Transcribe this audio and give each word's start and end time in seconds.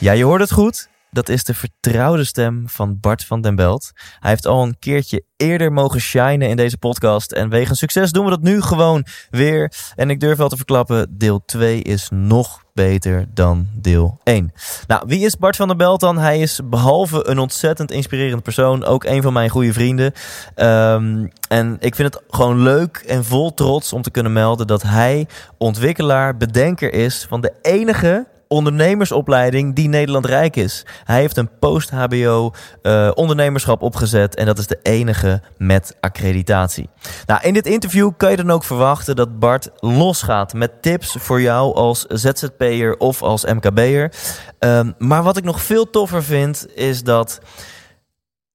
Ja, 0.00 0.12
je 0.12 0.24
hoort 0.24 0.40
het 0.40 0.52
goed. 0.52 0.88
Dat 1.10 1.28
is 1.28 1.44
de 1.44 1.54
vertrouwde 1.54 2.24
stem 2.24 2.64
van 2.68 3.00
Bart 3.00 3.24
van 3.24 3.40
den 3.40 3.54
Belt. 3.54 3.90
Hij 4.20 4.30
heeft 4.30 4.46
al 4.46 4.62
een 4.62 4.78
keertje 4.78 5.24
eerder 5.36 5.72
mogen 5.72 6.00
shinen 6.00 6.48
in 6.48 6.56
deze 6.56 6.78
podcast. 6.78 7.32
En 7.32 7.48
wegens 7.48 7.78
succes 7.78 8.10
doen 8.10 8.24
we 8.24 8.30
dat 8.30 8.42
nu 8.42 8.60
gewoon 8.62 9.06
weer. 9.30 9.72
En 9.94 10.10
ik 10.10 10.20
durf 10.20 10.38
wel 10.38 10.48
te 10.48 10.56
verklappen, 10.56 11.18
deel 11.18 11.42
2 11.44 11.82
is 11.82 12.08
nog 12.12 12.64
beter 12.74 13.26
dan 13.34 13.68
deel 13.74 14.20
1. 14.24 14.52
Nou, 14.86 15.02
wie 15.06 15.24
is 15.24 15.36
Bart 15.36 15.56
van 15.56 15.68
der 15.68 15.76
Belt 15.76 16.00
dan? 16.00 16.18
Hij 16.18 16.38
is 16.38 16.60
behalve 16.64 17.28
een 17.28 17.38
ontzettend 17.38 17.90
inspirerend 17.90 18.42
persoon 18.42 18.84
ook 18.84 19.04
een 19.04 19.22
van 19.22 19.32
mijn 19.32 19.50
goede 19.50 19.72
vrienden. 19.72 20.12
Ehm, 20.54 21.26
en 21.48 21.76
ik 21.80 21.94
vind 21.94 22.14
het 22.14 22.22
gewoon 22.30 22.62
leuk 22.62 22.96
en 22.96 23.24
vol 23.24 23.54
trots 23.54 23.92
om 23.92 24.02
te 24.02 24.10
kunnen 24.10 24.32
melden 24.32 24.66
dat 24.66 24.82
hij 24.82 25.26
ontwikkelaar, 25.58 26.36
bedenker 26.36 26.92
is 26.92 27.26
van 27.28 27.40
de 27.40 27.52
enige 27.62 28.26
ondernemersopleiding 28.52 29.74
die 29.74 29.88
Nederland 29.88 30.26
rijk 30.26 30.56
is. 30.56 30.86
Hij 31.04 31.20
heeft 31.20 31.36
een 31.36 31.58
post-HBO 31.58 32.52
uh, 32.82 33.10
ondernemerschap 33.14 33.82
opgezet 33.82 34.34
en 34.34 34.46
dat 34.46 34.58
is 34.58 34.66
de 34.66 34.78
enige 34.82 35.42
met 35.58 35.96
accreditatie. 36.00 36.88
Nou, 37.26 37.40
in 37.42 37.54
dit 37.54 37.66
interview 37.66 38.10
kan 38.16 38.30
je 38.30 38.36
dan 38.36 38.50
ook 38.50 38.64
verwachten 38.64 39.16
dat 39.16 39.38
Bart 39.38 39.70
losgaat 39.76 40.52
met 40.52 40.82
tips 40.82 41.16
voor 41.18 41.40
jou 41.40 41.74
als 41.74 42.04
ZZP'er 42.08 42.96
of 42.96 43.22
als 43.22 43.44
MKB'er. 43.44 44.12
Um, 44.58 44.94
maar 44.98 45.22
wat 45.22 45.36
ik 45.36 45.44
nog 45.44 45.62
veel 45.62 45.90
toffer 45.90 46.24
vind 46.24 46.66
is 46.74 47.02
dat 47.02 47.40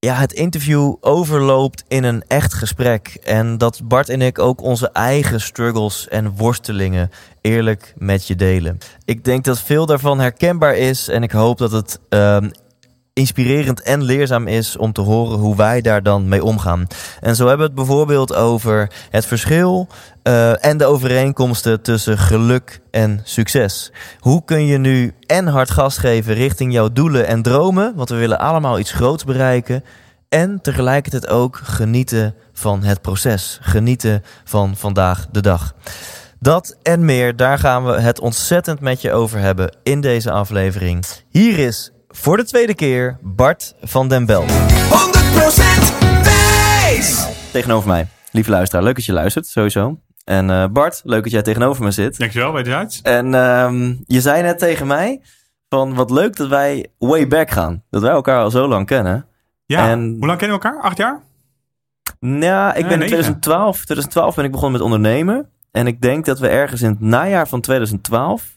ja, 0.05 0.15
het 0.15 0.33
interview 0.33 0.95
overloopt 1.01 1.83
in 1.87 2.03
een 2.03 2.23
echt 2.27 2.53
gesprek. 2.53 3.17
En 3.23 3.57
dat 3.57 3.81
Bart 3.83 4.09
en 4.09 4.21
ik 4.21 4.39
ook 4.39 4.61
onze 4.61 4.89
eigen 4.91 5.41
struggles 5.41 6.07
en 6.07 6.35
worstelingen 6.35 7.09
eerlijk 7.41 7.93
met 7.97 8.27
je 8.27 8.35
delen. 8.35 8.77
Ik 9.05 9.23
denk 9.23 9.43
dat 9.43 9.61
veel 9.61 9.85
daarvan 9.85 10.19
herkenbaar 10.19 10.75
is 10.75 11.07
en 11.07 11.23
ik 11.23 11.31
hoop 11.31 11.57
dat 11.57 11.71
het 11.71 11.99
um, 12.09 12.51
inspirerend 13.15 13.81
en 13.81 14.03
leerzaam 14.03 14.47
is 14.47 14.77
om 14.77 14.93
te 14.93 15.01
horen 15.01 15.37
hoe 15.37 15.55
wij 15.55 15.81
daar 15.81 16.03
dan 16.03 16.27
mee 16.27 16.43
omgaan. 16.43 16.87
En 17.21 17.35
zo 17.35 17.47
hebben 17.47 17.67
we 17.67 17.73
het 17.73 17.85
bijvoorbeeld 17.85 18.35
over 18.35 18.91
het 19.09 19.25
verschil 19.25 19.87
uh, 20.23 20.65
en 20.65 20.77
de 20.77 20.85
overeenkomsten 20.85 21.81
tussen 21.81 22.17
geluk 22.17 22.81
en 22.91 23.21
succes. 23.23 23.91
Hoe 24.19 24.43
kun 24.45 24.65
je 24.65 24.77
nu 24.77 25.13
en 25.25 25.47
hard 25.47 25.71
gas 25.71 25.97
geven 25.97 26.33
richting 26.33 26.73
jouw 26.73 26.91
doelen 26.91 27.27
en 27.27 27.41
dromen, 27.41 27.95
want 27.95 28.09
we 28.09 28.15
willen 28.15 28.39
allemaal 28.39 28.79
iets 28.79 28.91
groots 28.91 29.23
bereiken, 29.23 29.83
en 30.29 30.61
tegelijkertijd 30.61 31.27
ook 31.27 31.59
genieten 31.63 32.35
van 32.53 32.83
het 32.83 33.01
proces, 33.01 33.59
genieten 33.61 34.23
van 34.43 34.75
vandaag 34.75 35.27
de 35.31 35.41
dag. 35.41 35.75
Dat 36.39 36.77
en 36.83 37.05
meer, 37.05 37.35
daar 37.35 37.59
gaan 37.59 37.85
we 37.85 37.91
het 37.91 38.19
ontzettend 38.19 38.79
met 38.79 39.01
je 39.01 39.11
over 39.11 39.39
hebben 39.39 39.75
in 39.83 40.01
deze 40.01 40.31
aflevering. 40.31 41.05
Hier 41.29 41.59
is 41.59 41.91
voor 42.15 42.37
de 42.37 42.43
tweede 42.45 42.75
keer 42.75 43.17
Bart 43.21 43.75
van 43.81 44.07
den 44.07 44.25
Bel. 44.25 44.43
100% 44.43 44.47
wijs! 46.23 47.27
Tegenover 47.51 47.87
mij, 47.87 48.07
lieve 48.31 48.49
luisteraar, 48.49 48.83
leuk 48.83 48.95
dat 48.95 49.05
je 49.05 49.13
luistert, 49.13 49.47
sowieso. 49.47 49.99
En 50.23 50.49
uh, 50.49 50.65
Bart, 50.67 51.01
leuk 51.03 51.23
dat 51.23 51.31
jij 51.31 51.41
tegenover 51.41 51.83
me 51.83 51.91
zit. 51.91 52.17
Dankjewel, 52.17 52.53
weet 52.53 52.65
je 52.65 52.75
uit. 52.75 52.99
En 53.03 53.25
uh, 53.25 53.93
je 54.05 54.21
zei 54.21 54.41
net 54.41 54.59
tegen 54.59 54.87
mij 54.87 55.21
van 55.69 55.93
wat 55.93 56.11
leuk 56.11 56.35
dat 56.35 56.47
wij 56.47 56.87
way 56.97 57.27
back 57.27 57.51
gaan. 57.51 57.83
Dat 57.89 58.01
wij 58.01 58.11
elkaar 58.11 58.43
al 58.43 58.51
zo 58.51 58.67
lang 58.67 58.85
kennen. 58.85 59.27
Ja, 59.65 59.89
en, 59.89 60.15
hoe 60.19 60.25
lang 60.27 60.39
kennen 60.39 60.57
we 60.57 60.63
elkaar? 60.63 60.81
Acht 60.81 60.97
jaar? 60.97 61.23
Nou, 62.19 62.75
ik 62.75 62.87
ben 62.87 63.01
in 63.01 63.07
2012, 63.07 63.75
2012 63.75 64.35
ben 64.35 64.45
ik 64.45 64.51
begonnen 64.51 64.79
met 64.79 64.87
ondernemen. 64.87 65.49
En 65.71 65.87
ik 65.87 66.01
denk 66.01 66.25
dat 66.25 66.39
we 66.39 66.47
ergens 66.47 66.81
in 66.81 66.89
het 66.89 66.99
najaar 66.99 67.47
van 67.47 67.61
2012 67.61 68.54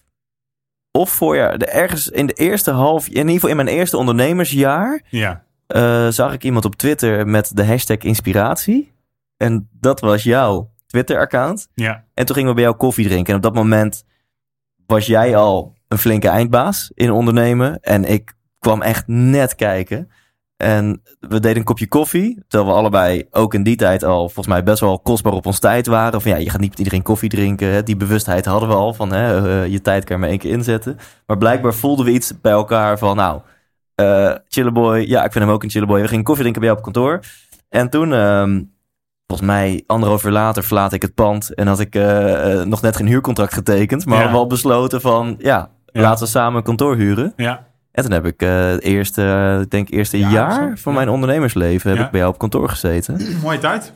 of 0.91 1.11
voorjaar, 1.11 1.59
de, 1.59 1.67
ergens 1.67 2.09
in 2.09 2.27
de 2.27 2.33
eerste 2.33 2.71
half, 2.71 3.07
in 3.07 3.15
ieder 3.15 3.33
geval 3.33 3.51
in 3.51 3.57
mijn 3.57 3.69
eerste 3.69 3.97
ondernemersjaar, 3.97 5.03
ja. 5.11 5.45
uh, 5.69 6.09
zag 6.09 6.33
ik 6.33 6.45
iemand 6.45 6.65
op 6.65 6.77
Twitter 6.77 7.27
met 7.27 7.57
de 7.57 7.65
hashtag 7.65 7.99
inspiratie. 7.99 8.93
En 9.37 9.69
dat 9.73 10.01
was 10.01 10.23
jouw 10.23 10.71
Twitter-account. 10.87 11.69
Ja. 11.75 12.05
En 12.15 12.27
toen 12.27 12.35
gingen 12.35 12.51
we 12.51 12.57
bij 12.57 12.65
jou 12.65 12.77
koffie 12.77 13.07
drinken. 13.07 13.31
En 13.31 13.37
op 13.37 13.43
dat 13.43 13.55
moment 13.55 14.05
was 14.87 15.07
jij 15.07 15.37
al 15.37 15.75
een 15.89 15.99
flinke 15.99 16.29
eindbaas 16.29 16.91
in 16.95 17.11
ondernemen. 17.11 17.81
En 17.81 18.05
ik 18.05 18.35
kwam 18.59 18.83
echt 18.83 19.07
net 19.07 19.55
kijken. 19.55 20.11
En 20.59 21.03
we 21.21 21.41
deden 21.41 21.57
een 21.57 21.65
kopje 21.65 21.89
koffie. 21.89 22.43
Terwijl 22.49 22.73
we 22.73 22.79
allebei 22.79 23.27
ook 23.31 23.55
in 23.55 23.63
die 23.63 23.77
tijd 23.77 24.05
al 24.05 24.19
volgens 24.19 24.47
mij 24.47 24.63
best 24.63 24.81
wel 24.81 25.01
kostbaar 25.01 25.33
op 25.33 25.47
ons 25.47 25.59
tijd 25.59 25.87
waren. 25.87 26.21
Van 26.21 26.31
ja, 26.31 26.37
je 26.37 26.51
gaat 26.51 26.61
niet 26.61 26.71
met 26.71 26.79
iedereen 26.79 27.03
koffie 27.03 27.29
drinken. 27.29 27.73
Hè. 27.73 27.83
Die 27.83 27.97
bewustheid 27.97 28.45
hadden 28.45 28.69
we 28.69 28.75
al 28.75 28.95
van 28.95 29.13
hè, 29.13 29.43
uh, 29.63 29.73
je 29.73 29.81
tijd 29.81 30.05
kan 30.05 30.17
je 30.17 30.23
maar 30.23 30.31
één 30.31 30.39
keer 30.39 30.51
inzetten. 30.51 30.99
Maar 31.27 31.39
blijkbaar 31.39 31.75
voelden 31.75 32.05
we 32.05 32.13
iets 32.13 32.41
bij 32.41 32.53
elkaar 32.53 32.99
van 32.99 33.17
nou, 33.17 33.41
uh, 34.01 34.35
chilleboy. 34.49 34.99
Ja, 34.99 35.25
ik 35.25 35.33
vind 35.33 35.45
hem 35.45 35.55
ook 35.55 35.63
een 35.63 35.71
chilleboy. 35.71 36.01
We 36.01 36.09
gingen 36.09 36.25
koffie 36.25 36.43
drinken 36.43 36.63
bij 36.63 36.71
jou 36.71 36.85
op 36.87 36.93
kantoor. 36.93 37.21
En 37.69 37.91
toen, 37.91 38.13
um, 38.13 38.73
volgens 39.27 39.49
mij 39.49 39.85
anderhalf 39.87 40.25
uur 40.25 40.33
later 40.33 40.65
verlaat 40.65 40.93
ik 40.93 41.03
het 41.03 41.15
pand. 41.15 41.55
En 41.55 41.67
had 41.67 41.81
ik 41.81 41.95
uh, 41.95 42.63
nog 42.63 42.83
net 42.83 42.97
geen 42.97 43.07
huurcontract 43.07 43.55
getekend. 43.55 44.05
Maar 44.05 44.15
ja. 44.15 44.21
hadden 44.21 44.39
we 44.39 44.45
al 44.45 44.55
besloten 44.55 45.01
van 45.01 45.35
ja, 45.39 45.71
ja, 45.87 46.01
laten 46.01 46.25
we 46.25 46.31
samen 46.31 46.57
een 46.57 46.63
kantoor 46.63 46.97
huren. 46.97 47.33
Ja. 47.37 47.67
En 47.99 48.05
toen 48.05 48.13
heb 48.13 48.27
ik 48.27 48.43
uh, 48.43 48.69
het 48.69 48.83
eerste, 48.83 49.59
ik 49.63 49.71
denk 49.71 49.91
eerste 49.91 50.19
ja, 50.19 50.31
jaar 50.31 50.69
zo. 50.69 50.83
van 50.83 50.95
mijn 50.95 51.09
ondernemersleven 51.09 51.91
heb 51.91 52.05
ik 52.05 52.11
bij 52.11 52.21
jou 52.21 52.33
op 52.33 52.39
kantoor 52.39 52.69
gezeten. 52.69 53.21
Mooie 53.43 53.59
tijd. 53.59 53.93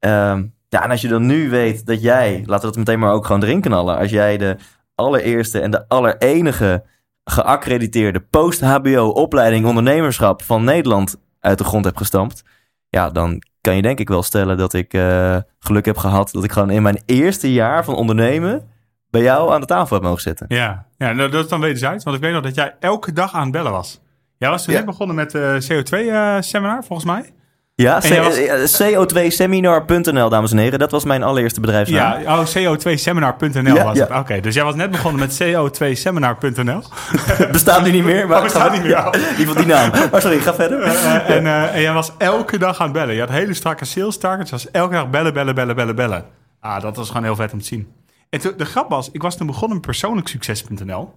Um, 0.00 0.54
ja, 0.68 0.84
en 0.84 0.90
als 0.90 1.00
je 1.00 1.08
dan 1.08 1.26
nu 1.26 1.50
weet 1.50 1.86
dat 1.86 2.02
jij, 2.02 2.42
laten 2.46 2.68
we 2.68 2.74
dat 2.74 2.76
meteen 2.76 2.98
maar 2.98 3.12
ook 3.12 3.26
gewoon 3.26 3.42
erin 3.42 3.60
knallen. 3.60 3.98
Als 3.98 4.10
jij 4.10 4.36
de 4.36 4.56
allereerste 4.94 5.60
en 5.60 5.70
de 5.70 5.88
allerenige 5.88 6.84
geaccrediteerde 7.24 8.20
post-HBO 8.20 9.08
opleiding 9.08 9.66
ondernemerschap 9.66 10.42
van 10.42 10.64
Nederland 10.64 11.16
uit 11.40 11.58
de 11.58 11.64
grond 11.64 11.84
hebt 11.84 11.98
gestampt. 11.98 12.44
Ja, 12.88 13.10
dan 13.10 13.42
kan 13.60 13.76
je 13.76 13.82
denk 13.82 13.98
ik 13.98 14.08
wel 14.08 14.22
stellen 14.22 14.56
dat 14.56 14.72
ik 14.72 14.94
uh, 14.94 15.36
geluk 15.58 15.84
heb 15.84 15.96
gehad 15.96 16.30
dat 16.32 16.44
ik 16.44 16.52
gewoon 16.52 16.70
in 16.70 16.82
mijn 16.82 17.02
eerste 17.06 17.52
jaar 17.52 17.84
van 17.84 17.94
ondernemen 17.94 18.70
bij 19.12 19.22
jou 19.22 19.52
aan 19.52 19.60
de 19.60 19.66
tafel 19.66 19.96
heb 19.96 20.04
mogen 20.04 20.20
zitten. 20.20 20.46
Ja, 20.48 20.86
ja 20.96 21.12
nou, 21.12 21.30
dat 21.30 21.44
is 21.44 21.50
dan 21.50 21.60
wederzijds. 21.60 22.04
Want 22.04 22.16
ik 22.16 22.22
weet 22.22 22.32
nog 22.32 22.42
dat 22.42 22.54
jij 22.54 22.74
elke 22.80 23.12
dag 23.12 23.34
aan 23.34 23.42
het 23.42 23.52
bellen 23.52 23.72
was. 23.72 24.00
Jij 24.38 24.50
was 24.50 24.64
toen 24.64 24.72
ja. 24.72 24.78
net 24.78 24.88
begonnen 24.88 25.16
met 25.16 25.34
uh, 25.34 25.54
CO2-seminar, 25.54 26.78
uh, 26.78 26.86
volgens 26.86 27.04
mij. 27.04 27.32
Ja, 27.74 27.94
was... 27.94 28.82
co2seminar.nl, 28.82 30.28
dames 30.28 30.50
en 30.52 30.58
heren. 30.58 30.78
Dat 30.78 30.90
was 30.90 31.04
mijn 31.04 31.22
allereerste 31.22 31.60
bedrijfsnaam. 31.60 32.22
Ja, 32.22 32.38
oh, 32.38 32.46
co2seminar.nl 32.46 33.74
ja, 33.74 33.84
was 33.84 33.98
het. 33.98 34.08
Oké, 34.08 34.18
okay, 34.18 34.40
dus 34.40 34.54
jij 34.54 34.64
was 34.64 34.74
net 34.74 34.90
begonnen 34.90 35.20
met 35.20 35.42
co2seminar.nl. 35.42 36.82
bestaat 37.52 37.82
nu 37.84 37.90
niet 37.90 38.04
meer, 38.04 38.28
maar... 38.28 38.36
Oh, 38.36 38.42
bestaat 38.42 38.72
niet 38.72 38.82
meer. 38.82 38.90
Ja, 38.90 39.12
in 39.12 39.20
ieder 39.20 39.36
geval 39.36 39.54
die 39.54 39.66
naam. 39.66 39.90
Maar 40.10 40.20
sorry, 40.20 40.38
ga 40.38 40.54
verder. 40.54 40.86
Uh, 40.86 41.30
en, 41.30 41.46
en 41.72 41.80
jij 41.80 41.92
was 41.92 42.12
elke 42.18 42.58
dag 42.58 42.78
aan 42.78 42.84
het 42.84 42.94
bellen. 42.94 43.14
Je 43.14 43.20
had 43.20 43.30
hele 43.30 43.54
strakke 43.54 43.84
sales 43.84 44.18
targets. 44.18 44.50
Je 44.50 44.56
was 44.56 44.70
elke 44.70 44.94
dag 44.94 45.10
bellen, 45.10 45.34
bellen, 45.34 45.54
bellen, 45.54 45.76
bellen, 45.76 45.96
bellen. 45.96 46.24
Ah, 46.60 46.82
dat 46.82 46.96
was 46.96 47.08
gewoon 47.08 47.24
heel 47.24 47.36
vet 47.36 47.52
om 47.52 47.58
te 47.58 47.64
zien. 47.64 47.92
En 48.32 48.40
de 48.56 48.64
grap 48.64 48.90
was, 48.90 49.10
ik 49.10 49.22
was 49.22 49.36
toen 49.36 49.46
begonnen 49.46 49.76
met 49.76 49.86
persoonlijksucces.nl. 49.86 51.14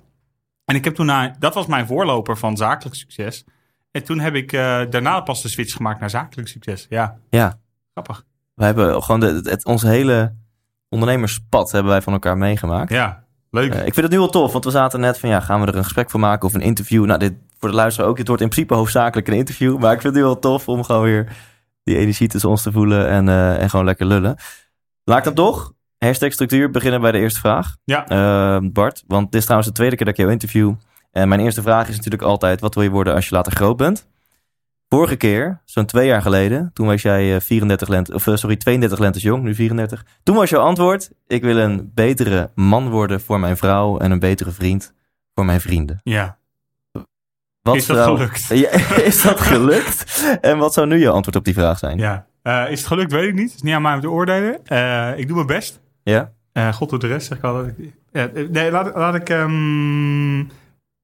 En 0.65 0.75
ik 0.75 0.83
heb 0.83 0.95
toen 0.95 1.05
naar, 1.05 1.35
dat 1.39 1.53
was 1.53 1.65
mijn 1.65 1.87
voorloper 1.87 2.37
van 2.37 2.57
zakelijk 2.57 2.95
succes. 2.95 3.45
En 3.91 4.03
toen 4.03 4.19
heb 4.19 4.35
ik 4.35 4.51
uh, 4.51 4.81
daarna 4.89 5.19
pas 5.19 5.41
de 5.41 5.47
switch 5.47 5.75
gemaakt 5.75 5.99
naar 5.99 6.09
zakelijk 6.09 6.47
succes. 6.47 6.85
Ja. 6.89 7.17
Ja. 7.29 7.59
Grappig. 7.93 8.25
We 8.53 8.63
hebben 8.63 9.03
gewoon 9.03 9.19
de, 9.19 9.41
het, 9.43 9.81
hele 9.81 10.35
ondernemerspad 10.89 11.71
hebben 11.71 11.91
wij 11.91 12.01
van 12.01 12.13
elkaar 12.13 12.37
meegemaakt. 12.37 12.91
Ja, 12.91 13.23
leuk. 13.49 13.73
Uh, 13.73 13.77
ik 13.85 13.93
vind 13.93 14.05
het 14.05 14.11
nu 14.11 14.17
wel 14.17 14.29
tof, 14.29 14.51
want 14.51 14.63
we 14.63 14.71
zaten 14.71 14.99
net 14.99 15.19
van 15.19 15.29
ja, 15.29 15.39
gaan 15.39 15.61
we 15.61 15.67
er 15.67 15.75
een 15.75 15.83
gesprek 15.83 16.09
van 16.09 16.19
maken 16.19 16.47
of 16.47 16.53
een 16.53 16.61
interview? 16.61 17.05
Nou, 17.05 17.19
dit 17.19 17.33
voor 17.57 17.69
de 17.69 17.75
luisteraar 17.75 18.09
ook. 18.09 18.17
Het 18.17 18.27
wordt 18.27 18.41
in 18.41 18.49
principe 18.49 18.73
hoofdzakelijk 18.73 19.27
een 19.27 19.33
interview. 19.33 19.77
Maar 19.77 19.93
ik 19.93 20.01
vind 20.01 20.13
het 20.13 20.23
nu 20.23 20.29
wel 20.29 20.39
tof 20.39 20.67
om 20.67 20.83
gewoon 20.83 21.03
weer 21.03 21.35
die 21.83 21.97
energie 21.97 22.27
tussen 22.27 22.49
ons 22.49 22.61
te 22.61 22.71
voelen 22.71 23.09
en, 23.09 23.27
uh, 23.27 23.61
en 23.61 23.69
gewoon 23.69 23.85
lekker 23.85 24.05
lullen. 24.05 24.37
Laat 25.03 25.17
ik 25.17 25.23
dan 25.23 25.33
toch 25.33 25.73
Hashtag 26.05 26.31
structuur 26.33 26.69
beginnen 26.71 27.01
bij 27.01 27.11
de 27.11 27.17
eerste 27.17 27.39
vraag. 27.39 27.75
Ja. 27.83 28.11
Uh, 28.11 28.69
Bart, 28.71 29.03
want 29.07 29.25
dit 29.25 29.35
is 29.39 29.43
trouwens 29.43 29.69
de 29.69 29.75
tweede 29.75 29.95
keer 29.95 30.05
dat 30.05 30.13
ik 30.13 30.19
jou 30.19 30.31
interview. 30.31 30.73
En 31.11 31.27
mijn 31.27 31.41
eerste 31.41 31.61
vraag 31.61 31.87
is 31.89 31.95
natuurlijk 31.95 32.23
altijd: 32.23 32.61
wat 32.61 32.73
wil 32.75 32.83
je 32.83 32.89
worden 32.89 33.13
als 33.13 33.27
je 33.29 33.35
later 33.35 33.51
groot 33.51 33.77
bent? 33.77 34.07
Vorige 34.89 35.15
keer, 35.15 35.61
zo'n 35.65 35.85
twee 35.85 36.07
jaar 36.07 36.21
geleden, 36.21 36.71
toen 36.73 36.87
was 36.87 37.01
jij 37.01 37.35
eh, 37.35 37.41
34 37.41 37.87
lente, 37.87 38.13
of 38.13 38.27
eh, 38.27 38.35
sorry, 38.35 38.55
32 38.55 38.99
lentes 38.99 39.21
jong, 39.21 39.43
nu 39.43 39.55
34. 39.55 40.05
Toen 40.23 40.35
was 40.35 40.49
jouw 40.49 40.61
antwoord: 40.61 41.11
ik 41.27 41.43
wil 41.43 41.57
een 41.57 41.91
betere 41.93 42.51
man 42.55 42.89
worden 42.89 43.21
voor 43.21 43.39
mijn 43.39 43.57
vrouw 43.57 43.97
en 43.97 44.11
een 44.11 44.19
betere 44.19 44.51
vriend 44.51 44.93
voor 45.33 45.45
mijn 45.45 45.61
vrienden. 45.61 45.99
Ja. 46.03 46.37
Wat 47.61 47.75
Is 47.75 47.85
dat 47.85 47.97
zou- 47.97 48.17
gelukt? 48.17 48.47
Ja, 48.63 48.69
is 49.03 49.21
dat 49.21 49.39
gelukt? 49.39 50.23
En 50.41 50.57
wat 50.57 50.73
zou 50.73 50.87
nu 50.87 50.99
jouw 50.99 51.13
antwoord 51.13 51.35
op 51.37 51.45
die 51.45 51.53
vraag 51.53 51.77
zijn? 51.77 51.97
ja. 51.97 52.25
Eh, 52.41 52.65
is 52.71 52.79
het 52.79 52.87
gelukt, 52.87 53.11
weet 53.11 53.27
ik 53.27 53.33
niet. 53.33 53.45
Het 53.45 53.55
is 53.55 53.61
niet 53.61 53.73
aan 53.73 53.81
mij 53.81 53.93
om 53.93 54.01
te 54.01 54.09
oordelen. 54.09 54.65
Eh, 54.65 55.17
ik 55.17 55.27
doe 55.27 55.35
mijn 55.35 55.47
best. 55.47 55.79
Ja? 56.11 56.33
Eh, 56.51 56.73
God 56.73 56.89
doet 56.89 57.01
de 57.01 57.07
rest, 57.07 57.27
zeg 57.27 57.37
ik 57.37 57.43
altijd. 57.43 57.75
Ja, 58.11 58.27
eh, 58.27 58.49
nee, 58.49 58.71
laat, 58.71 58.95
laat 58.95 59.15
ik... 59.15 59.29
ehm, 59.29 60.39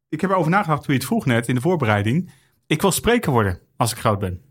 ik 0.09 0.21
heb 0.21 0.29
erover 0.29 0.51
nagedacht 0.51 0.83
toen 0.83 0.93
je 0.93 0.99
het 0.99 1.09
vroeg 1.09 1.25
net 1.25 1.47
in 1.47 1.55
de 1.55 1.61
voorbereiding. 1.61 2.31
Ik 2.67 2.81
wil 2.81 2.91
spreker 2.91 3.31
worden 3.31 3.59
als 3.77 3.91
ik 3.91 3.97
groot 3.97 4.19
ben. 4.19 4.41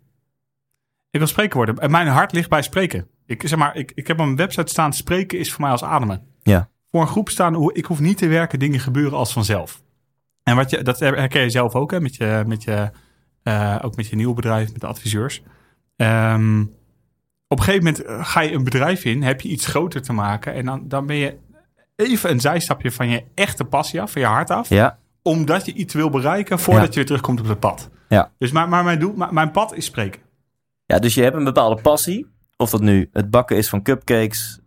Ik 1.10 1.18
wil 1.18 1.28
spreker 1.28 1.56
worden. 1.56 1.78
En 1.78 1.90
mijn 1.90 2.06
hart 2.06 2.32
ligt 2.32 2.48
bij 2.48 2.62
spreken. 2.62 3.08
Ik, 3.26 3.42
zeg 3.48 3.58
maar, 3.58 3.76
ik, 3.76 3.92
ik 3.94 4.06
heb 4.06 4.18
op 4.18 4.24
mijn 4.24 4.36
website 4.36 4.70
staan, 4.70 4.92
spreken 4.92 5.38
is 5.38 5.52
voor 5.52 5.60
mij 5.60 5.70
als 5.70 5.84
ademen. 5.84 6.26
Ja. 6.42 6.68
Voor 6.90 7.00
een 7.00 7.06
groep 7.06 7.28
staan, 7.28 7.72
ik 7.72 7.84
hoef 7.84 8.00
niet 8.00 8.18
te 8.18 8.28
werken, 8.28 8.58
dingen 8.58 8.80
gebeuren 8.80 9.18
als 9.18 9.32
vanzelf. 9.32 9.82
En 10.42 10.56
wat 10.56 10.70
je, 10.70 10.82
dat 10.82 11.00
herken 11.00 11.42
je 11.42 11.50
zelf 11.50 11.74
ook, 11.74 11.90
hè, 11.90 12.00
met 12.00 12.16
je, 12.16 12.42
met 12.46 12.62
je, 12.62 12.90
eh, 13.42 13.78
ook 13.82 13.96
met 13.96 14.08
je 14.08 14.16
nieuwe 14.16 14.34
bedrijf, 14.34 14.72
met 14.72 14.80
de 14.80 14.86
adviseurs. 14.86 15.42
Ehm, 15.96 16.64
op 17.52 17.58
een 17.58 17.64
gegeven 17.64 17.84
moment 17.84 18.04
eh, 18.04 18.24
ga 18.24 18.40
je 18.40 18.52
een 18.52 18.64
bedrijf 18.64 19.04
in, 19.04 19.22
heb 19.22 19.40
je 19.40 19.48
iets 19.48 19.66
groter 19.66 20.02
te 20.02 20.12
maken. 20.12 20.54
En 20.54 20.64
dan, 20.64 20.82
dan 20.88 21.06
ben 21.06 21.16
je 21.16 21.36
even 21.96 22.30
een 22.30 22.40
zijstapje 22.40 22.92
van 22.92 23.08
je 23.08 23.24
echte 23.34 23.64
passie 23.64 24.00
af, 24.02 24.12
van 24.12 24.20
je 24.20 24.26
hart 24.28 24.50
af. 24.50 24.68
Ja? 24.68 24.98
Omdat 25.22 25.66
je 25.66 25.72
iets 25.72 25.94
wil 25.94 26.10
bereiken 26.10 26.58
voordat 26.58 26.82
Ja. 26.82 26.88
je 26.88 26.94
weer 26.94 27.06
terugkomt 27.06 27.40
op 27.40 27.46
het 27.48 27.60
pad. 27.60 27.88
Ja. 28.08 28.32
Dus 28.38 28.50
maar, 28.52 28.68
maar 28.68 28.84
mijn, 28.84 28.98
doel, 28.98 29.12
maar 29.16 29.32
mijn 29.34 29.50
pad 29.50 29.74
is 29.74 29.84
spreken. 29.84 30.20
Ja, 30.84 30.98
dus 30.98 31.14
je 31.14 31.22
hebt 31.22 31.36
een 31.36 31.44
bepaalde 31.44 31.82
passie. 31.82 32.26
Of 32.56 32.70
dat 32.70 32.80
nu 32.80 33.08
het 33.12 33.30
bakken 33.30 33.56
is 33.56 33.68
van 33.68 33.82
cupcakes, 33.82 34.60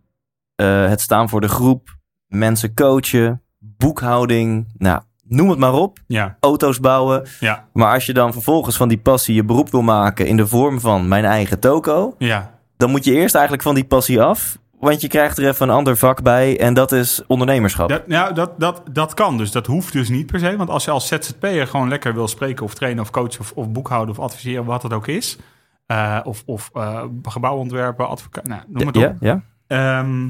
eh, 0.56 0.88
het 0.89 1.01
staan 1.01 1.29
voor 1.29 1.41
de 1.41 1.47
groep, 1.47 1.97
mensen 2.27 2.74
coachen, 2.74 3.41
boekhouding, 3.59 4.68
nou, 4.77 5.01
noem 5.24 5.50
het 5.50 5.59
maar 5.59 5.74
op. 5.74 6.00
Ja, 6.07 6.38
Auto's 6.39 6.79
bouwen. 6.79 7.27
ja, 7.39 7.68
Maar 7.74 7.94
als 7.94 8.06
je 8.06 8.13
dan 8.13 8.33
vervolgens 8.33 8.77
van 8.77 8.88
die 8.88 8.97
passie 8.97 9.36
je 9.36 9.44
beroep 9.44 9.69
wil 9.69 9.81
maken 9.81 10.27
in 10.27 10.38
de 10.38 10.47
vorm 10.47 10.79
van 10.79 11.07
mijn 11.07 11.25
eigen 11.25 11.59
toko, 11.59 12.15
ja. 12.18 12.52
Dan 12.77 12.89
moet 12.91 13.05
je 13.05 13.11
eerst 13.13 13.33
eigenlijk 13.35 13.63
van 13.63 13.75
die 13.75 13.85
passie 13.85 14.21
af. 14.21 14.57
Want 14.79 15.01
je 15.01 15.07
krijgt 15.07 15.37
er 15.37 15.47
even 15.47 15.69
een 15.69 15.75
ander 15.75 15.97
vak 15.97 16.21
bij 16.21 16.59
en 16.59 16.73
dat 16.73 16.91
is 16.91 17.21
ondernemerschap. 17.27 17.89
Dat, 17.89 18.07
nou, 18.07 18.33
dat, 18.33 18.59
dat, 18.59 18.81
dat 18.91 19.13
kan 19.13 19.37
dus. 19.37 19.51
Dat 19.51 19.65
hoeft 19.65 19.93
dus 19.93 20.09
niet 20.09 20.25
per 20.25 20.39
se. 20.39 20.57
Want 20.57 20.69
als 20.69 20.85
je 20.85 20.91
als 20.91 21.07
ZZP'er 21.07 21.67
gewoon 21.67 21.87
lekker 21.89 22.13
wil 22.13 22.27
spreken 22.27 22.65
of 22.65 22.73
trainen 22.73 23.03
of 23.03 23.09
coachen 23.09 23.39
of, 23.39 23.51
of 23.51 23.69
boekhouden 23.71 24.15
of 24.17 24.21
adviseren, 24.23 24.65
wat 24.65 24.83
het 24.83 24.93
ook 24.93 25.07
is. 25.07 25.37
eh, 25.85 26.19
of 26.23 26.43
of 26.45 26.69
eh, 26.73 27.03
gebouwontwerpen, 27.23 28.07
advocaat, 28.07 28.47
nou, 28.47 28.61
noem 28.67 28.87
het 28.87 28.97
op. 28.97 29.01
ja, 29.03 29.15
ja. 29.19 29.41
Ehm, 29.67 30.29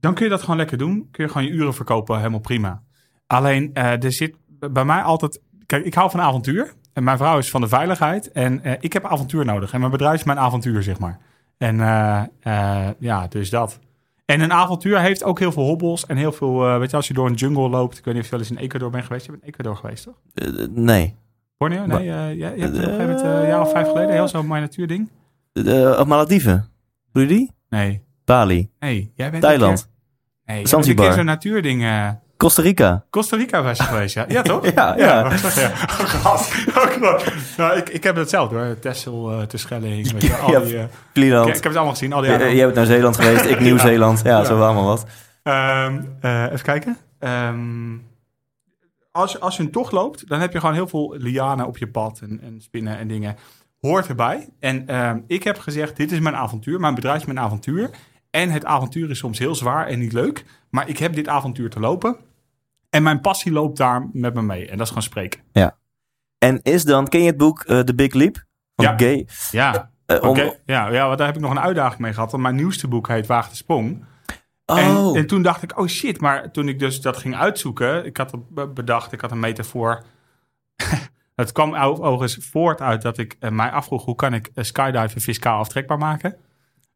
dan 0.00 0.14
kun 0.14 0.24
je 0.24 0.30
dat 0.30 0.40
gewoon 0.40 0.56
lekker 0.56 0.78
doen. 0.78 1.08
Kun 1.10 1.24
je 1.24 1.30
gewoon 1.30 1.46
je 1.46 1.52
uren 1.52 1.74
verkopen, 1.74 2.16
helemaal 2.16 2.40
prima. 2.40 2.82
Alleen, 3.26 3.70
eh, 3.74 4.04
er 4.04 4.12
zit 4.12 4.34
bij 4.70 4.84
mij 4.84 5.02
altijd... 5.02 5.40
Kijk, 5.66 5.84
ik 5.84 5.94
hou 5.94 6.10
van 6.10 6.20
avontuur. 6.20 6.72
Mijn 7.00 7.18
vrouw 7.18 7.38
is 7.38 7.50
van 7.50 7.60
de 7.60 7.68
veiligheid. 7.68 8.32
En 8.32 8.64
eh, 8.64 8.72
ik 8.80 8.92
heb 8.92 9.04
avontuur 9.04 9.44
nodig. 9.44 9.72
En 9.72 9.78
mijn 9.78 9.92
bedrijf 9.92 10.18
is 10.18 10.24
mijn 10.24 10.38
avontuur, 10.38 10.82
zeg 10.82 10.98
maar. 10.98 11.18
En 11.58 11.80
eh, 11.80 12.22
eh, 12.40 12.88
ja, 12.98 13.26
dus 13.26 13.50
dat. 13.50 13.78
En 14.24 14.40
een 14.40 14.52
avontuur 14.52 15.00
heeft 15.00 15.24
ook 15.24 15.38
heel 15.38 15.52
veel 15.52 15.62
hobbels. 15.64 16.06
En 16.06 16.16
heel 16.16 16.32
veel, 16.32 16.78
weet 16.78 16.90
je, 16.90 16.96
als 16.96 17.08
je 17.08 17.14
door 17.14 17.26
een 17.26 17.34
jungle 17.34 17.68
loopt. 17.68 17.98
Ik 17.98 18.04
weet 18.04 18.14
niet 18.14 18.22
of 18.22 18.30
je 18.30 18.36
wel 18.36 18.46
eens 18.46 18.56
in 18.56 18.64
Ecuador 18.64 18.90
bent 18.90 19.04
geweest. 19.04 19.24
Je 19.24 19.30
bent 19.30 19.42
in 19.42 19.48
Ecuador 19.48 19.76
geweest, 19.76 20.04
toch? 20.04 20.20
Nee. 20.70 21.16
Borneo? 21.56 21.86
Nee, 21.86 22.04
ja, 22.04 22.26
je 22.28 22.44
hebt 22.44 22.56
op 22.56 22.74
een 22.74 22.74
gegeven 22.74 22.98
moment, 22.98 23.20
een 23.20 23.46
jaar 23.46 23.60
of 23.60 23.70
vijf 23.70 23.88
geleden, 23.88 24.12
heel 24.12 24.28
zo'n 24.28 24.46
mooi 24.46 24.60
natuurding. 24.60 25.10
Op 25.98 26.06
Malediven. 26.06 26.68
Doe 27.12 27.22
je 27.22 27.28
die? 27.28 27.52
Nee. 27.68 28.02
Bali. 28.24 28.70
Nee, 28.78 29.12
jij 29.14 29.30
bent 29.30 29.42
Thailand. 29.42 29.90
Keer, 30.44 30.54
nee, 30.54 30.68
Zanzibar. 30.68 31.06
keer 31.06 31.14
zo'n 31.14 31.24
natuurding... 31.24 31.82
Costa 32.40 32.62
Rica. 32.62 33.04
Costa 33.10 33.36
Rica 33.36 33.62
was 33.62 33.76
je 33.78 33.82
geweest, 33.82 34.14
ja. 34.14 34.24
Ja, 34.28 34.42
toch? 34.42 34.64
Ja, 34.74 34.94
ja. 34.96 35.30
je? 35.32 35.70
Oh. 36.24 36.42
Oh, 37.02 37.18
nou, 37.56 37.76
ik, 37.76 37.88
ik 37.88 38.02
heb 38.02 38.16
hetzelfde 38.16 38.56
hoor. 38.56 38.78
Texel, 38.78 39.30
eh 39.32 39.42
Terschelling, 39.42 40.12
weet 40.12 40.22
je, 40.22 40.36
al 40.42 40.50
Ja, 40.50 40.60
die... 40.60 40.76
eh, 40.78 40.82
ik, 41.46 41.54
heb 41.54 41.62
het 41.62 41.64
allemaal 41.76 41.90
gezien, 41.90 42.12
al 42.12 42.20
die. 42.20 42.30
Jij 42.30 42.64
bent 42.64 42.74
naar 42.74 42.86
Zeeland 42.86 43.16
geweest, 43.16 43.44
ik 43.44 43.60
Nieuw-Zeeland. 43.66 44.20
Ja, 44.24 44.38
Ja. 44.38 44.44
zo 44.44 44.60
allemaal 44.62 44.84
wat. 44.84 45.06
Ehm, 45.42 46.00
eh, 46.20 46.42
even 46.44 46.62
kijken. 46.62 46.96
Ehm, 47.18 47.96
als, 49.12 49.32
je- 49.32 49.38
als 49.38 49.56
je 49.56 49.62
een 49.62 49.70
tocht 49.70 49.92
loopt, 49.92 50.28
dan 50.28 50.40
heb 50.40 50.52
je 50.52 50.60
gewoon 50.60 50.74
heel 50.74 50.88
veel 50.88 51.14
lianen 51.18 51.66
op 51.66 51.78
je 51.78 51.88
pad 51.88 52.20
en, 52.22 52.40
en 52.42 52.60
spinnen 52.60 52.98
en 52.98 53.08
dingen. 53.08 53.36
Hoort 53.80 54.06
erbij. 54.08 54.48
En 54.60 54.86
ehm, 54.86 55.18
ik 55.26 55.42
heb 55.44 55.58
gezegd, 55.58 55.96
dit 55.96 56.12
is 56.12 56.18
mijn 56.20 56.36
avontuur. 56.36 56.80
Mijn 56.80 56.94
bedrijf 56.94 57.18
is 57.20 57.24
mijn 57.26 57.38
avontuur. 57.40 57.90
En 58.30 58.50
het 58.50 58.64
avontuur 58.64 59.10
is 59.10 59.18
soms 59.18 59.38
heel 59.38 59.54
zwaar 59.54 59.86
en 59.86 59.98
niet 59.98 60.12
leuk. 60.12 60.44
Maar 60.70 60.88
ik 60.88 60.98
heb 60.98 61.14
dit 61.14 61.28
avontuur 61.28 61.70
te 61.70 61.80
lopen. 61.80 62.16
En 62.90 63.02
mijn 63.02 63.20
passie 63.20 63.52
loopt 63.52 63.76
daar 63.76 64.08
met 64.12 64.34
me 64.34 64.42
mee. 64.42 64.62
En 64.68 64.70
dat 64.70 64.80
is 64.80 64.88
gewoon 64.88 65.02
spreken. 65.02 65.40
En 66.38 66.62
is 66.62 66.84
dan, 66.84 67.08
ken 67.08 67.20
je 67.20 67.26
het 67.26 67.36
boek 67.36 67.62
eh, 67.62 67.78
The 67.80 67.94
Big 67.94 68.12
Leap? 68.14 68.44
Van 68.74 68.84
Ja. 68.84 68.94
Gay? 68.96 69.26
Ja, 69.50 69.90
Eh, 70.06 70.16
oké. 70.16 70.26
om- 70.44 70.54
Ja, 70.64 70.88
ja, 70.88 71.06
want 71.06 71.18
daar 71.18 71.26
heb 71.26 71.36
ik 71.36 71.42
nog 71.42 71.50
een 71.50 71.60
uitdaging 71.60 72.00
mee 72.00 72.12
gehad. 72.12 72.30
Want 72.30 72.42
mijn 72.42 72.54
nieuwste 72.54 72.88
boek 72.88 73.08
heet 73.08 73.26
Waag 73.26 73.48
de 73.48 73.56
Sprong. 73.56 74.04
Oh, 74.66 74.78
En, 74.78 75.16
en 75.16 75.26
toen 75.26 75.42
dacht 75.42 75.62
ik, 75.62 75.78
oh 75.78 75.86
shit. 75.86 76.20
Maar 76.20 76.50
toen 76.50 76.68
ik 76.68 76.78
dus 76.78 77.00
dat 77.00 77.16
ging 77.16 77.36
uitzoeken, 77.36 78.04
ik 78.04 78.16
had 78.16 78.30
het 78.30 78.48
be- 78.48 78.68
bedacht, 78.68 79.12
ik 79.12 79.20
had 79.20 79.30
een 79.30 79.40
metafoor. 79.40 80.02
het 81.34 81.52
kwam 81.52 81.74
overigens 81.76 82.48
voort 82.50 82.80
uit 82.80 83.02
dat 83.02 83.18
ik 83.18 83.36
eh, 83.40 83.50
mij 83.50 83.70
afvroeg, 83.70 84.04
hoe 84.04 84.14
kan 84.14 84.34
ik 84.34 84.50
skydiven 84.54 85.20
fiscaal 85.20 85.58
aftrekbaar 85.58 85.98
maken? 85.98 86.36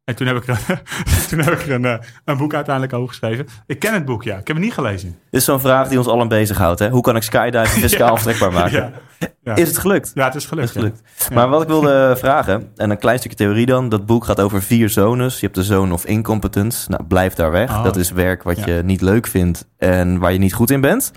En 0.04 0.14
toen 0.14 0.26
heb 0.26 0.36
ik 0.36 0.46
er, 0.48 0.82
toen 1.28 1.38
heb 1.38 1.52
ik 1.54 1.66
er 1.66 1.70
een, 1.72 1.84
eh, 1.84 1.94
een 2.24 2.36
boek 2.36 2.54
uiteindelijk 2.54 2.94
over 2.94 3.08
geschreven. 3.08 3.46
Ik 3.66 3.78
ken 3.78 3.94
het 3.94 4.04
boek, 4.04 4.22
ja. 4.22 4.36
Ik 4.36 4.46
heb 4.46 4.56
het 4.56 4.64
niet 4.64 4.74
gelezen. 4.74 5.08
dit 5.30 5.40
is 5.40 5.44
zo'n 5.44 5.60
vraag 5.60 5.88
die 5.88 5.98
ons 5.98 6.06
allen 6.06 6.28
bezighoudt. 6.28 6.78
Hè? 6.78 6.88
Hoe 6.90 7.02
kan 7.02 7.16
ik 7.16 7.22
skydiven 7.22 7.66
fiscaal 7.82 8.06
Ja. 8.06 8.12
aftrekbaar 8.12 8.52
maken? 8.52 8.92
Ja, 9.18 9.28
ja. 9.42 9.54
Is 9.54 9.68
het 9.68 9.78
gelukt? 9.78 10.10
ja 10.14 10.24
het 10.24 10.34
is 10.34 10.42
Het 10.42 10.52
gelukt. 10.52 10.68
is 10.68 10.74
ja. 10.74 10.80
gelukt. 10.80 11.30
Maar 11.34 11.48
wat 11.48 11.62
ik 11.62 11.68
wilde 11.68 12.14
vragen, 12.18 12.70
en 12.76 12.90
een 12.90 12.98
klein 12.98 13.18
stukje 13.18 13.36
theorie 13.36 13.66
dan. 13.66 13.88
Dat 13.88 14.06
boek 14.06 14.24
gaat 14.24 14.40
over 14.40 14.62
vier 14.62 14.88
zones. 14.88 15.34
Je 15.34 15.40
hebt 15.46 15.54
de 15.58 15.64
zone 15.64 15.92
of 15.92 16.04
incompetence. 16.04 16.90
Nou, 16.90 17.04
blijf 17.04 17.34
daar 17.34 17.50
weg. 17.50 17.70
Oh. 17.70 17.84
Dat 17.84 17.96
is 17.96 18.10
werk 18.10 18.42
wat 18.42 18.64
je 18.64 18.80
niet 18.84 19.00
leuk 19.00 19.26
vindt 19.26 19.68
en 19.78 20.18
waar 20.18 20.32
je 20.32 20.38
niet 20.38 20.54
goed 20.54 20.70
in 20.70 20.80
bent. 20.80 21.12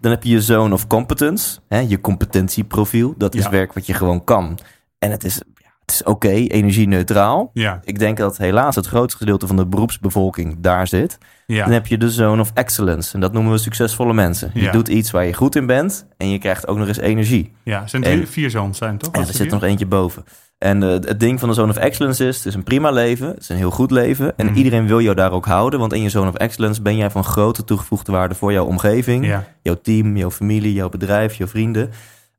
Dan 0.00 0.10
heb 0.10 0.22
je 0.22 0.30
je 0.30 0.40
zone 0.42 0.74
of 0.74 0.86
competence. 0.86 1.58
Hè, 1.68 1.78
je 1.78 2.00
competentieprofiel. 2.00 3.14
Dat 3.16 3.34
is 3.34 3.48
werk 3.48 3.72
wat 3.72 3.86
je 3.86 3.94
gewoon 3.94 4.24
kan. 4.24 4.58
En 4.98 5.10
het 5.10 5.24
is, 5.24 5.42
het 5.84 5.90
is 5.94 6.02
oké, 6.02 6.28
energie-neutraal. 6.28 7.50
Ja, 7.52 7.80
Ik 7.84 7.98
denk 7.98 8.16
dat 8.16 8.36
helaas 8.36 8.74
het 8.76 8.86
grootste 8.86 9.18
gedeelte 9.18 9.46
van 9.46 9.56
de 9.56 9.66
beroepsbevolking 9.66 10.56
daar 10.60 10.86
zit. 10.86 11.18
ja. 11.46 11.64
Dan 11.64 11.72
heb 11.72 11.86
je 11.86 11.98
de 11.98 12.10
zone 12.10 12.40
of 12.40 12.50
excellence. 12.54 13.14
En 13.14 13.20
dat 13.20 13.32
noemen 13.32 13.52
we 13.52 13.58
succesvolle 13.58 14.12
mensen. 14.14 14.50
Je 14.54 14.60
Ja. 14.62 14.72
doet 14.72 14.88
iets 14.88 15.10
waar 15.10 15.24
je 15.26 15.32
goed 15.34 15.56
in 15.56 15.66
bent. 15.66 16.06
En 16.16 16.28
je 16.30 16.38
krijgt 16.38 16.68
ook 16.68 16.78
nog 16.78 16.88
eens 16.88 16.98
energie. 17.00 17.52
ja. 17.62 17.86
Zijn 17.86 18.04
En- 18.04 18.26
vier 18.28 18.50
zoons 18.50 18.78
zijn, 18.78 18.98
toch? 18.98 19.12
Ja, 19.12 19.18
Was 19.18 19.28
er 19.28 19.34
zit 19.34 19.46
er 19.46 19.52
nog 19.52 19.62
eentje 19.62 19.86
boven. 19.86 20.24
En 20.58 20.82
eh, 20.82 20.88
het 20.88 21.20
ding 21.20 21.40
van 21.40 21.48
de 21.48 21.54
Zone 21.54 21.70
of 21.70 21.76
Excellence 21.76 22.26
is, 22.26 22.36
het 22.36 22.46
is 22.46 22.54
een 22.54 22.62
prima 22.62 22.90
leven. 22.90 23.28
Het 23.28 23.38
is 23.40 23.48
een 23.48 23.56
heel 23.56 23.70
goed 23.70 23.90
leven. 23.90 24.36
En 24.36 24.46
Mhm. 24.46 24.54
iedereen 24.56 24.86
wil 24.86 25.00
jou 25.00 25.16
daar 25.16 25.32
ook 25.32 25.46
houden. 25.46 25.78
Want 25.80 25.92
in 25.92 26.02
je 26.02 26.08
Zone 26.08 26.28
of 26.28 26.34
Excellence 26.34 26.82
ben 26.82 26.96
jij 26.96 27.10
van 27.10 27.24
grote 27.24 27.64
toegevoegde 27.64 28.12
waarde 28.12 28.34
voor 28.34 28.52
jouw 28.52 28.64
omgeving. 28.64 29.26
Ja, 29.26 29.44
Jouw 29.62 29.78
team, 29.82 30.16
jouw 30.16 30.30
familie, 30.30 30.72
jouw 30.72 30.88
bedrijf, 30.88 31.34
jouw 31.34 31.46
vrienden. 31.46 31.90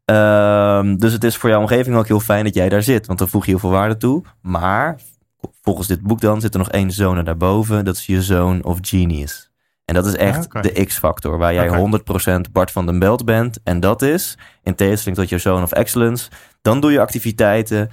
Ehm, 0.05 0.95
dus 0.95 1.13
het 1.13 1.23
is 1.23 1.37
voor 1.37 1.49
jouw 1.49 1.59
omgeving 1.59 1.95
ook 1.95 2.07
heel 2.07 2.19
fijn 2.19 2.43
dat 2.43 2.53
jij 2.53 2.69
daar 2.69 2.83
zit. 2.83 3.07
Want 3.07 3.19
dan 3.19 3.29
voeg 3.29 3.45
je 3.45 3.51
heel 3.51 3.59
veel 3.59 3.69
waarde 3.69 3.97
toe. 3.97 4.23
Maar 4.41 4.99
volgens 5.61 5.87
dit 5.87 6.01
boek 6.01 6.21
dan 6.21 6.41
zit 6.41 6.53
er 6.53 6.59
nog 6.59 6.69
één 6.69 6.91
zone 6.91 7.23
daarboven. 7.23 7.85
Dat 7.85 7.95
is 7.95 8.05
je 8.05 8.21
Zone 8.21 8.63
of 8.63 8.77
Genius. 8.81 9.51
En 9.85 9.93
dat 9.93 10.05
is 10.05 10.15
echt 10.15 10.53
Ah, 10.53 10.61
de 10.61 10.85
X-factor. 10.85 11.37
Waar 11.37 11.53
jij 11.53 11.69
Oké. 11.69 11.77
100% 11.77 12.51
Bart 12.51 12.71
van 12.71 12.85
den 12.85 12.99
Belt 12.99 13.25
bent. 13.25 13.59
En 13.63 13.79
dat 13.79 14.01
is, 14.01 14.37
in 14.63 14.75
tegenstelling 14.75 15.19
tot 15.19 15.29
je 15.29 15.37
Zone 15.37 15.63
of 15.63 15.71
Excellence... 15.71 16.29
dan 16.61 16.79
doe 16.79 16.91
je 16.91 16.99
activiteiten 16.99 17.89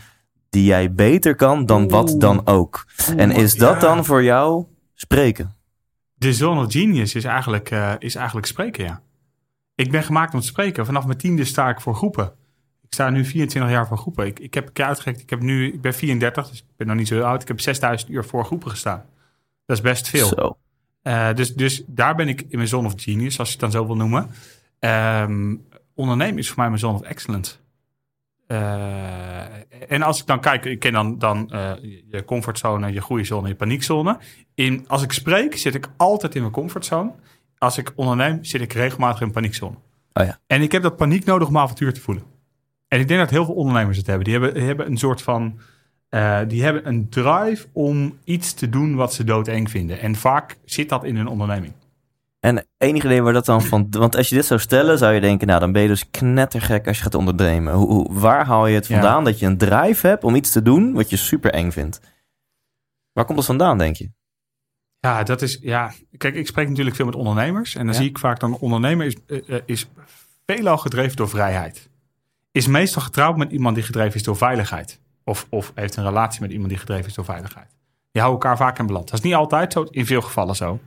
die 0.50 0.64
jij 0.64 0.92
beter 0.92 1.34
kan 1.34 1.66
dan 1.66 1.88
wat 1.88 2.14
dan 2.18 2.46
ook. 2.46 2.86
en 3.16 3.30
is 3.30 3.54
dat 3.54 3.74
ja. 3.74 3.80
dan 3.80 4.04
voor 4.04 4.22
jou 4.22 4.64
spreken? 4.94 5.54
De 6.14 6.32
Zone 6.32 6.64
of 6.64 6.72
Genius 6.72 7.14
is 7.14 7.24
eigenlijk, 7.24 7.70
eh, 7.70 7.92
is 7.98 8.14
eigenlijk 8.14 8.46
spreken, 8.46 8.84
ja. 8.84 9.00
Ik 9.80 9.90
ben 9.90 10.02
gemaakt 10.02 10.34
om 10.34 10.40
te 10.40 10.46
spreken. 10.46 10.86
Vanaf 10.86 11.06
mijn 11.06 11.18
tiende 11.18 11.44
sta 11.44 11.68
ik 11.68 11.80
voor 11.80 11.94
groepen. 11.94 12.32
Ik 12.82 12.92
sta 12.92 13.10
nu 13.10 13.24
24 13.24 13.72
jaar 13.72 13.86
voor 13.86 13.98
groepen. 13.98 14.26
Ik, 14.26 14.38
ik 14.38 14.54
heb 14.54 14.66
een 14.66 14.72
keer 14.72 14.84
uitgerekend. 14.84 15.22
Ik, 15.22 15.30
heb 15.30 15.40
nu, 15.40 15.72
ik 15.72 15.80
ben 15.80 15.94
34, 15.94 16.48
dus 16.48 16.58
ik 16.58 16.64
ben 16.76 16.86
nog 16.86 16.96
niet 16.96 17.08
zo 17.08 17.22
oud. 17.22 17.42
Ik 17.42 17.48
heb 17.48 17.60
6000 17.60 18.10
uur 18.10 18.24
voor 18.24 18.44
groepen 18.44 18.70
gestaan. 18.70 19.04
Dat 19.66 19.76
is 19.76 19.82
best 19.82 20.08
veel. 20.08 20.26
Zo. 20.26 20.56
Eh, 21.02 21.34
dus, 21.34 21.54
dus 21.54 21.82
daar 21.86 22.14
ben 22.14 22.28
ik 22.28 22.40
in 22.40 22.56
mijn 22.56 22.68
Zone 22.68 22.86
of 22.86 22.92
Genius, 22.96 23.38
als 23.38 23.48
je 23.48 23.52
het 23.52 23.62
dan 23.62 23.70
zo 23.70 23.86
wil 23.86 23.96
noemen. 23.96 24.30
Ehm, 24.78 25.56
ondernemen 25.94 26.38
is 26.38 26.48
voor 26.48 26.58
mij 26.58 26.68
mijn 26.68 26.80
Zone 26.80 26.98
of 26.98 27.02
Excellence. 27.02 27.54
Eh, 28.46 29.40
en 29.88 30.02
als 30.02 30.20
ik 30.20 30.26
dan 30.26 30.40
kijk, 30.40 30.64
ik 30.64 30.78
ken 30.78 30.92
dan, 30.92 31.18
dan 31.18 31.50
eh, 31.50 31.72
je 32.10 32.24
comfortzone, 32.24 32.92
je 32.92 33.00
groeizone, 33.00 33.48
je 33.48 33.54
paniekzone. 33.54 34.18
In, 34.54 34.84
als 34.88 35.02
ik 35.02 35.12
spreek, 35.12 35.56
zit 35.56 35.74
ik 35.74 35.88
altijd 35.96 36.34
in 36.34 36.40
mijn 36.40 36.52
comfortzone. 36.52 37.12
Als 37.60 37.78
ik 37.78 37.92
onderneem, 37.94 38.44
zit 38.44 38.60
ik 38.60 38.72
regelmatig 38.72 39.20
in 39.20 39.30
paniekzone. 39.30 39.76
Oh 40.12 40.24
ja. 40.24 40.38
En 40.46 40.62
ik 40.62 40.72
heb 40.72 40.82
dat 40.82 40.96
paniek 40.96 41.24
nodig 41.24 41.48
om 41.48 41.58
avontuur 41.58 41.92
te 41.94 42.00
voelen. 42.00 42.24
En 42.88 43.00
ik 43.00 43.08
denk 43.08 43.20
dat 43.20 43.30
heel 43.30 43.44
veel 43.44 43.54
ondernemers 43.54 43.96
het 43.96 44.06
hebben. 44.06 44.24
Die 44.24 44.34
hebben, 44.34 44.54
die 44.54 44.62
hebben 44.62 44.86
een 44.86 44.96
soort 44.98 45.22
van... 45.22 45.58
eh, 46.08 46.38
die 46.48 46.62
hebben 46.62 46.86
een 46.88 47.08
drive 47.08 47.66
om 47.72 48.18
iets 48.24 48.52
te 48.54 48.68
doen 48.68 48.94
wat 48.94 49.14
ze 49.14 49.24
doodeng 49.24 49.70
vinden. 49.70 50.00
En 50.00 50.14
vaak 50.16 50.56
zit 50.64 50.88
dat 50.88 51.04
in 51.04 51.16
hun 51.16 51.26
onderneming. 51.28 51.72
En 52.40 52.66
enig 52.78 53.04
idee 53.04 53.22
waar 53.22 53.32
dat 53.32 53.44
dan 53.44 53.62
van... 53.62 53.86
Want 53.90 54.16
als 54.16 54.28
je 54.28 54.34
dit 54.34 54.44
zou 54.44 54.60
stellen, 54.60 54.98
zou 54.98 55.14
je 55.14 55.20
denken... 55.20 55.46
Nou, 55.46 55.60
dan 55.60 55.72
ben 55.72 55.82
je 55.82 55.88
dus 55.88 56.10
knettergek 56.10 56.86
als 56.86 56.96
je 56.96 57.02
gaat 57.02 57.14
ondernemen. 57.14 57.74
Hoe, 57.74 57.88
hoe- 57.88 58.12
waar 58.20 58.46
haal 58.46 58.66
je 58.66 58.74
het 58.74 58.86
Ja. 58.86 58.94
vandaan 58.94 59.24
dat 59.24 59.38
je 59.38 59.46
een 59.46 59.58
drive 59.58 60.06
hebt 60.06 60.24
om 60.24 60.34
iets 60.34 60.50
te 60.50 60.62
doen 60.62 60.92
wat 60.92 61.10
je 61.10 61.16
super 61.16 61.52
eng 61.52 61.70
vindt? 61.70 62.00
Waar 63.12 63.24
komt 63.24 63.36
dat 63.38 63.46
vandaan, 63.46 63.78
denk 63.78 63.96
je? 63.96 64.10
Ja, 65.00 65.22
dat 65.22 65.42
is... 65.42 65.58
Ja, 65.60 65.92
kijk, 66.16 66.34
ik 66.34 66.46
spreek 66.46 66.68
natuurlijk 66.68 66.96
veel 66.96 67.04
met 67.06 67.14
ondernemers. 67.14 67.74
En 67.74 67.84
dan 67.84 67.94
Ja. 67.94 68.00
zie 68.00 68.08
ik 68.08 68.18
vaak 68.18 68.40
dat 68.40 68.50
een 68.50 68.56
ondernemer 68.56 69.06
is, 69.06 69.16
eh, 69.26 69.48
eh, 69.56 69.62
is 69.66 69.88
veelal 70.46 70.78
gedreven 70.78 71.16
door 71.16 71.28
vrijheid. 71.28 71.88
Is 72.52 72.66
meestal 72.66 73.02
getrouwd 73.02 73.36
met 73.36 73.52
iemand 73.52 73.74
die 73.74 73.84
gedreven 73.84 74.14
is 74.14 74.22
door 74.22 74.36
veiligheid. 74.36 75.00
Of, 75.24 75.46
of 75.50 75.72
heeft 75.74 75.96
een 75.96 76.04
relatie 76.04 76.40
met 76.40 76.50
iemand 76.50 76.68
die 76.68 76.78
gedreven 76.78 77.06
is 77.06 77.14
door 77.14 77.24
veiligheid. 77.24 77.68
Die 78.12 78.22
houden 78.22 78.42
elkaar 78.42 78.56
vaak 78.56 78.78
in 78.78 78.86
balans. 78.86 79.04
Dat 79.10 79.18
is 79.18 79.24
niet 79.24 79.34
altijd 79.34 79.72
zo, 79.72 79.82
in 79.82 80.06
veel 80.06 80.22
gevallen 80.22 80.56
zo. 80.56 80.80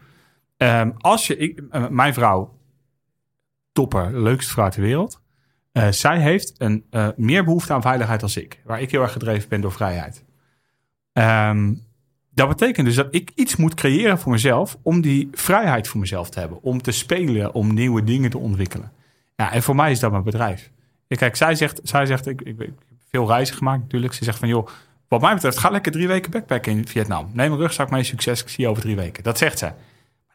Ehm, 0.58 0.92
als 0.98 1.28
je, 1.28 1.38
ik, 1.38 1.62
eh, 1.70 1.88
mijn 1.88 2.14
vrouw, 2.14 2.58
topper, 3.72 4.22
leukste 4.22 4.52
vrouw 4.52 4.70
ter 4.70 4.82
wereld. 4.82 5.22
zij 5.90 6.20
heeft 6.20 6.54
een, 6.58 6.86
meer 7.16 7.44
behoefte 7.44 7.74
aan 7.74 7.82
veiligheid 7.82 8.20
dan 8.20 8.30
ik. 8.34 8.62
Waar 8.66 8.82
ik 8.82 8.92
heel 8.92 9.02
erg 9.02 9.12
gedreven 9.12 9.50
ben 9.50 9.62
door 9.62 9.72
vrijheid. 9.72 10.24
Ehm, 11.14 11.74
dat 12.34 12.48
betekent 12.48 12.86
dus 12.86 12.96
dat 12.96 13.08
ik 13.12 13.32
iets 13.36 13.56
moet 13.56 13.74
creëren 13.74 14.20
voor 14.20 14.32
mezelf. 14.32 14.78
om 14.84 15.02
die 15.02 15.30
vrijheid 15.32 15.88
voor 15.88 16.00
mezelf 16.00 16.30
te 16.30 16.40
hebben. 16.40 16.62
Om 16.64 16.82
te 16.82 16.92
spelen, 16.92 17.54
om 17.54 17.74
nieuwe 17.74 18.04
dingen 18.04 18.30
te 18.30 18.38
ontwikkelen. 18.38 18.92
Ja, 19.36 19.52
en 19.52 19.64
voor 19.64 19.76
mij 19.76 19.92
is 19.92 20.00
dat 20.00 20.12
mijn 20.12 20.24
bedrijf. 20.24 20.72
Ja, 21.08 21.16
kijk, 21.18 21.36
zij 21.36 21.56
zegt, 21.56 21.80
zij 21.84 22.06
zegt 22.06 22.28
ik, 22.28 22.42
ik, 22.42 22.60
ik 22.60 22.60
heb 22.60 22.98
veel 23.10 23.28
reizen 23.28 23.56
gemaakt 23.56 23.82
natuurlijk. 23.82 24.14
Ze 24.14 24.24
zegt 24.24 24.40
van 24.40 24.48
joh, 24.48 24.68
wat 25.08 25.22
mij 25.22 25.34
betreft, 25.34 25.58
ga 25.58 25.70
lekker 25.70 25.92
drie 25.92 26.08
weken 26.08 26.32
backpacken 26.32 26.72
in 26.72 26.88
Vietnam. 26.88 27.30
Neem 27.34 27.52
een 27.52 27.58
rugzak 27.58 27.90
mee, 27.90 28.04
succes, 28.04 28.42
ik 28.42 28.50
zie 28.50 28.64
je 28.64 28.70
over 28.70 28.82
drie 28.84 28.96
weken. 28.96 29.24
Dat 29.24 29.38
zegt 29.38 29.60
ze. 29.60 29.66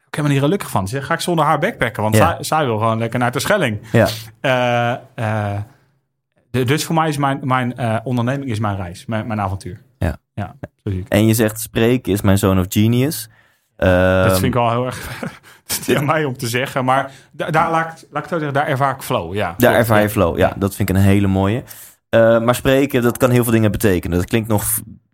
Ik 0.07 0.15
heb 0.15 0.25
me 0.25 0.31
niet 0.31 0.41
gelukkig 0.41 0.71
van. 0.71 0.89
Ze 0.89 0.95
zegt, 0.95 1.07
ga 1.07 1.15
ik 1.15 1.21
zonder 1.21 1.45
haar 1.45 1.59
backpacken? 1.59 2.03
Want 2.03 2.17
Ja. 2.17 2.29
zij, 2.35 2.43
zij 2.45 2.65
wil 2.65 2.79
gewoon 2.79 2.99
lekker 2.99 3.19
naar 3.19 3.33
de 3.33 3.41
Schelling. 3.41 3.79
Ja, 3.93 4.09
Eh, 4.41 4.93
eh, 5.15 5.61
dus 6.51 6.85
voor 6.85 6.95
mij 6.95 7.09
is 7.09 7.17
mijn, 7.17 7.39
mijn 7.43 7.77
eh, 7.77 7.97
onderneming 8.05 8.51
is 8.51 8.59
mijn 8.59 8.77
reis, 8.77 9.07
mijn, 9.07 9.27
mijn 9.27 9.41
avontuur. 9.41 9.81
Ja. 9.99 10.17
Ja 10.39 10.55
zo 10.85 10.91
zie 10.91 10.99
ik. 11.01 11.09
en 11.09 11.27
je 11.27 11.35
zegt 11.35 11.61
spreken 11.61 12.13
is 12.13 12.21
mijn 12.21 12.39
zoon 12.39 12.59
of 12.59 12.67
genius. 12.69 13.29
Dat 13.77 13.89
Ehm, 13.89 14.31
vind 14.33 14.43
ik 14.45 14.55
wel 14.55 14.71
heel 14.71 14.87
erg. 14.87 15.23
aan 15.97 16.05
mij 16.05 16.25
om 16.25 16.37
te 16.37 16.49
zeggen. 16.49 16.85
Maar 16.85 17.11
da- 17.33 17.51
daar, 17.51 17.71
laat, 17.71 18.01
ik, 18.03 18.09
laat 18.11 18.23
ik 18.23 18.29
zo 18.29 18.35
zeggen, 18.37 18.55
daar 18.55 18.67
ervaar 18.67 18.95
ik 18.95 19.03
flow. 19.03 19.35
Ja, 19.35 19.47
Daar 19.47 19.57
Klopt, 19.57 19.75
ervaar 19.75 20.03
je 20.03 20.11
flow. 20.11 20.39
Ja, 20.39 20.53
dat 20.57 20.75
vind 20.75 20.89
ik 20.89 20.97
een 20.97 21.03
hele 21.03 21.27
mooie. 21.27 21.63
Eh, 22.09 22.41
maar 22.41 22.55
spreken, 22.55 23.03
dat 23.03 23.17
kan 23.17 23.31
heel 23.31 23.43
veel 23.43 23.53
dingen 23.53 23.71
betekenen. 23.71 24.19
Dat 24.19 24.27
klinkt 24.29 24.49
nog, 24.49 24.65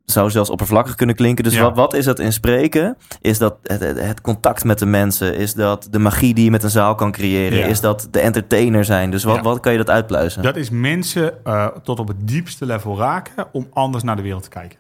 zou 0.05 0.31
zelfs 0.31 0.51
oppervlakkig 0.51 0.95
kunnen 0.95 1.15
klinken. 1.15 1.45
Dus 1.45 1.55
Ja. 1.55 1.63
wat, 1.63 1.77
wat 1.77 1.95
is 1.95 2.05
dat 2.05 2.19
in 2.19 2.33
spreken? 2.33 2.97
Is 3.21 3.39
dat 3.39 3.57
het, 3.63 3.81
het, 3.81 4.01
het 4.01 4.21
contact 4.21 4.65
met 4.65 4.79
de 4.79 4.87
mensen? 4.87 5.35
Is 5.37 5.55
dat 5.55 5.89
de 5.91 5.99
magie 5.99 6.35
die 6.35 6.45
je 6.45 6.51
met 6.51 6.63
een 6.63 6.71
zaal 6.71 6.95
kan 6.95 7.13
creëren? 7.13 7.59
Ja. 7.59 7.67
Is 7.67 7.81
dat 7.81 8.09
de 8.11 8.21
entertainer 8.21 8.85
zijn? 8.85 9.11
Dus 9.11 9.25
wat, 9.25 9.37
Ja. 9.37 9.43
wat 9.43 9.61
kan 9.61 9.73
je 9.73 9.79
dat 9.79 9.91
uitpluizen? 9.91 10.43
Dat 10.43 10.57
is 10.57 10.71
mensen 10.71 11.45
eh, 11.45 11.67
tot 11.67 11.99
op 12.01 12.09
het 12.09 12.29
diepste 12.29 12.67
level 12.67 12.99
raken 12.99 13.47
om 13.53 13.67
anders 13.73 14.05
naar 14.05 14.17
de 14.17 14.23
wereld 14.23 14.43
te 14.43 14.49
kijken. 14.49 14.79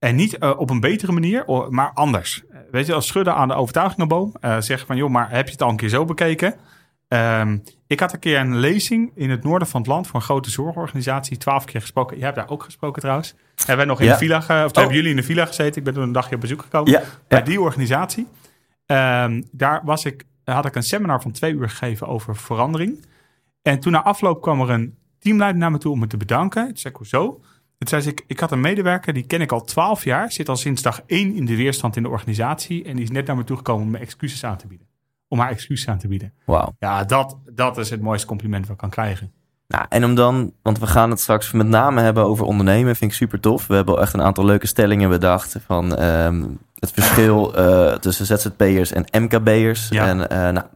En 0.00 0.14
niet 0.16 0.38
eh, 0.38 0.52
op 0.58 0.70
een 0.70 0.80
betere 0.80 1.12
manier, 1.12 1.44
maar 1.68 1.90
anders. 1.94 2.42
Eh, 2.50 2.58
Weet 2.70 2.86
je, 2.86 2.94
als 2.94 3.06
schudden 3.06 3.34
aan 3.34 3.48
de 3.48 3.54
overtuigingenboom. 3.54 4.34
eh 4.40 4.56
zeggen 4.60 4.86
van, 4.86 4.96
joh, 4.96 5.10
maar 5.10 5.30
heb 5.30 5.46
je 5.46 5.52
het 5.52 5.62
al 5.62 5.68
een 5.70 5.76
keer 5.76 5.88
zo 5.88 6.04
bekeken? 6.04 6.54
Ehm, 7.08 7.58
ik 7.86 8.00
had 8.00 8.12
een 8.12 8.18
keer 8.18 8.38
een 8.38 8.56
lezing 8.56 9.12
in 9.14 9.30
het 9.30 9.42
noorden 9.44 9.68
van 9.68 9.80
het 9.80 9.90
land 9.90 10.06
voor 10.06 10.14
een 10.14 10.22
grote 10.26 10.50
zorgorganisatie. 10.50 11.36
Twaalf 11.36 11.64
keer 11.64 11.80
gesproken. 11.80 12.16
Jij 12.16 12.24
hebt 12.24 12.36
daar 12.38 12.48
ook 12.48 12.62
gesproken 12.62 13.00
trouwens. 13.02 13.34
Hebben 13.56 13.76
wij 13.76 13.84
nog 13.84 14.00
in 14.00 14.06
Ja. 14.06 14.12
de 14.12 14.18
villa, 14.18 14.40
ge- 14.40 14.62
of 14.64 14.70
Oh. 14.70 14.76
hebben 14.76 14.94
jullie 14.94 15.10
in 15.10 15.16
de 15.16 15.22
villa 15.22 15.44
gezeten? 15.46 15.76
Ik 15.76 15.84
ben 15.84 15.94
toen 15.94 16.02
een 16.02 16.12
dagje 16.12 16.34
op 16.34 16.40
bezoek 16.40 16.62
gekomen. 16.62 16.90
Ja, 16.92 17.02
bij 17.28 17.38
ja. 17.38 17.44
die 17.44 17.60
organisatie. 17.60 18.26
Ehm, 18.86 19.42
daar 19.52 19.80
was 19.84 20.04
ik, 20.04 20.24
had 20.44 20.64
ik 20.66 20.74
een 20.74 20.82
seminar 20.82 21.22
van 21.22 21.32
twee 21.32 21.52
uur 21.54 21.68
gegeven 21.68 22.06
over 22.06 22.36
verandering. 22.36 23.04
En 23.62 23.80
toen 23.80 23.92
na 23.92 24.02
afloop 24.02 24.42
kwam 24.42 24.60
er 24.60 24.70
een 24.70 24.94
teamleider 25.18 25.60
naar 25.60 25.70
me 25.70 25.78
toe 25.78 25.92
om 25.92 25.98
me 25.98 26.06
te 26.06 26.16
bedanken. 26.16 26.66
Toen 26.66 26.76
zei 26.76 26.92
ik, 26.92 26.98
hoezo? 26.98 27.40
Toen 27.80 27.88
zei 27.88 28.02
ze, 28.02 28.10
ik, 28.10 28.24
ik 28.26 28.40
had 28.40 28.52
een 28.52 28.60
medewerker, 28.60 29.12
die 29.12 29.26
ken 29.26 29.40
ik 29.40 29.52
al 29.52 29.64
twaalf 29.64 30.04
jaar. 30.04 30.32
Zit 30.32 30.48
al 30.48 30.56
sinds 30.56 30.82
dag 30.82 31.02
één 31.06 31.34
in 31.34 31.44
de 31.44 31.56
weerstand 31.56 31.96
in 31.96 32.02
de 32.02 32.08
organisatie. 32.08 32.84
En 32.84 32.94
die 32.94 33.04
is 33.04 33.10
net 33.10 33.26
naar 33.26 33.36
me 33.36 33.44
toe 33.44 33.56
gekomen 33.56 33.84
om 33.84 33.90
me 33.90 33.98
excuses 33.98 34.44
aan 34.44 34.56
te 34.56 34.66
bieden. 34.66 34.86
Om 35.28 35.38
haar 35.38 35.50
excuses 35.50 35.88
aan 35.88 35.98
te 35.98 36.08
bieden. 36.08 36.32
Wauw. 36.44 36.74
Ja, 36.78 37.04
dat, 37.04 37.38
dat 37.52 37.78
is 37.78 37.90
het 37.90 38.00
mooiste 38.00 38.26
compliment 38.26 38.62
wat 38.62 38.72
ik 38.72 38.80
kan 38.80 38.90
krijgen. 38.90 39.32
Nou, 39.68 39.86
en 39.88 40.04
om 40.04 40.14
dan, 40.14 40.52
want 40.62 40.78
we 40.78 40.86
gaan 40.86 41.10
het 41.10 41.20
straks 41.20 41.52
met 41.52 41.66
name 41.66 42.00
hebben 42.00 42.24
over 42.24 42.44
ondernemen, 42.44 42.96
vind 42.96 43.10
ik 43.10 43.16
super 43.16 43.40
tof. 43.40 43.66
We 43.66 43.74
hebben 43.74 43.94
al 43.94 44.00
echt 44.00 44.14
een 44.14 44.22
aantal 44.22 44.44
leuke 44.44 44.66
stellingen 44.66 45.08
bedacht 45.08 45.56
van 45.66 45.96
ehm, 45.96 46.44
het 46.78 46.92
verschil 46.92 47.54
eh, 47.54 47.94
tussen 47.94 48.26
ZZP'ers 48.26 48.92
en 48.92 49.22
MKB'ers. 49.22 49.88
Ja. 49.88 50.06
En 50.06 50.28
eh, 50.30 50.38
nou, 50.38 50.66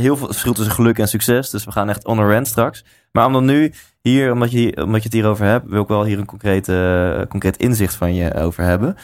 heel 0.00 0.16
veel 0.16 0.26
verschil 0.26 0.52
tussen 0.52 0.74
geluk 0.74 0.98
en 0.98 1.08
succes. 1.08 1.50
Dus 1.50 1.64
we 1.64 1.72
gaan 1.72 1.88
echt 1.88 2.04
on 2.06 2.18
a 2.18 2.28
rant 2.28 2.46
straks. 2.46 2.84
Maar 3.12 3.26
om 3.26 3.32
dan 3.32 3.44
nu 3.44 3.72
hier, 4.00 4.32
omdat 4.32 4.50
je, 4.50 4.76
omdat 4.76 4.96
je 4.98 5.04
het 5.08 5.12
hierover 5.12 5.46
hebt, 5.46 5.68
wil 5.68 5.82
ik 5.82 5.88
wel 5.88 6.04
hier 6.04 6.18
een 6.18 6.24
concrete, 6.26 7.16
eh, 7.20 7.26
concreet 7.28 7.56
inzicht 7.56 7.94
van 7.94 8.14
je 8.14 8.34
over 8.34 8.64
hebben. 8.64 8.96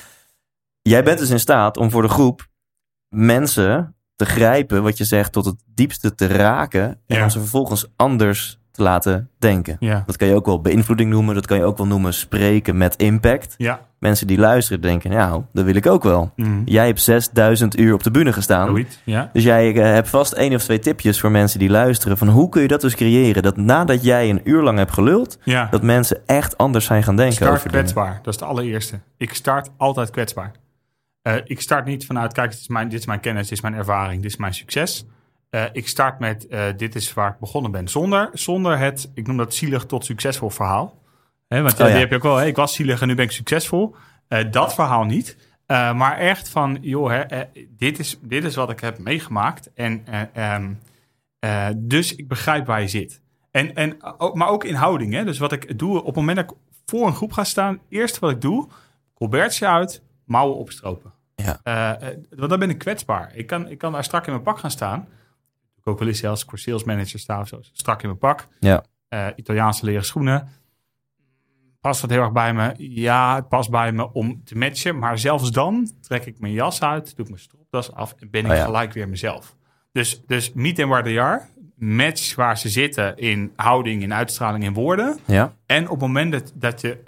Jij 0.83 1.05
bent 1.05 1.19
dus 1.19 1.31
in 1.31 1.41
staat 1.41 1.77
om 1.77 1.91
voor 1.91 2.03
de 2.03 2.09
groep 2.09 2.47
mensen 3.09 3.97
te 4.17 4.25
grijpen, 4.25 4.83
wat 4.83 4.99
je 4.99 5.05
zegt, 5.05 5.33
tot 5.33 5.45
het 5.45 5.63
diepste 5.67 6.15
te 6.15 6.27
raken. 6.27 6.83
En 7.07 7.17
Ja. 7.17 7.23
om 7.23 7.31
ze 7.31 7.39
vervolgens 7.39 7.87
anders 7.97 8.59
te 8.75 8.83
laten 8.83 9.29
denken. 9.39 9.77
Ja. 9.81 10.03
Dat 10.07 10.17
kan 10.17 10.29
je 10.29 10.35
ook 10.35 10.47
wel 10.47 10.61
beïnvloeding 10.61 11.11
noemen. 11.11 11.35
Dat 11.35 11.47
kan 11.47 11.57
je 11.57 11.65
ook 11.65 11.77
wel 11.77 11.87
noemen 11.87 12.15
spreken 12.15 12.77
met 12.77 12.97
impact. 12.97 13.55
Ja. 13.57 13.81
Mensen 13.99 14.27
die 14.27 14.39
luisteren 14.39 14.81
denken, 14.83 15.11
nou, 15.11 15.43
dat 15.53 15.65
wil 15.65 15.75
ik 15.75 15.87
ook 15.87 16.03
wel. 16.03 16.33
Mm. 16.37 16.63
Jij 16.65 16.87
hebt 16.87 17.01
6000 17.01 17.79
uur 17.79 17.95
op 17.95 18.03
de 18.03 18.11
bühne 18.11 18.33
gestaan. 18.33 18.87
Ja. 19.05 19.31
Dus 19.33 19.43
jij 19.43 19.75
eh, 19.75 19.83
hebt 19.83 20.09
vast 20.09 20.33
één 20.33 20.55
of 20.55 20.63
twee 20.63 20.79
tipjes 20.79 21.21
voor 21.21 21.31
mensen 21.31 21.59
die 21.59 21.71
luisteren. 21.71 22.19
Van 22.19 22.29
hoe 22.29 22.49
kun 22.49 22.63
je 22.63 22.69
dat 22.69 22.81
dus 22.81 22.95
creëren? 22.95 23.43
Dat 23.43 23.57
nadat 23.57 24.05
jij 24.05 24.31
een 24.31 24.41
uur 24.45 24.63
lang 24.63 24.79
hebt 24.79 24.93
geluld, 24.93 25.39
Ja. 25.45 25.69
dat 25.71 25.83
mensen 25.83 26.21
echt 26.27 26.57
anders 26.59 26.85
zijn 26.85 27.03
gaan 27.03 27.17
denken 27.17 27.35
Start 27.35 27.51
over 27.51 27.63
dingen. 27.71 27.79
kwetsbaar. 27.85 28.19
Dat 28.23 28.33
is 28.35 28.39
de 28.41 28.45
allereerste. 28.45 29.01
Ik 29.17 29.35
start 29.35 29.71
altijd 29.77 30.11
kwetsbaar. 30.11 30.53
Eh, 31.23 31.35
ik 31.45 31.61
start 31.61 31.85
niet 31.85 32.07
vanuit, 32.07 32.33
kijk, 32.33 32.51
dit 32.51 32.61
is, 32.61 32.69
mijn, 32.69 32.89
dit 32.89 32.99
is 32.99 33.07
mijn 33.07 33.21
kennis, 33.21 33.43
dit 33.43 33.53
is 33.53 33.61
mijn 33.61 33.75
ervaring, 33.75 34.23
dit 34.23 34.31
is 34.31 34.37
mijn 34.37 34.55
succes. 34.55 35.07
Eh, 35.55 35.65
ik 35.73 35.89
start 35.89 36.19
met, 36.19 36.47
eh, 36.47 36.65
dit 36.77 36.95
is 36.95 37.13
waar 37.13 37.31
ik 37.31 37.39
begonnen 37.39 37.71
ben. 37.71 37.89
Zonder, 37.89 38.31
zonder 38.33 38.79
het, 38.79 39.11
ik 39.15 39.27
noem 39.27 39.37
dat 39.37 39.55
zielig 39.55 39.85
tot 39.85 40.05
succesvol 40.05 40.51
verhaal. 40.51 41.03
Want 41.49 41.73
eh, 41.73 41.73
Oh 41.73 41.79
ja. 41.79 41.87
die 41.87 41.97
heb 41.97 42.11
je 42.11 42.17
ook 42.17 42.23
wel, 42.23 42.43
ik 42.43 42.57
was 42.57 42.75
zielig 42.75 43.01
en 43.01 43.09
nu 43.09 43.15
ben 43.15 43.25
ik 43.25 43.31
succesvol. 43.31 43.95
Eh, 44.29 44.51
dat 44.51 44.75
verhaal 44.75 45.05
niet. 45.05 45.37
Eh, 45.67 45.95
maar 45.95 46.19
echt 46.19 46.49
van, 46.49 46.79
joh, 46.81 47.11
hè, 47.11 47.21
eh, 47.21 47.41
dit, 47.69 47.99
is, 47.99 48.19
dit 48.23 48.45
is 48.45 48.55
wat 48.55 48.71
ik 48.71 48.81
heb 48.81 48.99
meegemaakt. 48.99 49.71
En, 49.75 50.03
eh, 50.07 50.55
ehm, 50.55 50.73
eh, 51.39 51.67
dus 51.77 52.15
ik 52.15 52.29
begrijp 52.29 52.67
waar 52.67 52.81
je 52.81 52.89
zit. 52.89 53.21
En, 53.51 53.75
en, 53.75 53.97
maar 54.33 54.49
ook 54.49 54.65
in 54.65 54.75
houding. 54.75 55.13
Hè? 55.13 55.25
Dus 55.25 55.39
wat 55.39 55.53
ik 55.53 55.79
doe 55.79 55.99
op 55.99 56.07
het 56.07 56.15
moment 56.15 56.37
dat 56.37 56.51
ik 56.51 56.57
voor 56.87 57.07
een 57.07 57.15
groep 57.15 57.33
ga 57.33 57.45
staan, 57.45 57.79
eerst 57.89 58.19
wat 58.19 58.31
ik 58.31 58.41
doe, 58.41 58.69
colbertje 59.15 59.67
uit, 59.67 60.03
mouwen 60.25 60.57
opstropen. 60.57 61.13
Ja. 61.35 61.61
Eh, 61.63 62.09
eh, 62.09 62.17
want 62.37 62.51
dan 62.51 62.59
ben 62.59 62.71
ik 62.71 62.79
kwetsbaar. 62.79 63.31
Ik 63.35 63.47
kan, 63.47 63.69
ik 63.69 63.79
kan 63.79 63.93
daar 63.93 64.05
strak 64.05 64.27
in 64.27 64.33
mijn 64.33 64.45
pak 64.45 64.59
gaan 64.59 64.71
staan. 64.71 65.09
Ik 65.85 65.91
ook 65.91 65.99
wel 65.99 66.09
eens 66.09 66.19
zelfs 66.19 66.45
voor 66.49 66.59
sales 66.59 66.85
manager 66.85 67.19
sta 67.19 67.41
of 67.41 67.49
zo. 67.49 67.59
Strak 67.73 68.03
in 68.03 68.09
mijn 68.09 68.19
pak. 68.19 68.47
Ja. 68.61 68.85
Eh, 69.09 69.27
Italiaanse 69.37 69.85
leren 69.85 70.05
schoenen. 70.05 70.49
Past 71.81 72.01
dat 72.01 72.11
heel 72.11 72.23
erg 72.23 72.33
bij 72.33 72.55
me? 72.55 72.75
Ja, 72.79 73.35
het 73.35 73.49
past 73.49 73.71
bij 73.71 73.93
me 73.93 74.13
om 74.13 74.45
te 74.45 74.57
matchen. 74.57 74.99
Maar 74.99 75.19
zelfs 75.19 75.51
dan 75.51 75.91
trek 76.01 76.27
ik 76.27 76.39
mijn 76.39 76.53
jas 76.53 76.83
uit, 76.83 77.17
doe 77.17 77.25
ik 77.25 77.31
mijn 77.31 77.43
stropdas 77.43 77.93
af 77.93 78.15
en 78.19 78.31
ben 78.31 78.45
ik 78.45 78.51
Oh 78.51 78.57
ja. 78.57 78.65
gelijk 78.65 78.93
weer 78.93 79.09
mezelf. 79.09 79.57
Dus, 79.93 80.23
dus 80.27 80.53
meet 80.53 80.75
them 80.75 80.89
where 80.89 81.05
they 81.05 81.21
are. 81.21 81.41
Match 81.77 82.35
waar 82.35 82.59
ze 82.59 82.69
zitten 82.69 83.17
in 83.17 83.53
houding, 83.57 84.03
in 84.03 84.15
uitstraling, 84.15 84.65
in 84.65 84.73
woorden. 84.75 85.19
Ja, 85.25 85.55
En 85.67 85.85
op 85.85 85.91
het 85.91 86.01
moment 86.01 86.33
dat, 86.33 86.53
dat 86.55 86.81
je 86.81 87.03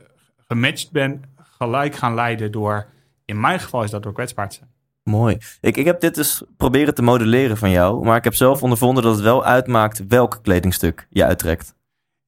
gematcht 0.47 0.91
bent, 0.93 1.25
gelijk 1.37 1.95
gaan 1.95 2.15
leiden 2.15 2.53
door... 2.53 2.87
In 3.25 3.41
mijn 3.41 3.61
geval 3.61 3.83
is 3.83 3.91
dat 3.91 4.03
door 4.03 4.13
kwetsbaar 4.13 4.49
te 4.49 4.57
zijn. 4.57 4.71
Mooi. 5.07 5.39
Ik, 5.61 5.77
ik 5.77 5.85
heb 5.85 6.01
dit 6.01 6.15
dus 6.15 6.43
proberen 6.57 6.95
te 6.95 7.03
modelleren 7.03 7.57
van 7.57 7.71
jou. 7.71 8.05
Maar 8.05 8.17
ik 8.17 8.25
heb 8.25 8.35
zelf 8.35 8.63
ondervonden 8.63 9.03
dat 9.03 9.15
het 9.15 9.23
wel 9.25 9.45
uitmaakt 9.45 10.07
welk 10.09 10.39
kledingstuk 10.43 11.07
je 11.11 11.25
uittrekt. 11.25 11.75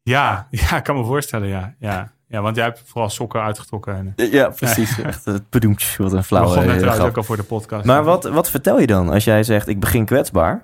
Ja, 0.03 0.47
ja, 0.51 0.77
ik 0.77 0.83
kan 0.85 0.97
me 0.97 1.05
voorstellen, 1.05 1.49
ja. 1.49 1.75
ja. 1.79 2.13
Ja, 2.29 2.41
want 2.41 2.57
jij 2.57 2.65
hebt 2.65 2.83
vooral 2.87 3.11
sokken 3.11 3.43
uitgetrokken. 3.43 4.15
En, 4.17 4.31
Ja, 4.31 4.49
precies. 4.49 4.99
Echt 5.01 5.25
het 5.25 5.51
bedoemtje, 5.51 6.03
wat 6.03 6.13
een 6.13 6.19
we 6.19 6.25
flauwe 6.25 6.49
begonnen 6.49 6.75
eh, 6.75 6.81
trouwens 6.81 7.09
ook 7.09 7.17
al 7.17 7.23
voor 7.23 7.37
de 7.37 7.43
podcast. 7.43 7.85
Maar 7.85 8.05
wat, 8.05 8.25
wat 8.25 8.51
vertel 8.51 8.81
je 8.81 8.87
dan 8.87 9.09
als 9.11 9.25
jij 9.25 9.43
zegt 9.43 9.69
ik 9.69 9.81
begin 9.81 10.05
kwetsbaar? 10.05 10.63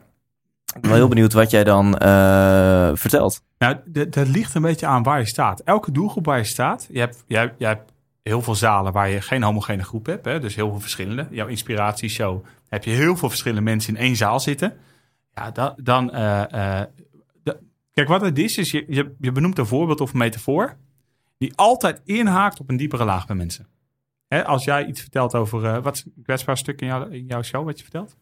Ik 0.74 0.80
ben 0.80 0.90
wel 0.90 0.98
heel 0.98 1.08
benieuwd 1.08 1.32
wat 1.32 1.50
jij 1.50 1.64
dan 1.64 1.98
eh, 1.98 2.90
vertelt. 2.94 3.40
Nou, 3.58 3.74
d- 3.92 4.12
dat 4.12 4.28
ligt 4.28 4.54
een 4.54 4.62
beetje 4.62 4.86
aan 4.86 5.02
waar 5.02 5.18
je 5.18 5.24
staat. 5.26 5.60
Elke 5.60 5.92
doelgroep 5.92 6.26
waar 6.26 6.38
je 6.38 6.44
staat, 6.44 6.86
je 6.90 6.98
hebt, 6.98 7.24
jij, 7.26 7.54
jij 7.58 7.68
hebt 7.68 7.92
heel 8.24 8.42
veel 8.42 8.54
zalen 8.54 8.92
waar 8.92 9.08
je 9.08 9.20
geen 9.20 9.42
homogene 9.42 9.82
groep 9.82 10.06
hebt. 10.06 10.24
Hè? 10.24 10.40
Dus 10.40 10.54
heel 10.54 10.70
veel 10.70 10.80
verschillende. 10.80 11.26
Jouw 11.30 11.46
inspiratieshow 11.46 12.44
heb 12.68 12.84
je 12.84 12.90
heel 12.90 13.16
veel 13.16 13.28
verschillende 13.28 13.62
mensen 13.62 13.94
in 13.94 14.00
één 14.00 14.16
zaal 14.16 14.40
zitten. 14.40 14.76
Ja, 15.34 15.74
dan, 15.76 16.12
eh, 16.12 16.80
eh, 16.80 16.86
Kijk, 17.94 18.08
wat 18.08 18.20
het 18.20 18.38
is, 18.38 18.58
is 18.58 18.70
je, 18.70 18.84
je, 18.88 19.14
je 19.18 19.32
benoemt 19.32 19.58
een 19.58 19.66
voorbeeld 19.66 20.00
of 20.00 20.12
een 20.12 20.18
metafoor 20.18 20.76
die 21.38 21.52
altijd 21.54 22.00
inhaakt 22.04 22.60
op 22.60 22.68
een 22.68 22.76
diepere 22.76 23.04
laag 23.04 23.26
bij 23.26 23.36
mensen. 23.36 23.66
Hè, 24.26 24.44
als 24.44 24.64
jij 24.64 24.86
iets 24.86 25.00
vertelt 25.00 25.34
over, 25.34 25.64
eh, 25.64 25.82
wat 25.82 25.94
is 25.94 26.04
een 26.04 26.22
kwetsbaar 26.22 26.56
stuk 26.56 26.80
in, 26.80 27.12
in 27.12 27.26
jouw 27.26 27.42
show 27.42 27.64
wat 27.64 27.76
je 27.76 27.82
vertelt? 27.82 28.16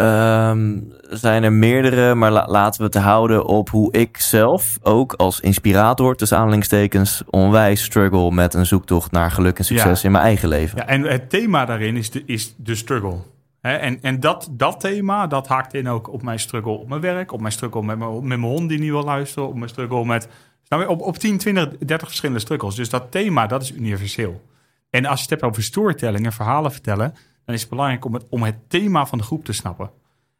Er 0.00 1.18
zijn 1.18 1.42
er 1.42 1.52
meerdere, 1.52 2.14
maar 2.14 2.30
la- 2.30 2.46
laten 2.48 2.80
we 2.80 2.86
het 2.86 3.04
houden 3.04 3.44
op 3.44 3.70
hoe 3.70 3.92
ik 3.92 4.16
zelf 4.16 4.78
ook 4.82 5.12
als 5.12 5.40
inspirator, 5.40 6.16
tussen 6.16 6.38
aanhalingstekens, 6.38 7.22
onwijs 7.30 7.84
struggle 7.84 8.30
met 8.30 8.54
een 8.54 8.66
zoektocht 8.66 9.10
naar 9.10 9.30
geluk 9.30 9.58
en 9.58 9.64
succes 9.64 10.00
Ja. 10.00 10.06
in 10.06 10.12
mijn 10.12 10.24
eigen 10.24 10.48
leven. 10.48 10.78
Ja, 10.78 10.86
en 10.86 11.02
het 11.02 11.30
thema 11.30 11.64
daarin 11.64 11.96
is 11.96 12.10
de, 12.10 12.22
is 12.26 12.54
de 12.56 12.74
struggle. 12.74 13.16
En 13.60 13.98
en 14.02 14.20
dat, 14.20 14.48
dat 14.50 14.80
thema, 14.80 15.26
dat 15.26 15.48
haakt 15.48 15.74
in 15.74 15.88
ook 15.88 16.12
op 16.12 16.22
mijn 16.22 16.38
struggle 16.38 16.72
op 16.72 16.88
mijn 16.88 17.00
werk, 17.00 17.32
op 17.32 17.40
mijn 17.40 17.52
struggle 17.52 17.82
met 17.82 17.98
mijn, 17.98 18.12
met 18.12 18.22
mijn 18.38 18.40
hond 18.52 18.68
die 18.68 18.78
niet 18.78 18.90
wil 18.90 19.02
luisteren, 19.04 19.48
op 19.48 19.54
mijn 19.54 19.68
struggle 19.68 20.04
met, 20.04 20.28
nou, 20.68 20.86
op, 20.86 21.00
op 21.00 21.18
10, 21.18 21.38
20, 21.38 21.68
30 21.78 22.06
verschillende 22.08 22.40
struggles. 22.40 22.74
Dus 22.74 22.90
dat 22.90 23.10
thema, 23.10 23.46
dat 23.46 23.62
is 23.62 23.72
universeel. 23.72 24.42
En 24.90 25.04
als 25.06 25.16
je 25.16 25.22
het 25.22 25.30
hebt 25.30 25.42
over 25.42 25.62
storytelling 25.62 26.24
en 26.24 26.32
verhalen 26.32 26.72
vertellen, 26.72 27.14
dan 27.46 27.54
is 27.54 27.60
het 27.60 27.70
belangrijk 27.70 28.04
om 28.04 28.14
het, 28.14 28.26
om 28.28 28.42
het 28.42 28.70
thema 28.70 29.06
van 29.06 29.18
de 29.18 29.24
groep 29.24 29.44
te 29.44 29.52
snappen. 29.52 29.90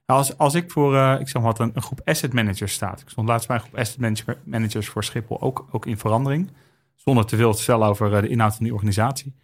Als, 0.04 0.38
als 0.38 0.54
ik 0.54 0.70
voor, 0.70 0.96
eh, 0.96 1.20
ik 1.20 1.28
zeg 1.28 1.42
maar 1.42 1.52
wat, 1.52 1.58
een, 1.58 1.70
een 1.74 1.82
groep 1.82 2.00
asset 2.04 2.32
managers 2.32 2.72
staat. 2.72 3.00
Ik 3.00 3.08
stond 3.08 3.28
laatst 3.28 3.48
bij 3.48 3.56
een 3.56 3.62
groep 3.62 3.78
asset 3.78 4.00
manager- 4.00 4.38
managers 4.44 4.88
voor 4.88 5.04
Schiphol 5.04 5.40
ook, 5.40 5.66
ook 5.70 5.86
in 5.86 5.98
verandering. 5.98 6.50
Zonder 6.94 7.26
te 7.26 7.36
veel 7.36 7.54
te 7.54 7.62
stellen 7.62 7.88
over 7.88 8.14
eh, 8.14 8.20
de 8.20 8.28
inhoud 8.28 8.54
van 8.54 8.64
die 8.64 8.74
organisatie. 8.74 9.34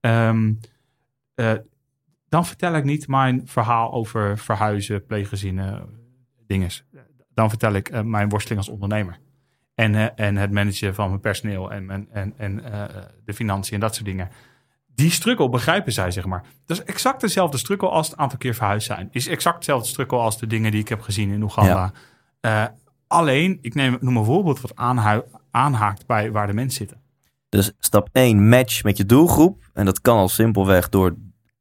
Ehm, 0.00 0.52
eh, 1.34 1.52
dan 2.28 2.46
vertel 2.46 2.74
ik 2.74 2.84
niet 2.84 3.08
mijn 3.08 3.42
verhaal 3.44 3.92
over 3.92 4.38
verhuizen, 4.38 5.06
pleeggezinnen, 5.06 5.88
dinges. 6.46 6.84
Dan 7.34 7.48
vertel 7.48 7.72
ik 7.72 8.04
mijn 8.04 8.28
worsteling 8.28 8.60
als 8.60 8.70
ondernemer. 8.72 9.18
En, 9.74 10.16
en 10.16 10.36
het 10.36 10.50
managen 10.50 10.94
van 10.94 11.08
mijn 11.08 11.20
personeel 11.20 11.72
en, 11.72 12.08
en, 12.12 12.34
en, 12.36 12.62
de 13.24 13.34
financiën 13.34 13.74
en 13.74 13.80
dat 13.80 13.94
soort 13.94 14.06
dingen. 14.06 14.30
Die 14.98 15.10
struggle 15.10 15.48
begrijpen 15.48 15.92
zij, 15.92 16.10
zeg 16.10 16.24
maar. 16.26 16.44
Dat 16.66 16.76
is 16.78 16.84
exact 16.84 17.20
dezelfde 17.20 17.58
struggle 17.58 17.88
als 17.88 18.08
het 18.08 18.16
aantal 18.16 18.38
keer 18.38 18.54
verhuisd 18.54 18.86
zijn. 18.86 19.08
Is 19.12 19.26
exact 19.28 19.54
hetzelfde 19.56 19.88
struggle 19.88 20.18
als 20.18 20.38
de 20.38 20.46
dingen 20.46 20.70
die 20.70 20.80
ik 20.80 20.88
heb 20.88 21.00
gezien 21.00 21.30
in 21.30 21.42
Oeganda. 21.42 21.92
Eh, 22.40 22.64
alleen, 23.06 23.58
ik 23.60 23.74
neem, 23.74 23.96
noem 24.00 24.16
een 24.16 24.24
voorbeeld 24.24 24.60
wat 24.60 24.72
aanhaakt 25.50 26.06
bij 26.06 26.30
waar 26.32 26.46
de 26.46 26.52
mensen 26.52 26.78
zitten. 26.78 27.00
Dus 27.48 27.72
stap 27.78 28.08
1, 28.12 28.48
match 28.48 28.82
met 28.82 28.96
je 28.96 29.06
doelgroep. 29.06 29.70
En 29.72 29.84
dat 29.84 30.00
kan 30.00 30.16
al 30.16 30.28
simpelweg 30.28 30.88
door 30.88 31.16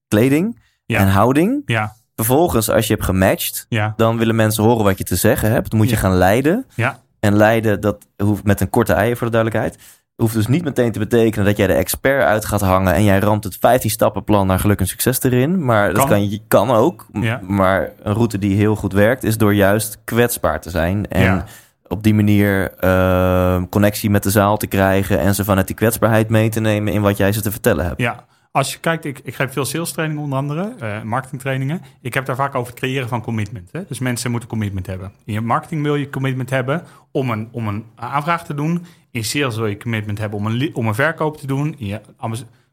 kleding 0.08 0.60
Ja. 0.86 1.00
en 1.00 1.08
houding. 1.08 1.62
Ja, 1.65 1.96
Vervolgens, 2.15 2.70
als 2.70 2.88
je 2.88 2.94
hebt 2.94 3.06
gematcht, 3.06 3.65
ja, 3.70 3.94
dan 3.96 4.17
willen 4.17 4.36
mensen 4.36 4.63
horen 4.63 4.84
wat 4.84 4.98
je 4.98 5.03
te 5.03 5.15
zeggen 5.15 5.51
hebt. 5.51 5.70
Dan 5.70 5.79
moet 5.79 5.89
je 5.89 5.96
gaan 5.96 6.15
leiden. 6.15 6.65
ja. 6.75 7.06
En 7.20 7.36
leiden, 7.36 7.82
dat 7.82 8.08
hoeft 8.24 8.44
met 8.44 8.62
een 8.62 8.70
korte 8.70 8.94
ei 8.94 9.15
voor 9.15 9.27
de 9.32 9.34
duidelijkheid. 9.34 9.84
Hoeft 10.18 10.34
dus 10.34 10.48
niet 10.48 10.64
meteen 10.64 10.92
te 10.92 11.00
betekenen 11.00 11.46
dat 11.46 11.58
jij 11.58 11.68
de 11.68 11.74
expert 11.74 12.24
uit 12.24 12.46
gaat 12.46 12.62
hangen 12.62 12.94
en 12.94 13.04
jij 13.04 13.20
ramt 13.20 13.44
het 13.44 13.58
15 13.60 13.90
stappenplan 13.90 14.48
naar 14.48 14.60
geluk 14.60 14.80
en 14.80 14.88
succes 14.88 15.24
erin. 15.24 15.66
Maar 15.66 15.88
dat 15.88 15.98
Kan. 15.98 16.08
kan, 16.10 16.30
je- 16.30 16.42
kan 16.48 16.72
ook. 16.72 17.06
Ja. 17.14 17.40
Maar 17.48 17.92
een 18.04 18.14
route 18.14 18.38
die 18.38 18.56
heel 18.56 18.76
goed 18.76 18.94
werkt, 18.94 19.24
is 19.24 19.38
door 19.38 19.54
juist 19.54 19.98
kwetsbaar 20.04 20.62
te 20.62 20.70
zijn. 20.70 21.08
En 21.08 21.22
Ja. 21.24 21.44
op 21.88 22.04
die 22.04 22.14
manier 22.14 22.72
eh, 22.80 23.62
connectie 23.70 24.10
met 24.10 24.24
de 24.24 24.30
zaal 24.30 24.58
te 24.58 24.68
krijgen 24.68 25.20
en 25.20 25.36
ze 25.36 25.44
vanuit 25.44 25.68
die 25.68 25.76
kwetsbaarheid 25.76 26.30
mee 26.30 26.50
te 26.50 26.60
nemen 26.60 26.94
in 26.94 27.02
wat 27.02 27.18
jij 27.18 27.32
ze 27.32 27.42
te 27.42 27.52
vertellen 27.52 27.86
hebt. 27.86 28.00
Ja, 28.02 28.26
als 28.58 28.74
je 28.74 28.80
kijkt, 28.80 29.06
ik, 29.06 29.20
ik 29.24 29.36
geef 29.36 29.54
veel 29.54 29.66
sales 29.66 29.92
trainingen 29.92 30.24
onder 30.24 30.38
andere, 30.38 30.76
eh 30.80 31.02
marketingtrainingen. 31.04 31.82
Ik 32.02 32.14
heb 32.14 32.26
daar 32.26 32.36
vaak 32.36 32.56
over 32.56 32.72
het 32.72 32.80
creëren 32.80 33.08
van 33.08 33.22
commitment. 33.22 33.72
Hè? 33.72 33.86
Dus 33.88 34.00
mensen 34.00 34.32
moeten 34.32 34.50
commitment 34.50 34.86
hebben. 34.86 35.12
In 35.26 35.34
je 35.34 35.42
marketing 35.42 35.84
wil 35.84 35.96
je 35.96 36.10
commitment 36.10 36.50
hebben 36.50 36.84
om 37.12 37.30
een, 37.30 37.48
om 37.52 37.68
een 37.68 37.86
aanvraag 37.96 38.46
te 38.46 38.54
doen. 38.54 38.86
In 39.12 39.24
sales 39.24 39.56
wil 39.56 39.66
je 39.66 39.78
commitment 39.78 40.18
hebben 40.18 40.40
om 40.40 40.46
een, 40.46 40.76
om 40.76 40.88
een 40.88 40.96
verkoop 40.96 41.38
te 41.38 41.48
doen. 41.48 41.76
In 41.78 41.86
je 41.86 42.02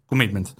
commitment. 0.06 0.54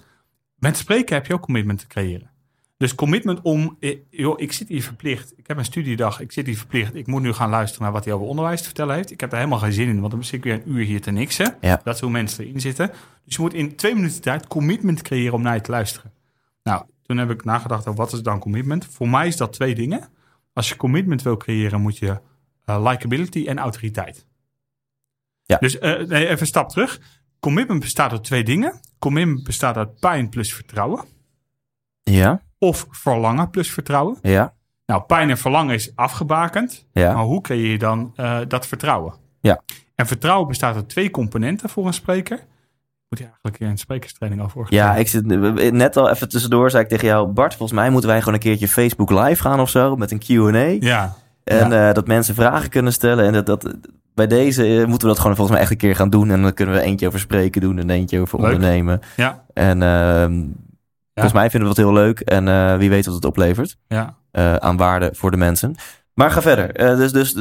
Met 0.55 0.77
spreken 0.77 1.15
heb 1.15 1.25
je 1.25 1.33
ook 1.33 1.41
commitment 1.41 1.79
te 1.79 1.87
creëren. 1.87 2.29
Dus 2.77 2.95
commitment 2.95 3.41
om, 3.41 3.77
eh, 3.79 3.97
joh, 4.09 4.39
ik 4.39 4.51
zit 4.51 4.67
hier 4.67 4.83
verplicht. 4.83 5.33
Ik 5.37 5.47
heb 5.47 5.57
een 5.57 5.65
studiedag, 5.65 6.19
ik 6.19 6.31
zit 6.31 6.45
hier 6.45 6.57
verplicht. 6.57 6.95
Ik 6.95 7.07
moet 7.07 7.21
nu 7.21 7.33
gaan 7.33 7.49
luisteren 7.49 7.83
naar 7.83 7.91
wat 7.91 8.05
hij 8.05 8.13
over 8.13 8.27
onderwijs 8.27 8.59
te 8.59 8.65
vertellen 8.65 8.95
heeft. 8.95 9.11
Ik 9.11 9.19
heb 9.19 9.29
daar 9.29 9.39
helemaal 9.39 9.61
geen 9.61 9.73
zin 9.73 9.87
in, 9.87 9.99
want 9.99 10.11
dan 10.11 10.23
zit 10.23 10.33
ik 10.33 10.43
weer 10.43 10.53
een 10.53 10.71
uur 10.71 10.85
hier 10.85 11.01
te 11.01 11.11
niksen. 11.11 11.57
Ja. 11.61 11.81
Dat 11.83 11.95
is 11.95 12.01
hoe 12.01 12.09
mensen 12.09 12.43
erin 12.43 12.61
zitten. 12.61 12.91
Dus 13.25 13.35
je 13.35 13.41
moet 13.41 13.53
in 13.53 13.75
twee 13.75 13.95
minuten 13.95 14.21
tijd 14.21 14.47
commitment 14.47 15.01
creëren 15.01 15.33
om 15.33 15.41
naar 15.41 15.55
je 15.55 15.61
te 15.61 15.71
luisteren. 15.71 16.11
Nou, 16.63 16.85
toen 17.01 17.17
heb 17.17 17.29
ik 17.29 17.43
nagedacht 17.43 17.87
over 17.87 17.99
wat 17.99 18.13
is 18.13 18.21
dan 18.21 18.39
commitment. 18.39 18.85
Voor 18.85 19.09
mij 19.09 19.27
is 19.27 19.37
dat 19.37 19.53
twee 19.53 19.75
dingen. 19.75 20.09
Als 20.53 20.69
je 20.69 20.75
commitment 20.75 21.21
wil 21.21 21.37
creëren, 21.37 21.81
moet 21.81 21.97
je 21.97 22.19
eh, 22.65 22.83
likability 22.89 23.45
en 23.47 23.57
autoriteit. 23.57 24.27
Ja. 25.43 25.57
Dus 25.57 25.79
eh, 25.79 26.07
nee, 26.07 26.25
even 26.25 26.39
een 26.39 26.47
stap 26.47 26.69
terug. 26.69 26.99
Commitment 27.39 27.79
bestaat 27.79 28.11
uit 28.11 28.23
twee 28.23 28.43
dingen. 28.43 28.79
Commitment 28.99 29.43
bestaat 29.43 29.77
uit 29.77 29.99
pijn 29.99 30.29
plus 30.29 30.53
vertrouwen. 30.53 31.05
Ja, 32.03 32.43
Of 32.65 32.87
verlangen 32.91 33.49
plus 33.49 33.71
vertrouwen. 33.71 34.17
ja, 34.21 34.53
Nou, 34.85 35.01
pijn 35.01 35.29
en 35.29 35.37
verlangen 35.37 35.73
is 35.73 35.91
afgebakend. 35.95 36.85
ja. 36.91 37.13
Maar 37.13 37.23
hoe 37.23 37.41
creëer 37.41 37.71
je 37.71 37.77
dan 37.77 38.11
eh, 38.15 38.37
dat 38.47 38.67
vertrouwen? 38.67 39.13
Ja. 39.41 39.61
En 39.95 40.07
vertrouwen 40.07 40.47
bestaat 40.47 40.75
uit 40.75 40.89
twee 40.89 41.11
componenten 41.11 41.69
voor 41.69 41.85
een 41.87 41.93
spreker. 41.93 42.39
Moet 43.09 43.19
je 43.19 43.25
eigenlijk 43.25 43.59
een 43.59 43.77
sprekerstraining 43.77 44.41
over 44.41 44.57
organiseren. 44.57 44.93
Ja, 44.93 44.99
ik 44.99 45.07
zit 45.07 45.25
net 45.73 45.97
al 45.97 46.09
even 46.09 46.29
tussendoor, 46.29 46.69
zei 46.69 46.83
ik 46.83 46.89
tegen 46.89 47.07
jou, 47.07 47.27
Bart, 47.27 47.55
volgens 47.55 47.79
mij 47.79 47.89
moeten 47.89 48.09
wij 48.09 48.19
gewoon 48.19 48.33
een 48.33 48.39
keertje 48.39 48.67
Facebook 48.67 49.09
live 49.09 49.41
gaan 49.41 49.59
of 49.59 49.69
zo, 49.69 49.95
met 49.95 50.11
een 50.11 50.19
Q&A. 50.19 50.75
Ja, 50.87 51.15
En 51.43 51.71
eh, 51.87 51.93
dat 51.93 52.07
mensen 52.07 52.35
vragen 52.35 52.69
kunnen 52.69 52.93
stellen. 52.93 53.25
En 53.25 53.33
dat, 53.33 53.45
dat, 53.45 53.75
bij 54.13 54.27
deze 54.27 54.63
eh, 54.63 54.77
moeten 54.85 55.07
we 55.07 55.13
dat 55.13 55.19
gewoon 55.19 55.35
volgens 55.35 55.49
mij 55.51 55.59
echt 55.59 55.71
een 55.71 55.77
keer 55.77 55.95
gaan 55.95 56.09
doen. 56.09 56.31
En 56.31 56.41
dan 56.41 56.53
kunnen 56.53 56.75
we 56.75 56.81
eentje 56.81 57.07
over 57.07 57.19
spreken 57.19 57.61
doen 57.61 57.77
en 57.79 57.89
eentje 57.89 58.19
over 58.19 58.41
Leuk. 58.41 58.53
ondernemen. 58.53 58.99
ja, 59.15 59.43
En 59.53 59.81
ehm, 59.83 60.43
volgens 61.15 61.33
mij 61.33 61.49
vinden 61.49 61.69
we 61.69 61.75
dat 61.75 61.85
heel 61.85 61.93
leuk. 61.93 62.19
En 62.19 62.47
eh, 62.47 62.77
wie 62.77 62.89
weet 62.89 63.05
wat 63.05 63.15
het 63.15 63.25
oplevert 63.25 63.77
ja. 63.87 64.15
eh, 64.31 64.55
aan 64.55 64.77
waarde 64.77 65.09
voor 65.13 65.31
de 65.31 65.37
mensen. 65.37 65.75
Maar 66.13 66.31
ga 66.31 66.41
verder. 66.41 66.75
Eh, 66.75 66.97
dus 66.97 67.11
dus 67.11 67.35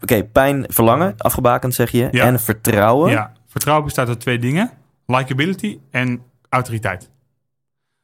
oké, 0.00 0.24
pijn, 0.24 0.64
verlangen, 0.68 1.14
afgebakend 1.16 1.74
zeg 1.74 1.90
je. 1.90 2.08
Ja. 2.10 2.24
En 2.24 2.40
vertrouwen. 2.40 3.10
Ja, 3.10 3.32
vertrouwen 3.46 3.84
bestaat 3.84 4.08
uit 4.08 4.20
twee 4.20 4.38
dingen. 4.38 4.70
Likability 5.06 5.78
en 5.90 6.22
autoriteit. 6.48 7.10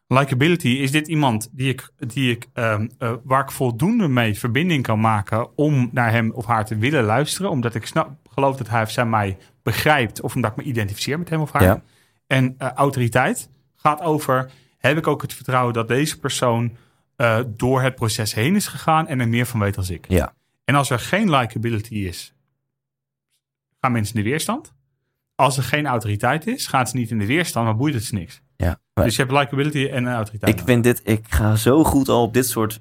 Likability 0.06 0.68
is 0.68 0.90
dit 0.90 1.08
iemand 1.08 1.48
die 1.52 1.68
ik, 1.68 1.90
die 1.96 2.30
ik, 2.30 2.46
ehm, 2.52 2.88
eh, 2.98 3.12
waar 3.24 3.42
ik 3.42 3.50
voldoende 3.50 4.08
mee 4.08 4.38
verbinding 4.38 4.82
kan 4.82 5.00
maken 5.00 5.56
om 5.56 5.88
naar 5.92 6.10
hem 6.10 6.30
of 6.30 6.46
haar 6.46 6.64
te 6.64 6.76
willen 6.76 7.04
luisteren. 7.04 7.50
Omdat 7.50 7.74
ik 7.74 7.86
snap, 7.86 8.10
geloof 8.30 8.56
dat 8.56 8.68
hij 8.68 8.82
of 8.82 8.90
zij 8.90 9.06
mij 9.06 9.36
begrijpt 9.62 10.20
of 10.20 10.34
omdat 10.34 10.50
ik 10.50 10.56
me 10.56 10.62
identificeer 10.62 11.18
met 11.18 11.28
hem 11.28 11.40
of 11.40 11.52
haar. 11.52 11.62
Ja. 11.62 11.82
En 12.26 12.54
autoriteit 12.58 13.50
gaat 13.76 14.00
over, 14.00 14.50
heb 14.78 14.96
ik 14.96 15.06
ook 15.06 15.22
het 15.22 15.34
vertrouwen 15.34 15.74
dat 15.74 15.88
deze 15.88 16.18
persoon 16.18 16.76
eh, 17.16 17.38
door 17.46 17.82
het 17.82 17.94
proces 17.94 18.34
heen 18.34 18.54
is 18.54 18.66
gegaan 18.66 19.06
en 19.08 19.20
er 19.20 19.28
meer 19.28 19.46
van 19.46 19.60
weet 19.60 19.76
als 19.76 19.90
ik. 19.90 20.04
Ja. 20.08 20.34
En 20.64 20.74
als 20.74 20.90
er 20.90 20.98
geen 20.98 21.30
likability 21.30 21.94
is, 21.94 22.34
gaan 23.80 23.92
mensen 23.92 24.16
in 24.16 24.22
de 24.22 24.28
weerstand. 24.28 24.72
Als 25.34 25.56
er 25.56 25.62
geen 25.62 25.86
autoriteit 25.86 26.46
is, 26.46 26.66
gaan 26.66 26.86
ze 26.86 26.96
niet 26.96 27.10
in 27.10 27.18
de 27.18 27.26
weerstand, 27.26 27.66
maar 27.66 27.76
boeit 27.76 27.94
het 27.94 28.04
ze 28.04 28.14
niks. 28.14 28.40
Ja. 28.56 28.80
Maar 28.94 29.04
Dus 29.04 29.16
je 29.16 29.22
hebt 29.22 29.34
likability 29.34 29.86
en 29.86 30.04
een 30.04 30.14
autoriteit. 30.14 30.58
ik 30.58 30.64
vind 30.66 30.84
dit, 30.84 31.00
ik 31.04 31.24
ga 31.28 31.56
zo 31.56 31.84
goed 31.84 32.08
al 32.08 32.22
op 32.22 32.34
dit 32.34 32.46
soort 32.46 32.80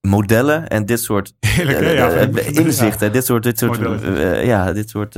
modellen 0.00 0.68
en 0.68 0.86
dit 0.86 1.00
soort 1.00 1.34
Heerlijk, 1.40 1.78
eh, 1.78 1.94
Ja, 1.94 2.10
eh, 2.10 2.46
inzichten, 2.56 3.12
dit 3.12 3.24
soort, 3.24 3.42
dit 3.42 3.58
soort, 3.58 3.78
ja, 4.44 4.72
dit 4.72 4.90
soort 4.90 5.14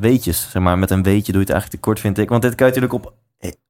weetjes. 0.00 0.50
Zeg 0.50 0.62
maar, 0.62 0.78
met 0.78 0.90
een 0.90 1.02
weetje 1.02 1.32
doe 1.32 1.40
je 1.40 1.46
het 1.46 1.50
eigenlijk 1.50 1.70
te 1.70 1.88
kort, 1.88 2.00
vind 2.00 2.18
ik. 2.18 2.28
Want 2.28 2.42
dit 2.42 2.54
kan 2.54 2.66
je 2.66 2.72
natuurlijk 2.72 3.04
op 3.04 3.14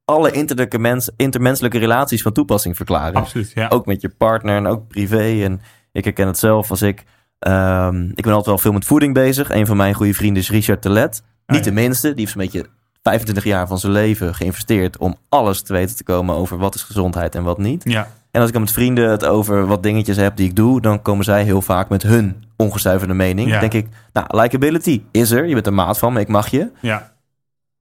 alle 0.07 0.47
mens, 0.79 1.11
intermenselijke 1.16 1.79
relaties 1.79 2.23
van 2.23 2.33
toepassing 2.33 2.77
verklaren. 2.77 3.14
Absoluut, 3.14 3.53
ja. 3.55 3.69
Ook 3.69 3.87
met 3.87 4.01
je 4.01 4.09
partner 4.09 4.57
en 4.57 4.66
ook 4.66 4.88
privé. 4.88 5.42
En 5.45 5.61
ik 5.92 6.05
herken 6.05 6.27
het 6.27 6.38
zelf 6.38 6.71
als 6.71 6.83
ik. 6.83 7.05
ehm, 7.38 8.05
ik 8.05 8.23
ben 8.23 8.33
altijd 8.33 8.47
wel 8.47 8.59
veel 8.59 8.73
met 8.73 8.85
voeding 8.85 9.14
bezig. 9.14 9.51
Een 9.51 9.66
van 9.66 9.77
mijn 9.77 9.95
goede 9.95 10.14
vrienden 10.14 10.42
is 10.42 10.51
Richard 10.51 10.83
Telet. 10.83 11.23
Niet 11.47 11.59
Ah, 11.61 11.64
ja. 11.64 11.71
de 11.71 11.73
minste. 11.73 12.09
Die 12.09 12.19
heeft 12.21 12.33
zo'n 12.33 12.40
beetje 12.42 12.66
25 13.03 13.45
jaar 13.45 13.66
van 13.66 13.79
zijn 13.79 13.92
leven 13.92 14.35
geïnvesteerd 14.35 14.99
om 14.99 15.16
alles 15.29 15.62
te 15.62 15.73
weten 15.73 15.97
te 15.97 16.05
komen 16.05 16.35
over 16.35 16.59
wat 16.59 16.75
is 16.75 16.83
gezondheid 16.83 17.35
en 17.35 17.42
wat 17.42 17.59
niet. 17.59 17.83
Ja, 17.85 18.09
En 18.31 18.40
als 18.40 18.51
ik 18.51 18.59
met 18.59 18.73
vrienden 18.73 19.11
het 19.11 19.25
over 19.27 19.66
wat 19.66 19.83
dingetjes 19.83 20.16
heb 20.16 20.37
die 20.37 20.49
ik 20.49 20.57
doe, 20.57 20.81
dan 20.81 21.03
komen 21.03 21.25
zij 21.25 21.42
heel 21.42 21.62
vaak 21.62 21.88
met 21.88 22.03
hun 22.03 22.45
ongezuiverde 22.57 23.14
mening. 23.14 23.47
Ja. 23.51 23.61
Dan 23.61 23.71
denk 23.71 23.85
ik, 23.87 23.92
nou, 24.12 24.40
likability 24.40 25.03
is 25.11 25.31
er. 25.31 25.47
Je 25.47 25.55
bent 25.55 25.66
er 25.66 25.73
maat 25.75 25.99
van 25.99 26.12
me, 26.12 26.21
ik 26.21 26.29
mag 26.29 26.49
je. 26.49 26.71
ja, 26.81 27.14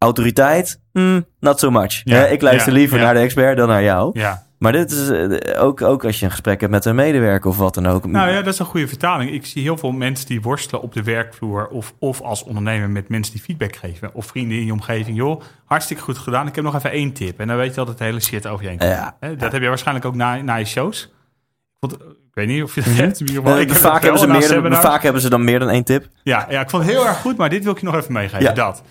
Autoriteit, 0.06 0.80
hmm, 0.92 1.26
not 1.40 1.60
so 1.60 1.72
much. 1.72 2.02
Ja, 2.04 2.26
ik 2.26 2.42
luister 2.42 2.72
ja, 2.72 2.78
liever 2.78 2.98
ja. 2.98 3.04
naar 3.04 3.14
de 3.14 3.20
expert 3.20 3.58
dan 3.58 3.68
naar 3.68 3.84
jou. 3.84 4.20
ja. 4.20 4.44
Maar 4.60 4.72
dit 4.72 4.92
is 4.92 5.10
eh, 5.10 5.64
ook, 5.64 5.82
ook 5.82 6.06
als 6.06 6.20
je 6.20 6.26
een 6.26 6.32
gesprek 6.32 6.60
hebt 6.60 6.72
met 6.72 6.86
een 6.86 6.96
medewerker 6.96 7.50
of 7.50 7.58
wat 7.58 7.74
dan 7.74 7.86
ook. 7.88 8.06
Nou 8.06 8.30
ja, 8.32 8.42
dat 8.42 8.54
is 8.54 8.60
een 8.60 8.66
goede 8.66 8.88
vertaling. 8.88 9.32
Ik 9.32 9.46
zie 9.46 9.62
heel 9.62 9.78
veel 9.78 9.92
mensen 9.92 10.26
die 10.28 10.42
worstelen 10.42 10.82
op 10.82 10.94
de 10.94 11.04
werkvloer 11.04 11.68
of, 11.68 11.94
of 12.00 12.22
als 12.22 12.44
ondernemer 12.44 12.90
met 12.90 13.10
mensen 13.10 13.34
die 13.34 13.42
feedback 13.44 13.76
geven. 13.76 14.10
Of 14.14 14.26
vrienden 14.26 14.58
in 14.58 14.66
je 14.66 14.72
omgeving. 14.72 15.18
Joh, 15.18 15.42
hartstikke 15.66 16.04
goed 16.04 16.18
gedaan. 16.18 16.48
Ik 16.48 16.56
heb 16.56 16.64
nog 16.64 16.76
even 16.76 16.92
één 16.92 17.14
tip. 17.14 17.40
En 17.40 17.48
dan 17.48 17.58
weet 17.58 17.74
je 17.74 17.80
altijd 17.80 17.98
de 17.98 18.04
hele 18.04 18.20
shit 18.22 18.48
over 18.48 18.64
je 18.64 18.70
heen. 18.70 18.78
komt. 18.78 18.92
Ja. 18.92 19.16
Hè, 19.20 19.36
Dat 19.36 19.52
heb 19.52 19.62
je 19.62 19.68
waarschijnlijk 19.68 20.06
ook 20.06 20.16
na, 20.16 20.36
na 20.42 20.56
je 20.56 20.66
shows. 20.66 21.04
Ik 21.04 21.76
vond, 21.80 21.94
ik 22.04 22.34
weet 22.34 22.48
niet 22.48 22.64
of 22.64 22.76
je 22.76 22.82
dat 22.82 22.94
hebt. 22.94 23.20
In 23.20 23.28
ieder 23.28 23.42
geval, 23.44 23.58
Eh, 23.58 23.62
ik 23.64 23.72
vaak, 23.74 23.94
het 23.94 24.02
hebben 24.04 24.20
ze 24.20 24.28
meer, 24.28 24.42
seminars. 24.42 24.80
vaak 24.86 25.04
hebben 25.04 25.22
ze 25.22 25.30
dan 25.30 25.44
meer 25.44 25.60
dan 25.60 25.70
één 25.70 25.84
tip. 25.84 26.08
Ja, 26.24 26.46
ja, 26.50 26.62
ik 26.62 26.70
vond 26.70 26.84
het 26.84 26.92
heel 26.92 27.08
erg 27.08 27.18
goed, 27.22 27.38
maar 27.38 27.50
dit 27.50 27.64
wil 27.64 27.74
ik 27.74 27.80
je 27.80 27.86
nog 27.86 27.96
even 27.96 28.14
meegeven. 28.14 28.42
Ja. 28.42 28.52
Dat. 28.52 28.82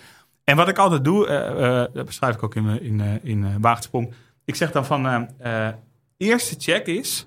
En 0.44 0.57
wat 0.57 0.68
ik 0.68 0.78
altijd 0.78 1.04
doe, 1.04 1.26
eh, 1.26 1.83
eh, 1.83 1.88
dat 1.92 2.07
beschrijf 2.07 2.35
ik 2.35 2.42
ook 2.42 2.54
in, 2.54 2.83
in, 2.83 3.00
eh, 3.00 3.07
in 3.22 3.44
eh, 3.44 3.50
Waagdsprong. 3.61 4.12
Ik 4.44 4.54
zeg 4.54 4.72
dan 4.72 4.85
van, 4.85 5.28
eerste 6.16 6.54
check 6.59 6.87
is, 6.87 7.26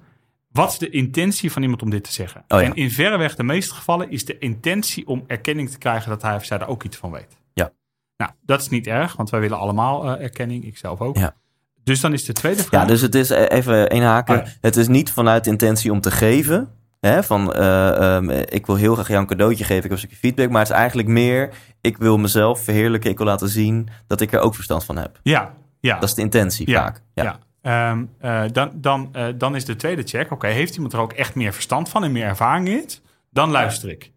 wat 0.51 0.71
is 0.71 0.77
de 0.77 0.89
intentie 0.89 1.51
van 1.51 1.61
iemand 1.61 1.81
om 1.81 1.89
dit 1.89 2.03
te 2.03 2.11
zeggen? 2.11 2.43
Oh 2.47 2.61
ja. 2.61 2.65
En 2.65 2.73
in 2.73 2.91
verreweg 2.91 3.35
de 3.35 3.43
meeste 3.43 3.73
gevallen 3.73 4.11
is 4.11 4.25
de 4.25 4.37
intentie 4.37 5.07
om 5.07 5.23
erkenning 5.27 5.69
te 5.69 5.77
krijgen 5.77 6.09
dat 6.09 6.21
hij 6.21 6.35
of 6.35 6.45
zij 6.45 6.59
er 6.59 6.67
ook 6.67 6.83
iets 6.83 6.97
van 6.97 7.11
weet. 7.11 7.37
Ja. 7.53 7.71
Nou, 8.17 8.31
dat 8.41 8.61
is 8.61 8.69
niet 8.69 8.87
erg, 8.87 9.15
want 9.15 9.29
wij 9.29 9.39
willen 9.39 9.57
allemaal 9.57 10.19
erkenning, 10.19 10.65
ik 10.65 10.77
zelf 10.77 11.01
ook. 11.01 11.17
Ja. 11.17 11.35
Dus 11.83 11.99
dan 11.99 12.13
is 12.13 12.25
de 12.25 12.33
tweede 12.33 12.63
vraag. 12.63 12.81
Ja, 12.81 12.87
dus 12.87 13.01
het 13.01 13.15
is 13.15 13.29
even 13.29 13.89
één 13.89 14.03
haken. 14.03 14.39
Oh 14.39 14.45
ja. 14.45 14.51
Het 14.61 14.75
is 14.75 14.87
niet 14.87 15.11
vanuit 15.11 15.47
intentie 15.47 15.91
om 15.91 16.01
te 16.01 16.11
geven. 16.11 16.69
Hè, 16.99 17.23
van 17.23 17.53
eh, 17.53 18.15
ehm, 18.15 18.29
ik 18.29 18.65
wil 18.65 18.75
heel 18.75 18.93
graag 18.93 19.07
jou 19.07 19.21
een 19.21 19.27
cadeautje 19.27 19.63
geven, 19.63 19.75
ik 19.75 19.83
heb 19.83 19.91
een 19.91 19.97
stukje 19.97 20.17
feedback. 20.17 20.49
Maar 20.49 20.61
het 20.61 20.69
is 20.69 20.75
eigenlijk 20.75 21.07
meer, 21.07 21.53
ik 21.81 21.97
wil 21.97 22.17
mezelf 22.17 22.59
verheerlijken, 22.63 23.09
ik 23.09 23.17
wil 23.17 23.27
laten 23.27 23.49
zien 23.49 23.89
dat 24.07 24.21
ik 24.21 24.33
er 24.33 24.39
ook 24.39 24.55
verstand 24.55 24.85
van 24.85 24.97
heb. 24.97 25.19
ja, 25.23 25.53
ja. 25.79 25.99
Dat 25.99 26.09
is 26.09 26.15
de 26.15 26.21
intentie 26.21 26.69
Ja, 26.69 26.83
vaak. 26.83 27.01
Ja. 27.13 27.39
Ehm, 27.61 28.05
eh, 28.19 28.43
dan, 28.51 28.71
dan, 28.73 29.09
eh, 29.11 29.27
dan 29.35 29.55
is 29.55 29.65
de 29.65 29.75
tweede 29.75 30.03
check. 30.03 30.31
Oké, 30.31 30.47
heeft 30.47 30.75
iemand 30.75 30.93
er 30.93 30.99
ook 30.99 31.13
echt 31.13 31.35
meer 31.35 31.53
verstand 31.53 31.89
van 31.89 32.03
en 32.03 32.11
meer 32.11 32.25
ervaring 32.25 32.67
in? 32.67 32.89
Dan 33.29 33.51
luister 33.51 33.89
ik. 33.89 34.11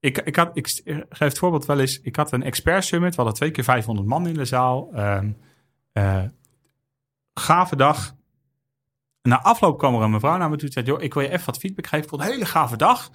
Ik, 0.00 0.18
ik, 0.18 0.36
had, 0.36 0.50
ik 0.52 0.66
geef 1.08 1.18
het 1.18 1.38
voorbeeld 1.38 1.66
wel 1.66 1.80
eens. 1.80 2.00
Ik 2.00 2.16
had 2.16 2.32
een 2.32 2.42
expert 2.42 2.84
summit. 2.84 3.10
We 3.10 3.16
hadden 3.16 3.34
twee 3.34 3.50
keer 3.50 3.64
500 3.64 4.08
man 4.08 4.26
in 4.26 4.34
de 4.34 4.44
zaal. 4.44 4.88
Ehm, 4.94 5.30
eh, 5.92 6.22
gave 7.34 7.76
dag. 7.76 8.14
Na 9.28 9.42
afloop 9.42 9.78
kwam 9.78 9.94
er 9.94 10.02
een 10.02 10.10
mevrouw 10.10 10.36
naar 10.36 10.50
me 10.50 10.56
toe 10.56 10.66
en 10.66 10.72
zei: 10.72 10.86
Joh, 10.86 11.02
ik 11.02 11.14
wil 11.14 11.22
je 11.22 11.28
even 11.28 11.46
wat 11.46 11.58
feedback 11.58 11.84
geven. 11.86 12.04
Ik 12.04 12.08
vond 12.08 12.22
een 12.22 12.28
hele 12.28 12.46
gave 12.46 12.76
dag. 12.76 13.10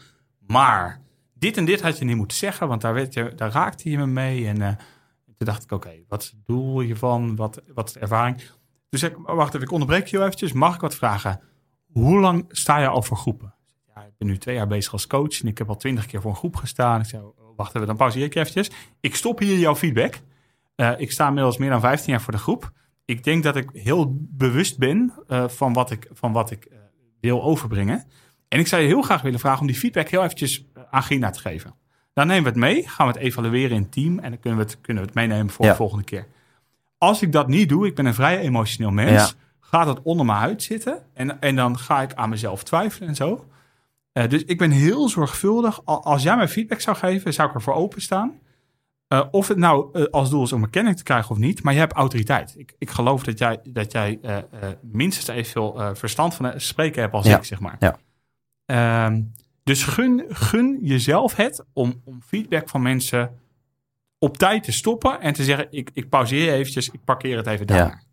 Maar 0.47 1.02
dit 1.34 1.58
en 1.58 1.65
dit 1.65 1.82
had 1.82 1.97
je 1.97 2.06
niet 2.06 2.15
moeten 2.15 2.38
zeggen, 2.38 2.67
want 2.67 2.82
daar, 2.82 2.93
werd 2.93 3.13
je, 3.13 3.34
daar 3.36 3.52
raakte 3.52 3.89
je 3.89 3.97
me 3.97 4.06
mee. 4.06 4.47
En 4.47 4.62
eh, 4.62 4.67
toen 5.26 5.47
dacht 5.47 5.63
ik: 5.63 5.71
Oké, 5.71 5.91
wat 6.08 6.21
is 6.21 6.28
het 6.28 6.45
doel 6.45 6.80
hiervan? 6.80 7.36
Wat, 7.36 7.62
wat 7.73 7.88
is 7.88 7.93
de 7.93 7.99
ervaring? 7.99 8.41
Dus 8.89 9.04
ik, 9.04 9.15
wacht 9.17 9.54
even, 9.54 9.67
ik 9.67 9.71
onderbreek 9.71 10.08
je 10.08 10.19
eventjes. 10.19 10.52
Mag 10.52 10.76
ik 10.76 10.82
wat 10.82 10.95
vragen? 10.95 11.41
Hoe 11.91 12.19
lang 12.19 12.45
sta 12.47 12.78
je 12.78 12.88
al 12.88 13.02
voor 13.02 13.17
groepen? 13.17 13.54
Ja, 13.95 14.02
ik 14.02 14.17
ben 14.17 14.28
nu 14.28 14.38
twee 14.38 14.56
jaar 14.56 14.67
bezig 14.67 14.91
als 14.91 15.08
coach 15.08 15.41
en 15.41 15.47
ik 15.47 15.58
heb 15.58 15.69
al 15.69 15.78
twintig 15.78 16.06
keer 16.06 16.21
voor 16.21 16.32
een 16.32 16.38
groep 16.38 16.56
gestaan. 16.56 16.99
Ik 16.99 17.06
zei, 17.06 17.23
oh, 17.23 17.38
wacht 17.56 17.76
even, 17.76 17.88
dan 17.88 17.97
pauzeer 17.97 18.23
ik 18.23 18.36
eventjes. 18.36 18.71
Ik 18.99 19.15
stop 19.15 19.39
hier 19.39 19.58
jouw 19.58 19.76
feedback. 19.76 20.19
Eh, 20.76 20.91
ik 20.97 21.12
sta 21.12 21.28
inmiddels 21.28 21.58
meer 21.58 21.69
dan 21.69 21.80
15 21.80 22.12
jaar 22.12 22.21
voor 22.21 22.34
de 22.34 22.39
groep. 22.39 22.71
Ik 23.05 23.23
denk 23.23 23.43
dat 23.43 23.55
ik 23.55 23.69
heel 23.73 24.15
bewust 24.19 24.77
ben 24.77 25.13
eh, 25.27 25.47
van 25.47 25.73
wat 25.73 25.91
ik, 25.91 26.07
van 26.11 26.31
wat 26.31 26.51
ik 26.51 26.65
eh, 26.65 26.77
wil 27.19 27.43
overbrengen. 27.43 28.03
En 28.47 28.59
ik 28.59 28.67
zou 28.67 28.81
je 28.81 28.87
heel 28.87 29.01
graag 29.01 29.21
willen 29.21 29.39
vragen 29.39 29.61
om 29.61 29.67
die 29.67 29.75
feedback 29.75 30.09
heel 30.09 30.23
eventjes 30.23 30.65
eh, 30.73 30.83
aan 30.89 31.03
Gina 31.03 31.29
te 31.29 31.39
geven. 31.39 31.75
Dan 32.13 32.27
nemen 32.27 32.43
we 32.43 32.49
het 32.49 32.57
mee, 32.59 32.87
gaan 32.87 33.07
we 33.07 33.13
het 33.13 33.21
evalueren 33.21 33.75
in 33.75 33.81
het 33.81 33.91
team 33.91 34.19
en 34.19 34.29
dan 34.31 34.39
kunnen 34.39 34.59
we 34.59 34.65
het, 34.65 34.81
kunnen 34.81 35.03
we 35.03 35.09
het 35.09 35.17
meenemen 35.17 35.49
voor 35.49 35.65
Ja. 35.65 35.71
de 35.71 35.77
volgende 35.77 36.03
keer. 36.03 36.27
Als 36.97 37.21
ik 37.21 37.31
dat 37.31 37.47
niet 37.47 37.69
doe, 37.69 37.85
ik 37.87 37.95
ben 37.95 38.05
een 38.05 38.13
vrij 38.13 38.39
emotioneel 38.39 38.91
mens, 38.91 39.11
Ja. 39.11 39.29
gaat 39.59 39.87
het 39.87 40.01
onder 40.01 40.25
mijn 40.25 40.37
huid 40.37 40.63
zitten 40.63 41.03
en, 41.13 41.39
en 41.41 41.55
dan 41.55 41.77
ga 41.77 42.01
ik 42.01 42.13
aan 42.13 42.29
mezelf 42.29 42.63
twijfelen 42.63 43.09
en 43.09 43.15
zo. 43.15 43.45
Dus 44.27 44.43
ik 44.43 44.57
ben 44.57 44.71
heel 44.71 45.09
zorgvuldig. 45.09 45.81
Al- 45.85 46.03
Als 46.03 46.23
jij 46.23 46.35
mij 46.35 46.47
feedback 46.47 46.79
zou 46.79 46.97
geven, 46.97 47.33
zou 47.33 47.49
ik 47.49 47.55
ervoor 47.55 47.73
openstaan. 47.73 48.31
Eh 49.07 49.23
of 49.31 49.47
het 49.47 49.57
nou 49.57 49.89
eh, 49.93 50.03
als 50.03 50.29
doel 50.29 50.43
is 50.43 50.51
om 50.51 50.63
erkenning 50.63 50.97
te 50.97 51.03
krijgen 51.03 51.31
of 51.31 51.37
niet, 51.37 51.63
maar 51.63 51.73
je 51.73 51.79
hebt 51.79 51.93
autoriteit. 51.93 52.53
Ik, 52.57 52.75
ik 52.77 52.89
geloof 52.89 53.23
dat 53.23 53.37
jij, 53.37 53.59
dat 53.63 53.91
jij 53.91 54.19
eh, 54.21 54.37
minstens 54.81 55.27
evenveel 55.27 55.95
verstand 55.95 56.35
van 56.35 56.53
spreken 56.55 57.01
hebt 57.01 57.13
als 57.13 57.25
Ja. 57.25 57.37
ik, 57.37 57.43
zeg 57.43 57.59
maar. 57.59 57.75
Ja. 57.79 57.97
Ehm, 58.65 59.21
dus 59.63 59.83
gun, 59.83 60.25
gun 60.29 60.79
jezelf 60.81 61.35
het 61.35 61.63
om, 61.73 62.01
om 62.03 62.21
feedback 62.21 62.69
van 62.69 62.81
mensen 62.81 63.39
op 64.17 64.37
tijd 64.37 64.63
te 64.63 64.71
stoppen 64.71 65.21
en 65.21 65.33
te 65.33 65.43
zeggen: 65.43 65.67
ik, 65.69 65.89
ik 65.93 66.09
pauzeer 66.09 66.53
eventjes, 66.53 66.89
ik 66.89 67.03
parkeer 67.03 67.37
het 67.37 67.47
even 67.47 67.67
daar. 67.67 68.03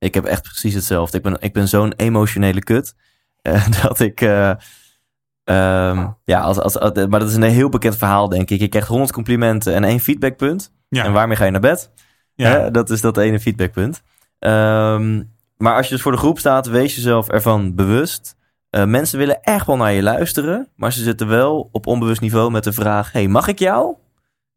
Ik 0.00 0.14
heb 0.14 0.24
echt 0.24 0.42
precies 0.42 0.74
hetzelfde. 0.74 1.16
Ik 1.16 1.22
ben, 1.22 1.36
ik 1.40 1.52
ben 1.52 1.68
zo'n 1.68 1.92
emotionele 1.92 2.62
kut. 2.62 2.94
dat 3.82 4.00
ik. 4.00 4.20
Eh, 5.48 5.88
ehm, 5.90 6.06
ja, 6.24 6.40
als, 6.40 6.58
als, 6.58 6.78
als- 6.78 7.06
maar 7.06 7.20
dat 7.20 7.28
is 7.28 7.34
een 7.34 7.42
heel 7.42 7.68
bekend 7.68 7.96
verhaal, 7.96 8.28
denk 8.28 8.50
ik. 8.50 8.60
Je 8.60 8.68
krijgt 8.68 8.88
100 8.88 9.12
complimenten 9.12 9.74
en 9.74 9.84
één 9.84 10.00
feedbackpunt. 10.00 10.72
Ja. 10.88 11.04
En 11.04 11.12
waarmee 11.12 11.36
ga 11.36 11.44
je 11.44 11.50
naar 11.50 11.60
bed? 11.60 11.90
Ja. 12.34 12.48
Hè, 12.50 12.70
dat 12.70 12.90
is 12.90 13.00
dat 13.00 13.16
ene 13.16 13.40
feedbackpunt. 13.40 14.02
Ehm, 14.38 15.22
maar 15.56 15.76
als 15.76 15.86
je 15.88 15.92
dus 15.94 16.02
voor 16.02 16.12
de 16.12 16.18
groep 16.18 16.38
staat, 16.38 16.66
wees 16.66 16.94
jezelf 16.94 17.28
ervan 17.28 17.74
bewust. 17.74 18.36
Eh, 18.70 18.84
mensen 18.84 19.18
willen 19.18 19.42
echt 19.42 19.66
wel 19.66 19.76
naar 19.76 19.92
je 19.92 20.02
luisteren, 20.02 20.68
maar 20.76 20.92
ze 20.92 21.02
zitten 21.02 21.28
wel 21.28 21.68
op 21.72 21.86
onbewust 21.86 22.20
niveau 22.20 22.50
met 22.50 22.64
de 22.64 22.72
vraag: 22.72 23.12
hey, 23.12 23.28
mag 23.28 23.48
ik 23.48 23.58
jou? 23.58 23.94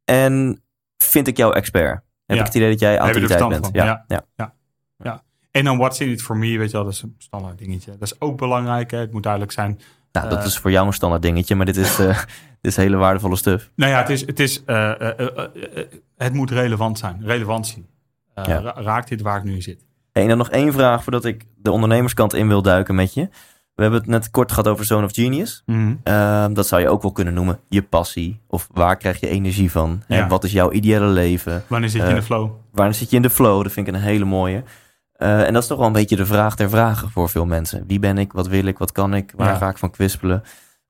En 0.05 0.61
vind 0.97 1.27
ik 1.27 1.37
jou 1.37 1.55
expert? 1.55 1.93
Heb 2.25 2.37
Ja. 2.37 2.39
ik 2.39 2.45
het 2.45 2.55
idee 2.55 2.69
dat 2.69 2.79
jij 2.79 2.97
autoriteit 2.97 3.47
bent? 3.49 3.65
van? 3.65 3.69
Ja, 3.73 4.05
Ja. 4.07 4.23
ja. 4.35 5.23
En 5.51 5.63
dan 5.63 5.77
what's 5.77 5.99
in 5.99 6.09
it 6.09 6.21
for 6.21 6.37
me, 6.37 6.57
weet 6.57 6.71
je 6.71 6.75
wel, 6.75 6.83
dat 6.85 6.93
is 6.93 7.01
een 7.01 7.15
standaard 7.17 7.57
dingetje. 7.57 7.91
Dat 7.91 8.01
is 8.11 8.21
ook 8.21 8.37
belangrijk, 8.37 8.91
hè? 8.91 8.97
het 8.97 9.11
moet 9.11 9.23
duidelijk 9.23 9.51
zijn. 9.51 9.79
Nou, 10.11 10.29
dat 10.29 10.39
Eh. 10.39 10.45
is 10.45 10.57
voor 10.57 10.71
jou 10.71 10.87
een 10.87 10.93
standaard 10.93 11.21
dingetje, 11.21 11.55
maar 11.55 11.65
dit 11.65 11.77
is, 11.77 11.99
eh, 11.99 12.07
dit 12.61 12.71
is 12.71 12.75
hele 12.75 12.97
waardevolle 12.97 13.35
stuff. 13.35 13.69
Nou 13.75 13.91
ja, 13.91 13.97
het, 13.99 14.09
is, 14.09 14.25
het, 14.25 14.39
is, 14.39 14.63
eh, 14.65 14.91
het 16.17 16.33
moet 16.33 16.51
relevant 16.51 16.99
zijn, 16.99 17.21
relevantie. 17.25 17.85
Ja. 18.43 18.61
Raakt 18.75 19.07
dit 19.09 19.21
waar 19.21 19.37
ik 19.37 19.43
nu 19.43 19.53
in 19.53 19.61
zit? 19.61 19.85
En 20.11 20.27
dan 20.27 20.37
nog 20.37 20.49
één 20.49 20.73
vraag 20.73 21.03
voordat 21.03 21.25
ik 21.25 21.45
de 21.55 21.71
ondernemerskant 21.71 22.33
in 22.33 22.47
wil 22.47 22.61
duiken 22.61 22.95
met 22.95 23.13
je. 23.13 23.29
We 23.75 23.81
hebben 23.81 23.99
het 23.99 24.09
net 24.09 24.31
kort 24.31 24.49
gehad 24.51 24.67
over 24.67 24.85
Zone 24.85 25.05
of 25.05 25.13
Genius. 25.13 25.63
Ehm, 26.03 26.53
dat 26.53 26.67
zou 26.67 26.81
je 26.81 26.89
ook 26.89 27.01
wel 27.01 27.11
kunnen 27.11 27.33
noemen 27.33 27.59
je 27.69 27.81
passie. 27.81 28.39
Of 28.47 28.67
waar 28.71 28.97
krijg 28.97 29.19
je 29.19 29.27
energie 29.27 29.71
van? 29.71 30.03
Ja. 30.07 30.27
wat 30.27 30.43
is 30.43 30.51
jouw 30.51 30.71
ideale 30.71 31.05
leven? 31.05 31.63
Wanneer 31.67 31.89
zit 31.89 32.01
je 32.01 32.07
in 32.09 32.15
de 32.15 32.21
flow? 32.23 32.51
Waar 32.71 32.93
zit 32.93 33.09
je 33.09 33.15
in 33.15 33.21
de 33.21 33.29
flow? 33.29 33.63
Dat 33.63 33.71
vind 33.71 33.87
ik 33.87 33.93
een 33.93 33.99
hele 34.01 34.25
mooie. 34.25 34.63
Eh, 35.21 35.47
en 35.47 35.53
dat 35.53 35.61
is 35.61 35.67
toch 35.67 35.77
wel 35.77 35.87
een 35.87 35.93
beetje 35.93 36.15
de 36.15 36.25
vraag 36.25 36.55
der 36.55 36.69
vragen 36.69 37.09
voor 37.09 37.29
veel 37.29 37.45
mensen. 37.45 37.83
Wie 37.87 37.99
ben 37.99 38.17
ik? 38.17 38.31
Wat 38.31 38.47
wil 38.47 38.65
ik? 38.65 38.77
Wat 38.77 38.91
kan 38.91 39.13
ik? 39.13 39.33
Waar 39.35 39.47
Ja. 39.47 39.55
ga 39.57 39.69
ik 39.69 39.77
van 39.77 39.89
kwispelen? 39.91 40.43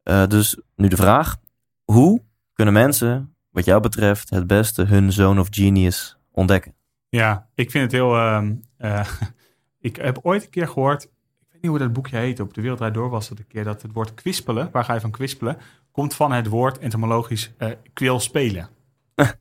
Eh, 0.04 0.28
dus 0.28 0.60
nu 0.76 0.88
de 0.88 0.96
vraag. 0.96 1.38
Hoe 1.84 2.22
kunnen 2.54 2.74
mensen, 2.74 3.36
wat 3.50 3.66
jou 3.66 3.82
betreft, 3.82 4.30
het 4.30 4.48
beste 4.48 4.84
hun 4.84 5.12
Zone 5.12 5.40
of 5.40 5.48
Genius 5.50 6.18
ontdekken? 6.32 6.74
Ja, 7.10 7.48
ik 7.56 7.72
vind 7.72 7.84
het 7.84 7.92
heel... 7.92 8.16
ehm, 8.16 8.54
eh, 8.78 9.08
ik 9.90 9.96
heb 9.96 10.20
ooit 10.22 10.44
een 10.44 10.50
keer 10.50 10.68
gehoord... 10.68 11.04
Ik 11.04 11.10
weet 11.52 11.62
niet 11.62 11.72
hoe 11.72 11.80
dat 11.80 11.94
boekje 11.94 12.18
heet. 12.18 12.40
Op 12.40 12.54
de 12.54 12.62
Wereldrijd 12.62 12.94
Door 12.94 13.10
was 13.10 13.30
het 13.30 13.40
een 13.40 13.48
keer 13.48 13.64
dat 13.64 13.82
het 13.82 13.92
woord 13.94 14.14
kwispelen... 14.14 14.70
Waar 14.72 14.84
ga 14.84 14.94
je 14.94 15.00
van 15.00 15.12
kwispelen? 15.12 15.58
Komt 15.92 16.16
van 16.16 16.32
het 16.32 16.48
woord 16.48 16.78
etymologisch 16.78 17.54
eh 17.58 17.70
kwil 17.94 18.20
spelen. 18.20 18.70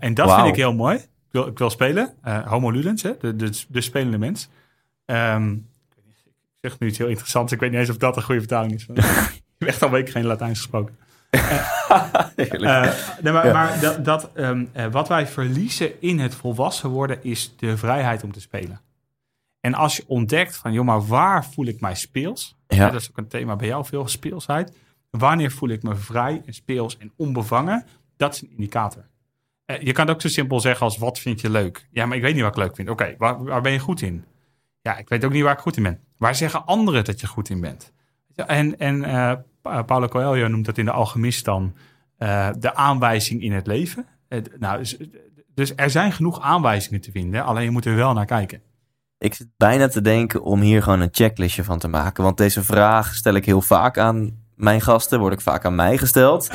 En 0.00 0.14
dat 0.14 0.34
vind 0.34 0.46
ik 0.46 0.56
heel 0.56 0.74
mooi. 0.74 1.00
Ik 1.28 1.34
wil, 1.34 1.46
ik 1.46 1.58
wil 1.58 1.70
spelen. 1.70 2.14
Eh, 2.22 2.46
homo 2.46 2.70
ludens, 2.70 3.02
hè? 3.02 3.12
De, 3.20 3.36
de, 3.36 3.62
de 3.68 3.80
spelende 3.80 4.18
mens. 4.18 4.48
Ehm, 5.04 5.52
ik 5.52 5.60
zeg 6.60 6.78
nu 6.78 6.86
iets 6.88 6.98
heel 6.98 7.06
interessants. 7.08 7.52
Ik 7.52 7.60
weet 7.60 7.70
niet 7.70 7.78
eens 7.80 7.90
of 7.90 7.96
dat 7.96 8.16
een 8.16 8.22
goede 8.22 8.40
vertaling 8.40 8.72
is. 8.74 8.86
ik 8.88 8.96
heb 9.58 9.68
echt 9.68 9.82
al 9.82 9.90
weken 9.90 10.12
geen 10.12 10.24
Latijns 10.26 10.58
gesproken. 10.58 10.96
Eh, 12.36 12.92
nee, 13.22 13.32
maar 13.32 13.46
Ja. 13.46 13.52
maar 13.52 13.80
dat, 13.80 14.04
dat, 14.04 14.30
ehm, 14.34 14.64
eh, 14.72 14.86
wat 14.86 15.08
wij 15.08 15.26
verliezen 15.26 16.00
in 16.00 16.18
het 16.18 16.34
volwassen 16.34 16.90
worden 16.90 17.24
is 17.24 17.56
de 17.56 17.76
vrijheid 17.76 18.22
om 18.22 18.32
te 18.32 18.40
spelen. 18.40 18.80
En 19.60 19.74
als 19.74 19.96
je 19.96 20.04
ontdekt 20.06 20.56
van, 20.56 20.72
joh, 20.72 20.84
maar 20.84 21.06
waar 21.06 21.44
voel 21.46 21.66
ik 21.66 21.80
mij 21.80 21.94
speels? 21.94 22.56
Ja. 22.68 22.90
Dat 22.90 23.00
is 23.00 23.10
ook 23.10 23.16
een 23.16 23.28
thema 23.28 23.56
bij 23.56 23.66
jou, 23.66 23.84
veel 23.84 24.08
speelsheid. 24.08 24.72
Wanneer 25.10 25.50
voel 25.50 25.68
ik 25.68 25.82
me 25.82 25.94
vrij 25.96 26.42
en 26.46 26.54
speels 26.54 26.98
en 26.98 27.12
onbevangen? 27.16 27.86
Dat 28.16 28.34
is 28.34 28.42
een 28.42 28.50
indicator. 28.50 29.04
Eh, 29.68 29.80
je 29.80 29.92
kan 29.92 30.06
het 30.06 30.14
ook 30.14 30.20
zo 30.20 30.28
simpel 30.28 30.60
zeggen 30.60 30.84
als, 30.84 30.98
wat 30.98 31.18
vind 31.18 31.40
je 31.40 31.50
leuk? 31.50 31.88
Ja, 31.90 32.06
maar 32.06 32.16
ik 32.16 32.22
weet 32.22 32.34
niet 32.34 32.42
wat 32.42 32.56
ik 32.56 32.62
leuk 32.62 32.74
vind. 32.74 32.88
Oké, 32.88 33.14
waar, 33.18 33.44
waar 33.44 33.60
ben 33.60 33.72
je 33.72 33.78
goed 33.78 34.02
in? 34.02 34.24
Ja, 34.82 34.96
ik 34.96 35.08
weet 35.08 35.24
ook 35.24 35.32
niet 35.32 35.42
waar 35.42 35.52
ik 35.52 35.58
goed 35.58 35.76
in 35.76 35.82
ben. 35.82 36.00
Waar 36.16 36.34
zeggen 36.34 36.66
anderen 36.66 37.04
dat 37.04 37.20
je 37.20 37.26
goed 37.26 37.48
in 37.48 37.60
bent? 37.60 37.92
En, 38.34 38.78
en 38.78 39.04
eh, 39.04 39.32
Pa- 39.62 39.82
Paulo 39.82 40.08
Coelho 40.08 40.48
noemt 40.48 40.64
dat 40.66 40.78
in 40.78 40.84
de 40.84 40.90
Alchemist 40.90 41.44
dan 41.44 41.74
eh, 42.16 42.48
de 42.58 42.74
aanwijzing 42.74 43.42
in 43.42 43.52
het 43.52 43.66
leven. 43.66 44.06
Eh, 44.28 44.40
nou, 44.58 44.78
dus, 44.78 44.96
dus 45.54 45.72
er 45.76 45.90
zijn 45.90 46.12
genoeg 46.12 46.40
aanwijzingen 46.40 47.00
te 47.00 47.10
vinden, 47.10 47.44
alleen 47.44 47.64
je 47.64 47.70
moet 47.70 47.84
er 47.84 47.94
wel 47.94 48.12
naar 48.12 48.26
kijken. 48.26 48.62
Ik 49.18 49.34
zit 49.34 49.48
bijna 49.56 49.88
te 49.88 50.00
denken 50.00 50.42
om 50.42 50.60
hier 50.60 50.82
gewoon 50.82 51.00
een 51.00 51.08
checklistje 51.12 51.64
van 51.64 51.78
te 51.78 51.88
maken. 51.88 52.24
Want 52.24 52.36
deze 52.36 52.64
vraag 52.64 53.14
stel 53.14 53.34
ik 53.34 53.44
heel 53.44 53.62
vaak 53.62 53.98
aan 53.98 54.44
mijn 54.54 54.80
gasten, 54.80 55.18
word 55.18 55.32
ik 55.32 55.40
vaak 55.40 55.64
aan 55.64 55.74
mij 55.74 55.98
gesteld. 55.98 56.50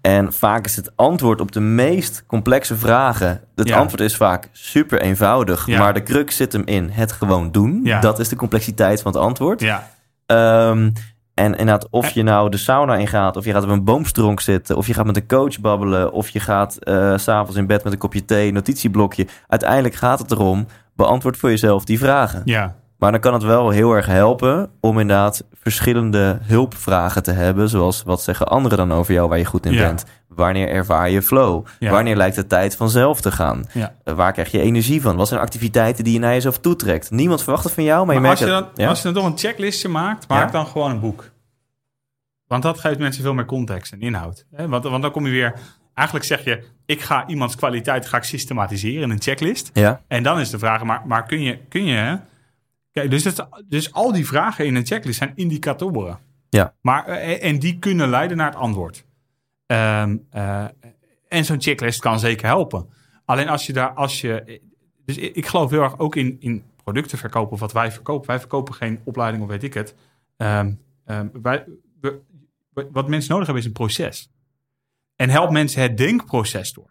En 0.00 0.32
vaak 0.32 0.64
is 0.64 0.76
het 0.76 0.90
antwoord 0.96 1.40
op 1.40 1.52
de 1.52 1.60
meest 1.60 2.24
complexe 2.26 2.76
vragen. 2.76 3.40
Het 3.56 3.68
Ja. 3.68 3.76
antwoord 3.78 4.00
is 4.02 4.16
vaak 4.16 4.48
super 4.52 5.00
eenvoudig, 5.00 5.66
Ja. 5.66 5.78
maar 5.78 5.94
de 5.94 6.02
crux 6.02 6.36
zit 6.36 6.52
hem 6.52 6.62
in 6.64 6.88
het 6.90 7.12
gewoon 7.12 7.52
doen. 7.52 7.80
Ja. 7.84 8.00
Dat 8.00 8.18
is 8.18 8.28
de 8.28 8.36
complexiteit 8.36 9.02
van 9.02 9.12
het 9.12 9.20
antwoord. 9.20 9.60
Ja, 9.60 9.88
Ehm, 10.26 10.90
en 11.34 11.50
inderdaad, 11.50 11.86
of 11.90 12.10
je 12.10 12.22
nou 12.22 12.50
de 12.50 12.56
sauna 12.56 12.96
ingaat, 12.96 13.36
of 13.36 13.44
je 13.44 13.52
gaat 13.52 13.62
op 13.62 13.68
een 13.68 13.84
boomstronk 13.84 14.40
zitten, 14.40 14.76
of 14.76 14.86
je 14.86 14.94
gaat 14.94 15.06
met 15.06 15.16
een 15.16 15.26
coach 15.26 15.60
babbelen, 15.60 16.12
of 16.12 16.28
je 16.28 16.40
gaat 16.40 16.76
eh, 16.76 17.16
s 17.16 17.22
s'avonds 17.22 17.56
in 17.56 17.66
bed 17.66 17.84
met 17.84 17.92
een 17.92 17.98
kopje 17.98 18.24
thee, 18.24 18.52
notitieblokje. 18.52 19.26
Uiteindelijk 19.46 19.94
gaat 19.94 20.18
het 20.18 20.30
erom, 20.30 20.66
beantwoord 20.96 21.36
voor 21.36 21.50
jezelf 21.50 21.84
die 21.84 21.98
vragen. 21.98 22.42
ja, 22.44 22.74
Maar 22.98 23.10
dan 23.12 23.20
kan 23.20 23.32
het 23.32 23.42
wel 23.42 23.70
heel 23.70 23.92
erg 23.92 24.06
helpen 24.06 24.70
om 24.80 24.98
inderdaad 24.98 25.44
verschillende 25.52 26.38
hulpvragen 26.42 27.22
te 27.22 27.30
hebben. 27.32 27.68
Zoals 27.68 28.02
wat 28.02 28.22
zeggen 28.22 28.48
anderen 28.48 28.78
dan 28.78 28.92
over 28.92 29.14
jou 29.14 29.28
waar 29.28 29.38
je 29.38 29.44
goed 29.44 29.66
in 29.66 29.72
Ja. 29.72 29.86
bent? 29.86 30.04
Wanneer 30.28 30.68
ervaar 30.68 31.10
je 31.10 31.22
flow? 31.22 31.66
Ja. 31.78 31.90
Wanneer 31.90 32.16
lijkt 32.16 32.36
de 32.36 32.46
tijd 32.46 32.76
vanzelf 32.76 33.20
te 33.20 33.30
gaan? 33.32 33.64
Ja. 33.72 33.94
Eh, 34.04 34.14
waar 34.14 34.32
krijg 34.32 34.50
je 34.50 34.60
energie 34.60 35.02
van? 35.02 35.16
Wat 35.16 35.28
zijn 35.28 35.40
activiteiten 35.40 36.04
die 36.04 36.12
je 36.12 36.18
naar 36.18 36.32
jezelf 36.32 36.58
toetrekt? 36.58 37.10
Niemand 37.10 37.42
verwacht 37.42 37.64
het 37.64 37.72
van 37.72 37.84
jou, 37.84 38.06
maar, 38.06 38.14
Maar, 38.14 38.24
je 38.24 38.30
als, 38.30 38.40
merkt 38.40 38.54
je 38.54 38.60
dan, 38.60 38.70
het. 38.76 38.88
Als 38.88 38.98
je 39.02 39.04
dan 39.04 39.22
toch 39.22 39.32
een 39.32 39.38
checklistje 39.38 39.88
maakt, 39.88 40.28
maak 40.28 40.52
dan 40.52 40.66
gewoon 40.66 40.90
een 40.90 41.00
boek. 41.00 41.30
Want 42.46 42.62
dat 42.62 42.78
geeft 42.80 42.98
mensen 42.98 43.22
veel 43.22 43.34
meer 43.34 43.44
context 43.44 43.92
en 43.92 44.00
inhoud. 44.00 44.44
Want, 44.50 44.84
want 44.84 45.02
dan 45.02 45.10
kom 45.10 45.26
je 45.26 45.32
weer... 45.32 45.54
Eigenlijk 45.94 46.26
zeg 46.28 46.44
je, 46.44 46.64
ik 46.86 47.00
ga 47.00 47.26
iemands 47.26 47.56
kwaliteit 47.56 48.06
ga 48.06 48.16
ik 48.16 48.22
systematiseren 48.22 49.02
in 49.02 49.10
een 49.10 49.22
checklist. 49.22 49.70
ja, 49.72 50.00
En 50.08 50.22
dan 50.22 50.40
is 50.40 50.50
de 50.50 50.58
vraag, 50.58 50.82
maar, 50.84 51.02
maar 51.06 51.26
kun 51.26 51.42
je... 51.42 51.58
Kun 51.68 51.84
je? 51.84 52.18
Kijk, 52.98 53.10
dus, 53.10 53.24
het, 53.24 53.46
dus 53.64 53.92
al 53.92 54.12
die 54.12 54.26
vragen 54.26 54.66
in 54.66 54.74
een 54.74 54.86
checklist 54.86 55.18
zijn 55.18 55.32
indicatoren. 55.34 56.18
Ja. 56.48 56.74
Maar, 56.80 57.06
eh, 57.06 57.44
en 57.48 57.58
die 57.58 57.78
kunnen 57.78 58.08
leiden 58.08 58.36
naar 58.36 58.46
het 58.50 58.58
antwoord. 58.58 59.04
Ehm, 59.66 60.16
eh, 60.30 60.64
en 61.28 61.44
zo'n 61.44 61.60
checklist 61.60 62.00
kan 62.00 62.18
zeker 62.18 62.46
helpen. 62.46 62.88
Alleen 63.24 63.48
als 63.48 63.66
je 63.66 63.72
daar, 63.72 63.92
als 63.92 64.20
je. 64.20 64.60
Dus 65.04 65.16
ik, 65.16 65.36
ik 65.36 65.46
geloof 65.46 65.70
heel 65.70 65.82
erg 65.82 65.98
ook 65.98 66.16
in, 66.16 66.36
in 66.40 66.62
producten 66.84 67.18
verkopen 67.18 67.52
of 67.52 67.60
wat 67.60 67.72
wij 67.72 67.92
verkopen. 67.92 68.26
Wij 68.26 68.38
verkopen 68.38 68.74
geen 68.74 69.00
opleiding 69.04 69.42
of 69.42 69.48
weet 69.48 69.62
ik 69.62 69.74
het. 69.74 69.94
Ehm, 70.36 70.72
ehm, 71.04 71.28
wij, 71.42 71.64
we- 72.00 72.20
wat 72.92 73.08
mensen 73.08 73.30
nodig 73.30 73.46
hebben 73.46 73.62
is 73.62 73.68
een 73.68 73.76
proces. 73.76 74.30
En 75.16 75.30
help 75.30 75.50
mensen 75.50 75.82
het 75.82 75.96
denkproces 75.96 76.72
door. 76.72 76.90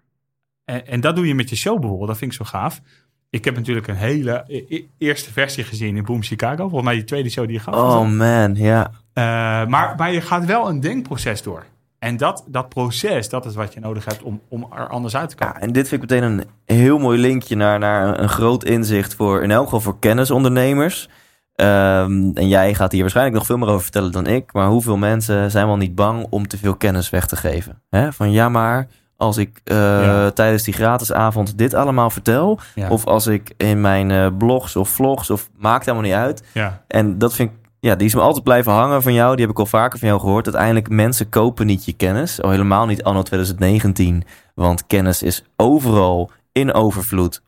En, 0.65 0.87
en 0.87 1.01
dat 1.01 1.15
doe 1.15 1.27
je 1.27 1.35
met 1.35 1.49
je 1.49 1.55
show 1.55 1.79
bijvoorbeeld. 1.79 2.09
Dat 2.09 2.17
vind 2.17 2.31
ik 2.31 2.37
zo 2.37 2.45
gaaf. 2.45 2.81
Ik 3.29 3.45
heb 3.45 3.55
natuurlijk 3.55 3.87
een 3.87 3.95
hele 3.95 4.43
e- 4.47 4.63
e- 4.69 4.85
eerste 4.97 5.31
versie 5.31 5.63
gezien 5.63 5.97
in 5.97 6.03
Boom 6.03 6.23
Chicago. 6.23 6.63
Volgens 6.63 6.83
mij 6.83 6.93
die 6.93 7.03
tweede 7.03 7.29
show 7.29 7.45
die 7.45 7.53
je 7.53 7.59
gaf. 7.59 7.75
oh 7.75 8.09
man, 8.09 8.55
ja. 8.55 8.91
Eh, 9.13 9.23
maar, 9.67 9.93
maar 9.97 10.13
je 10.13 10.21
gaat 10.21 10.45
wel 10.45 10.69
een 10.69 10.79
denkproces 10.79 11.41
door. 11.41 11.65
En 11.99 12.17
dat, 12.17 12.43
dat 12.47 12.69
proces, 12.69 13.29
dat 13.29 13.45
is 13.45 13.55
wat 13.55 13.73
je 13.73 13.79
nodig 13.79 14.05
hebt 14.05 14.23
om, 14.23 14.41
om 14.49 14.67
er 14.75 14.87
anders 14.87 15.15
uit 15.15 15.29
te 15.29 15.35
komen. 15.35 15.55
Ja, 15.55 15.61
en 15.61 15.71
dit 15.71 15.87
vind 15.87 16.03
ik 16.03 16.09
meteen 16.09 16.31
een 16.31 16.43
heel 16.65 16.97
mooi 16.97 17.19
linkje 17.19 17.55
naar, 17.55 17.79
naar 17.79 18.19
een 18.19 18.29
groot 18.29 18.63
inzicht 18.63 19.15
voor, 19.15 19.43
in 19.43 19.51
elk 19.51 19.63
geval 19.63 19.81
voor 19.81 19.99
kennisondernemers. 19.99 21.09
Ehm, 21.55 22.29
en 22.33 22.47
jij 22.47 22.73
gaat 22.73 22.91
hier 22.91 23.01
waarschijnlijk 23.01 23.37
nog 23.37 23.45
veel 23.45 23.57
meer 23.57 23.67
over 23.67 23.81
vertellen 23.81 24.11
dan 24.11 24.27
ik. 24.27 24.53
Maar 24.53 24.67
hoeveel 24.67 24.97
mensen 24.97 25.51
zijn 25.51 25.67
wel 25.67 25.77
niet 25.77 25.95
bang 25.95 26.27
om 26.29 26.47
te 26.47 26.57
veel 26.57 26.75
kennis 26.75 27.09
weg 27.09 27.27
te 27.27 27.35
geven? 27.35 27.81
Van 28.09 28.31
ja, 28.31 28.49
maar 28.49 28.87
als 29.17 29.37
ik 29.37 29.61
eh, 29.63 29.75
Ja. 29.77 30.31
tijdens 30.31 30.63
die 30.63 30.73
gratis 30.73 31.11
avond 31.13 31.57
dit 31.57 31.73
allemaal 31.73 32.09
vertel. 32.09 32.59
Ja. 32.75 32.89
Of 32.89 33.05
als 33.05 33.27
ik 33.27 33.53
in 33.57 33.81
mijn 33.81 34.11
eh, 34.11 34.27
blogs 34.37 34.75
of 34.75 34.89
vlogs, 34.89 35.29
of 35.29 35.49
maakt 35.57 35.85
helemaal 35.85 36.07
niet 36.07 36.17
uit. 36.17 36.43
ja. 36.53 36.83
En 36.87 37.17
dat 37.17 37.33
vind 37.33 37.49
ik, 37.51 37.55
ja, 37.79 37.95
die 37.95 38.07
is 38.07 38.15
me 38.15 38.21
altijd 38.21 38.43
blijven 38.43 38.71
hangen 38.71 39.01
van 39.01 39.13
jou. 39.13 39.31
Die 39.35 39.41
heb 39.45 39.53
ik 39.53 39.59
al 39.59 39.65
vaker 39.65 39.99
van 39.99 40.07
jou 40.07 40.19
gehoord. 40.19 40.45
Uiteindelijk, 40.45 40.89
mensen 40.89 41.29
kopen 41.29 41.65
niet 41.65 41.85
je 41.85 41.93
kennis. 41.93 42.41
Al 42.41 42.49
helemaal 42.49 42.85
niet 42.85 43.03
anno 43.03 43.21
2019. 43.21 44.23
Want 44.55 44.87
kennis 44.87 45.23
is 45.23 45.43
overal 45.55 46.31
in 46.51 46.73
overvloed 46.73 47.41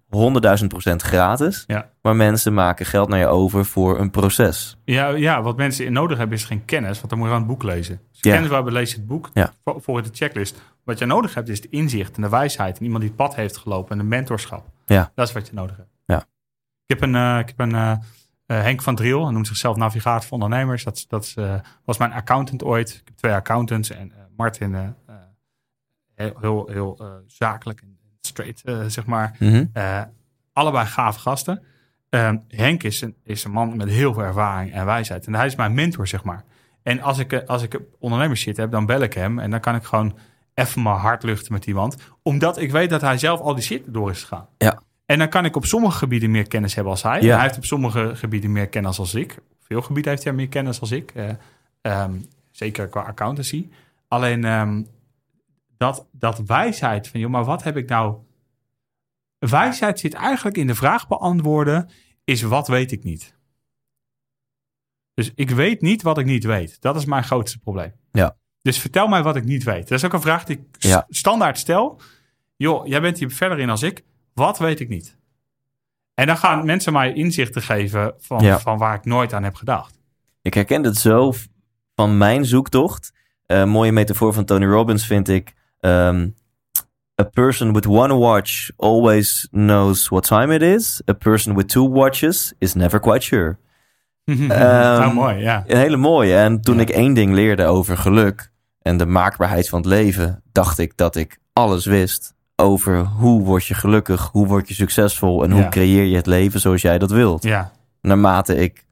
100.000 0.62 0.68
procent 0.68 1.02
gratis. 1.02 1.64
Ja. 1.68 1.90
Maar 2.02 2.16
mensen 2.16 2.54
maken 2.54 2.86
geld 2.86 3.10
naar 3.10 3.20
je 3.20 3.28
over 3.28 3.66
voor 3.66 4.00
een 4.00 4.10
proces. 4.12 4.78
Ja, 4.86 5.08
ja, 5.08 5.42
wat 5.42 5.58
mensen 5.58 5.86
in 5.86 5.94
nodig 5.94 6.18
hebben 6.18 6.38
is 6.38 6.44
geen 6.44 6.66
kennis, 6.66 6.98
want 6.98 7.10
dan 7.10 7.18
moet 7.20 7.28
je 7.28 7.34
gewoon 7.34 7.50
het 7.50 7.58
boek 7.60 7.70
lezen. 7.72 8.00
Dus 8.12 8.20
Ja. 8.22 8.32
kennis 8.34 8.50
waar 8.50 8.64
we 8.64 8.72
lezen 8.72 8.98
het 9.00 9.08
boek 9.08 9.30
Ja. 9.34 9.52
voor 9.64 10.04
de 10.04 10.10
checklist. 10.12 10.62
Wat 10.90 11.00
je 11.00 11.06
nodig 11.06 11.34
hebt 11.34 11.50
is 11.50 11.62
de 11.62 11.70
inzicht 11.70 12.16
en 12.16 12.22
de 12.22 12.30
wijsheid 12.30 12.78
en 12.78 12.84
iemand 12.84 13.02
die 13.02 13.10
het 13.10 13.20
pad 13.20 13.36
heeft 13.36 13.58
gelopen 13.58 13.92
en 13.92 13.98
de 13.98 14.04
mentorschap. 14.04 14.70
Ja. 14.86 15.12
Dat 15.16 15.28
is 15.28 15.34
wat 15.34 15.48
je 15.48 15.54
nodig 15.54 15.78
hebt. 15.78 15.90
Ja. 16.06 16.18
Ik 16.86 17.00
heb 17.00 17.02
een, 17.02 17.16
eh, 17.16 17.40
ik 17.40 17.48
heb 17.48 17.60
een 17.60 17.76
eh, 17.76 17.92
eh, 17.92 18.00
Henk 18.62 18.82
van 18.82 18.96
Driel, 18.96 19.24
hij 19.24 19.34
noemt 19.34 19.48
zichzelf 19.48 19.76
navigator 19.76 20.24
voor 20.24 20.32
ondernemers. 20.32 20.84
Dat, 20.84 21.06
dat 21.08 21.24
is, 21.24 21.36
was 21.86 21.98
mijn 21.98 22.12
accountant 22.12 22.64
ooit. 22.64 22.90
Ik 22.90 23.02
heb 23.06 23.16
twee 23.16 23.34
accountants 23.34 23.90
en 23.90 24.12
Martin 24.38 24.96
heel, 26.16 26.38
heel, 26.40 26.68
heel 26.72 27.02
zakelijk 27.28 27.82
en 27.82 27.98
straight, 28.22 28.64
zeg 28.88 29.06
maar. 29.06 29.36
Mhm. 29.40 29.66
Allebei 30.54 30.86
gave 30.86 31.20
gasten. 31.20 31.64
Ehm, 32.10 32.38
Henk 32.48 32.84
is 32.84 33.02
een, 33.02 33.16
is 33.24 33.44
een 33.44 33.52
man 33.52 33.78
met 33.78 33.90
heel 33.90 34.14
veel 34.14 34.24
ervaring 34.24 34.74
en 34.74 34.86
wijsheid. 34.86 35.28
En 35.28 35.36
hij 35.36 35.46
is 35.46 35.56
mijn 35.56 35.74
mentor, 35.74 36.08
zeg 36.08 36.24
maar. 36.24 36.44
En 36.84 37.02
als 37.02 37.18
ik, 37.18 37.34
als 37.34 37.64
ik 37.64 37.80
ondernemers 38.00 38.42
shit 38.42 38.58
heb, 38.58 38.72
dan 38.72 38.86
bel 38.86 39.02
ik 39.02 39.14
hem. 39.14 39.40
En 39.40 39.52
dan 39.52 39.60
kan 39.60 39.76
ik 39.76 39.84
gewoon 39.84 40.18
even 40.60 40.84
mijn 40.84 40.96
hart 40.96 41.24
luchten 41.24 41.54
met 41.54 41.66
iemand. 41.66 41.98
Omdat 42.22 42.58
ik 42.58 42.72
weet 42.72 42.90
dat 42.90 43.02
hij 43.02 43.18
zelf 43.18 43.40
al 43.40 43.56
die 43.56 43.64
shit 43.64 43.84
door 43.88 44.10
is 44.10 44.22
gegaan. 44.22 44.48
Ja. 44.58 44.82
En 45.06 45.20
dan 45.20 45.30
kan 45.30 45.46
ik 45.46 45.56
op 45.56 45.66
sommige 45.66 45.98
gebieden 45.98 46.32
meer 46.32 46.48
kennis 46.48 46.76
hebben 46.76 46.92
als 46.92 47.04
hij. 47.04 47.22
Ja. 47.22 47.28
En 47.28 47.34
hij 47.34 47.44
heeft 47.44 47.58
op 47.58 47.66
sommige 47.66 48.16
gebieden 48.16 48.52
meer 48.52 48.68
kennis 48.68 49.00
als 49.00 49.14
ik. 49.14 49.38
Veel 49.62 49.82
gebieden 49.82 50.12
heeft 50.12 50.24
hij 50.24 50.34
meer 50.34 50.50
kennis 50.50 50.80
als 50.80 50.92
ik. 50.92 51.12
Eh, 51.12 51.30
ehm, 51.82 52.14
zeker 52.52 52.88
qua 52.88 53.02
accountancy. 53.02 53.70
Alleen 54.08 54.46
ehm, 54.46 54.84
dat, 55.78 56.08
dat 56.12 56.42
wijsheid 56.46 57.08
van, 57.08 57.20
joh, 57.20 57.32
maar 57.32 57.44
wat 57.44 57.64
heb 57.64 57.78
ik 57.78 57.90
nou... 57.90 58.18
Wijsheid 59.38 60.00
zit 60.00 60.14
eigenlijk 60.14 60.58
in 60.58 60.68
de 60.68 60.76
vraag 60.76 61.08
beantwoorden, 61.08 61.90
is 62.24 62.42
wat 62.42 62.68
weet 62.68 62.92
ik 62.92 63.04
niet? 63.04 63.38
Dus 65.14 65.32
ik 65.36 65.50
weet 65.50 65.82
niet 65.82 66.02
wat 66.02 66.18
ik 66.18 66.26
niet 66.26 66.44
weet. 66.44 66.82
Dat 66.82 66.96
is 66.96 67.06
mijn 67.06 67.24
grootste 67.24 67.60
probleem. 67.60 67.94
Ja. 68.12 68.38
Dus 68.62 68.80
vertel 68.80 69.08
mij 69.08 69.24
wat 69.24 69.36
ik 69.36 69.44
niet 69.46 69.64
weet. 69.64 69.88
Dat 69.88 69.98
is 69.98 70.06
ook 70.06 70.14
een 70.14 70.22
vraag 70.22 70.44
die 70.44 70.58
ik 70.58 70.84
Ja. 70.84 71.06
standaard 71.10 71.58
stel. 71.58 72.02
Joh, 72.56 72.88
jij 72.88 73.02
bent 73.02 73.20
hier 73.20 73.32
verder 73.32 73.60
in 73.60 73.70
als 73.70 73.84
ik. 73.84 74.04
Wat 74.34 74.58
weet 74.58 74.80
ik 74.80 74.90
niet? 74.90 75.18
En 76.14 76.28
dan 76.28 76.38
gaan 76.38 76.66
mensen 76.66 76.94
mij 76.94 77.14
inzichten 77.14 77.62
geven 77.62 78.14
van, 78.18 78.44
Ja. 78.44 78.60
van 78.60 78.78
waar 78.78 78.96
ik 78.96 79.06
nooit 79.06 79.34
aan 79.34 79.44
heb 79.44 79.56
gedacht. 79.56 80.00
Ik 80.42 80.54
herken 80.54 80.84
het 80.84 80.98
zo 80.98 81.34
van 81.96 82.18
mijn 82.18 82.46
zoektocht. 82.46 83.12
Een 83.46 83.70
mooie 83.70 83.92
metafoor 83.92 84.34
van 84.34 84.46
Tony 84.46 84.66
Robbins 84.66 85.06
vind 85.06 85.30
ik. 85.30 85.54
ehm, 85.80 86.30
a 87.22 87.24
person 87.24 87.74
with 87.74 87.86
one 87.86 88.16
watch 88.18 88.70
always 88.78 89.48
knows 89.52 90.08
what 90.10 90.24
time 90.28 90.54
it 90.56 90.62
is. 90.62 91.02
A 91.10 91.14
person 91.14 91.56
with 91.56 91.70
two 91.70 91.90
watches 91.90 92.54
is 92.58 92.74
never 92.74 93.00
quite 93.00 93.22
sure. 93.26 93.58
Nou, 94.38 95.14
mooi, 95.14 95.36
ja. 95.36 95.64
Een 95.68 95.78
hele 95.78 95.98
mooie. 95.98 96.36
En 96.36 96.62
toen 96.62 96.76
Ja. 96.76 96.82
ik 96.82 96.90
één 96.90 97.14
ding 97.14 97.34
leerde 97.34 97.66
over 97.66 97.98
geluk 97.98 98.52
en 98.82 98.98
de 98.98 99.06
maakbaarheid 99.06 99.70
van 99.70 99.80
het 99.80 99.88
leven, 99.88 100.42
dacht 100.52 100.78
ik 100.80 100.92
dat 100.96 101.16
ik 101.16 101.38
alles 101.54 101.86
wist 101.86 102.34
over 102.56 102.98
hoe 103.06 103.44
word 103.44 103.66
je 103.66 103.74
gelukkig, 103.74 104.30
hoe 104.32 104.48
word 104.48 104.68
je 104.68 104.74
succesvol 104.74 105.44
en 105.44 105.52
hoe 105.52 105.62
Ja. 105.62 105.70
creëer 105.70 106.04
je 106.04 106.16
het 106.16 106.26
leven 106.26 106.60
zoals 106.60 106.82
jij 106.82 106.98
dat 107.00 107.12
wilt. 107.12 107.44
Ja, 107.44 107.72
Naarmate 108.02 108.56
ik 108.56 108.86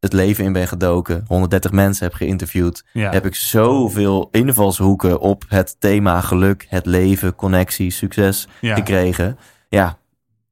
het 0.00 0.12
leven 0.12 0.44
in 0.44 0.52
ben 0.52 0.68
gedoken, 0.68 1.24
130 1.26 1.70
mensen 1.72 2.04
heb 2.04 2.14
geïnterviewd, 2.14 2.84
ja. 2.92 3.10
heb 3.12 3.26
ik 3.26 3.34
zoveel 3.34 4.28
invalshoeken 4.30 5.20
op 5.20 5.44
het 5.48 5.76
thema 5.78 6.20
geluk, 6.20 6.66
het 6.68 6.86
leven, 6.86 7.34
connectie, 7.34 7.90
succes 7.90 8.48
gekregen. 8.60 9.38
Ja, 9.68 9.98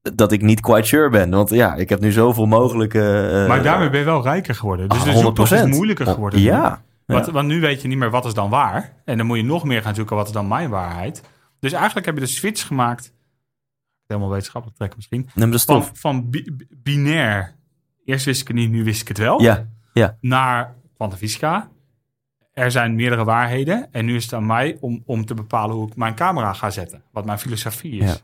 dat 0.03 0.33
ik 0.33 0.43
niet 0.43 0.61
quite 0.61 0.87
sure 0.87 1.09
ben. 1.11 1.31
Want 1.31 1.51
ja, 1.51 1.75
ik 1.75 1.89
heb 1.89 2.01
nu 2.01 2.13
zoveel 2.13 2.47
mogelijke... 2.47 3.29
eh, 3.43 3.49
Maar 3.49 3.63
daarmee 3.63 3.91
ben 3.91 3.99
je 3.99 4.05
wel 4.05 4.23
rijker 4.23 4.55
geworden. 4.55 4.89
Dus 4.89 4.99
ah, 4.99 5.05
de 5.05 5.17
zoektocht 5.19 5.53
is 5.53 5.65
moeilijker 5.65 6.07
geworden. 6.07 6.41
Ja. 6.41 6.83
Want, 7.07 7.27
Ja. 7.27 7.33
want 7.33 7.49
nu 7.49 7.61
weet 7.61 7.83
je 7.83 7.89
niet 7.89 7.99
meer 7.99 8.11
wat 8.11 8.25
is 8.25 8.35
dan 8.35 8.51
waar. 8.51 8.93
En 9.05 9.17
dan 9.17 9.27
moet 9.27 9.37
je 9.37 9.45
nog 9.45 9.65
meer 9.65 9.83
gaan 9.83 9.95
zoeken 9.95 10.17
wat 10.17 10.27
is 10.27 10.33
dan 10.33 10.49
mijn 10.49 10.71
waarheid. 10.71 11.23
Dus 11.61 11.73
eigenlijk 11.73 12.07
heb 12.07 12.15
je 12.15 12.21
de 12.21 12.27
switch 12.27 12.67
gemaakt. 12.67 13.13
Helemaal 14.07 14.31
wetenschappelijk 14.31 14.77
trekken 14.79 14.99
misschien. 14.99 15.29
Neem 15.35 15.51
de 15.51 15.59
Van, 15.59 15.83
stof. 15.83 15.99
van 16.01 16.31
bi- 16.31 16.57
binair. 16.83 17.55
Eerst 18.05 18.25
wist 18.25 18.41
ik 18.41 18.47
het 18.49 18.57
niet, 18.57 18.71
nu 18.71 18.85
wist 18.85 19.01
ik 19.01 19.09
het 19.09 19.19
wel. 19.19 19.41
Ja, 19.43 20.17
Naar 20.21 20.75
kwantumfysica. 20.97 21.69
Er 22.53 22.71
zijn 22.71 22.95
meerdere 22.95 23.25
waarheden. 23.25 23.89
En 23.93 24.05
nu 24.05 24.15
is 24.17 24.25
het 24.25 24.33
aan 24.33 24.47
mij 24.47 24.77
om, 24.81 25.03
om 25.07 25.25
te 25.27 25.35
bepalen 25.35 25.77
hoe 25.77 25.87
ik 25.89 25.97
mijn 25.97 26.15
camera 26.15 26.53
ga 26.53 26.71
zetten. 26.71 27.03
Wat 27.13 27.25
mijn 27.25 27.39
filosofie 27.39 28.01
is. 28.01 28.11
Ja. 28.11 28.17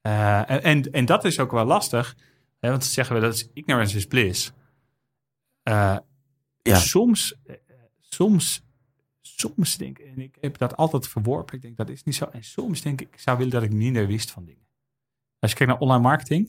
Eh, 0.00 0.50
en, 0.50 0.62
en, 0.62 0.90
en 0.90 1.04
dat 1.04 1.24
is 1.24 1.40
ook 1.40 1.50
wel 1.52 1.64
lastig. 1.64 2.16
Hè, 2.58 2.70
want 2.70 2.84
ze 2.84 2.90
zeggen 2.92 3.14
we 3.14 3.20
dat 3.20 3.34
is 3.34 3.48
ignorance 3.52 3.96
is 3.96 4.06
bliss. 4.06 4.52
Eh, 5.62 5.96
Ja. 6.62 6.76
Soms, 6.76 7.34
eh, 7.46 7.54
soms, 8.00 8.62
soms 9.20 9.76
denk 9.76 9.98
ik, 9.98 10.06
en 10.06 10.20
ik 10.20 10.36
heb 10.40 10.58
dat 10.58 10.76
altijd 10.76 11.08
verworpen. 11.08 11.54
Ik 11.56 11.62
denk 11.62 11.76
dat 11.76 11.88
is 11.88 12.02
niet 12.04 12.14
zo. 12.14 12.24
En 12.24 12.44
soms 12.44 12.80
denk 12.82 13.00
ik, 13.00 13.08
ik 13.12 13.18
zou 13.20 13.36
willen 13.36 13.52
dat 13.52 13.62
ik 13.62 13.72
minder 13.72 14.06
wist 14.06 14.30
van 14.30 14.44
dingen. 14.44 14.66
Als 15.38 15.50
je 15.50 15.56
kijkt 15.56 15.72
naar 15.72 15.80
online 15.82 16.02
marketing, 16.02 16.46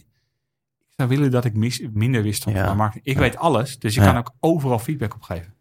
ik 0.79 0.93
zou 0.95 1.09
willen 1.09 1.31
dat 1.31 1.45
ik 1.45 1.53
mis- 1.53 1.81
minder 1.93 2.21
wist 2.23 2.43
van 2.43 2.53
Ja. 2.53 2.59
online 2.59 2.77
marketing. 2.77 3.05
Ik 3.05 3.13
Ja. 3.15 3.19
weet 3.19 3.38
alles, 3.38 3.79
dus 3.79 3.93
je 3.95 4.01
kan 4.01 4.17
ook 4.17 4.31
overal 4.39 4.79
feedback 4.79 5.13
op 5.15 5.21
geven. 5.21 5.53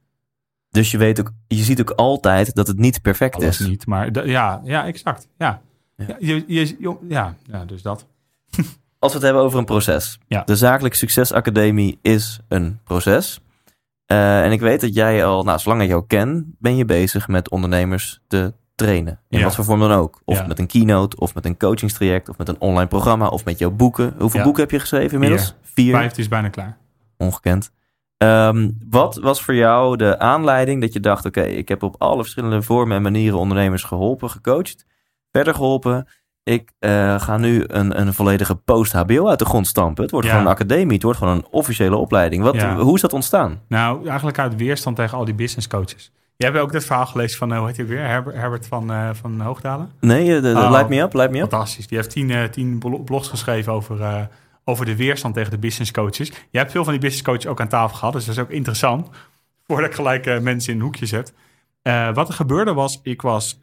Dus 0.71 0.91
je 0.91 0.99
weet 0.99 1.21
ook, 1.21 1.33
je 1.47 1.63
ziet 1.63 1.81
ook 1.81 1.91
altijd 1.91 2.55
dat 2.55 2.67
het 2.67 2.79
niet 2.79 3.03
perfect 3.03 3.35
Alles 3.35 3.61
is. 3.61 3.67
niet, 3.67 3.87
maar 3.87 4.27
ja, 4.27 4.61
ja, 4.65 4.87
exact. 4.87 5.29
Ja, 5.39 5.63
Ja. 6.07 6.17
je, 6.19 6.45
je, 6.47 6.97
ja, 7.09 7.35
ja, 7.43 7.65
dus 7.65 7.83
dat. 7.83 8.07
Als 8.99 9.13
we 9.13 9.19
het 9.19 9.23
hebben 9.27 9.43
over 9.43 9.59
een 9.59 9.65
proces. 9.65 10.19
Ja. 10.27 10.43
De 10.45 10.57
Zakelijk 10.57 10.95
Succes 10.95 11.33
Academie 11.33 11.99
is 12.03 12.41
een 12.49 12.79
proces. 12.85 13.41
Eh, 14.07 14.45
en 14.45 14.53
ik 14.53 14.61
weet 14.61 14.81
dat 14.81 14.95
jij 14.95 15.25
al, 15.25 15.43
nou, 15.45 15.59
zolang 15.59 15.83
ik 15.83 15.89
jou 15.89 16.05
ken, 16.07 16.57
ben 16.59 16.77
je 16.77 16.85
bezig 16.85 17.29
met 17.29 17.51
ondernemers 17.51 18.21
te 18.29 18.53
trainen. 18.75 19.21
In 19.29 19.39
Ja. 19.39 19.45
wat 19.45 19.55
voor 19.55 19.65
vorm 19.65 19.81
dan 19.81 19.93
ook. 19.93 20.21
Of 20.25 20.39
Ja. 20.39 20.47
met 20.47 20.59
een 20.59 20.67
keynote, 20.67 21.17
of 21.17 21.35
met 21.35 21.45
een 21.45 21.57
coachingstraject, 21.57 22.29
of 22.29 22.39
met 22.39 22.49
een 22.49 22.61
online 22.61 22.89
programma, 22.89 23.27
of 23.29 23.45
met 23.45 23.59
jouw 23.59 23.71
boeken. 23.71 24.15
Hoeveel 24.19 24.39
Ja. 24.39 24.45
boeken 24.45 24.63
heb 24.63 24.71
je 24.71 24.79
geschreven 24.81 25.13
inmiddels? 25.13 25.55
Vier. 25.63 25.95
Vijf 25.95 26.19
is 26.19 26.29
bijna 26.29 26.49
klaar. 26.49 26.77
ongekend. 27.17 27.71
Ehm, 28.17 28.71
wat 28.91 29.17
was 29.17 29.43
voor 29.43 29.55
jou 29.55 29.97
de 29.97 30.19
aanleiding 30.19 30.81
dat 30.81 30.93
je 30.93 31.01
dacht: 31.01 31.25
oké, 31.25 31.43
ik 31.43 31.69
heb 31.69 31.83
op 31.83 31.95
alle 31.99 32.23
verschillende 32.23 32.63
vormen 32.63 32.97
en 32.97 33.03
manieren 33.03 33.39
ondernemers 33.39 33.83
geholpen, 33.83 34.31
gecoacht, 34.31 34.87
verder 35.39 35.55
geholpen. 35.55 36.07
Ik 36.43 36.73
eh, 36.79 37.21
ga 37.21 37.37
nu 37.37 37.65
een, 37.67 38.01
een 38.01 38.15
volledige 38.15 38.55
post-HBO 38.55 39.29
uit 39.29 39.39
de 39.39 39.45
grond 39.45 39.67
stampen. 39.67 40.03
Het 40.03 40.13
wordt 40.13 40.27
Ja. 40.27 40.33
gewoon 40.33 40.47
een 40.49 40.53
academie, 40.55 40.93
het 40.95 41.03
wordt 41.03 41.19
gewoon 41.19 41.37
een 41.37 41.47
officiële 41.51 41.97
opleiding. 41.97 42.43
Wat, 42.43 42.55
Ja. 42.55 42.77
Hoe 42.77 42.95
is 42.95 43.01
dat 43.01 43.13
ontstaan? 43.13 43.61
Nou, 43.69 44.07
eigenlijk 44.07 44.39
uit 44.39 44.57
weerstand 44.57 44.97
tegen 44.97 45.19
al 45.19 45.25
die 45.25 45.35
business 45.35 45.69
coaches. 45.69 46.13
Je 46.37 46.45
hebt 46.45 46.59
ook 46.59 46.73
dat 46.73 46.85
verhaal 46.85 47.07
gelezen 47.07 47.39
van, 47.39 47.53
eh, 47.53 47.59
hoe 47.59 47.67
heet 47.67 47.77
hij 47.77 47.87
weer? 47.87 48.01
Herbert, 48.07 48.37
Herbert 48.37 48.67
van, 48.67 48.91
eh, 48.93 49.09
van 49.13 49.41
Hoogdalen. 49.41 49.91
Nee, 50.01 50.27
de, 50.27 50.41
de- 50.41 50.55
Oh. 50.61 50.71
light 50.71 50.89
me 50.89 51.01
up, 51.01 51.13
light 51.13 51.31
me 51.31 51.41
up. 51.41 51.51
Fantastisch. 51.51 51.87
Die 51.87 51.99
heeft 51.99 52.11
tien, 52.11 52.31
eh, 52.31 52.45
tien 52.45 52.79
blo- 52.79 52.99
blogs 52.99 53.29
geschreven 53.29 53.73
over, 53.73 54.29
over 54.65 54.85
de 54.87 54.97
weerstand 54.97 55.35
tegen 55.35 55.51
de 55.51 55.59
business 55.59 55.91
coaches. 55.91 56.33
Je 56.51 56.59
hebt 56.59 56.71
veel 56.71 56.85
van 56.85 56.93
die 56.93 57.03
business 57.03 57.27
coaches 57.27 57.47
ook 57.47 57.61
aan 57.61 57.69
tafel 57.69 57.97
gehad, 57.97 58.13
dus 58.13 58.25
dat 58.25 58.35
is 58.35 58.41
ook 58.41 58.51
interessant. 58.51 59.09
Voordat 59.67 59.89
ik 59.91 59.95
gelijk 59.95 60.41
mensen 60.43 60.73
in 60.73 60.79
een 60.79 60.85
hoekje 60.85 61.07
zet. 61.07 61.33
Wat 62.15 62.29
er 62.29 62.35
gebeurde 62.35 62.73
was, 62.73 63.01
ik 63.03 63.23
was 63.23 63.59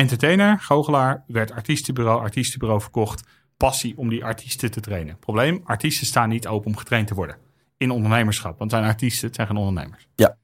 entertainer, 0.00 0.60
goochelaar, 0.60 1.24
werd 1.26 1.52
artiestenbureau, 1.52 2.20
artiestenbureau 2.20 2.80
verkocht. 2.80 3.28
Passie 3.56 3.98
om 3.98 4.08
die 4.08 4.24
artiesten 4.24 4.70
te 4.70 4.80
trainen. 4.80 5.18
Probleem, 5.18 5.60
artiesten 5.64 6.06
staan 6.06 6.28
niet 6.28 6.46
open 6.46 6.66
om 6.66 6.76
getraind 6.76 7.06
te 7.06 7.14
worden. 7.14 7.36
In 7.76 7.90
ondernemerschap, 7.90 8.58
want 8.58 8.70
het 8.70 8.80
zijn 8.80 8.92
artiesten, 8.92 9.26
het 9.26 9.34
zijn 9.34 9.46
geen 9.46 9.56
ondernemers. 9.56 10.08
Ja. 10.14 10.38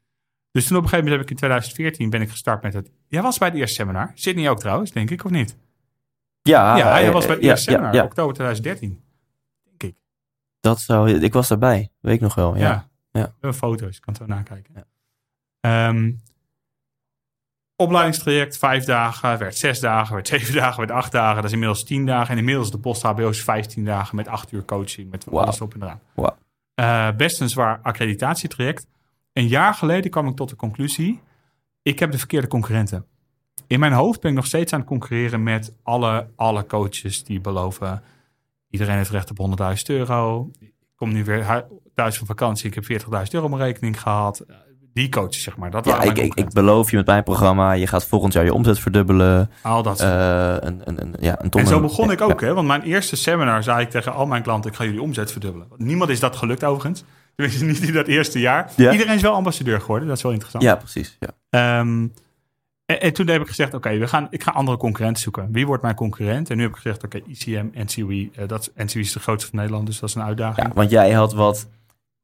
Dus 0.51 0.67
toen 0.67 0.77
op 0.77 0.83
een 0.83 0.89
gegeven 0.89 1.11
moment 1.11 1.13
heb 1.13 1.21
ik 1.23 1.31
in 1.31 1.37
2014 1.37 2.11
ben 2.11 2.21
ik 2.21 2.31
gestart 2.31 2.63
met 2.63 2.75
het... 2.75 2.91
Jij 3.09 3.23
was 3.23 3.39
bij 3.39 3.49
het 3.49 3.57
eerste 3.57 3.75
seminar. 3.75 4.11
Sydney 4.15 4.51
ook 4.51 4.61
trouwens, 4.61 4.91
denk 4.91 5.11
ik, 5.11 5.25
of 5.25 5.31
niet? 5.31 5.57
Ja, 6.43 6.77
ja, 6.77 6.91
hij 6.91 7.07
eh, 7.07 7.13
was 7.13 7.27
bij 7.27 7.35
het 7.35 7.45
ja, 7.45 7.51
eerste 7.51 7.71
ja, 7.71 7.77
seminar, 7.77 8.05
oktober 8.05 8.35
2013. 8.35 9.03
Denk 9.65 9.83
ik. 9.83 10.01
Dat 10.61 10.81
zou, 10.81 11.11
ik 11.11 11.33
was 11.33 11.49
daarbij, 11.49 11.91
weet 12.01 12.15
ik 12.15 12.21
nog 12.21 12.35
wel. 12.35 12.57
Ja. 12.57 12.89
Ja. 13.11 13.23
We 13.23 13.33
hebben 13.41 13.55
foto's, 13.55 13.97
ik 13.97 14.03
kan 14.03 14.15
het 14.15 14.23
zo 14.23 14.29
nakijken. 14.29 14.75
Ja. 14.75 14.85
Opleidingstraject, 17.77 18.59
vijf 18.59 18.85
dagen, 18.85 19.39
werd 19.39 19.57
zes 19.57 19.81
dagen, 19.81 20.15
werd 20.15 20.29
zeven 20.29 20.55
dagen, 20.63 20.79
werd 20.79 20.91
acht 20.91 21.13
dagen. 21.13 21.37
Dat 21.37 21.45
is 21.45 21.53
inmiddels 21.53 21.85
tien 21.85 22.07
dagen. 22.07 22.31
En 22.33 22.39
inmiddels 22.39 22.71
de 22.71 22.79
post 22.79 23.03
HBO's 23.03 23.41
15 23.43 23.85
dagen 23.85 24.17
met 24.17 24.29
acht 24.29 24.53
uur 24.53 24.65
coaching, 24.65 25.11
met 25.11 25.25
Wauw. 25.25 25.43
alles 25.45 25.61
op 25.61 25.75
en 25.75 25.83
eraan. 25.83 26.01
Eh, 26.75 27.17
best 27.17 27.41
een 27.41 27.49
zwaar 27.49 27.79
accreditatietraject. 27.83 28.87
Een 29.33 29.47
jaar 29.49 29.75
geleden 29.75 30.11
kwam 30.11 30.29
ik 30.29 30.37
tot 30.37 30.49
de 30.49 30.57
conclusie, 30.57 31.21
ik 31.83 31.99
heb 31.99 32.11
de 32.11 32.19
verkeerde 32.19 32.47
concurrenten. 32.47 33.07
In 33.67 33.81
mijn 33.81 33.93
hoofd 33.93 34.21
ben 34.21 34.31
ik 34.31 34.37
nog 34.37 34.47
steeds 34.47 34.73
aan 34.73 34.79
het 34.79 34.89
concurreren 34.89 35.43
met 35.43 35.75
alle, 35.83 36.29
alle 36.37 36.67
coaches 36.67 37.25
die 37.25 37.41
beloven... 37.41 38.03
iedereen 38.71 38.97
heeft 38.97 39.11
recht 39.11 39.31
op 39.39 39.59
100.000 39.61 39.67
euro. 39.87 40.51
Ik 40.59 40.73
kom 40.95 41.13
nu 41.13 41.25
weer 41.25 41.53
hu- 41.53 41.63
thuis 41.95 42.19
van 42.19 42.27
vakantie. 42.27 42.67
Ik 42.67 42.75
heb 42.75 43.03
40.000 43.03 43.09
euro 43.31 43.45
op 43.45 43.51
mijn 43.51 43.63
rekening 43.63 44.01
gehad. 44.01 44.45
Die 44.97 45.09
coaches, 45.09 45.43
zeg 45.43 45.57
maar. 45.57 45.71
Dat 45.71 45.85
Ja, 45.85 46.03
ik, 46.03 46.19
ik, 46.19 46.35
ik 46.35 46.53
beloof 46.53 46.91
je 46.91 46.97
met 46.97 47.07
mijn 47.07 47.23
programma, 47.23 47.73
je 47.73 47.87
gaat 47.87 48.05
volgend 48.05 48.33
jaar 48.33 48.45
je 48.45 48.55
omzet 48.55 48.79
verdubbelen. 48.79 49.51
Al 49.63 49.83
dat 49.83 50.01
Eh, 50.01 50.57
een, 50.61 50.81
een, 50.85 51.01
een, 51.01 51.15
ja, 51.21 51.43
een 51.43 51.51
ton 51.51 51.61
En 51.61 51.67
zo 51.67 51.81
begon 51.81 52.11
ik 52.11 52.19
ja, 52.19 52.25
ook, 52.25 52.41
hè? 52.41 52.55
Want 52.55 52.67
mijn 52.67 52.83
eerste 52.83 53.17
seminar 53.17 53.63
zei 53.63 53.81
ik 53.81 53.91
tegen 53.91 54.13
al 54.13 54.27
mijn 54.27 54.43
klanten: 54.43 54.71
ik 54.71 54.77
ga 54.77 54.85
jullie 54.85 55.03
omzet 55.03 55.33
verdubbelen. 55.33 55.69
Niemand 55.77 56.11
is 56.11 56.21
dat 56.21 56.37
gelukt 56.37 56.65
overigens. 56.65 57.05
Tenminste, 57.37 57.65
niet 57.65 57.83
in 57.83 57.93
dat 57.93 58.07
eerste 58.07 58.39
jaar. 58.41 58.71
Ja. 58.77 58.93
Iedereen 58.93 59.15
is 59.15 59.23
wel 59.23 59.35
ambassadeur 59.35 59.81
geworden. 59.81 60.09
Dat 60.09 60.17
is 60.17 60.23
wel 60.23 60.33
interessant. 60.33 60.65
Ja, 60.65 60.77
precies. 60.77 61.17
Ja. 61.21 61.29
Ehm, 61.51 62.07
en, 62.87 63.01
en 63.01 63.13
toen 63.13 63.29
heb 63.29 63.41
ik 63.41 63.49
gezegd: 63.49 63.75
oké, 63.75 63.99
we 63.99 64.07
gaan, 64.09 64.27
ik 64.31 64.43
ga 64.43 64.51
andere 64.51 64.77
concurrenten 64.77 65.23
zoeken. 65.23 65.49
Wie 65.53 65.67
wordt 65.67 65.83
mijn 65.83 65.95
concurrent? 65.95 66.51
En 66.51 66.57
nu 66.57 66.63
heb 66.63 66.71
ik 66.71 66.77
gezegd: 66.77 67.05
oké, 67.05 67.21
ICM, 67.27 67.67
NCWI. 67.73 68.31
eh, 68.35 68.49
dat, 68.49 68.71
NCWI 68.77 69.01
is 69.01 69.13
de 69.13 69.21
grootste 69.21 69.51
van 69.51 69.59
Nederland, 69.59 69.87
dus 69.87 69.99
dat 69.99 70.09
is 70.09 70.15
een 70.15 70.23
uitdaging. 70.23 70.67
Ja, 70.67 70.73
want 70.75 70.91
jij 70.91 71.13
had 71.13 71.33
wat 71.33 71.69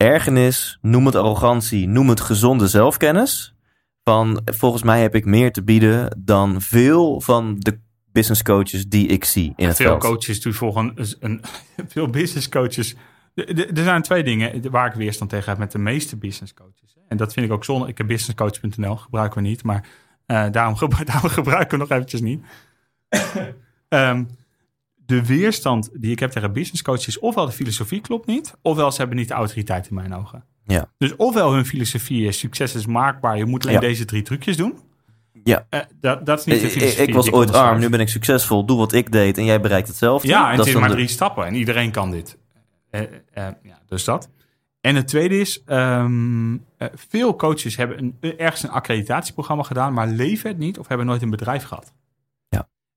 ergernis, 0.02 0.78
noem 0.80 1.06
het 1.06 1.14
arrogantie, 1.14 1.88
noem 1.88 2.08
het 2.08 2.20
gezonde 2.20 2.68
zelfkennis. 2.68 3.54
Van 4.04 4.42
volgens 4.44 4.82
mij 4.82 5.00
heb 5.02 5.14
ik 5.14 5.24
meer 5.24 5.52
te 5.52 5.62
bieden 5.62 6.20
dan 6.24 6.60
veel 6.60 7.20
van 7.20 7.56
de 7.58 7.78
business 8.12 8.42
coaches 8.42 8.86
die 8.88 9.06
ik 9.06 9.24
zie 9.24 9.52
in 9.56 9.66
het 9.66 9.76
veel 9.76 9.86
veld. 9.86 10.02
coaches 10.02 10.40
die 10.40 10.52
volgen 10.52 10.92
een, 10.94 11.16
een- 11.20 11.40
veel 11.92 12.06
business 12.06 12.48
coaches. 12.48 12.94
Er- 13.34 13.68
zijn 13.74 14.02
twee 14.02 14.22
dingen 14.22 14.70
waar 14.70 14.86
ik 14.86 14.92
weerstand 14.94 15.30
tegen 15.30 15.48
heb 15.48 15.58
met 15.58 15.72
de 15.72 15.78
meeste 15.78 16.16
business 16.16 16.54
coaches. 16.54 16.96
En 17.08 17.16
dat 17.16 17.32
vind 17.32 17.46
ik 17.46 17.52
ook 17.52 17.64
zonde. 17.64 17.88
Ik 17.88 17.98
heb 17.98 18.06
businesscoach.nl, 18.06 18.96
gebruiken 18.96 19.42
we 19.42 19.48
niet, 19.48 19.62
maar 19.62 19.86
eh, 20.26 20.46
daarom, 20.50 20.76
daarom 21.04 21.30
gebruiken 21.30 21.70
we 21.78 21.84
nog 21.84 21.90
eventjes 21.90 22.20
niet. 22.20 22.44
Ehm, 23.88 24.24
de 25.14 25.26
weerstand 25.26 25.90
die 25.92 26.10
ik 26.10 26.18
heb 26.18 26.30
tegen 26.30 26.52
business 26.52 26.82
coaches 26.82 27.06
is 27.06 27.18
ofwel 27.18 27.46
de 27.46 27.52
filosofie 27.52 28.00
klopt 28.00 28.26
niet, 28.26 28.54
ofwel 28.62 28.90
ze 28.92 28.98
hebben 28.98 29.16
niet 29.16 29.28
de 29.28 29.34
autoriteit 29.34 29.88
in 29.88 29.94
mijn 29.94 30.14
ogen. 30.14 30.44
Ja. 30.66 30.90
Dus 30.98 31.16
ofwel 31.16 31.52
hun 31.52 31.66
filosofie 31.66 32.26
is 32.26 32.38
succes 32.38 32.74
is 32.74 32.86
maakbaar, 32.86 33.36
je 33.36 33.44
moet 33.44 33.62
alleen 33.62 33.74
Ja. 33.74 33.80
deze 33.80 34.04
drie 34.04 34.22
trucjes 34.22 34.56
doen. 34.56 34.74
Ja. 35.44 35.66
Eh, 35.68 35.80
dat, 36.00 36.26
dat 36.26 36.38
is 36.38 36.44
niet 36.44 36.60
de 36.60 36.66
ik, 36.66 36.72
filosofie. 36.72 37.06
ik 37.06 37.14
was 37.14 37.32
ooit 37.32 37.52
arm, 37.52 37.78
nu 37.78 37.88
ben 37.88 38.00
ik 38.00 38.08
succesvol. 38.08 38.64
Doe 38.66 38.76
wat 38.78 38.92
ik 38.92 39.12
deed 39.12 39.38
en 39.38 39.44
jij 39.44 39.60
bereikt 39.60 39.88
hetzelfde. 39.88 40.28
Ja, 40.28 40.42
en 40.42 40.48
het 40.48 40.56
Dat 40.56 40.66
is 40.66 40.72
dan 40.72 40.80
maar 40.80 40.90
de- 40.90 40.96
drie 40.96 41.08
stappen 41.08 41.46
en 41.46 41.54
iedereen 41.54 41.90
kan 41.90 42.10
dit. 42.10 42.38
Eh, 42.90 43.00
eh, 43.00 43.08
ja, 43.62 43.78
dus 43.88 44.04
dat. 44.04 44.28
En 44.80 44.94
het 44.96 45.08
tweede 45.08 45.40
is, 45.40 45.62
ehm, 45.66 46.54
eh, 46.76 46.88
veel 46.94 47.36
coaches 47.36 47.76
hebben 47.76 47.98
een, 48.20 48.36
ergens 48.38 48.62
een 48.62 48.70
accreditatieprogramma 48.70 49.62
gedaan, 49.62 49.92
maar 49.92 50.06
leven 50.08 50.48
het 50.48 50.58
niet 50.58 50.78
of 50.78 50.88
hebben 50.88 51.06
nooit 51.06 51.22
een 51.22 51.30
bedrijf 51.30 51.62
gehad. 51.64 51.92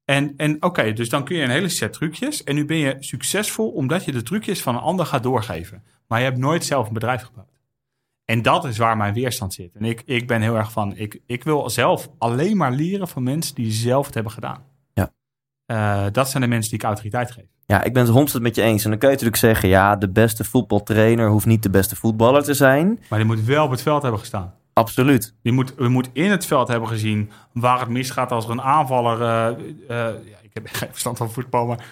En, 0.05 0.33
en 0.37 0.63
oké, 0.63 0.93
dus 0.93 1.09
dan 1.09 1.23
kun 1.23 1.35
je 1.35 1.43
een 1.43 1.49
hele 1.49 1.69
set 1.69 1.93
trucjes 1.93 2.43
en 2.43 2.55
nu 2.55 2.65
ben 2.65 2.77
je 2.77 2.95
succesvol 2.99 3.69
omdat 3.69 4.05
je 4.05 4.11
de 4.11 4.23
trucjes 4.23 4.61
van 4.61 4.75
een 4.75 4.81
ander 4.81 5.05
gaat 5.05 5.23
doorgeven. 5.23 5.83
Maar 6.07 6.19
je 6.19 6.25
hebt 6.25 6.37
nooit 6.37 6.65
zelf 6.65 6.87
een 6.87 6.93
bedrijf 6.93 7.21
gebouwd. 7.21 7.59
En 8.25 8.41
dat 8.41 8.65
is 8.65 8.77
waar 8.77 8.97
mijn 8.97 9.13
weerstand 9.13 9.53
zit. 9.53 9.75
En 9.75 9.85
ik, 9.85 10.01
ik 10.05 10.27
ben 10.27 10.41
heel 10.41 10.55
erg 10.55 10.71
van, 10.71 10.97
ik, 10.97 11.21
ik 11.25 11.43
wil 11.43 11.69
zelf 11.69 12.09
alleen 12.17 12.57
maar 12.57 12.71
leren 12.71 13.07
van 13.07 13.23
mensen 13.23 13.55
die 13.55 13.71
zelf 13.71 14.05
het 14.05 14.13
hebben 14.13 14.31
gedaan. 14.31 14.63
Ja. 14.93 15.11
Eh, 15.65 16.05
dat 16.11 16.29
zijn 16.29 16.43
de 16.43 16.49
mensen 16.49 16.69
die 16.69 16.79
ik 16.79 16.85
autoriteit 16.85 17.31
geef. 17.31 17.45
Ja, 17.65 17.83
ik 17.83 17.93
ben 17.93 18.15
het 18.15 18.35
100% 18.37 18.41
met 18.41 18.55
je 18.55 18.61
eens. 18.61 18.83
En 18.83 18.89
dan 18.89 18.99
kun 18.99 19.07
je 19.07 19.13
natuurlijk 19.13 19.41
zeggen, 19.41 19.69
ja, 19.69 19.95
de 19.95 20.09
beste 20.09 20.43
voetbaltrainer 20.43 21.29
hoeft 21.29 21.45
niet 21.45 21.63
de 21.63 21.69
beste 21.69 21.95
voetballer 21.95 22.43
te 22.43 22.53
zijn. 22.53 22.99
Maar 23.09 23.19
die 23.19 23.27
moet 23.27 23.43
wel 23.43 23.65
op 23.65 23.71
het 23.71 23.81
veld 23.81 24.01
hebben 24.01 24.19
gestaan. 24.19 24.53
Absoluut. 24.79 25.33
Die 25.43 25.53
moet, 25.53 25.73
we 25.75 25.87
moet 25.87 26.09
in 26.13 26.31
het 26.31 26.45
veld 26.45 26.67
hebben 26.67 26.89
gezien 26.89 27.31
waar 27.53 27.79
het 27.79 27.89
misgaat 27.89 28.31
als 28.31 28.45
er 28.45 28.51
een 28.51 28.61
aanvaller. 28.61 29.21
eh, 29.21 29.47
eh, 29.47 29.55
ja, 30.25 30.37
ik 30.41 30.49
heb 30.53 30.67
geen 30.71 30.89
verstand 30.91 31.17
van 31.17 31.31
voetbal, 31.31 31.65
maar 31.65 31.85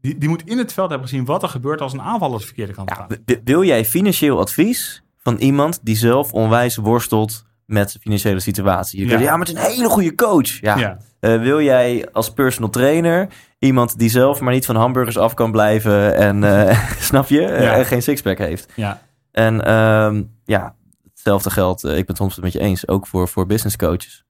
die, 0.00 0.18
die 0.18 0.28
moet 0.28 0.42
in 0.48 0.58
het 0.58 0.72
veld 0.72 0.90
hebben 0.90 1.08
gezien 1.08 1.24
wat 1.24 1.42
er 1.42 1.48
gebeurt 1.48 1.80
als 1.80 1.92
een 1.92 2.02
aanvaller 2.02 2.38
de 2.38 2.44
verkeerde 2.44 2.72
kant 2.72 2.88
Ja, 2.90 2.94
gaat. 2.96 3.40
wil 3.44 3.64
jij 3.64 3.84
financieel 3.84 4.38
advies 4.40 5.02
van 5.18 5.36
iemand 5.36 5.78
die 5.82 5.96
zelf 5.96 6.32
onwijs 6.32 6.76
worstelt 6.76 7.44
met 7.66 7.90
zijn 7.90 8.02
financiële 8.02 8.40
situatie? 8.40 8.98
Je 9.00 9.04
Ja. 9.06 9.10
kunt, 9.10 9.22
ja, 9.24 9.30
maar 9.36 9.46
het 9.46 9.56
is 9.56 9.62
een 9.64 9.70
hele 9.70 9.88
goede 9.88 10.14
coach. 10.14 10.60
Ja. 10.60 10.76
Ja. 10.78 10.98
Eh, 11.20 11.40
wil 11.40 11.60
jij 11.60 12.08
als 12.12 12.32
personal 12.32 12.70
trainer 12.70 13.28
iemand 13.58 13.98
die 13.98 14.08
zelf 14.10 14.40
maar 14.40 14.52
niet 14.52 14.66
van 14.66 14.76
hamburgers 14.76 15.18
af 15.18 15.34
kan 15.34 15.50
blijven 15.52 16.14
en, 16.16 16.42
snap 17.10 17.28
je, 17.28 17.40
Ja. 17.40 17.84
geen 17.84 18.02
sixpack 18.02 18.38
heeft? 18.38 18.72
Ja. 18.76 19.00
En 19.32 19.64
ehm, 19.64 20.22
ja, 20.44 20.74
hetzelfde 21.20 21.50
geldt, 21.50 21.84
eh, 21.84 21.90
ik 21.98 22.06
ben 22.06 22.16
het 22.16 22.18
100% 22.18 22.42
met 22.42 22.52
je 22.52 22.60
eens, 22.60 22.88
ook 22.88 23.06
voor, 23.06 23.28
voor 23.28 23.46
business 23.46 23.76
coaches. 23.76 24.24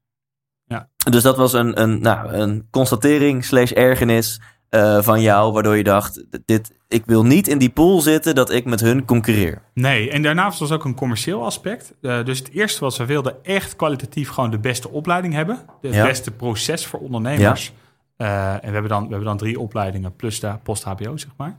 Ja. 0.64 0.88
Dus 1.10 1.22
dat 1.22 1.36
was 1.36 1.52
een, 1.52 1.80
een, 1.80 2.00
nou, 2.00 2.32
een 2.32 2.68
constatering 2.70 3.44
slash 3.44 3.70
ergernis 3.72 4.40
eh, 4.68 5.02
van 5.02 5.20
jou, 5.20 5.52
waardoor 5.52 5.76
je 5.76 5.84
dacht, 5.84 6.24
dit, 6.44 6.72
ik 6.88 7.06
wil 7.06 7.24
niet 7.24 7.48
in 7.48 7.58
die 7.58 7.70
pool 7.70 8.00
zitten 8.00 8.34
dat 8.34 8.50
ik 8.50 8.64
met 8.64 8.80
hun 8.80 9.04
concurreer. 9.04 9.62
Nee, 9.74 10.10
en 10.10 10.22
daarnaast 10.22 10.58
was 10.58 10.70
ook 10.72 10.84
een 10.84 10.94
commercieel 10.94 11.44
aspect. 11.44 11.94
Eh, 12.00 12.24
dus 12.24 12.38
het 12.38 12.50
eerste 12.50 12.80
was, 12.80 12.98
we 12.98 13.06
wilden 13.06 13.44
echt 13.44 13.76
kwalitatief 13.76 14.28
gewoon 14.28 14.50
de 14.50 14.58
beste 14.58 14.88
opleiding 14.88 15.34
hebben. 15.34 15.58
Het 15.80 15.94
Ja. 15.94 16.04
beste 16.06 16.30
proces 16.30 16.86
voor 16.86 17.00
ondernemers. 17.00 17.72
En 18.16 18.26
we 18.60 18.70
hebben, 18.70 18.88
dan, 18.88 19.02
we 19.02 19.08
hebben 19.08 19.28
dan 19.28 19.36
drie 19.36 19.60
opleidingen 19.60 20.16
plus 20.16 20.40
de 20.40 20.58
post-HBO, 20.62 21.16
zeg 21.16 21.30
maar. 21.36 21.56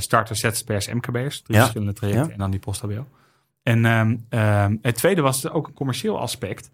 Starters, 0.00 0.40
ZZP'ers, 0.40 0.88
MKB'ers. 0.88 1.42
Drie 1.42 1.58
verschillende 1.58 1.92
trajecten 1.92 2.32
en 2.32 2.38
dan 2.38 2.50
die 2.50 2.60
post-HBO. 2.60 3.06
En 3.64 3.84
ehm, 3.84 4.16
ehm, 4.28 4.76
het 4.82 4.94
tweede 4.94 5.20
was 5.20 5.48
ook 5.48 5.66
een 5.66 5.74
commercieel 5.74 6.20
aspect. 6.20 6.70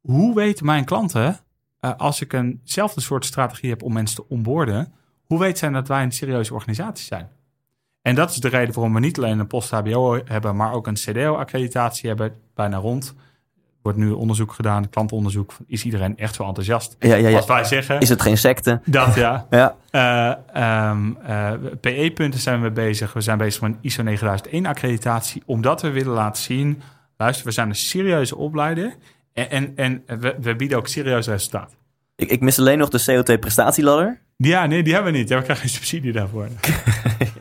Hoe 0.00 0.34
weten 0.34 0.66
mijn 0.66 0.84
klanten, 0.84 1.38
eh, 1.80 1.96
als 1.96 2.20
ik 2.20 2.32
eenzelfde 2.32 3.00
soort 3.00 3.24
strategie 3.24 3.70
heb 3.70 3.82
om 3.82 3.92
mensen 3.92 4.16
te 4.16 4.28
onboorden, 4.28 4.92
hoe 5.24 5.38
weten 5.38 5.58
zij 5.58 5.70
dat 5.70 5.88
wij 5.88 6.02
een 6.02 6.12
serieuze 6.12 6.54
organisatie 6.54 7.06
zijn? 7.06 7.28
En 8.02 8.14
dat 8.14 8.30
is 8.30 8.36
de 8.36 8.48
reden 8.48 8.74
waarom 8.74 8.94
we 8.94 9.00
niet 9.00 9.18
alleen 9.18 9.38
een 9.38 9.46
post-HBO 9.46 10.20
hebben, 10.24 10.56
maar 10.56 10.72
ook 10.72 10.86
een 10.86 10.94
CDO-accreditatie 10.94 12.08
hebben, 12.08 12.34
bijna 12.54 12.76
rond. 12.76 13.14
Wordt 13.86 14.00
nu 14.00 14.10
onderzoek 14.10 14.52
gedaan, 14.52 14.88
klantonderzoek. 14.88 15.52
Is 15.66 15.84
iedereen 15.84 16.16
echt 16.18 16.34
zo 16.34 16.44
enthousiast? 16.44 16.96
Ja, 16.98 17.14
ja, 17.14 17.28
ja. 17.28 17.36
Als 17.36 17.46
wij 17.46 17.64
zeggen 17.64 18.00
Is 18.00 18.08
het 18.08 18.22
geen 18.22 18.38
secte? 18.38 18.80
dat, 18.84 19.14
ja. 19.14 19.46
Ja. 19.50 19.76
Eh, 19.90 20.34
ehm, 20.52 21.12
eh, 21.26 21.52
PE-punten 21.80 22.40
zijn 22.40 22.62
we 22.62 22.70
bezig. 22.70 23.12
We 23.12 23.20
zijn 23.20 23.38
bezig 23.38 23.60
met 23.60 23.70
een 23.70 23.78
ISO 23.80 24.02
9001-accreditatie, 24.02 25.42
omdat 25.46 25.82
we 25.82 25.90
willen 25.90 26.12
laten 26.12 26.42
zien, 26.42 26.82
luister, 27.16 27.46
we 27.46 27.52
zijn 27.52 27.68
een 27.68 27.74
serieuze 27.74 28.36
opleider 28.36 28.94
en, 29.32 29.50
en, 29.50 29.72
en 29.76 30.02
we, 30.20 30.36
we 30.40 30.56
bieden 30.56 30.78
ook 30.78 30.88
serieus 30.88 31.26
resultaat. 31.26 31.76
Ik, 32.16 32.30
ik 32.30 32.40
mis 32.40 32.58
alleen 32.58 32.78
nog 32.78 32.88
de 32.88 33.04
COT-prestatieladder. 33.04 34.20
Ja, 34.36 34.66
nee, 34.66 34.82
die 34.82 34.94
hebben 34.94 35.12
we 35.12 35.18
niet. 35.18 35.28
Ja, 35.28 35.36
we 35.36 35.42
krijgen 35.42 35.68
geen 35.68 35.74
subsidie 35.74 36.12
daarvoor. 36.12 36.48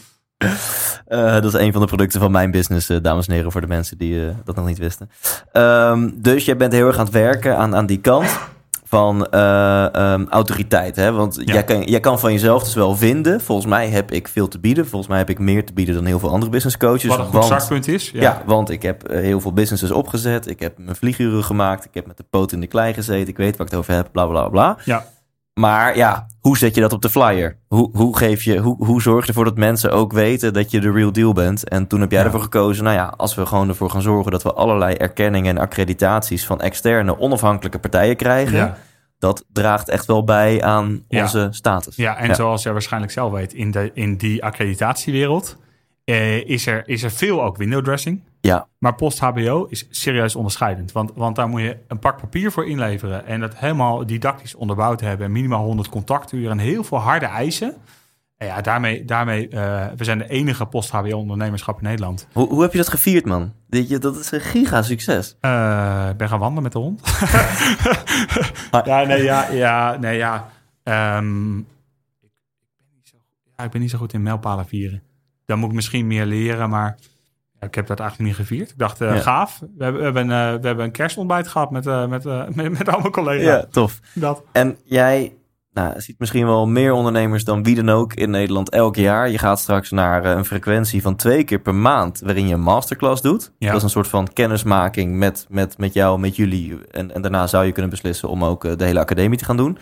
Eh, 1.10 1.32
dat 1.34 1.46
is 1.46 1.54
een 1.54 1.72
van 1.72 1.82
de 1.82 1.88
producten 1.88 2.20
van 2.20 2.32
mijn 2.32 2.52
business, 2.52 2.90
eh, 2.90 2.98
dames 3.02 3.28
en 3.28 3.34
heren, 3.34 3.52
voor 3.52 3.62
de 3.62 3.68
mensen 3.68 3.98
die 3.98 4.26
eh, 4.26 4.32
dat 4.46 4.56
nog 4.56 4.66
niet 4.66 4.78
wisten. 4.78 5.10
Ehm, 5.52 6.10
dus 6.16 6.46
jij 6.46 6.58
bent 6.58 6.74
heel 6.74 6.88
erg 6.88 6.98
aan 6.98 7.06
het 7.06 7.14
werken 7.14 7.58
aan, 7.58 7.76
aan 7.76 7.86
die 7.86 8.00
kant 8.00 8.40
van 8.86 9.26
eh, 9.28 9.96
ehm, 9.96 10.26
autoriteit. 10.30 10.96
Hè? 10.96 11.12
Want 11.12 11.36
Ja. 11.46 11.54
jij, 11.54 11.64
kan, 11.64 11.82
jij 11.84 12.00
kan 12.00 12.20
van 12.20 12.32
jezelf 12.32 12.64
dus 12.64 12.74
wel 12.74 12.96
vinden. 12.96 13.42
Volgens 13.42 13.68
mij 13.68 13.88
heb 13.90 14.12
ik 14.12 14.28
veel 14.28 14.48
te 14.48 14.60
bieden. 14.60 14.88
Volgens 14.88 15.10
mij 15.10 15.18
heb 15.18 15.30
ik 15.30 15.40
meer 15.40 15.66
te 15.66 15.74
bieden 15.74 15.96
dan 15.96 16.06
heel 16.06 16.20
veel 16.20 16.30
andere 16.30 16.52
business 16.52 16.78
coaches. 16.78 17.06
Wat 17.06 17.18
een 17.18 17.24
goed 17.24 17.34
want- 17.34 17.46
startpunt 17.46 17.88
is. 17.88 18.12
ja. 18.14 18.42
want 18.46 18.70
ik 18.70 18.82
heb 18.82 19.08
heel 19.12 19.40
veel 19.42 19.54
businesses 19.54 19.92
opgezet. 19.92 20.48
Ik 20.50 20.60
heb 20.60 20.78
mijn 20.78 20.96
vlieguren 20.96 21.44
gemaakt. 21.44 21.86
Ik 21.86 21.94
heb 21.94 22.08
met 22.08 22.18
de 22.18 22.26
poot 22.30 22.52
in 22.52 22.60
de 22.62 22.68
klei 22.68 22.94
gezeten. 22.94 23.28
Ik 23.28 23.38
weet 23.38 23.58
waar 23.58 23.66
ik 23.66 23.72
het 23.72 23.82
over 23.82 23.94
heb, 23.94 24.10
bla 24.12 24.26
bla 24.26 24.50
bla. 24.50 24.78
Ja. 24.86 25.06
Maar 25.60 25.96
ja, 25.98 26.28
hoe 26.40 26.58
zet 26.58 26.76
je 26.76 26.82
dat 26.82 26.94
op 26.94 27.02
de 27.02 27.10
flyer? 27.10 27.58
Hoe, 27.68 27.90
hoe, 27.94 28.18
geef 28.18 28.44
je, 28.44 28.58
hoe, 28.58 28.86
hoe 28.86 29.02
zorg 29.02 29.22
je 29.22 29.28
ervoor 29.28 29.44
dat 29.44 29.58
mensen 29.58 29.92
ook 29.92 30.12
weten 30.14 30.54
dat 30.54 30.72
je 30.72 30.80
de 30.80 30.92
real 30.92 31.12
deal 31.12 31.34
bent? 31.34 31.70
En 31.70 31.88
toen 31.88 32.02
heb 32.02 32.12
jij 32.12 32.20
Ja. 32.20 32.26
ervoor 32.26 32.42
gekozen, 32.42 32.84
nou 32.84 32.96
ja, 32.96 33.14
als 33.18 33.36
we 33.36 33.46
gewoon 33.46 33.68
ervoor 33.70 33.90
gaan 33.90 34.02
zorgen 34.02 34.32
dat 34.32 34.44
we 34.44 34.54
allerlei 34.54 34.96
erkenningen 34.96 35.56
en 35.56 35.62
accreditaties 35.62 36.46
van 36.46 36.62
externe 36.62 37.20
onafhankelijke 37.20 37.80
partijen 37.80 38.16
krijgen, 38.16 38.58
Ja. 38.58 38.78
dat 39.20 39.46
draagt 39.54 39.90
echt 39.90 40.06
wel 40.06 40.24
bij 40.24 40.64
aan 40.64 41.04
Ja. 41.08 41.22
onze 41.22 41.48
status. 41.52 41.96
Ja, 41.96 42.18
en 42.18 42.36
zoals 42.36 42.64
jij 42.64 42.72
waarschijnlijk 42.72 43.12
zelf 43.12 43.32
weet, 43.32 43.54
in, 43.54 43.72
de, 43.72 43.92
in 43.94 44.18
die 44.18 44.44
accreditatiewereld 44.44 45.58
eh, 46.14 46.50
is, 46.50 46.66
er, 46.68 46.84
is 46.88 47.04
er 47.04 47.12
veel 47.12 47.44
ook 47.44 47.58
window 47.58 47.84
dressing. 47.84 48.22
Ja. 48.42 48.68
Maar 48.78 48.96
post-HBO 48.96 49.66
is 49.70 49.88
serieus 49.90 50.36
onderscheidend. 50.36 50.92
Want, 50.92 51.12
want 51.16 51.36
daar 51.36 51.48
moet 51.50 51.62
je 51.62 51.78
een 51.88 52.00
pak 52.00 52.18
papier 52.18 52.52
voor 52.52 52.68
inleveren. 52.68 53.26
En 53.26 53.40
dat 53.40 53.56
helemaal 53.58 54.06
didactisch 54.06 54.56
onderbouwd 54.56 55.02
hebben. 55.02 55.26
En 55.26 55.32
minimaal 55.32 55.64
100 55.64 55.90
contacturen 55.90 56.52
en 56.52 56.58
heel 56.58 56.84
veel 56.84 56.98
harde 56.98 57.26
eisen. 57.26 57.74
En 58.38 58.48
ja, 58.48 58.62
daarmee, 58.62 59.06
daarmee 59.06 59.48
eh, 59.48 59.86
we 59.98 60.04
zijn 60.04 60.18
de 60.18 60.30
enige 60.30 60.66
post-HBO-ondernemerschap 60.66 61.78
in 61.78 61.84
Nederland. 61.84 62.28
Hoe, 62.34 62.48
hoe 62.48 62.62
heb 62.62 62.72
je 62.72 62.78
dat 62.78 62.90
gevierd, 62.90 63.26
man? 63.26 63.54
Dit, 63.68 63.90
je- 63.90 63.98
dat 63.98 64.18
is 64.20 64.32
een 64.32 64.40
giga 64.42 64.82
succes. 64.82 65.36
Eh, 65.40 66.08
Ik 66.12 66.18
ben 66.18 66.30
gaan 66.30 66.40
wandelen 66.40 66.64
met 66.64 66.72
de 66.72 66.80
hond. 66.80 67.02
Ja, 68.86 69.04
nee, 69.04 69.24
ja, 69.24 69.50
ja, 69.52 69.98
nee, 69.98 70.18
ja. 70.18 70.50
Ehm, 70.84 71.58
ik, 71.58 71.66
ik 72.22 72.86
ben 72.88 72.96
niet 72.96 73.08
zo, 73.08 73.16
ja, 73.58 73.64
ik 73.64 73.72
ben 73.72 73.82
niet 73.82 73.90
zo 73.90 73.98
goed 73.98 74.14
in 74.14 74.24
mijlpalen 74.24 74.66
vieren. 74.66 75.02
Dan 75.50 75.60
moet 75.60 75.70
ik 75.70 75.76
misschien 75.76 76.08
meer 76.08 76.26
leren, 76.26 76.70
maar 76.70 76.98
ik 77.60 77.76
heb 77.76 77.88
dat 77.88 78.00
eigenlijk 78.00 78.30
niet 78.30 78.40
gevierd. 78.40 78.70
Ik 78.70 78.78
dacht, 78.78 79.02
eh, 79.02 79.16
Ja. 79.16 79.22
gaaf. 79.22 79.60
We 79.78 79.84
hebben, 79.84 80.00
we, 80.00 80.06
hebben, 80.06 80.24
eh, 80.24 80.62
we 80.62 80.68
hebben 80.68 80.86
een 80.86 80.92
kerstontbijt 80.92 81.48
gehad 81.48 81.72
met, 81.72 81.88
eh, 81.88 82.08
met, 82.08 82.26
eh, 82.26 82.48
met, 82.56 82.78
met 82.78 82.90
allemaal 82.90 83.12
collega's. 83.12 83.44
Ja, 83.46 83.66
tof. 83.72 84.00
Dat. 84.14 84.44
En 84.52 84.78
jij 84.84 85.34
nou, 85.74 86.02
ziet 86.02 86.20
misschien 86.20 86.46
wel 86.46 86.68
meer 86.68 86.92
ondernemers 86.92 87.44
dan 87.44 87.64
wie 87.64 87.76
dan 87.76 87.90
ook 87.90 88.14
in 88.14 88.30
Nederland 88.30 88.70
elk 88.70 88.96
jaar. 88.96 89.30
Je 89.30 89.38
gaat 89.38 89.60
straks 89.60 89.92
naar 89.92 90.24
eh, 90.24 90.32
een 90.32 90.46
frequentie 90.46 91.02
van 91.02 91.16
twee 91.16 91.44
keer 91.44 91.60
per 91.60 91.76
maand 91.76 92.20
waarin 92.20 92.48
je 92.48 92.54
een 92.54 92.62
masterclass 92.62 93.22
doet. 93.22 93.52
Ja. 93.58 93.68
Dat 93.68 93.78
is 93.78 93.84
een 93.84 93.90
soort 93.90 94.08
van 94.08 94.28
kennismaking 94.34 95.18
met, 95.18 95.46
met, 95.50 95.78
met 95.78 95.94
jou, 95.94 96.20
met 96.20 96.36
jullie. 96.36 96.78
En, 96.92 97.14
en 97.14 97.22
daarna 97.22 97.48
zou 97.48 97.66
je 97.66 97.72
kunnen 97.72 97.92
beslissen 97.92 98.30
om 98.30 98.44
ook 98.44 98.66
eh, 98.66 98.76
de 98.76 98.86
hele 98.86 99.00
academie 99.00 99.38
te 99.38 99.46
gaan 99.46 99.58
doen. 99.58 99.78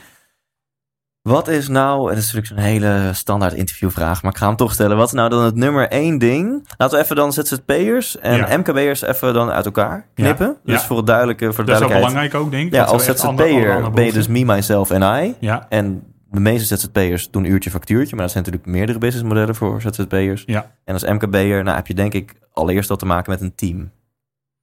Wat 1.28 1.47
is 1.47 1.67
nou, 1.67 1.99
en 2.09 2.15
dat 2.15 2.23
is 2.23 2.34
natuurlijk 2.34 2.47
zo'n 2.47 2.71
hele 2.71 3.09
standaard 3.13 3.53
interviewvraag, 3.53 4.21
maar 4.21 4.32
ik 4.32 4.38
ga 4.38 4.47
hem 4.47 4.55
toch 4.55 4.73
stellen. 4.73 4.97
Wat 4.97 5.07
is 5.07 5.13
nou 5.13 5.30
dan 5.30 5.43
het 5.43 5.55
nummer 5.55 5.88
één 5.88 6.17
ding? 6.17 6.67
Laten 6.78 6.97
we 6.97 7.03
even 7.03 7.15
dan 7.15 7.34
ZZP'ers 7.34 8.17
en 8.19 8.38
Ja. 8.38 8.57
MKB'ers 8.57 9.01
even 9.01 9.34
dan 9.34 9.49
uit 9.51 9.65
elkaar 9.65 10.07
knippen. 10.13 10.57
Dus 10.63 10.73
Ja. 10.82 10.88
voor 10.88 10.97
het 10.97 11.05
duidelijke, 11.05 11.53
voor 11.53 11.65
de 11.65 11.71
Dat 11.71 11.80
is 11.80 11.86
ook 11.86 11.91
duidelijkheid. 11.91 12.32
belangrijk 12.32 12.45
ook, 12.45 12.51
denk 12.51 12.67
ik. 12.67 12.73
Ja, 12.73 12.84
als 12.84 13.03
ZZP'er 13.05 13.91
ben 13.91 14.05
je 14.05 14.11
dus 14.11 14.28
me, 14.28 14.43
myself 14.45 14.89
en 14.91 15.23
I. 15.25 15.36
Ja, 15.39 15.65
En 15.69 16.03
de 16.32 16.39
meeste 16.39 16.75
ZZP'ers 16.78 17.32
doen 17.32 17.45
uurtje 17.45 17.69
factuurtje, 17.69 18.15
maar 18.15 18.23
dat 18.23 18.34
zijn 18.34 18.43
natuurlijk 18.43 18.71
meerdere 18.71 18.97
businessmodellen 18.99 19.55
voor 19.55 19.82
ZZP'ers. 19.82 20.43
Ja. 20.45 20.71
En 20.84 20.93
als 20.93 21.03
MKB'er 21.03 21.63
nou, 21.63 21.75
heb 21.75 21.88
je 21.88 21.93
denk 21.93 22.13
ik 22.13 22.34
allereerst 22.51 22.89
al 22.89 22.95
te 22.97 23.05
maken 23.05 23.32
met 23.32 23.41
een 23.41 23.55
team. 23.55 23.91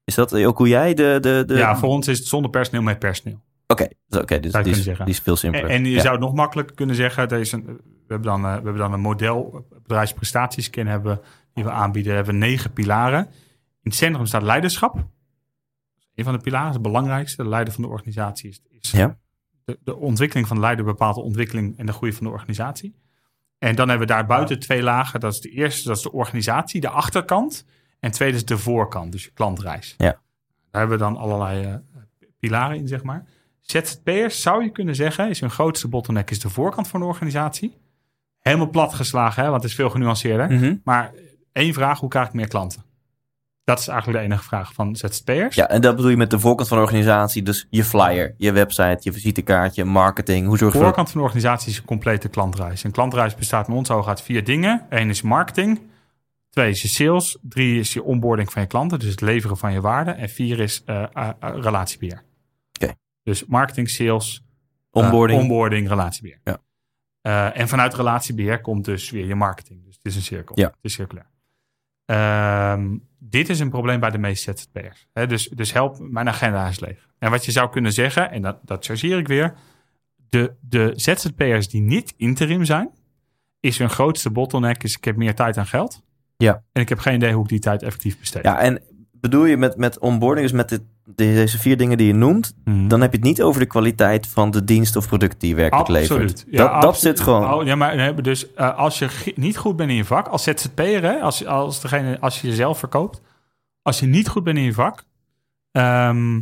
Is 0.05 0.15
dat 0.15 0.35
ook 0.45 0.59
hoe 0.59 0.69
jij 0.69 0.95
de... 0.95 1.19
de, 1.21 1.43
de... 1.47 1.55
ja, 1.55 1.77
voor 1.77 1.89
ons 1.89 2.09
is 2.09 2.19
het 2.19 2.27
zonder 2.27 2.51
personeel 2.51 2.83
met 2.83 2.99
personeel. 2.99 3.41
Oké, 3.67 3.87
dus, 4.09 4.27
dus 4.41 4.53
die, 4.63 4.73
is, 4.75 4.85
die 4.85 4.95
is 5.07 5.19
veel 5.21 5.33
En, 5.33 5.39
simpeler. 5.39 5.71
en 5.71 5.85
je 5.85 5.91
Ja. 5.91 6.01
zou 6.01 6.13
het 6.13 6.21
nog 6.21 6.35
makkelijker 6.35 6.75
kunnen 6.77 6.97
zeggen. 6.97 7.29
Er 7.29 7.41
is 7.41 7.53
een, 7.53 7.65
we, 7.67 7.83
hebben 8.09 8.23
dan, 8.29 8.41
eh, 8.45 8.49
we 8.49 8.55
hebben 8.55 8.77
dan 8.77 8.93
een 8.93 9.01
model, 9.01 9.67
bedrijfsprestatiescan 9.83 10.87
hebben 10.87 11.21
die 11.55 11.65
we 11.65 11.71
aanbieden. 11.71 12.11
We 12.11 12.17
hebben 12.17 12.39
negen 12.39 12.73
pilaren. 12.73 13.27
In 13.27 13.91
het 13.91 13.95
centrum 13.95 14.27
staat 14.27 14.43
leiderschap. 14.43 15.07
Een 16.15 16.25
van 16.25 16.33
de 16.33 16.39
pilaren, 16.41 16.73
het 16.73 16.83
belangrijkste. 16.83 17.43
De 17.43 17.49
leider 17.49 17.75
van 17.75 17.83
de 17.83 17.89
organisatie 17.89 18.49
is, 18.51 18.61
is 18.81 18.91
Ja. 18.91 19.19
de, 19.65 19.79
de 19.85 19.97
ontwikkeling 19.97 20.47
van 20.47 20.57
de 20.57 20.63
leider 20.63 20.85
bepaalt 20.85 21.15
de 21.15 21.21
ontwikkeling 21.21 21.79
en 21.79 21.87
de 21.87 21.93
groei 21.93 22.13
van 22.13 22.27
de 22.27 22.33
organisatie. 22.33 22.95
En 23.59 23.75
dan 23.75 23.89
hebben 23.89 24.07
we 24.07 24.13
daar 24.13 24.27
buiten 24.27 24.59
twee 24.59 24.83
lagen. 24.83 25.21
Dat 25.21 25.33
is 25.33 25.41
de 25.41 25.49
eerste, 25.51 25.89
dat 25.89 25.97
is 25.97 26.03
de 26.03 26.13
organisatie, 26.13 26.81
de 26.81 26.89
achterkant. 26.89 27.65
En 28.01 28.11
tweede 28.11 28.37
is 28.37 28.45
de 28.45 28.59
voorkant, 28.59 29.13
dus 29.13 29.25
je 29.25 29.31
klantreis. 29.31 29.95
Ja. 29.99 30.05
Daar 30.71 30.81
hebben 30.81 30.99
we 30.99 31.05
dan 31.05 31.17
allerlei 31.17 31.65
eh, 31.65 31.75
pilaren 32.39 32.77
in, 32.77 32.89
zeg 32.89 33.03
maar. 33.03 33.25
ZZP'ers 33.65 34.43
zou 34.43 34.63
je 34.63 34.71
kunnen 34.71 34.95
zeggen, 34.95 35.29
is 35.29 35.41
hun 35.41 35.51
grootste 35.51 35.89
bottleneck 35.89 36.31
is 36.31 36.41
de 36.41 36.49
voorkant 36.49 36.89
van 36.89 37.01
de 37.01 37.07
organisatie. 37.07 37.77
Helemaal 38.39 38.71
plat 38.71 38.95
geslagen, 38.95 39.43
hè, 39.43 39.51
want 39.51 39.63
het 39.63 39.71
is 39.71 39.77
veel 39.77 39.91
genuanceerder. 39.91 40.53
Mhm. 40.53 40.75
Maar 40.85 41.13
één 41.53 41.75
vraag, 41.75 42.01
hoe 42.01 42.09
krijg 42.09 42.27
ik 42.27 42.33
meer 42.33 42.49
klanten? 42.49 42.85
Dat 43.65 43.79
is 43.79 43.89
eigenlijk 43.89 44.19
de 44.19 44.25
enige 44.25 44.45
vraag 44.45 44.73
van 44.73 44.97
ZZP'ers. 44.97 45.55
Ja, 45.55 45.69
en 45.69 45.81
dat 45.81 45.97
bedoel 45.97 46.11
je 46.11 46.17
met 46.17 46.31
de 46.31 46.39
voorkant 46.39 46.69
van 46.69 46.77
de 46.77 46.83
organisatie. 46.83 47.43
Dus 47.43 47.67
je 47.71 47.85
flyer, 47.85 48.35
je 48.37 48.53
website, 48.53 48.99
je 49.01 49.13
visitekaartje, 49.13 49.85
marketing. 49.85 50.47
Hoe 50.47 50.59
zorg 50.59 50.59
De 50.59 50.65
je 50.65 50.73
voor... 50.73 50.83
voorkant 50.83 51.11
van 51.11 51.21
de 51.21 51.27
organisatie 51.27 51.71
is 51.71 51.79
een 51.79 51.85
complete 51.85 52.29
klantreis. 52.29 52.85
Een 52.85 52.91
klantreis 52.91 53.35
bestaat 53.35 53.69
met 53.69 53.77
ons 53.77 53.91
ogen 53.91 54.09
uit 54.09 54.23
vier 54.23 54.45
dingen. 54.45 54.87
Eén 54.89 55.09
is 55.09 55.23
marketing. 55.23 55.81
Twee 56.51 56.71
is 56.71 56.83
je 56.83 56.89
sales. 56.89 57.39
Drie 57.43 57.81
is 57.81 57.93
je 57.93 58.03
onboarding 58.03 58.53
van 58.53 58.63
je 58.63 58.69
klanten, 58.69 58.99
dus 58.99 59.11
het 59.11 59.21
leveren 59.21 59.57
van 59.57 59.73
je 59.73 59.81
waarde. 59.81 60.11
En 60.11 60.29
vier 60.29 60.61
is 60.61 60.83
eh, 60.85 61.05
relatiebeheer. 61.41 62.23
Dus 63.25 63.45
marketing, 63.45 63.91
sales, 63.91 64.45
Onboarding. 64.91 65.39
eh, 65.39 65.45
onboarding, 65.45 65.89
relatiebeheer. 65.89 66.41
Ja. 66.45 66.59
Eh, 67.21 67.61
en 67.61 67.69
vanuit 67.69 67.95
relatiebeheer 67.95 68.61
komt 68.61 68.85
dus 68.85 69.11
weer 69.11 69.27
je 69.27 69.35
marketing. 69.35 69.85
Dus 69.85 69.95
het 69.95 70.05
is 70.05 70.17
een 70.17 70.23
cirkel. 70.23 70.59
Ja. 70.59 70.67
Het 70.67 70.77
is 70.81 70.93
circulair. 70.93 71.27
Ehm, 72.05 72.97
dit 73.19 73.49
is 73.49 73.61
een 73.61 73.71
probleem 73.71 74.01
bij 74.01 74.11
de 74.11 74.19
meeste 74.19 74.53
ZZP'ers. 74.57 75.07
Hè, 75.13 75.27
dus, 75.27 75.49
dus 75.49 75.73
help, 75.73 75.99
mijn 76.01 76.29
agenda 76.29 76.69
is 76.69 76.81
leeg. 76.81 77.09
En 77.19 77.31
wat 77.31 77.45
je 77.45 77.53
zou 77.53 77.71
kunnen 77.71 77.93
zeggen, 77.93 78.31
en 78.31 78.43
dat, 78.43 78.59
dat 78.63 78.85
chargeer 78.85 79.19
ik 79.19 79.29
weer. 79.29 79.55
De, 80.29 80.55
de 80.61 80.93
ZZP'ers 80.97 81.69
die 81.69 81.81
niet 81.81 82.15
interim 82.17 82.65
zijn, 82.65 82.91
is 83.61 83.79
hun 83.79 83.91
grootste 83.91 84.31
bottleneck 84.31 84.83
is 84.83 84.97
ik 84.97 85.05
heb 85.05 85.17
meer 85.17 85.35
tijd 85.35 85.57
en 85.57 85.67
geld. 85.67 86.03
Ja. 86.37 86.63
En 86.73 86.83
ik 86.83 86.89
heb 86.89 86.99
geen 86.99 87.15
idee 87.15 87.33
hoe 87.33 87.43
ik 87.43 87.49
die 87.49 87.59
tijd 87.59 87.83
effectief 87.83 88.19
besteed. 88.19 88.43
Ja, 88.45 88.59
en 88.61 88.83
bedoel 89.13 89.45
je 89.45 89.57
met, 89.57 89.77
met 89.77 89.99
onboarding, 89.99 90.47
dus 90.47 90.57
met 90.57 90.69
dit, 90.69 90.83
deze 91.07 91.59
vier 91.59 91.77
dingen 91.77 91.97
die 91.99 92.07
je 92.07 92.15
noemt, 92.15 92.55
Mhm. 92.65 92.89
dan 92.89 93.01
heb 93.01 93.11
je 93.13 93.17
het 93.19 93.27
niet 93.27 93.43
over 93.43 93.61
de 93.61 93.67
kwaliteit 93.67 94.27
van 94.27 94.51
de 94.51 94.65
dienst 94.65 94.97
of 94.97 95.07
product 95.09 95.41
die 95.41 95.49
je 95.49 95.55
werkelijk 95.55 95.89
levert. 95.89 96.11
Absoluut. 96.11 96.47
Ja, 96.51 96.73
dat, 96.73 96.83
dat 96.83 96.99
zit 97.01 97.21
gewoon. 97.21 97.53
Oh, 97.55 97.65
ja, 97.67 97.75
maar 97.75 98.23
dus 98.23 98.53
eh, 98.55 98.77
als 98.79 98.99
je 98.99 99.33
niet 99.37 99.57
goed 99.57 99.77
bent 99.77 99.91
in 99.91 99.97
je 99.97 100.05
vak, 100.05 100.29
als 100.29 100.43
ZZP'er, 100.43 101.03
hè, 101.03 101.21
als, 101.21 101.47
als, 101.47 101.81
degene, 101.81 102.21
als 102.21 102.41
je 102.41 102.49
jezelf 102.49 102.79
verkoopt, 102.79 103.21
als 103.83 104.01
je 104.01 104.07
niet 104.07 104.29
goed 104.29 104.45
bent 104.45 104.57
in 104.59 104.65
je 104.65 104.73
vak, 104.73 105.05
ehm, 105.73 106.41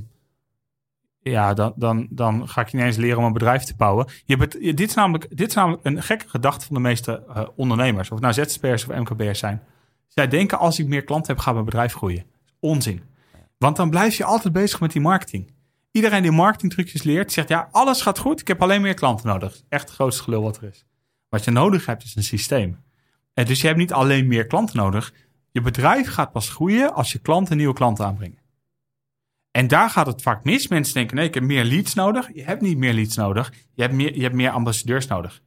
ja, 1.20 1.54
dan, 1.54 1.72
dan, 1.76 2.06
dan 2.10 2.48
ga 2.48 2.60
ik 2.60 2.68
je 2.68 2.76
niet 2.76 2.86
eens 2.86 2.96
leren 2.96 3.18
om 3.18 3.24
een 3.24 3.32
bedrijf 3.32 3.62
te 3.62 3.74
bouwen. 3.76 4.06
Je 4.24 4.36
hebt, 4.36 4.52
het- 4.52 4.62
dit, 4.76 4.88
is 4.88 4.94
namelijk, 4.94 5.36
dit 5.36 5.48
is 5.48 5.54
namelijk 5.54 5.84
een 5.84 6.02
gekke 6.02 6.28
gedachte 6.28 6.66
van 6.66 6.74
de 6.74 6.80
meeste 6.82 7.22
eh, 7.34 7.42
ondernemers, 7.56 8.10
of 8.10 8.20
het 8.20 8.34
nou 8.36 8.48
ZZP'ers 8.48 8.86
of 8.88 8.96
MKB'ers 8.96 9.38
zijn. 9.38 9.62
Zij 10.08 10.28
denken, 10.28 10.58
als 10.58 10.78
ik 10.78 10.86
meer 10.86 11.04
klanten 11.04 11.32
heb, 11.34 11.42
gaat 11.42 11.52
mijn 11.54 11.64
bedrijf 11.66 11.94
groeien. 11.94 12.24
Onzin. 12.60 13.02
Want 13.62 13.76
dan 13.76 13.90
blijf 13.90 14.16
je 14.16 14.24
altijd 14.24 14.52
bezig 14.52 14.80
met 14.80 14.92
die 14.92 15.00
marketing. 15.00 15.54
Iedereen 15.90 16.22
die 16.22 16.30
marketingtrucjes 16.30 17.02
leert, 17.02 17.32
zegt 17.32 17.48
ja, 17.48 17.68
alles 17.70 18.02
gaat 18.02 18.18
goed. 18.18 18.40
Ik 18.40 18.48
heb 18.48 18.62
alleen 18.62 18.82
meer 18.82 18.94
klanten 18.94 19.26
nodig. 19.26 19.62
Echt 19.68 19.84
het 19.84 19.92
grootste 19.92 20.22
gelul 20.22 20.42
wat 20.42 20.56
er 20.56 20.64
is. 20.64 20.84
Wat 21.28 21.44
je 21.44 21.50
nodig 21.50 21.86
hebt 21.86 22.04
is 22.04 22.16
een 22.16 22.22
systeem. 22.22 22.82
En 23.34 23.46
dus 23.46 23.60
je 23.60 23.66
hebt 23.66 23.78
niet 23.78 23.92
alleen 23.92 24.26
meer 24.26 24.46
klanten 24.46 24.76
nodig. 24.76 25.12
Je 25.50 25.60
bedrijf 25.60 26.08
gaat 26.08 26.32
pas 26.32 26.48
groeien 26.48 26.94
als 26.94 27.12
je 27.12 27.18
klanten 27.18 27.56
nieuwe 27.56 27.74
klanten 27.74 28.04
aanbrengen. 28.04 28.38
En 29.50 29.68
daar 29.68 29.90
gaat 29.90 30.06
het 30.06 30.22
vaak 30.22 30.44
mis. 30.44 30.68
Mensen 30.68 30.94
denken, 30.94 31.16
nee, 31.16 31.26
ik 31.26 31.34
heb 31.34 31.42
meer 31.42 31.64
leads 31.64 31.94
nodig. 31.94 32.34
Je 32.34 32.44
hebt 32.44 32.60
niet 32.60 32.78
meer 32.78 32.92
leads 32.92 33.16
nodig. 33.16 33.52
Je 33.74 33.82
hebt 33.82 33.94
meer, 33.94 34.16
je 34.16 34.22
hebt 34.22 34.34
meer 34.34 34.50
ambassadeurs 34.50 35.06
nodig. 35.06 35.42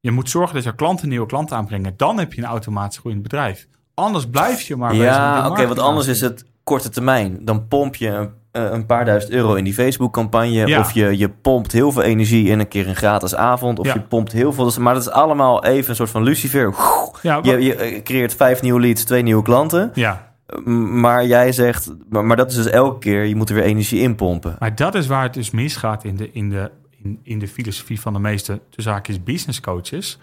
Je 0.00 0.10
moet 0.10 0.30
zorgen 0.30 0.54
dat 0.54 0.64
je 0.64 0.74
klanten 0.74 1.08
nieuwe 1.08 1.26
klanten 1.26 1.56
aanbrengen. 1.56 1.96
Dan 1.96 2.18
heb 2.18 2.32
je 2.32 2.42
een 2.42 2.48
automatisch 2.48 2.98
groeiend 2.98 3.22
bedrijf. 3.22 3.68
Anders 3.94 4.26
blijf 4.26 4.62
je 4.62 4.76
maar 4.76 4.90
bezig 4.90 5.06
met 5.06 5.14
ja, 5.14 5.28
oké, 5.28 5.38
want 5.38 5.56
marketing 5.56 5.86
anders 5.86 6.06
is 6.06 6.20
het 6.20 6.44
korte 6.68 6.88
termijn. 6.88 7.38
Dan 7.44 7.68
pomp 7.68 7.94
je 7.96 8.08
een, 8.08 8.30
eh, 8.52 8.62
een 8.70 8.86
paar 8.86 9.04
duizend 9.04 9.32
euro 9.32 9.54
in 9.54 9.64
die 9.64 9.74
Facebook-campagne. 9.74 10.66
Ja. 10.66 10.80
Of 10.80 10.92
je, 10.92 11.18
je 11.18 11.28
pompt 11.28 11.72
heel 11.72 11.92
veel 11.92 12.02
energie 12.02 12.48
in 12.48 12.58
een 12.58 12.68
keer 12.68 12.88
een 12.88 12.96
gratis 12.96 13.34
avond. 13.34 13.78
Of 13.78 13.86
Ja. 13.86 13.94
je 13.94 14.00
pompt 14.00 14.32
heel 14.32 14.52
veel. 14.52 14.72
Maar 14.80 14.94
dat 14.94 15.02
is 15.02 15.10
allemaal 15.10 15.64
even 15.64 15.90
een 15.90 15.96
soort 15.96 16.10
van 16.10 16.22
lucifer. 16.22 16.74
Ja, 17.22 17.38
Je, 17.42 17.60
je 17.62 18.00
creëert 18.04 18.34
vijf 18.34 18.62
nieuwe 18.62 18.80
leads, 18.80 19.04
twee 19.04 19.22
nieuwe 19.22 19.42
klanten. 19.42 19.90
ja, 19.94 20.32
Maar 20.64 21.26
jij 21.26 21.52
zegt, 21.52 21.94
maar, 22.08 22.36
dat 22.36 22.50
is 22.50 22.56
dus 22.56 22.66
elke 22.66 22.98
keer, 22.98 23.24
je 23.24 23.36
moet 23.36 23.48
er 23.48 23.54
weer 23.54 23.64
energie 23.64 24.00
in 24.00 24.14
pompen. 24.14 24.56
Maar 24.58 24.74
dat 24.74 24.94
is 24.94 25.06
waar 25.06 25.22
het 25.22 25.34
dus 25.34 25.50
misgaat 25.50 26.04
in 26.04 26.16
de, 26.16 26.32
in 26.32 26.48
de, 26.50 26.70
in, 27.02 27.20
in 27.22 27.38
de 27.38 27.48
filosofie 27.48 28.00
van 28.00 28.12
de 28.12 28.18
meeste 28.18 28.60
haakjes 28.84 29.22
business 29.22 29.60
coaches. 29.60 30.18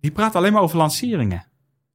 Die 0.00 0.10
praten 0.10 0.38
alleen 0.40 0.52
maar 0.52 0.62
over 0.62 0.76
lanceringen. 0.76 1.44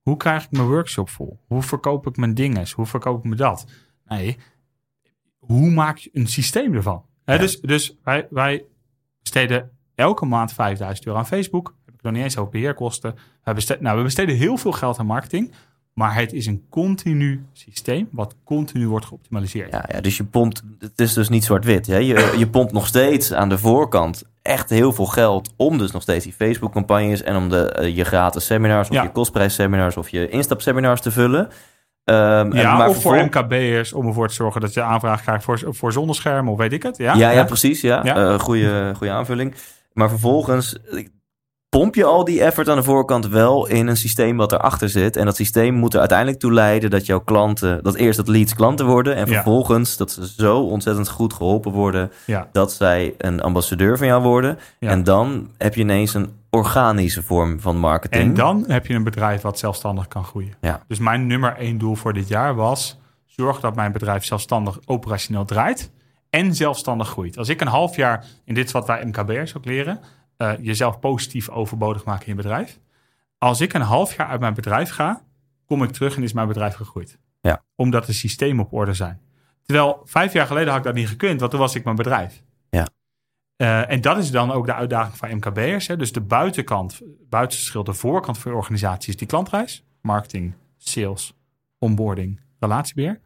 Hoe 0.05 0.17
krijg 0.17 0.43
ik 0.43 0.51
mijn 0.51 0.67
workshop 0.67 1.09
vol? 1.09 1.39
Hoe 1.47 1.61
verkoop 1.61 2.07
ik 2.07 2.17
mijn 2.17 2.33
dingen? 2.33 2.67
Hoe 2.75 2.85
verkoop 2.85 3.17
ik 3.17 3.23
me 3.29 3.35
dat? 3.35 3.65
Nee, 4.07 4.37
hoe 5.37 5.69
maak 5.69 5.97
je 5.97 6.09
een 6.13 6.27
systeem 6.27 6.73
ervan? 6.73 7.05
Dus 7.25 7.61
dus 7.61 7.97
wij, 8.03 8.27
wij 8.29 8.65
besteden 9.21 9.71
elke 9.95 10.25
maand 10.25 10.53
5000 10.53 11.07
euro 11.07 11.19
aan 11.19 11.27
Facebook. 11.27 11.75
Heb 11.85 11.93
ik 11.93 12.01
nog 12.01 12.13
niet 12.13 12.23
eens 12.23 12.37
over 12.37 12.51
beheerkosten. 12.51 13.15
We 13.43 13.53
besteden, 13.53 13.83
nou, 13.83 13.97
we 13.97 14.03
besteden 14.03 14.35
heel 14.35 14.57
veel 14.57 14.71
geld 14.71 14.99
aan 14.99 15.05
marketing. 15.05 15.53
Maar 15.93 16.15
het 16.15 16.33
is 16.33 16.45
een 16.45 16.65
continu 16.69 17.45
systeem 17.53 18.07
wat 18.11 18.35
continu 18.43 18.87
wordt 18.87 19.05
geoptimaliseerd. 19.05 19.71
Ja, 19.71 19.85
ja, 19.91 20.01
dus 20.01 20.17
je 20.17 20.23
pompt, 20.23 20.63
het 20.79 20.99
is 20.99 21.13
dus 21.13 21.29
niet 21.29 21.43
zwart-wit. 21.43 21.85
Je, 21.85 22.35
je 22.37 22.47
pompt 22.49 22.71
nog 22.71 22.87
steeds 22.87 23.33
aan 23.33 23.49
de 23.49 23.57
voorkant 23.57 24.23
echt 24.45 24.69
heel 24.69 24.93
veel 24.93 25.05
geld 25.05 25.53
om 25.57 25.77
dus 25.77 25.91
nog 25.91 26.01
steeds 26.01 26.23
die 26.23 26.33
Facebook-campagnes 26.33 27.23
en 27.23 27.35
om 27.35 27.49
de, 27.49 27.71
eh, 27.71 27.95
je 27.95 28.03
gratis 28.03 28.45
seminars 28.45 28.89
of 28.89 28.95
Ja. 28.95 29.03
je 29.03 29.11
kostprijsseminars 29.11 29.97
of 29.97 30.09
je 30.09 30.29
instapseminars 30.29 31.01
te 31.01 31.11
vullen. 31.11 31.49
Ehm, 32.03 32.51
en 32.51 32.55
Ja, 32.57 32.77
maar 32.77 32.89
of 32.89 33.01
voor 33.01 33.15
MKB'ers 33.23 33.93
om 33.93 34.07
ervoor 34.07 34.27
te 34.27 34.33
zorgen 34.33 34.61
dat 34.61 34.73
je 34.73 34.81
aanvraag 34.81 35.21
krijgt 35.21 35.43
voor, 35.43 35.59
voor 35.69 35.91
zonneschermen 35.91 36.51
of 36.53 36.57
weet 36.57 36.73
ik 36.73 36.83
het. 36.83 36.97
Ja, 36.97 37.13
Ja, 37.15 37.29
ja, 37.29 37.43
precies. 37.43 37.81
Ja. 37.81 38.01
Ja. 38.03 38.15
Eh, 38.15 38.39
goede, 38.39 38.91
goede 38.97 39.13
aanvulling. 39.13 39.55
Maar 39.93 40.09
vervolgens 40.09 40.77
pomp 41.77 41.95
je 41.95 42.03
al 42.05 42.23
die 42.23 42.41
effort 42.43 42.69
aan 42.69 42.75
de 42.77 42.83
voorkant 42.83 43.27
wel 43.27 43.67
in 43.67 43.87
een 43.87 43.97
systeem 43.97 44.37
wat 44.37 44.51
erachter 44.51 44.89
zit. 44.89 45.15
En 45.15 45.25
dat 45.25 45.35
systeem 45.35 45.73
moet 45.73 45.93
er 45.93 45.99
uiteindelijk 45.99 46.39
toe 46.39 46.53
leiden 46.53 46.89
dat 46.89 47.05
jouw 47.05 47.19
klanten, 47.19 47.83
dat 47.83 47.95
eerst 47.95 48.17
dat 48.17 48.27
leads 48.27 48.55
klanten 48.55 48.85
worden. 48.85 49.15
En 49.15 49.25
Ja. 49.27 49.33
vervolgens 49.33 49.97
dat 49.97 50.11
ze 50.11 50.27
zo 50.37 50.59
ontzettend 50.59 51.09
goed 51.09 51.33
geholpen 51.33 51.71
worden 51.71 52.11
Ja. 52.25 52.47
dat 52.51 52.73
zij 52.73 53.13
een 53.17 53.41
ambassadeur 53.41 53.97
van 53.97 54.07
jou 54.07 54.21
worden. 54.23 54.59
Ja. 54.79 54.89
En 54.89 55.03
dan 55.03 55.49
heb 55.57 55.75
je 55.75 55.81
ineens 55.81 56.13
een 56.13 56.29
organische 56.49 57.23
vorm 57.23 57.59
van 57.59 57.77
marketing. 57.77 58.23
En 58.23 58.33
dan 58.33 58.63
heb 58.67 58.87
je 58.87 58.93
een 58.93 59.03
bedrijf 59.03 59.41
wat 59.41 59.59
zelfstandig 59.59 60.07
kan 60.07 60.23
groeien. 60.23 60.53
Ja. 60.61 60.81
Dus 60.87 60.99
mijn 60.99 61.27
nummer 61.27 61.55
één 61.57 61.77
doel 61.77 61.95
voor 61.95 62.13
dit 62.13 62.27
jaar 62.27 62.55
was... 62.55 62.97
zorg 63.25 63.59
dat 63.59 63.75
mijn 63.75 63.91
bedrijf 63.91 64.23
zelfstandig 64.25 64.79
operationeel 64.85 65.45
draait... 65.45 65.91
en 66.29 66.55
zelfstandig 66.55 67.07
groeit. 67.07 67.37
Als 67.37 67.49
ik 67.49 67.61
een 67.61 67.67
half 67.67 67.95
jaar, 67.95 68.25
en 68.45 68.53
dit 68.53 68.65
is 68.65 68.71
wat 68.71 68.87
wij 68.87 69.05
MKB'ers 69.05 69.57
ook 69.57 69.65
leren... 69.65 69.99
eh, 70.37 70.53
jezelf 70.59 70.99
positief 70.99 71.49
overbodig 71.49 72.05
maken 72.05 72.25
in 72.27 72.35
je 72.35 72.41
bedrijf. 72.41 72.79
Als 73.37 73.61
ik 73.61 73.73
een 73.73 73.81
half 73.81 74.15
jaar 74.15 74.27
uit 74.27 74.39
mijn 74.39 74.53
bedrijf 74.53 74.89
ga... 74.89 75.21
kom 75.65 75.83
ik 75.83 75.91
terug 75.91 76.15
en 76.15 76.23
is 76.23 76.33
mijn 76.33 76.47
bedrijf 76.47 76.75
gegroeid. 76.75 77.19
Ja. 77.41 77.63
Omdat 77.75 78.05
de 78.05 78.13
systemen 78.13 78.65
op 78.65 78.73
orde 78.73 78.93
zijn. 78.93 79.21
Terwijl 79.63 80.01
vijf 80.03 80.33
jaar 80.33 80.47
geleden 80.47 80.69
had 80.69 80.77
ik 80.77 80.83
dat 80.83 80.93
niet 80.93 81.07
gekund... 81.07 81.39
want 81.39 81.51
toen 81.51 81.59
was 81.59 81.75
ik 81.75 81.83
mijn 81.83 81.95
bedrijf. 81.95 82.43
Ja. 82.69 82.87
Eh, 83.55 83.91
en 83.91 84.01
dat 84.01 84.17
is 84.17 84.31
dan 84.31 84.51
ook 84.51 84.65
de 84.65 84.73
uitdaging 84.73 85.17
van 85.17 85.35
MKB'ers. 85.35 85.87
Dus 85.87 86.11
de 86.11 86.21
buitenkant, 86.21 87.01
buitenschil, 87.29 87.83
de 87.83 87.93
voorkant 87.93 88.37
van 88.37 88.51
je 88.51 88.57
organisatie 88.57 89.09
is 89.09 89.17
die 89.17 89.27
klantreis. 89.27 89.85
Marketing, 90.01 90.53
sales, 90.77 91.33
onboarding, 91.79 92.41
relatiebeheer. 92.59 93.21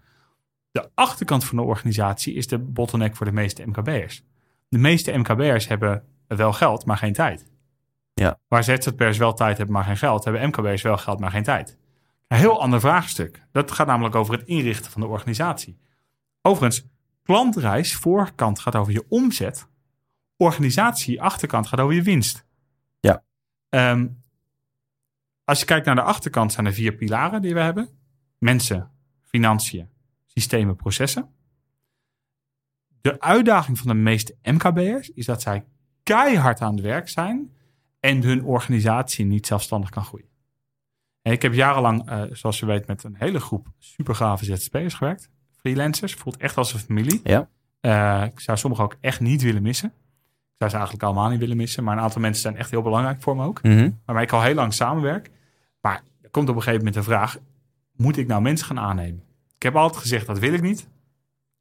De 0.71 0.89
achterkant 0.93 1.45
van 1.45 1.57
de 1.57 1.63
organisatie 1.63 2.33
is 2.33 2.47
de 2.47 2.59
bottleneck 2.59 3.15
voor 3.15 3.25
de 3.25 3.31
meeste 3.31 3.65
MKB'ers. 3.65 4.23
De 4.69 4.77
meeste 4.77 5.17
MKB'ers 5.17 5.67
hebben 5.67 6.03
wel 6.37 6.53
geld, 6.53 6.85
maar 6.85 6.97
geen 6.97 7.13
tijd. 7.13 7.45
Ja. 8.13 8.39
Waar 8.47 8.63
ZZP'ers 8.63 9.17
wel 9.17 9.33
tijd 9.33 9.57
hebben, 9.57 9.75
maar 9.75 9.83
geen 9.83 9.97
geld, 9.97 10.23
hebben 10.23 10.47
MKB'ers 10.47 10.81
wel 10.81 10.97
geld, 10.97 11.19
maar 11.19 11.31
geen 11.31 11.43
tijd. 11.43 11.77
Een 12.27 12.37
heel 12.37 12.61
ander 12.61 12.79
vraagstuk. 12.79 13.45
Dat 13.51 13.71
gaat 13.71 13.87
namelijk 13.87 14.15
over 14.15 14.33
het 14.33 14.47
inrichten 14.47 14.91
van 14.91 15.01
de 15.01 15.07
organisatie. 15.07 15.79
Overigens, 16.41 16.87
klantreis, 17.23 17.95
voorkant 17.95 18.59
gaat 18.59 18.75
over 18.75 18.93
je 18.93 19.05
omzet. 19.09 19.67
Organisatie, 20.37 21.21
achterkant 21.21 21.67
gaat 21.67 21.79
over 21.79 21.95
je 21.95 22.01
winst. 22.01 22.45
Ja. 22.99 23.23
Ehm, 23.69 24.07
als 25.43 25.59
je 25.59 25.65
kijkt 25.65 25.85
naar 25.85 25.95
de 25.95 26.01
achterkant 26.01 26.51
zijn 26.51 26.65
er 26.65 26.73
vier 26.73 26.93
pilaren 26.93 27.41
die 27.41 27.53
we 27.53 27.59
hebben. 27.59 27.89
Mensen, 28.37 28.91
financiën, 29.23 29.89
systemen, 30.25 30.75
processen. 30.75 31.33
De 33.01 33.19
uitdaging 33.19 33.77
van 33.77 33.87
de 33.87 33.93
meeste 33.93 34.37
MKB'ers 34.41 35.09
is 35.09 35.25
dat 35.25 35.41
zij 35.41 35.65
keihard 36.09 36.61
aan 36.61 36.73
het 36.73 36.81
werk 36.81 37.09
zijn 37.09 37.51
en 37.99 38.23
hun 38.23 38.43
organisatie 38.43 39.25
niet 39.25 39.47
zelfstandig 39.47 39.89
kan 39.89 40.03
groeien. 40.03 40.27
En 41.21 41.31
ik 41.31 41.41
heb 41.41 41.53
jarenlang, 41.53 42.09
eh, 42.09 42.21
zoals 42.31 42.59
je 42.59 42.65
weet, 42.65 42.87
met 42.87 43.03
een 43.03 43.15
hele 43.17 43.39
groep 43.39 43.67
supergave 43.77 44.45
ZZP'ers 44.45 44.93
gewerkt. 44.93 45.29
Freelancers, 45.51 46.13
voelt 46.13 46.37
echt 46.37 46.57
als 46.57 46.73
een 46.73 46.79
familie. 46.79 47.21
Ja. 47.23 47.49
Eh, 47.79 48.23
ik 48.31 48.39
zou 48.39 48.57
sommigen 48.57 48.83
ook 48.83 48.95
echt 49.01 49.19
niet 49.19 49.41
willen 49.41 49.61
missen. 49.61 49.89
Ik 49.89 50.55
zou 50.57 50.69
ze 50.69 50.75
eigenlijk 50.75 51.05
allemaal 51.05 51.29
niet 51.29 51.39
willen 51.39 51.57
missen. 51.57 51.83
Maar 51.83 51.97
een 51.97 52.03
aantal 52.03 52.21
mensen 52.21 52.41
zijn 52.41 52.55
echt 52.55 52.71
heel 52.71 52.81
belangrijk 52.81 53.21
voor 53.21 53.35
me 53.35 53.43
ook. 53.43 53.63
Mhm. 53.63 53.89
Waarmee 54.05 54.23
ik 54.23 54.31
al 54.31 54.41
heel 54.41 54.53
lang 54.53 54.73
samenwerk. 54.73 55.29
Maar 55.81 56.03
er 56.21 56.29
komt 56.29 56.49
op 56.49 56.55
een 56.55 56.61
gegeven 56.61 56.85
moment 56.85 57.05
de 57.05 57.11
vraag: 57.11 57.37
moet 57.95 58.17
ik 58.17 58.27
nou 58.27 58.41
mensen 58.41 58.67
gaan 58.67 58.79
aannemen? 58.79 59.23
Ik 59.55 59.63
heb 59.63 59.75
altijd 59.75 60.01
gezegd 60.01 60.27
dat 60.27 60.39
wil 60.39 60.53
ik 60.53 60.61
niet. 60.61 60.87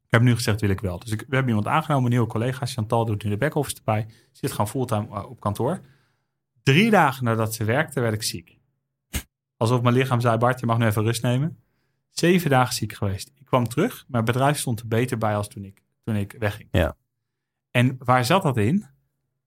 Ik 0.09 0.15
heb 0.15 0.23
nu 0.23 0.35
gezegd 0.35 0.61
wil 0.61 0.69
ik 0.69 0.79
wel. 0.79 0.99
Dus 0.99 1.11
ik, 1.11 1.19
we 1.19 1.35
hebben 1.35 1.47
iemand 1.47 1.67
aangenomen, 1.67 2.03
een 2.03 2.09
nieuwe 2.09 2.27
collega. 2.27 2.65
Chantal 2.65 3.05
doet 3.05 3.23
nu 3.23 3.29
de 3.29 3.37
back-office 3.37 3.77
erbij. 3.77 4.07
Zit 4.31 4.51
gewoon 4.51 4.67
fulltime 4.67 5.07
eh, 5.07 5.29
op 5.29 5.39
kantoor. 5.39 5.81
Drie 6.63 6.89
dagen 6.89 7.23
nadat 7.23 7.53
ze 7.53 7.63
werkte, 7.63 7.99
werd 7.99 8.13
ik 8.13 8.23
ziek. 8.23 8.59
Alsof 9.57 9.81
mijn 9.81 9.95
lichaam 9.95 10.19
zei: 10.19 10.37
Bart, 10.37 10.59
je 10.59 10.65
mag 10.65 10.77
nu 10.77 10.85
even 10.85 11.03
rust 11.03 11.21
nemen. 11.21 11.57
Zeven 12.09 12.49
dagen 12.49 12.73
ziek 12.73 12.93
geweest. 12.93 13.31
Ik 13.35 13.45
kwam 13.45 13.67
terug. 13.67 14.05
Mijn 14.07 14.25
bedrijf 14.25 14.57
stond 14.57 14.79
er 14.79 14.87
beter 14.87 15.17
bij 15.17 15.35
als 15.35 15.47
toen 15.47 15.63
ik, 15.63 15.81
toen 16.03 16.15
ik 16.15 16.35
wegging. 16.39 16.67
Ja. 16.71 16.95
En 17.71 17.95
waar 17.99 18.25
zat 18.25 18.41
dat 18.41 18.57
in? 18.57 18.85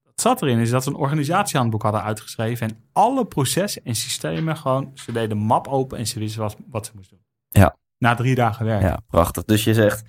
Dat 0.03 0.21
zat 0.21 0.41
erin 0.41 0.59
is 0.59 0.69
dat 0.69 0.83
ze 0.83 0.89
een 0.89 0.95
organisatiehandboek 0.95 1.81
hadden 1.81 2.03
uitgeschreven. 2.03 2.69
En 2.69 2.83
alle 2.91 3.25
processen 3.25 3.83
en 3.83 3.95
systemen 3.95 4.57
gewoon, 4.57 4.91
ze 4.93 5.11
deden 5.11 5.29
de 5.29 5.35
map 5.35 5.67
open 5.67 5.97
en 5.97 6.07
ze 6.07 6.19
wisten 6.19 6.41
wat, 6.41 6.57
wat 6.69 6.85
ze 6.85 6.91
moesten 6.95 7.17
doen. 7.17 7.61
Ja. 7.61 7.77
Na 7.97 8.15
drie 8.15 8.35
dagen 8.35 8.65
werk. 8.65 8.81
Ja, 8.81 8.99
prachtig. 9.07 9.43
Dus 9.43 9.63
je 9.63 9.73
zegt, 9.73 10.03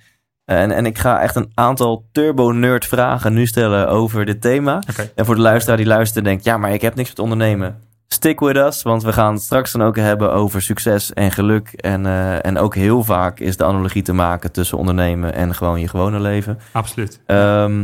en, 0.45 0.71
en 0.71 0.85
ik 0.85 0.97
ga 0.97 1.21
echt 1.21 1.35
een 1.35 1.51
aantal 1.53 2.05
turbo-nerd 2.11 2.85
vragen 2.85 3.33
nu 3.33 3.45
stellen 3.47 3.89
over 3.89 4.25
dit 4.25 4.41
thema. 4.41 4.79
En 5.15 5.25
voor 5.25 5.35
de 5.35 5.41
luisteraar 5.41 5.77
die 5.77 5.85
luistert 5.85 6.17
en 6.17 6.23
denkt, 6.31 6.43
ja, 6.43 6.57
maar 6.57 6.73
ik 6.73 6.81
heb 6.81 6.95
niks 6.95 7.09
met 7.09 7.19
ondernemen. 7.19 7.83
Stick 8.07 8.39
with 8.39 8.55
us, 8.55 8.81
want 8.81 9.03
we 9.03 9.13
gaan 9.13 9.33
het 9.33 9.41
straks 9.43 9.71
dan 9.71 9.81
ook 9.81 9.95
hebben 9.95 10.33
over 10.33 10.61
succes 10.61 11.13
en 11.13 11.31
geluk. 11.31 11.67
En, 11.73 12.05
eh, 12.05 12.45
en 12.45 12.57
ook 12.57 12.75
heel 12.75 13.03
vaak 13.03 13.39
is 13.39 13.57
de 13.57 13.63
analogie 13.65 14.01
te 14.01 14.13
maken 14.13 14.51
tussen 14.51 14.77
ondernemen 14.77 15.33
en 15.33 15.55
gewoon 15.55 15.79
je 15.79 15.87
gewone 15.87 16.19
leven. 16.19 16.59
Absoluut. 16.71 17.21
Ehm, 17.25 17.81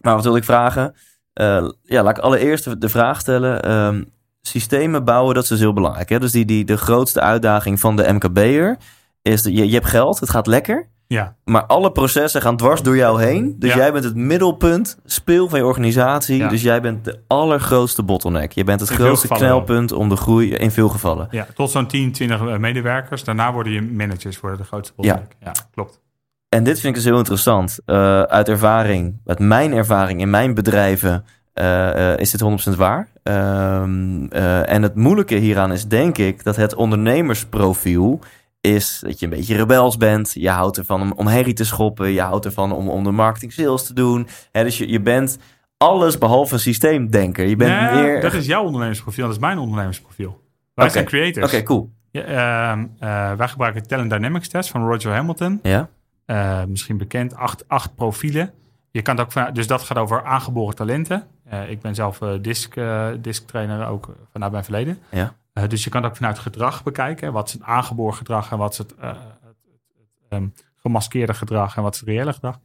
maar 0.00 0.14
wat 0.14 0.24
wil 0.24 0.36
ik 0.36 0.44
vragen? 0.44 0.94
Eh, 1.32 1.68
ja, 1.82 2.02
laat 2.02 2.16
ik 2.18 2.22
allereerst 2.24 2.80
de- 2.80 2.88
vraag 2.88 3.20
stellen. 3.20 3.62
Ehm, 3.62 4.02
systemen 4.40 5.04
bouwen, 5.04 5.34
dat 5.34 5.42
is 5.42 5.48
dus 5.48 5.58
heel 5.58 5.72
belangrijk. 5.72 6.08
Hè? 6.08 6.18
Dus 6.18 6.32
die, 6.32 6.44
die, 6.44 6.64
de 6.64 6.76
grootste 6.76 7.20
uitdaging 7.20 7.80
van 7.80 7.96
de 7.96 8.12
MKB'er 8.12 8.76
is... 9.22 9.42
Dat 9.42 9.52
je, 9.56 9.66
je 9.68 9.74
hebt 9.74 9.86
geld, 9.86 10.20
het 10.20 10.30
gaat 10.30 10.46
lekker. 10.46 10.88
Ja. 11.08 11.34
Maar 11.44 11.64
alle 11.66 11.92
processen 11.92 12.42
gaan 12.42 12.56
dwars 12.56 12.82
door 12.82 12.96
jou 12.96 13.22
heen. 13.22 13.56
Dus 13.58 13.70
Ja. 13.70 13.76
jij 13.76 13.92
bent 13.92 14.04
het 14.04 14.14
middelpunt, 14.14 14.98
speel 15.04 15.48
van 15.48 15.58
je 15.58 15.64
organisatie. 15.64 16.36
Ja. 16.36 16.48
Dus 16.48 16.62
jij 16.62 16.80
bent 16.80 17.04
de 17.04 17.20
allergrootste 17.26 18.02
bottleneck. 18.02 18.52
Je 18.52 18.64
bent 18.64 18.80
het 18.80 18.90
In 18.90 18.96
grootste 18.96 19.28
knelpunt 19.28 19.92
om 19.92 20.08
de 20.08 20.16
groei 20.16 20.54
in 20.54 20.70
veel 20.70 20.88
gevallen. 20.88 21.28
ja, 21.30 21.46
tot 21.54 21.70
zo'n 21.70 21.86
10, 21.86 22.12
20 22.12 22.40
eh, 22.40 22.56
medewerkers. 22.56 23.24
Daarna 23.24 23.52
worden 23.52 23.72
je 23.72 23.82
managers 23.82 24.40
worden 24.40 24.58
de 24.58 24.64
grootste 24.64 24.92
bottleneck. 24.96 25.36
Ja, 25.40 25.52
klopt. 25.74 26.00
En 26.48 26.64
dit 26.64 26.74
vind 26.80 26.86
ik 26.86 26.94
dus 26.94 27.04
heel 27.10 27.18
interessant. 27.18 27.78
Eh, 27.84 28.22
uit 28.22 28.48
ervaring, 28.48 29.20
uit 29.26 29.38
mijn 29.38 29.72
ervaring 29.72 30.20
in 30.20 30.30
mijn 30.30 30.54
bedrijven, 30.54 31.24
eh, 31.52 32.16
is 32.16 32.30
dit 32.30 32.40
100% 32.40 32.76
waar. 32.76 33.08
Ehm, 33.22 34.26
eh, 34.30 34.72
en 34.72 34.82
het 34.82 34.94
moeilijke 34.94 35.34
hieraan 35.34 35.72
is, 35.72 35.86
denk 35.86 36.18
ik, 36.18 36.44
dat 36.44 36.56
het 36.56 36.74
ondernemersprofiel 36.74 38.20
is 38.60 38.98
dat 39.02 39.18
je 39.18 39.26
een 39.26 39.32
beetje 39.32 39.56
rebels 39.56 39.96
bent. 39.96 40.32
Je 40.34 40.50
houdt 40.50 40.78
ervan 40.78 41.00
om, 41.00 41.12
om 41.12 41.26
herrie 41.26 41.54
te 41.54 41.64
schoppen. 41.64 42.10
Je 42.10 42.20
houdt 42.20 42.44
ervan 42.44 42.72
om, 42.72 42.88
om 42.88 43.04
de 43.04 43.10
marketing 43.10 43.52
sales 43.52 43.86
te 43.86 43.94
doen. 43.94 44.28
Hè, 44.52 44.62
dus 44.62 44.78
je, 44.78 44.88
je 44.88 45.00
bent 45.00 45.38
alles 45.76 46.18
behalve 46.18 46.58
systeemdenker. 46.58 47.46
Je 47.46 47.56
bent 47.56 47.80
Nee, 47.80 48.02
meer... 48.02 48.20
Dat 48.20 48.32
is 48.32 48.46
jouw 48.46 48.64
ondernemersprofiel, 48.64 49.24
dat 49.24 49.34
is 49.34 49.40
mijn 49.40 49.58
ondernemersprofiel. 49.58 50.40
Wij 50.74 50.88
zijn 50.88 51.04
creators. 51.04 51.46
Oké, 51.46 51.62
cool. 51.62 51.90
Ja, 52.10 52.22
ehm, 52.22 52.86
eh, 52.98 53.32
wij 53.32 53.48
gebruiken 53.48 53.86
Talent 53.86 54.10
Dynamics 54.10 54.48
test 54.48 54.70
van 54.70 54.86
Roger 54.86 55.12
Hamilton. 55.12 55.58
Ja? 55.62 55.88
Eh, 56.24 56.64
misschien 56.64 56.96
bekend, 56.98 57.34
acht, 57.34 57.68
acht 57.68 57.94
profielen. 57.94 58.52
Je 58.90 59.02
kan 59.02 59.16
het 59.16 59.24
ook 59.24 59.32
van, 59.32 59.52
dus 59.52 59.66
dat 59.66 59.82
gaat 59.82 59.98
over 59.98 60.24
aangeboren 60.24 60.74
talenten. 60.74 61.26
Eh, 61.44 61.70
ik 61.70 61.80
ben 61.80 61.94
zelf 61.94 62.18
disc, 62.40 62.74
disc 63.20 63.46
trainer 63.46 63.86
ook 63.86 64.16
vanuit 64.32 64.52
mijn 64.52 64.64
verleden. 64.64 64.98
Ja. 65.10 65.34
Eh, 65.62 65.68
dus 65.68 65.84
je 65.84 65.90
kan 65.90 66.02
het 66.02 66.10
ook 66.10 66.16
vanuit 66.16 66.38
gedrag 66.38 66.82
bekijken. 66.82 67.32
Wat 67.32 67.46
is 67.46 67.52
het 67.52 67.62
aangeboren 67.62 68.14
gedrag 68.14 68.50
en 68.52 68.58
wat 68.58 68.72
is 68.72 68.78
het, 68.78 68.94
eh, 68.94 69.08
het, 69.08 69.56
het, 69.66 70.28
ehm, 70.28 70.48
gemaskeerde 70.76 71.34
gedrag 71.34 71.76
en 71.76 71.82
wat 71.82 71.94
is 71.94 72.00
het 72.00 72.08
reële 72.08 72.32
gedrag. 72.32 72.58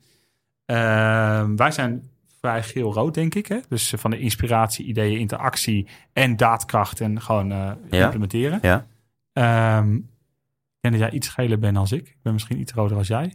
Ehm, 0.65 1.55
wij 1.55 1.71
zijn 1.71 2.09
vrij 2.39 2.63
geel-rood, 2.63 3.13
denk 3.13 3.35
ik. 3.35 3.47
Hè? 3.47 3.59
Dus 3.69 3.93
eh, 3.93 3.99
van 3.99 4.11
de 4.11 4.19
inspiratie, 4.19 4.85
ideeën, 4.85 5.19
interactie 5.19 5.87
en 6.13 6.37
daadkracht 6.37 7.01
en 7.01 7.21
gewoon 7.21 7.47
Ja. 7.49 7.77
implementeren. 7.89 8.59
Ja. 8.61 8.85
Ehm, 9.33 9.95
ik 9.95 10.79
denk 10.79 10.93
dat 10.93 11.03
jij 11.03 11.11
iets 11.11 11.27
geler 11.27 11.59
bent 11.59 11.77
als 11.77 11.91
ik. 11.91 12.07
Ik 12.07 12.17
ben 12.21 12.33
misschien 12.33 12.59
iets 12.59 12.73
roder 12.73 12.97
als 12.97 13.07
jij, 13.07 13.33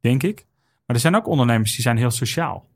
denk 0.00 0.22
ik. 0.22 0.46
Maar 0.86 0.96
er 0.96 1.02
zijn 1.02 1.16
ook 1.16 1.26
ondernemers 1.26 1.72
die 1.72 1.82
zijn 1.82 1.96
heel 1.96 2.10
sociaal. 2.10 2.66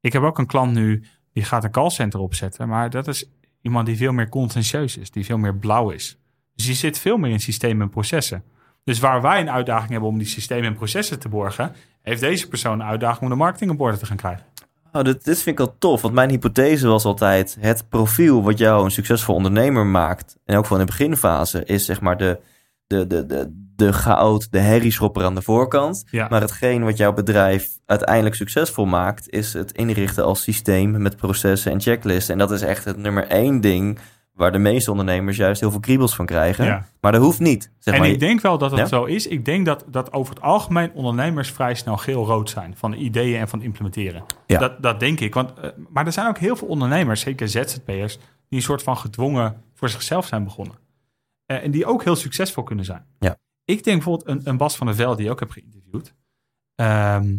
Ik 0.00 0.12
heb 0.12 0.22
ook 0.22 0.38
een 0.38 0.46
klant 0.46 0.72
nu, 0.72 1.04
die 1.32 1.44
gaat 1.44 1.64
een 1.64 1.70
callcenter 1.70 2.20
opzetten. 2.20 2.68
Maar 2.68 2.90
dat 2.90 3.08
is 3.08 3.30
iemand 3.62 3.86
die 3.86 3.96
veel 3.96 4.12
meer 4.12 4.28
conscientieus 4.28 4.96
is. 4.96 5.10
Die 5.10 5.24
veel 5.24 5.38
meer 5.38 5.54
blauw 5.54 5.90
is. 5.90 6.18
Dus 6.54 6.66
je 6.66 6.74
zit 6.74 6.98
veel 6.98 7.16
meer 7.16 7.30
in 7.30 7.40
systemen 7.40 7.82
en 7.82 7.90
processen. 7.90 8.44
Dus 8.84 8.98
waar 8.98 9.22
wij 9.22 9.40
een 9.40 9.50
uitdaging 9.50 9.90
hebben 9.90 10.08
om 10.08 10.18
die 10.18 10.26
systemen 10.26 10.64
en 10.64 10.74
processen 10.74 11.18
te 11.18 11.28
borgen, 11.28 11.72
heeft 12.02 12.20
deze 12.20 12.48
persoon 12.48 12.80
een 12.80 12.86
uitdaging 12.86 13.22
om 13.22 13.28
de 13.28 13.34
marketing 13.34 13.70
op 13.70 13.80
orde 13.80 13.98
te 13.98 14.06
gaan 14.06 14.16
krijgen. 14.16 14.44
Oh, 14.92 15.02
dit, 15.02 15.24
dit 15.24 15.42
vind 15.42 15.60
ik 15.60 15.66
al 15.66 15.74
tof, 15.78 16.02
want 16.02 16.14
mijn 16.14 16.30
hypothese 16.30 16.86
was 16.86 17.04
altijd... 17.04 17.56
het 17.60 17.88
profiel 17.88 18.42
wat 18.42 18.58
jou 18.58 18.84
een 18.84 18.90
succesvol 18.90 19.34
ondernemer 19.34 19.86
maakt... 19.86 20.36
en 20.44 20.56
ook 20.56 20.66
van 20.66 20.80
in 20.80 20.86
de 20.86 20.92
beginfase, 20.92 21.64
is 21.64 21.84
zeg 21.84 22.00
maar 22.00 22.16
de, 22.16 22.40
de, 22.90 23.06
de, 23.06 23.26
de, 23.26 23.50
de 23.76 23.92
chaot, 23.92 24.52
de 24.52 24.58
herrieschopper 24.58 25.24
aan 25.24 25.34
de 25.34 25.42
voorkant. 25.42 26.04
Ja. 26.10 26.26
Maar 26.28 26.40
hetgeen 26.40 26.84
wat 26.84 26.96
jouw 26.96 27.12
bedrijf 27.12 27.78
uiteindelijk 27.86 28.34
succesvol 28.34 28.84
maakt... 28.84 29.30
is 29.30 29.52
het 29.52 29.72
inrichten 29.72 30.24
als 30.24 30.42
systeem 30.42 31.02
met 31.02 31.16
processen 31.16 31.72
en 31.72 31.80
checklisten. 31.80 32.32
En 32.32 32.38
dat 32.38 32.50
is 32.50 32.62
echt 32.62 32.84
het 32.84 32.96
nummer 32.96 33.26
één 33.26 33.60
ding... 33.60 33.98
waar 34.34 34.52
de 34.52 34.58
meeste 34.58 34.90
ondernemers 34.90 35.36
juist 35.36 35.60
heel 35.60 35.70
veel 35.70 35.80
kriebels 35.80 36.14
van 36.14 36.26
krijgen. 36.26 36.64
Ja. 36.64 36.86
Maar 37.00 37.12
dat 37.12 37.20
hoeft 37.20 37.38
niet. 37.38 37.70
Zeg 37.78 37.94
en 37.94 38.00
maar. 38.00 38.08
ik 38.08 38.20
denk 38.20 38.40
wel 38.40 38.58
dat 38.58 38.70
het 38.70 38.80
Ja? 38.80 38.86
zo 38.86 39.04
is. 39.04 39.26
Ik 39.26 39.44
denk 39.44 39.66
dat, 39.66 39.84
dat 39.86 40.12
over 40.12 40.34
het 40.34 40.42
algemeen 40.42 40.90
ondernemers 40.94 41.50
vrij 41.50 41.74
snel 41.74 41.96
geel-rood 41.96 42.50
zijn 42.50 42.74
van 42.76 42.90
de 42.90 42.96
ideeën 42.96 43.40
en 43.40 43.48
van 43.48 43.62
implementeren. 43.62 44.24
Ja. 44.46 44.58
Dat, 44.58 44.82
dat 44.82 45.00
denk 45.00 45.20
ik. 45.20 45.34
Want, 45.34 45.52
eh, 45.58 45.70
maar 45.88 46.06
er 46.06 46.12
zijn 46.12 46.28
ook 46.28 46.38
heel 46.38 46.56
veel 46.56 46.68
ondernemers, 46.68 47.20
zeker 47.20 47.48
ZZP'ers, 47.48 48.16
die 48.48 48.58
een 48.58 48.62
soort 48.62 48.82
van 48.82 48.96
gedwongen 48.96 49.62
voor 49.74 49.88
zichzelf 49.88 50.26
zijn 50.26 50.44
begonnen. 50.44 50.79
Eh, 51.50 51.64
en 51.64 51.70
die 51.70 51.86
ook 51.86 52.04
heel 52.04 52.16
succesvol 52.16 52.62
kunnen 52.62 52.84
zijn. 52.84 53.06
Ja. 53.18 53.38
Ik 53.64 53.84
denk 53.84 53.96
bijvoorbeeld 53.96 54.28
een, 54.28 54.48
een 54.48 54.56
Bas 54.56 54.76
van 54.76 54.86
der 54.86 54.96
Velde, 54.96 55.16
die 55.16 55.24
ik 55.24 55.32
ook 55.32 55.40
heb 55.40 55.50
geïnterviewd. 55.50 56.14
Ehm, 56.74 57.38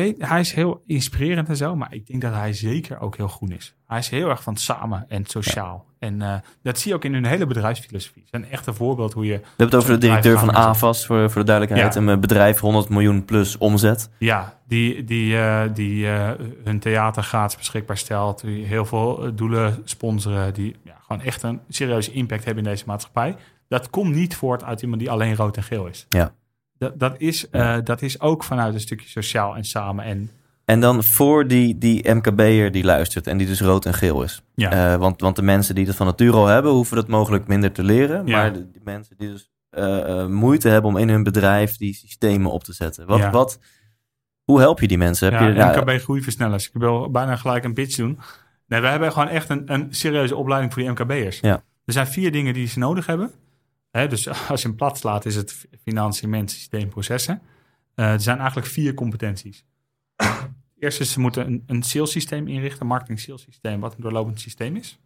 weet, 0.00 0.28
hij 0.28 0.40
is 0.40 0.52
heel 0.52 0.82
inspirerend 0.86 1.48
en 1.48 1.56
zo, 1.56 1.76
maar 1.76 1.94
ik 1.94 2.06
denk 2.06 2.22
dat 2.22 2.34
hij 2.34 2.52
zeker 2.52 3.00
ook 3.00 3.16
heel 3.16 3.28
groen 3.28 3.52
is. 3.52 3.74
Hij 3.86 3.98
is 3.98 4.08
heel 4.08 4.28
erg 4.28 4.42
van 4.42 4.56
samen 4.56 5.04
en 5.08 5.26
sociaal. 5.26 5.86
En 5.98 6.22
eh, 6.22 6.34
dat 6.62 6.78
zie 6.78 6.90
je 6.90 6.96
ook 6.96 7.04
in 7.04 7.12
hun 7.14 7.24
hele 7.24 7.46
bedrijfsfilosofie. 7.46 8.22
Het 8.22 8.34
is 8.34 8.40
een 8.40 8.52
echte 8.52 8.74
voorbeeld 8.74 9.12
hoe 9.12 9.26
je... 9.26 9.38
We 9.38 9.44
hebben 9.46 9.66
het 9.66 9.74
over 9.74 9.92
de 9.92 9.98
directeur 9.98 10.38
van 10.38 10.54
AVAS, 10.54 11.06
voor, 11.06 11.30
voor 11.30 11.40
de 11.40 11.46
duidelijkheid. 11.46 11.94
Ja. 11.94 12.00
Een 12.00 12.08
eh, 12.08 12.18
bedrijf 12.18 12.60
100 12.60 12.88
miljoen 12.88 13.24
plus 13.24 13.58
omzet. 13.58 14.10
Ja, 14.18 14.58
die, 14.66 15.04
die, 15.04 15.36
eh, 15.36 15.62
die 15.74 16.10
eh, 16.10 16.30
hun 16.64 16.78
theater 16.78 17.22
gratis 17.22 17.56
beschikbaar 17.56 17.96
stelt. 17.96 18.40
Die 18.40 18.66
heel 18.66 18.84
veel 18.84 19.34
doelen 19.34 19.82
sponsoren. 19.84 20.54
Die 20.54 20.76
ja, 20.84 20.96
gewoon 21.06 21.22
echt 21.22 21.42
een 21.42 21.60
serieuze 21.68 22.12
impact 22.12 22.44
hebben 22.44 22.64
in 22.64 22.70
deze 22.70 22.84
maatschappij. 22.86 23.36
Dat 23.68 23.90
komt 23.90 24.14
niet 24.14 24.36
voort 24.36 24.64
uit 24.64 24.82
iemand 24.82 25.00
die 25.00 25.10
alleen 25.10 25.36
rood 25.36 25.56
en 25.56 25.62
geel 25.62 25.86
is. 25.86 26.06
Ja. 26.08 26.34
Dat, 26.80 26.98
dat, 26.98 27.14
is, 27.18 27.50
eh, 27.50 27.76
dat 27.84 28.02
is 28.02 28.20
ook 28.20 28.44
vanuit 28.44 28.74
een 28.74 28.80
stukje 28.80 29.08
sociaal 29.08 29.56
en 29.56 29.64
samen. 29.64 30.04
En 30.04 30.30
En 30.64 30.80
dan 30.80 31.04
voor 31.04 31.46
die, 31.46 31.78
die 31.78 32.14
MKB'er 32.14 32.70
die 32.72 32.84
luistert 32.84 33.26
en 33.26 33.38
die 33.38 33.46
dus 33.46 33.60
rood 33.60 33.86
en 33.86 33.94
geel 33.94 34.22
is. 34.22 34.42
ja, 34.54 34.92
Eh, 34.92 34.98
want, 34.98 35.20
want 35.20 35.36
de 35.36 35.42
mensen 35.42 35.74
die 35.74 35.86
dat 35.86 35.96
van 35.96 36.06
nature 36.06 36.36
al 36.36 36.46
hebben, 36.46 36.72
hoeven 36.72 36.96
dat 36.96 37.08
mogelijk 37.08 37.46
minder 37.46 37.72
te 37.72 37.82
leren. 37.82 38.26
Ja. 38.26 38.36
Maar 38.36 38.52
de, 38.52 38.70
die 38.70 38.80
mensen 38.84 39.16
die 39.18 39.28
dus 39.28 39.50
eh, 39.70 40.26
moeite 40.26 40.68
hebben 40.68 40.90
om 40.90 40.96
in 40.96 41.08
hun 41.08 41.22
bedrijf 41.22 41.76
die 41.76 41.94
systemen 41.94 42.50
op 42.50 42.64
te 42.64 42.72
zetten. 42.72 43.06
Wat, 43.06 43.18
Ja. 43.18 43.30
wat, 43.30 43.58
hoe 44.44 44.58
help 44.60 44.80
je 44.80 44.88
die 44.88 44.98
mensen? 44.98 45.32
Heb 45.32 45.40
ja, 45.56 45.72
je, 45.72 45.78
MKB 45.80 46.02
groeiversnellers. 46.02 46.66
Ik 46.66 46.72
wil 46.80 47.10
bijna 47.10 47.36
gelijk 47.36 47.64
een 47.64 47.74
pitch 47.74 47.96
doen. 47.96 48.18
Nee, 48.66 48.80
we 48.80 48.86
hebben 48.86 49.12
gewoon 49.12 49.28
echt 49.28 49.48
een, 49.48 49.72
een 49.72 49.86
serieuze 49.90 50.36
opleiding 50.36 50.72
voor 50.72 50.82
die 50.82 50.90
MKB'ers. 50.90 51.40
Ja. 51.40 51.62
Er 51.84 51.92
zijn 51.92 52.06
vier 52.06 52.32
dingen 52.32 52.54
die 52.54 52.66
ze 52.66 52.78
nodig 52.78 53.06
hebben. 53.06 53.30
Hè, 53.90 54.08
dus 54.08 54.28
als 54.50 54.62
je 54.62 54.68
hem 54.68 54.76
plat 54.76 54.98
slaat, 54.98 55.24
is 55.24 55.36
het 55.36 55.66
financiën, 55.82 56.30
mensen, 56.30 56.58
systeem, 56.58 56.88
processen. 56.88 57.42
Eh, 57.94 58.12
er 58.12 58.20
zijn 58.20 58.38
eigenlijk 58.38 58.66
vier 58.68 58.94
competenties. 58.94 59.64
Eerst 60.78 61.00
is 61.00 61.12
ze 61.12 61.20
moeten 61.20 61.46
een, 61.46 61.62
een 61.66 61.82
sales 61.82 62.10
systeem 62.10 62.46
inrichten, 62.48 62.80
een 62.80 62.86
marketing 62.86 63.20
sales 63.20 63.42
systeem, 63.42 63.80
wat 63.80 63.94
een 63.94 64.00
doorlopend 64.02 64.40
systeem 64.40 64.76
is. 64.76 64.98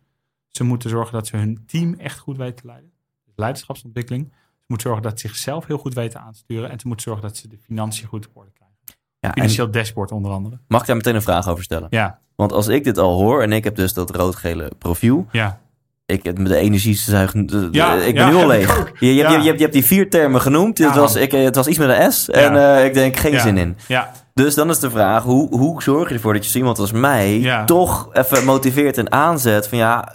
Ze 0.48 0.64
moeten 0.64 0.90
zorgen 0.90 1.12
dat 1.12 1.26
ze 1.26 1.36
hun 1.36 1.62
team 1.66 1.94
echt 1.94 2.18
goed 2.18 2.36
weten 2.36 2.54
te 2.54 2.66
leiden. 2.66 2.92
Dus 3.24 3.32
leiderschapsontwikkeling. 3.36 4.28
Ze 4.32 4.64
moeten 4.66 4.86
zorgen 4.88 5.10
dat 5.10 5.20
ze 5.20 5.28
zichzelf 5.28 5.66
heel 5.66 5.78
goed 5.78 5.94
weten 5.94 6.20
aan 6.20 6.32
te 6.32 6.38
sturen. 6.38 6.70
En 6.70 6.80
ze 6.80 6.86
moeten 6.86 7.04
zorgen 7.04 7.22
dat 7.28 7.36
ze 7.36 7.48
de 7.48 7.58
financiën 7.58 8.08
goed 8.08 8.26
op 8.28 8.36
orde 8.36 8.50
krijgen. 8.50 8.76
ja, 9.18 9.28
en 9.28 9.32
Financieel 9.32 9.70
dashboard 9.70 10.12
onder 10.12 10.32
andere. 10.32 10.60
mag 10.68 10.80
ik 10.80 10.86
daar 10.86 10.96
meteen 10.96 11.14
een 11.14 11.22
vraag 11.22 11.48
over 11.48 11.64
stellen? 11.64 11.86
Ja, 11.90 12.20
Want 12.34 12.52
als 12.52 12.68
ik 12.68 12.84
dit 12.84 12.98
al 12.98 13.16
hoor 13.20 13.42
en 13.42 13.52
ik 13.52 13.64
heb 13.64 13.74
dus 13.76 13.92
dat 13.92 14.10
rood-gele 14.10 14.72
profiel. 14.78 15.26
ja. 15.32 15.62
Ik 16.06 16.24
heb 16.24 16.44
de 16.46 16.56
energiezuigen. 16.56 17.46
de- 17.46 17.68
Ja, 17.70 17.94
ik 17.94 18.14
ben 18.14 18.24
ja, 18.24 18.30
nu 18.30 18.36
al 18.36 18.46
leeg. 18.46 18.92
Je, 19.00 19.14
je, 19.14 19.20
hebt- 19.22 19.32
Ja. 19.32 19.38
je, 19.38 19.44
hebt, 19.44 19.56
je 19.56 19.62
hebt 19.62 19.72
die 19.72 19.84
vier 19.84 20.10
termen 20.10 20.40
genoemd. 20.40 20.78
Het, 20.78 20.94
Ja, 20.94 21.00
was, 21.00 21.14
ik, 21.14 21.32
het 21.32 21.54
was 21.56 21.66
iets 21.66 21.78
met 21.78 21.88
een 21.98 22.12
S. 22.12 22.28
En 22.30 22.56
eh, 22.56 22.84
ik 22.84 22.94
denk 22.94 23.16
geen 23.16 23.40
zin 23.40 23.56
in. 23.58 23.76
Ja, 23.88 24.12
Dus 24.34 24.54
dan 24.54 24.70
is 24.70 24.78
de 24.78 24.90
vraag: 24.90 25.22
hoe, 25.22 25.56
hoe 25.56 25.82
zorg 25.82 26.08
je 26.08 26.14
ervoor 26.14 26.32
dat 26.32 26.44
je 26.44 26.50
zo 26.50 26.58
iemand 26.58 26.78
als 26.78 26.92
mij 26.92 27.62
toch 27.66 28.08
even 28.12 28.44
motiveert 28.44 28.98
en 28.98 29.12
aanzet? 29.12 29.68
Van 29.68 29.78
ja, 29.78 30.12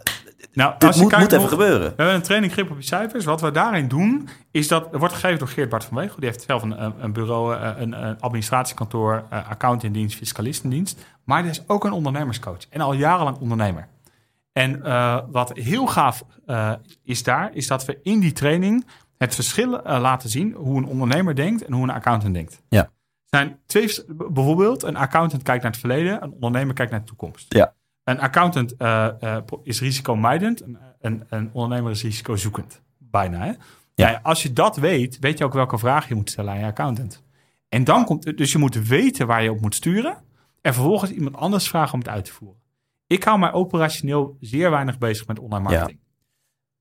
nou, 0.54 0.74
dit 0.78 0.84
als 0.88 0.96
je 0.96 1.02
moet, 1.02 1.12
kijkt 1.12 1.24
moet 1.32 1.40
even 1.40 1.50
nog- 1.50 1.60
gebeuren. 1.60 1.88
We 1.90 1.94
hebben 1.96 2.16
een 2.16 2.22
training 2.22 2.52
grip 2.54 2.72
op 2.72 2.78
je 2.80 2.84
cijfers. 2.86 3.26
Wat 3.26 3.42
we 3.42 3.52
daarin 3.52 3.88
doen, 3.88 4.30
is 4.52 4.68
dat 4.68 4.88
er 4.92 5.00
wordt 5.00 5.14
gegeven 5.14 5.40
door 5.40 5.48
Geert 5.48 5.70
Bart 5.70 5.84
van 5.86 5.98
Wegel. 5.98 6.16
Die 6.20 6.30
heeft 6.30 6.44
zelf 6.48 6.62
een, 6.64 6.84
een- 6.84 6.94
een 7.00 7.14
bureau, 7.14 7.56
eh, 7.56 7.70
een, 7.78 8.06
een 8.06 8.20
administratiekantoor, 8.20 9.24
eh, 9.30 9.50
accountingdienst, 9.50 10.18
fiscalistendienst. 10.18 11.00
Maar 11.24 11.42
hij 11.42 11.50
is 11.50 11.64
ook 11.68 11.86
een 11.86 11.92
ondernemerscoach 11.92 12.58
en 12.70 12.82
al 12.82 12.94
jarenlang 12.94 13.38
ondernemer. 13.38 13.88
En 14.54 14.84
eh, 14.84 15.20
wat 15.32 15.52
heel 15.54 15.88
gaaf 15.88 16.24
eh, 16.46 16.74
is 17.04 17.24
daar, 17.24 17.54
is 17.54 17.68
dat 17.68 17.86
we 17.86 18.00
in 18.04 18.20
die 18.20 18.32
training 18.32 18.86
het 19.18 19.36
verschil 19.36 19.84
eh, 19.84 20.02
laten 20.02 20.30
zien 20.30 20.54
hoe 20.54 20.78
een 20.78 20.86
ondernemer 20.86 21.36
denkt 21.36 21.66
en 21.66 21.74
hoe 21.74 21.84
een 21.84 21.90
accountant 21.90 22.34
denkt. 22.34 22.62
Ja. 22.70 22.92
Zijn 23.26 23.60
twee, 23.66 24.04
bijvoorbeeld, 24.08 24.84
een 24.84 24.96
accountant 24.96 25.44
kijkt 25.44 25.64
naar 25.64 25.72
het 25.72 25.80
verleden, 25.80 26.24
een 26.24 26.32
ondernemer 26.32 26.74
kijkt 26.74 26.92
naar 26.92 27.00
de 27.00 27.06
toekomst. 27.06 27.54
Ja. 27.54 27.74
Een 28.04 28.20
accountant 28.20 28.76
is 29.64 29.80
risicomijdend, 29.80 30.62
een, 30.62 30.78
een, 31.00 31.24
een 31.30 31.50
ondernemer 31.54 31.92
is 31.92 32.04
risicozoekend. 32.04 32.82
Bijna, 32.98 33.40
hè? 33.46 33.52
Ja. 33.96 34.20
als 34.24 34.44
je 34.44 34.54
dat 34.54 34.78
weet, 34.78 35.20
weet 35.20 35.38
je 35.38 35.44
ook 35.44 35.54
welke 35.54 35.78
vraag 35.78 36.08
je 36.08 36.16
moet 36.16 36.30
stellen 36.30 36.54
aan 36.54 36.60
je 36.60 36.66
accountant. 36.66 37.24
En 37.70 37.84
dan 37.84 38.06
komt, 38.06 38.38
dus 38.38 38.52
je 38.52 38.58
moet 38.58 38.88
weten 38.88 39.28
waar 39.28 39.44
je 39.44 39.52
op 39.52 39.62
moet 39.62 39.76
sturen. 39.76 40.18
En 40.62 40.74
vervolgens 40.74 41.12
iemand 41.12 41.36
anders 41.36 41.70
vragen 41.70 41.94
om 41.94 42.00
het 42.00 42.10
uit 42.10 42.26
te 42.26 42.32
voeren. 42.32 42.59
Ik 43.10 43.24
hou 43.24 43.40
mij 43.40 43.52
operationeel 43.52 44.38
zeer 44.40 44.72
weinig 44.72 44.98
bezig 44.98 45.28
met 45.28 45.40
online 45.40 45.64
marketing. 45.64 46.00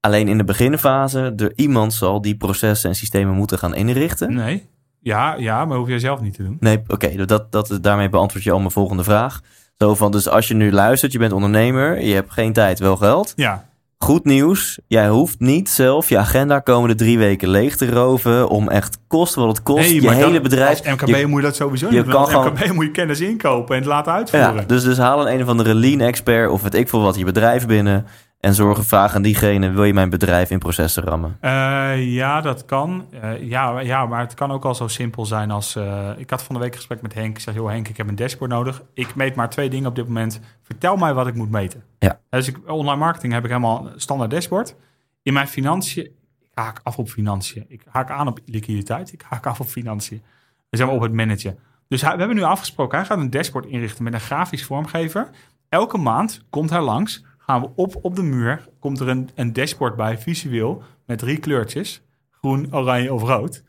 Alleen 0.00 0.28
in 0.28 0.38
de 0.38 0.44
beginfase, 0.44 1.32
er 1.36 1.52
iemand 1.56 1.92
zal 1.92 2.20
die 2.20 2.36
processen 2.36 2.90
en 2.90 2.96
systemen 2.96 3.34
moeten 3.34 3.58
gaan 3.58 3.74
inrichten. 3.74 4.34
Nee. 4.34 4.68
Ja, 5.00 5.34
ja, 5.34 5.64
maar 5.64 5.76
hoef 5.76 5.88
je 5.88 5.98
zelf 5.98 6.20
niet 6.20 6.34
te 6.34 6.42
doen. 6.42 6.56
Nee, 6.60 6.82
oké, 6.86 7.26
dat, 7.26 7.52
dat, 7.52 7.78
daarmee 7.80 8.08
beantwoord 8.08 8.44
je 8.44 8.50
al 8.50 8.58
mijn 8.58 8.70
volgende 8.70 9.04
vraag. 9.04 9.40
Zo 9.74 9.94
van, 9.94 10.10
dus 10.10 10.28
als 10.28 10.48
je 10.48 10.54
nu 10.54 10.72
luistert, 10.72 11.12
je 11.12 11.18
bent 11.18 11.32
ondernemer, 11.32 12.02
je 12.02 12.14
hebt 12.14 12.32
geen 12.32 12.52
tijd, 12.52 12.78
wel 12.78 12.96
geld. 12.96 13.32
Ja, 13.36 13.68
Goed 14.04 14.24
nieuws, 14.24 14.78
jij 14.86 15.08
hoeft 15.08 15.40
niet 15.40 15.68
zelf 15.68 16.08
je 16.08 16.18
agenda 16.18 16.58
komende 16.60 16.94
drie 16.94 17.18
weken 17.18 17.48
leeg 17.48 17.76
te 17.76 17.90
roven 17.90 18.48
om 18.48 18.68
echt 18.68 18.98
kost 19.08 19.34
wat 19.34 19.48
het 19.48 19.62
kost, 19.62 19.78
Nee, 19.90 20.02
je 20.02 20.10
hele 20.10 20.40
bedrijf. 20.40 20.78
Als 20.86 20.94
MKB 21.02 21.06
je- 21.16 21.26
moet 21.26 21.40
je 21.40 21.46
dat 21.46 21.56
sowieso 21.56 21.86
je 21.90 22.02
doen. 22.02 22.12
kan 22.12 22.20
Als 22.20 22.30
gewoon- 22.30 22.52
MKB 22.52 22.72
moet 22.72 22.84
je 22.84 22.90
kennis 22.90 23.20
inkopen 23.20 23.74
en 23.74 23.80
het 23.80 23.90
laten 23.90 24.12
uitvoeren. 24.12 24.54
ja, 24.54 24.62
dus, 24.66 24.82
dus 24.82 24.98
haal 24.98 25.26
een 25.26 25.34
een 25.34 25.42
of 25.42 25.48
andere 25.48 25.74
lean 25.74 26.00
expert 26.00 26.50
of 26.50 26.62
weet 26.62 26.74
ik 26.74 26.88
veel 26.88 27.00
wat 27.00 27.16
je 27.16 27.24
bedrijf 27.24 27.66
binnen 27.66 28.06
en 28.40 28.54
zorg 28.54 28.84
vraag 28.84 29.14
aan 29.14 29.22
diegene, 29.22 29.70
wil 29.70 29.84
je 29.84 29.94
mijn 29.94 30.10
bedrijf 30.10 30.50
in 30.50 30.58
processen 30.58 31.02
rammen? 31.02 31.36
Eh, 31.40 32.14
ja, 32.14 32.40
dat 32.40 32.64
kan. 32.64 33.06
Eh, 33.20 33.42
ja, 33.42 33.80
ja, 33.80 34.06
maar 34.06 34.20
het 34.20 34.34
kan 34.34 34.50
ook 34.50 34.64
al 34.64 34.74
zo 34.74 34.88
simpel 34.88 35.26
zijn 35.26 35.50
als... 35.50 35.76
eh, 35.76 36.10
ik 36.16 36.30
had 36.30 36.42
van 36.42 36.54
de 36.54 36.60
week 36.60 36.70
een 36.70 36.76
gesprek 36.76 37.02
met 37.02 37.14
Henk. 37.14 37.36
Ik 37.36 37.42
zeg, 37.42 37.54
joh 37.54 37.68
Henk, 37.70 37.88
ik 37.88 37.96
heb 37.96 38.08
een 38.08 38.16
dashboard 38.16 38.50
nodig. 38.50 38.82
Ik 38.94 39.14
meet 39.14 39.34
maar 39.34 39.50
twee 39.50 39.70
dingen 39.70 39.88
op 39.88 39.94
dit 39.94 40.06
moment. 40.06 40.40
Vertel 40.62 40.96
mij 40.96 41.14
wat 41.14 41.26
ik 41.26 41.34
moet 41.34 41.50
meten. 41.50 41.82
Ja. 41.98 42.20
Dus 42.30 42.48
ik, 42.48 42.58
online 42.70 42.96
marketing 42.98 43.32
heb 43.32 43.42
ik 43.44 43.48
helemaal 43.50 43.86
een 43.92 44.00
standaard 44.00 44.30
dashboard. 44.30 44.74
In 45.22 45.32
mijn 45.32 45.48
financiën, 45.48 46.04
ik 46.40 46.50
haak 46.54 46.80
af 46.82 46.98
op 46.98 47.08
financiën. 47.08 47.64
Ik 47.68 47.82
haak 47.90 48.10
aan 48.10 48.28
op 48.28 48.38
liquiditeit. 48.46 49.12
Ik 49.12 49.22
haak 49.28 49.46
af 49.46 49.60
op 49.60 49.66
financiën. 49.66 50.22
We 50.70 50.76
zijn 50.76 50.88
op 50.88 51.00
het 51.00 51.12
managen. 51.12 51.58
Dus 51.88 52.00
hij- 52.00 52.12
we 52.12 52.18
hebben 52.18 52.36
nu 52.36 52.42
afgesproken, 52.42 52.98
hij 52.98 53.06
gaat 53.06 53.18
een 53.18 53.30
dashboard 53.30 53.66
inrichten 53.66 54.04
met 54.04 54.12
een 54.12 54.20
grafisch 54.20 54.64
vormgever. 54.64 55.30
Elke 55.68 55.98
maand 55.98 56.44
komt 56.50 56.70
hij 56.70 56.80
langs, 56.80 57.24
gaan 57.48 57.60
we 57.60 57.68
op 57.74 57.98
op 58.02 58.16
de 58.16 58.22
muur, 58.22 58.68
komt 58.78 59.00
er 59.00 59.08
een, 59.08 59.30
een 59.34 59.52
dashboard 59.52 59.96
bij, 59.96 60.18
visueel, 60.18 60.82
met 61.06 61.18
drie 61.18 61.38
kleurtjes. 61.38 62.02
Groen, 62.30 62.68
oranje 62.70 63.12
of 63.12 63.22
rood. 63.22 63.62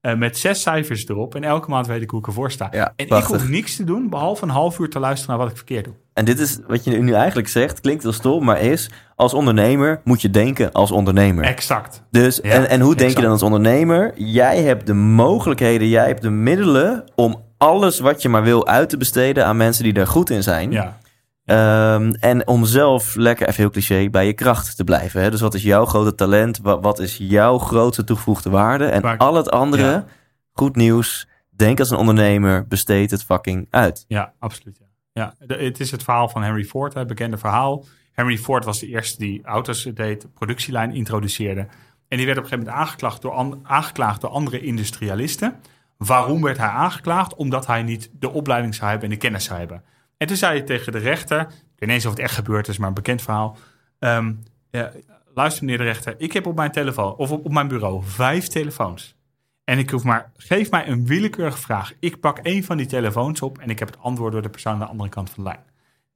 Eh, 0.00 0.14
met 0.14 0.38
zes 0.38 0.62
cijfers 0.62 1.08
erop. 1.08 1.34
En 1.34 1.44
elke 1.44 1.70
maand 1.70 1.86
weet 1.86 2.02
ik 2.02 2.10
hoe 2.10 2.20
ik 2.20 2.26
ervoor 2.26 2.50
sta. 2.50 2.68
Ja, 2.70 2.92
en 2.96 3.06
prachtig. 3.06 3.34
ik 3.34 3.40
hoef 3.40 3.48
niks 3.50 3.76
te 3.76 3.84
doen, 3.84 4.08
behalve 4.08 4.42
een 4.42 4.50
half 4.50 4.78
uur 4.78 4.90
te 4.90 4.98
luisteren 4.98 5.30
naar 5.30 5.44
wat 5.44 5.50
ik 5.50 5.56
verkeerd 5.56 5.84
doe. 5.84 5.94
En 6.12 6.24
dit 6.24 6.38
is 6.38 6.58
wat 6.66 6.84
je 6.84 6.90
nu 6.90 7.12
eigenlijk 7.12 7.48
zegt, 7.48 7.80
klinkt 7.80 8.02
wel 8.02 8.12
stom, 8.12 8.44
maar 8.44 8.60
is 8.60 8.90
als 9.14 9.34
ondernemer 9.34 10.00
moet 10.04 10.22
je 10.22 10.30
denken 10.30 10.72
als 10.72 10.90
ondernemer. 10.90 11.44
Exact. 11.44 12.02
Dus, 12.10 12.40
Ja, 12.42 12.50
en, 12.50 12.68
en 12.68 12.80
hoe 12.80 12.94
denk 12.94 13.16
je 13.16 13.22
dan 13.22 13.30
als 13.30 13.42
ondernemer? 13.42 14.12
Jij 14.14 14.62
hebt 14.62 14.86
de 14.86 14.94
mogelijkheden, 14.94 15.88
jij 15.88 16.06
hebt 16.06 16.22
de 16.22 16.30
middelen 16.30 17.04
om 17.14 17.42
alles 17.58 17.98
wat 17.98 18.22
je 18.22 18.28
maar 18.28 18.42
wil 18.42 18.66
uit 18.66 18.88
te 18.88 18.96
besteden 18.96 19.46
aan 19.46 19.56
mensen 19.56 19.84
die 19.84 19.92
daar 19.92 20.06
goed 20.06 20.30
in 20.30 20.42
zijn. 20.42 20.70
Ja. 20.70 20.98
Ehm, 21.46 22.10
en 22.20 22.46
om 22.48 22.64
zelf, 22.64 23.14
lekker 23.14 23.48
even 23.48 23.60
heel 23.60 23.70
cliché, 23.70 24.10
bij 24.10 24.26
je 24.26 24.32
kracht 24.32 24.76
te 24.76 24.84
blijven. 24.84 25.22
Hè? 25.22 25.30
Dus 25.30 25.40
wat 25.40 25.54
is 25.54 25.62
jouw 25.62 25.84
grote 25.84 26.14
talent? 26.14 26.58
Wat, 26.62 26.82
wat 26.82 26.98
is 26.98 27.16
jouw 27.16 27.58
grootste 27.58 28.04
toegevoegde 28.04 28.50
waarde? 28.50 28.84
En 28.84 29.02
Waar- 29.02 29.16
al 29.18 29.34
het 29.34 29.50
andere, 29.50 29.82
Ja. 29.82 30.04
goed 30.52 30.76
nieuws, 30.76 31.28
denk 31.50 31.78
als 31.78 31.90
een 31.90 31.96
ondernemer, 31.98 32.66
besteed 32.66 33.10
het 33.10 33.24
fucking 33.24 33.66
uit. 33.70 34.04
Ja, 34.08 34.32
absoluut. 34.38 34.78
Ja. 34.80 34.84
Ja, 35.12 35.46
de- 35.46 35.64
het 35.64 35.80
is 35.80 35.90
het 35.90 36.02
verhaal 36.02 36.28
van 36.28 36.42
Henry 36.42 36.64
Ford, 36.64 36.94
het 36.94 37.06
bekende 37.06 37.36
verhaal. 37.38 37.84
Henry 38.12 38.38
Ford 38.38 38.64
was 38.64 38.78
de 38.78 38.86
eerste 38.86 39.18
die 39.18 39.44
auto's 39.44 39.82
deed, 39.94 40.20
de 40.22 40.28
productielijn 40.28 40.94
introduceerde. 40.94 41.66
En 42.08 42.16
die 42.16 42.26
werd 42.26 42.38
op 42.38 42.44
een 42.44 42.50
gegeven 42.50 42.58
moment 42.70 42.84
aangeklaagd 42.86 43.22
door, 43.22 43.32
an- 43.32 43.60
aangeklaagd 43.62 44.20
door 44.20 44.30
andere 44.30 44.60
industrialisten. 44.60 45.54
Waarom 45.96 46.42
werd 46.42 46.58
hij 46.58 46.68
aangeklaagd? 46.68 47.34
Omdat 47.34 47.66
hij 47.66 47.82
niet 47.82 48.10
de 48.12 48.30
opleiding 48.30 48.74
zou 48.74 48.90
hebben 48.90 49.08
en 49.08 49.14
de 49.14 49.20
kennis 49.20 49.44
zou 49.44 49.58
hebben. 49.58 49.82
En 50.16 50.26
toen 50.26 50.36
zei 50.36 50.56
hij 50.56 50.66
tegen 50.66 50.92
de 50.92 50.98
rechter, 50.98 51.40
ik 51.40 51.46
weet 51.48 51.80
niet 51.80 51.90
eens 51.90 52.04
of 52.04 52.10
het 52.10 52.20
echt 52.20 52.34
gebeurd 52.34 52.68
is, 52.68 52.78
maar 52.78 52.88
een 52.88 52.94
bekend 52.94 53.22
verhaal. 53.22 53.56
Ehm, 53.98 54.34
ja, 54.70 54.92
luister 55.34 55.64
meneer 55.64 55.78
de 55.78 55.84
rechter, 55.84 56.14
ik 56.18 56.32
heb 56.32 56.46
op 56.46 56.56
mijn 56.56 56.72
telefoon 56.72 57.16
of 57.16 57.30
op, 57.30 57.44
op 57.44 57.52
mijn 57.52 57.68
bureau 57.68 58.02
vijf 58.04 58.46
telefoons. 58.46 59.16
En 59.64 59.78
ik 59.78 59.90
hoef 59.90 60.04
maar, 60.04 60.32
geef 60.36 60.70
mij 60.70 60.88
een 60.88 61.06
willekeurige 61.06 61.58
vraag. 61.58 61.92
Ik 62.00 62.20
pak 62.20 62.38
één 62.38 62.64
van 62.64 62.76
die 62.76 62.86
telefoons 62.86 63.42
op 63.42 63.58
en 63.58 63.70
ik 63.70 63.78
heb 63.78 63.88
het 63.88 63.98
antwoord 63.98 64.32
door 64.32 64.42
de 64.42 64.48
persoon 64.48 64.72
aan 64.72 64.78
de 64.78 64.84
andere 64.84 65.08
kant 65.08 65.30
van 65.30 65.44
de 65.44 65.50
lijn. 65.50 65.64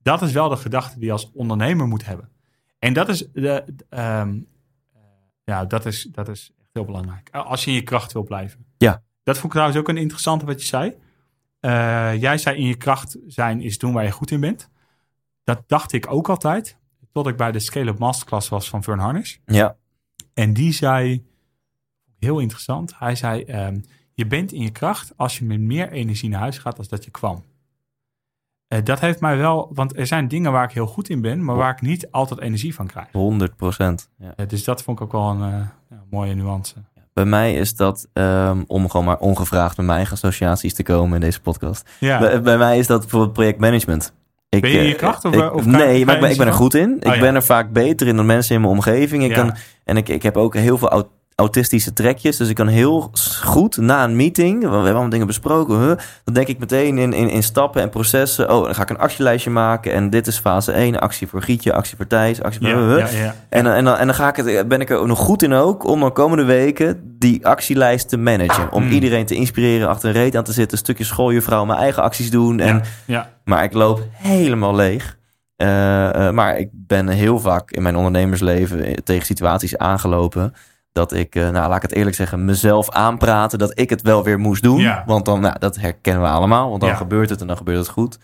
Dat 0.03 0.23
is 0.23 0.33
wel 0.33 0.49
de 0.49 0.57
gedachte 0.57 0.99
die 0.99 1.07
je 1.07 1.13
als 1.13 1.31
ondernemer 1.33 1.87
moet 1.87 2.05
hebben. 2.05 2.29
En 2.79 2.93
dat 2.93 3.09
is, 3.09 3.19
de, 3.19 3.65
de, 3.67 3.87
ehm, 3.89 4.39
ja, 5.45 5.65
dat 5.65 5.87
is, 5.87 6.09
dat 6.13 6.29
is 6.29 6.53
echt 6.59 6.69
heel 6.73 6.85
belangrijk. 6.85 7.29
Als 7.31 7.65
je 7.65 7.71
in 7.71 7.77
je 7.77 7.83
kracht 7.83 8.13
wil 8.13 8.23
blijven. 8.23 8.65
Ja. 8.79 9.03
Dat 9.23 9.35
vond 9.35 9.47
ik 9.47 9.51
trouwens 9.51 9.79
ook 9.79 9.89
een 9.89 9.97
interessante 9.97 10.47
wat 10.47 10.61
je 10.61 10.67
zei. 10.67 10.97
Eh, 11.61 12.21
jij 12.21 12.39
zei 12.39 12.57
in 12.57 12.67
je 12.67 12.77
kracht 12.77 13.17
zijn 13.27 13.61
is 13.61 13.79
doen 13.79 13.93
waar 13.93 14.05
je 14.05 14.11
goed 14.11 14.31
in 14.31 14.41
bent. 14.41 14.71
Dat 15.45 15.63
dacht 15.67 15.93
ik 15.93 16.13
ook 16.13 16.29
altijd. 16.29 16.79
Tot 17.13 17.27
ik 17.27 17.37
bij 17.37 17.53
de 17.53 17.59
Scale-up 17.59 17.99
Masterclass 17.99 18.49
was 18.49 18.69
van 18.69 18.83
Vern 18.83 18.99
Harnish. 18.99 19.37
Ja. 19.45 19.77
En 20.35 20.53
die 20.53 20.73
zei, 20.73 21.27
heel 22.19 22.39
interessant, 22.39 22.99
hij 22.99 23.15
zei, 23.15 23.43
ehm, 23.43 23.81
je 24.15 24.27
bent 24.27 24.53
in 24.53 24.63
je 24.63 24.71
kracht 24.71 25.13
als 25.17 25.39
je 25.39 25.45
met 25.45 25.61
meer 25.61 25.93
energie 25.93 26.29
naar 26.29 26.41
huis 26.41 26.59
gaat 26.59 26.79
als 26.79 26.89
dat 26.89 27.05
je 27.05 27.11
kwam. 27.11 27.45
Eh, 28.69 28.85
dat 28.85 29.01
heeft 29.01 29.21
mij 29.21 29.37
wel, 29.37 29.71
want 29.75 29.97
er 29.97 30.07
zijn 30.07 30.29
dingen 30.29 30.53
waar 30.53 30.65
ik 30.65 30.73
heel 30.73 30.87
goed 30.87 31.09
in 31.09 31.21
ben, 31.21 31.45
maar 31.45 31.57
waar 31.57 31.73
ik 31.73 31.81
niet 31.81 32.11
altijd 32.11 32.41
energie 32.41 32.75
van 32.75 32.87
krijg. 32.87 33.13
100 33.13 33.57
procent. 33.57 34.11
Ja. 34.19 34.33
Eh, 34.37 34.49
dus 34.49 34.65
dat 34.65 34.83
vond 34.83 34.99
ik 34.99 35.05
ook 35.05 35.13
wel 35.13 35.31
een 35.31 35.71
mooie 36.11 36.35
nuance. 36.35 36.75
Bij 37.21 37.29
mij 37.29 37.55
is 37.55 37.75
dat, 37.75 38.07
ehm, 38.13 38.59
om 38.67 38.91
gewoon 38.91 39.07
maar 39.07 39.19
ongevraagd 39.19 39.77
met 39.77 39.87
mijn 39.87 39.97
eigen 39.99 40.15
associaties 40.17 40.75
te 40.75 40.83
komen 40.83 41.15
in 41.15 41.21
deze 41.21 41.41
podcast. 41.41 41.89
Ja, 41.99 42.19
Bij, 42.19 42.41
bij 42.43 42.59
mij 42.59 42.79
is 42.79 42.87
dat 42.87 43.01
bijvoorbeeld 43.01 43.33
projectmanagement. 43.33 44.13
Ik, 44.49 44.61
Ben 44.61 44.71
je 44.71 44.83
je 44.83 44.93
eh, 44.93 44.97
kracht 44.99 45.25
of- 45.25 45.35
ik- 45.35 45.55
of 45.55 45.65
nee, 45.67 46.05
maar 46.05 46.15
ik 46.15 46.21
ben, 46.21 46.31
ik 46.31 46.37
ben 46.37 46.47
er 46.47 46.53
goed 46.53 46.75
in. 46.75 46.97
Ik 47.01 47.07
Oh, 47.07 47.15
ja. 47.15 47.21
ben 47.21 47.35
er 47.35 47.43
vaak 47.43 47.73
beter 47.73 48.07
in 48.07 48.17
dan 48.17 48.27
mensen 48.27 48.55
in 48.55 48.61
mijn 48.61 48.73
omgeving. 48.73 49.23
Ik 49.25 49.31
Ja. 49.31 49.37
kan, 49.37 49.55
en 49.85 49.97
ik, 49.97 50.09
ik 50.09 50.23
heb 50.23 50.37
ook 50.37 50.55
heel 50.55 50.79
veel 50.79 50.89
au- 50.91 51.09
autistische 51.41 51.93
trekjes. 51.93 52.37
Dus 52.37 52.49
ik 52.49 52.55
kan 52.55 52.67
heel 52.67 53.11
goed 53.45 53.77
na 53.77 54.05
een 54.05 54.17
meeting, 54.17 54.59
we 54.61 54.67
hebben 54.71 54.85
allemaal 54.91 55.09
dingen 55.09 55.27
besproken. 55.27 55.79
Huh, 55.79 55.93
dan 56.25 56.35
denk 56.35 56.47
ik 56.47 56.59
meteen 56.59 56.99
in, 56.99 57.13
in, 57.13 57.29
in 57.31 57.43
stappen 57.43 57.83
en 57.83 57.89
processen. 57.91 58.51
Oh, 58.51 58.65
dan 58.65 58.75
ga 58.75 58.83
ik 58.83 58.91
een 58.91 58.99
actielijstje 58.99 59.51
maken. 59.51 59.93
En 59.93 60.11
dit 60.11 60.27
is 60.27 60.39
fase 60.39 60.73
1. 60.73 61.01
Actie 61.01 61.27
voor 61.27 61.43
Gietje, 61.43 61.73
actie 61.73 61.97
voor 61.97 62.07
Thijs, 62.07 62.43
actie 62.43 62.61
voor... 62.61 62.69
ja, 62.69 62.77
huh. 62.87 63.13
ja, 63.13 63.19
ja. 63.19 63.35
En, 63.49 63.65
dan- 63.65 63.73
en, 63.73 63.85
dan, 63.85 63.97
en 63.97 64.07
dan 64.07 64.15
ga 64.15 64.29
ik 64.29 64.37
het, 64.37 64.69
ben 64.69 64.81
ik 64.81 64.91
er 64.91 65.07
nog 65.07 65.19
goed 65.19 65.43
in 65.43 65.53
ook 65.53 65.85
om 65.87 66.01
de 66.01 66.11
komende 66.11 66.45
weken 66.45 67.15
die 67.19 67.47
actielijst 67.47 68.09
te 68.09 68.17
managen. 68.17 68.73
Om 68.73 68.85
Mm. 68.85 68.91
iedereen 68.91 69.27
te 69.27 69.35
inspireren, 69.35 69.89
achter 69.89 70.09
een 70.09 70.15
reet 70.15 70.37
aan 70.37 70.45
te 70.45 70.53
zitten, 70.53 70.73
een 70.79 70.85
stukje 70.85 71.05
schooljuffrouw, 71.05 71.65
mijn 71.65 71.79
eigen 71.79 72.03
acties 72.03 72.31
doen. 72.31 72.61
En. 72.61 72.83
Maar 73.45 73.65
ik 73.65 73.73
loop 73.73 74.03
helemaal 74.13 74.75
leeg. 74.75 75.19
Eh, 75.57 76.27
eh, 76.27 76.33
maar 76.35 76.59
ik 76.59 76.69
ben 76.73 77.09
heel 77.09 77.39
vaak 77.39 77.71
in 77.71 77.83
mijn 77.83 77.97
ondernemersleven 77.97 79.05
tegen 79.05 79.27
situaties 79.27 79.79
aangelopen. 79.79 80.55
Dat 80.93 81.13
ik, 81.13 81.35
eh, 81.35 81.43
nou 81.43 81.69
laat 81.69 81.77
ik 81.77 81.83
het 81.83 81.93
eerlijk 81.93 82.17
zeggen, 82.17 82.45
mezelf 82.45 82.91
aanpraten 82.91 83.59
dat 83.59 83.79
ik 83.79 83.91
het 83.91 84.03
wel 84.03 84.25
weer 84.25 84.39
moest 84.39 84.63
doen. 84.63 84.81
Ja. 84.81 85.03
Want 85.07 85.25
dan, 85.25 85.41
nou, 85.41 85.59
dat 85.59 85.77
herkennen 85.77 86.23
we 86.23 86.29
allemaal. 86.29 86.69
Want 86.69 86.81
dan 86.81 86.91
Ja. 86.91 86.97
gebeurt 86.97 87.31
het 87.31 87.41
en 87.41 87.47
dan 87.47 87.57
gebeurt 87.57 87.79
het 87.79 87.89
goed. 87.89 88.19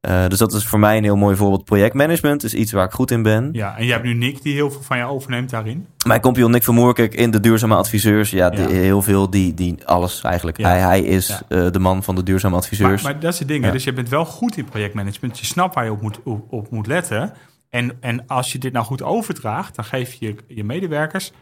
Eh, 0.00 0.26
dus 0.28 0.38
dat 0.38 0.52
is 0.52 0.66
voor 0.66 0.78
mij 0.78 0.96
een 0.96 1.02
heel 1.02 1.16
mooi 1.16 1.36
voorbeeld. 1.36 1.64
Projectmanagement 1.64 2.42
is 2.44 2.54
iets 2.54 2.72
waar 2.72 2.84
ik 2.84 2.90
goed 2.92 3.10
in 3.10 3.22
ben. 3.22 3.48
ja, 3.52 3.76
en 3.76 3.84
je 3.84 3.92
hebt 3.92 4.04
nu 4.04 4.14
Nick 4.14 4.42
die 4.42 4.54
heel 4.54 4.70
veel 4.70 4.82
van 4.82 4.98
je 4.98 5.04
overneemt 5.04 5.50
daarin. 5.50 5.86
Mijn 6.06 6.20
compagnon 6.20 6.50
Nick 6.50 6.62
van 6.62 6.74
Moerkijk 6.74 7.14
in 7.14 7.30
de 7.30 7.40
duurzame 7.40 7.74
adviseurs. 7.74 8.30
Ja, 8.30 8.50
heel 8.50 9.02
veel 9.02 9.30
die, 9.30 9.54
die 9.54 9.86
alles 9.86 10.22
eigenlijk. 10.22 10.56
Ja. 10.58 10.68
Hij, 10.68 10.78
hij 10.80 11.00
is 11.00 11.28
Ja. 11.28 11.40
eh, 11.64 11.70
de 11.70 11.78
man 11.78 12.02
van 12.02 12.14
de 12.14 12.22
duurzame 12.22 12.56
adviseurs. 12.56 13.02
maar 13.02 13.20
dat 13.20 13.32
is 13.32 13.38
het 13.38 13.48
ding. 13.48 13.70
Dus 13.70 13.84
je 13.84 13.92
bent 13.92 14.08
wel 14.08 14.24
goed 14.24 14.56
in 14.56 14.64
projectmanagement. 14.64 15.38
Je 15.38 15.44
snapt 15.46 15.74
waar 15.74 15.84
je 15.84 15.90
op 15.92 16.02
moet, 16.02 16.20
op, 16.24 16.52
op 16.52 16.70
moet 16.70 16.86
letten. 16.86 17.32
En, 17.70 17.96
en 18.00 18.26
als 18.26 18.52
je 18.52 18.58
dit 18.58 18.72
nou 18.72 18.84
goed 18.84 19.02
overdraagt, 19.02 19.74
dan 19.76 19.84
geef 19.84 20.12
je 20.12 20.34
je 20.48 20.64
medewerkers 20.64 21.32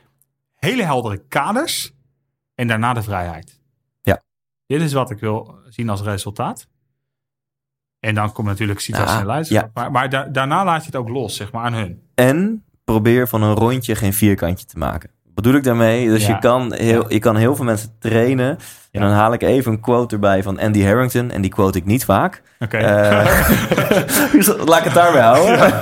hele 0.59 0.83
heldere 0.85 1.23
kaders 1.29 1.93
en 2.55 2.69
daarna 2.69 2.93
de 2.93 3.03
vrijheid. 3.03 3.61
Ja. 4.03 4.23
Dit 4.67 4.81
is 4.81 4.93
wat 4.93 5.11
ik 5.11 5.19
wil 5.19 5.59
zien 5.69 5.89
als 5.89 6.03
resultaat. 6.03 6.67
En 8.01 8.15
dan 8.15 8.33
komt 8.33 8.47
natuurlijk 8.47 8.81
Ja, 8.81 9.19
en 9.21 9.27
leiderschap. 9.27 9.71
Maar, 9.75 9.91
maar 9.91 10.09
da- 10.11 10.25
daarna 10.25 10.65
laat 10.65 10.81
je 10.81 10.87
het 10.87 10.97
ook 10.97 11.09
los, 11.09 11.37
zeg 11.37 11.53
maar, 11.53 11.65
aan 11.65 11.73
hun. 11.75 12.03
En 12.15 12.65
probeer 12.85 13.29
van 13.29 13.43
een 13.43 13.55
rondje 13.55 13.95
geen 13.95 14.13
vierkantje 14.13 14.67
te 14.67 14.79
maken. 14.79 15.11
Wat 15.25 15.35
bedoel 15.35 15.55
ik 15.55 15.65
daarmee? 15.65 16.07
Dus 16.09 16.27
Ja. 16.27 16.35
je, 16.35 16.39
kan 16.41 16.73
heel, 16.75 17.13
je 17.13 17.19
kan 17.19 17.37
heel 17.37 17.57
veel 17.57 17.65
mensen 17.65 17.97
trainen. 17.99 18.49
En 18.51 18.59
Ja. 18.91 19.01
dan 19.01 19.11
haal 19.11 19.33
ik 19.33 19.43
even 19.43 19.73
een 19.73 19.81
quote 19.81 20.15
erbij 20.15 20.43
van 20.43 20.59
Andy 20.59 20.83
Harrington. 20.85 21.31
En 21.31 21.41
die 21.41 21.51
quote 21.51 21.79
ik 21.79 21.85
niet 21.85 22.05
vaak. 22.05 22.43
Oké. 22.59 22.77
Eh, 22.77 23.27
laat 24.69 24.79
ik 24.79 24.85
het 24.85 24.95
daarbij 24.95 25.23
houden. 25.23 25.73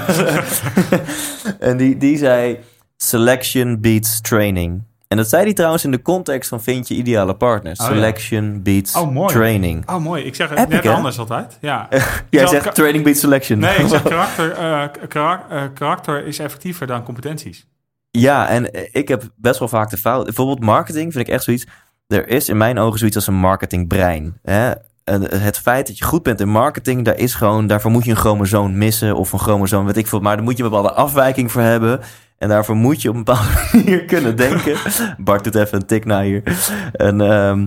en 1.68 1.76
die, 1.76 1.96
die 1.96 2.16
zei: 2.18 2.58
Selection 2.96 3.80
beats 3.80 4.20
training. 4.20 4.82
En 5.08 5.16
dat 5.16 5.28
zei 5.28 5.42
hij 5.42 5.52
trouwens 5.52 5.84
in 5.84 5.90
de 5.90 6.02
context 6.02 6.48
van 6.48 6.62
vind 6.62 6.88
je 6.88 6.94
ideale 6.94 7.34
partners. 7.34 7.80
Oh, 7.80 7.86
ja. 7.86 7.92
Selection 7.92 8.62
beats 8.62 8.94
Oh, 8.96 9.10
mooi. 9.12 9.32
training. 9.32 9.90
Oh, 9.90 9.96
mooi. 9.96 10.22
Ik 10.24 10.34
zeg 10.34 10.48
het 10.48 10.58
Epic, 10.58 10.70
net 10.74 10.84
hè? 10.84 10.90
anders 10.92 11.18
altijd. 11.18 11.58
Ja. 11.60 11.88
Jij 12.30 12.46
zegt 12.46 12.74
training 12.74 13.04
beats 13.04 13.20
selection. 13.20 13.58
Nee, 13.58 13.76
ik 13.76 13.88
zeg 13.88 14.02
karakter, 14.14 14.50
eh, 14.52 14.84
karak- 15.08 15.50
eh, 15.50 15.62
karakter 15.74 16.26
is 16.26 16.38
effectiever 16.38 16.86
dan 16.86 17.02
competenties. 17.02 17.66
Ja, 18.10 18.48
en 18.48 18.72
eh, 18.72 18.88
ik 18.92 19.08
heb 19.08 19.22
best 19.36 19.58
wel 19.58 19.68
vaak 19.68 19.90
de 19.90 19.96
fout. 19.96 20.24
Bijvoorbeeld 20.24 20.60
marketing 20.60 21.12
vind 21.12 21.28
ik 21.28 21.34
echt 21.34 21.44
zoiets. 21.44 21.66
Er 22.06 22.28
is 22.28 22.48
in 22.48 22.56
mijn 22.56 22.78
ogen 22.78 22.98
zoiets 22.98 23.16
als 23.16 23.26
een 23.26 23.34
marketingbrein. 23.34 24.38
Hè? 24.42 24.70
En 25.04 25.22
Het 25.40 25.58
feit 25.58 25.86
dat 25.86 25.98
je 25.98 26.04
goed 26.04 26.22
bent 26.22 26.40
in 26.40 26.48
marketing, 26.48 27.04
daar 27.04 27.16
is 27.18 27.34
gewoon, 27.34 27.66
daarvoor 27.66 27.90
moet 27.90 28.04
je 28.04 28.10
een 28.10 28.16
chromosoom 28.16 28.78
missen 28.78 29.16
of 29.16 29.32
een 29.32 29.38
chromosoom, 29.38 29.86
weet 29.86 29.96
ik 29.96 30.06
veel. 30.06 30.20
Maar 30.20 30.36
daar 30.36 30.44
moet 30.44 30.56
je 30.56 30.62
een 30.62 30.68
bepaalde 30.70 30.92
afwijking 30.92 31.52
voor 31.52 31.62
hebben. 31.62 32.00
En 32.38 32.48
daarvoor 32.48 32.76
moet 32.76 33.02
je 33.02 33.08
op 33.08 33.14
een 33.14 33.24
bepaalde 33.24 33.50
manier 33.72 34.04
kunnen 34.04 34.36
denken. 34.36 34.76
Bart 35.18 35.44
doet 35.44 35.54
even 35.54 35.78
een 35.80 35.86
tik 35.86 36.04
naar 36.04 36.22
hier. 36.22 36.42
En, 36.92 37.20
ehm, 37.20 37.66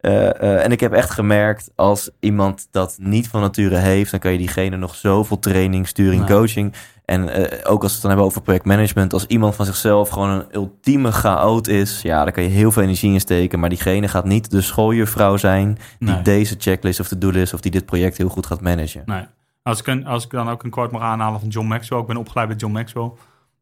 eh, 0.00 0.28
eh, 0.42 0.64
en 0.64 0.72
ik 0.72 0.80
heb 0.80 0.92
echt 0.92 1.10
gemerkt, 1.10 1.70
als 1.74 2.10
iemand 2.20 2.68
dat 2.70 2.96
niet 3.00 3.28
van 3.28 3.40
nature 3.40 3.76
heeft, 3.76 4.10
dan 4.10 4.20
kan 4.20 4.32
je 4.32 4.38
diegene 4.38 4.76
nog 4.76 4.94
zoveel 4.94 5.38
training, 5.38 5.88
sturing, 5.88 6.26
coaching. 6.26 6.72
En 7.04 7.28
eh, 7.28 7.70
ook 7.70 7.82
als 7.82 7.90
we 7.90 7.92
het 7.92 8.00
dan 8.00 8.10
hebben 8.10 8.26
over 8.26 8.42
projectmanagement, 8.42 9.12
als 9.12 9.26
iemand 9.26 9.54
van 9.54 9.64
zichzelf 9.64 10.08
gewoon 10.08 10.28
een 10.28 10.44
ultieme 10.52 11.12
chaot 11.12 11.68
is, 11.68 12.02
ja, 12.02 12.22
daar 12.24 12.32
kan 12.32 12.42
je 12.42 12.48
heel 12.48 12.72
veel 12.72 12.82
energie 12.82 13.12
in 13.12 13.20
steken. 13.20 13.58
Maar 13.60 13.68
diegene 13.68 14.08
gaat 14.08 14.24
niet 14.24 14.50
de 14.50 14.60
schooljuffrouw 14.60 15.36
zijn 15.36 15.78
die 15.98 16.08
Nee. 16.08 16.22
deze 16.22 16.54
checklist 16.58 17.00
of 17.00 17.08
to-do-list 17.08 17.54
of 17.54 17.60
die 17.60 17.70
dit 17.70 17.86
project 17.86 18.16
heel 18.16 18.28
goed 18.28 18.46
gaat 18.46 18.60
managen. 18.60 19.02
Nee. 19.04 19.22
Als 19.62 19.80
ik, 19.80 19.86
een, 19.86 20.06
als 20.06 20.24
ik 20.24 20.30
dan 20.30 20.48
ook 20.50 20.62
een 20.62 20.70
quote 20.70 20.92
mag 20.92 21.02
aanhalen 21.02 21.40
van 21.40 21.48
John 21.48 21.66
Maxwell. 21.68 21.98
Ik 21.98 22.06
ben 22.06 22.16
opgeleid 22.16 22.48
bij 22.48 22.56
John 22.56 22.72
Maxwell. 22.72 23.10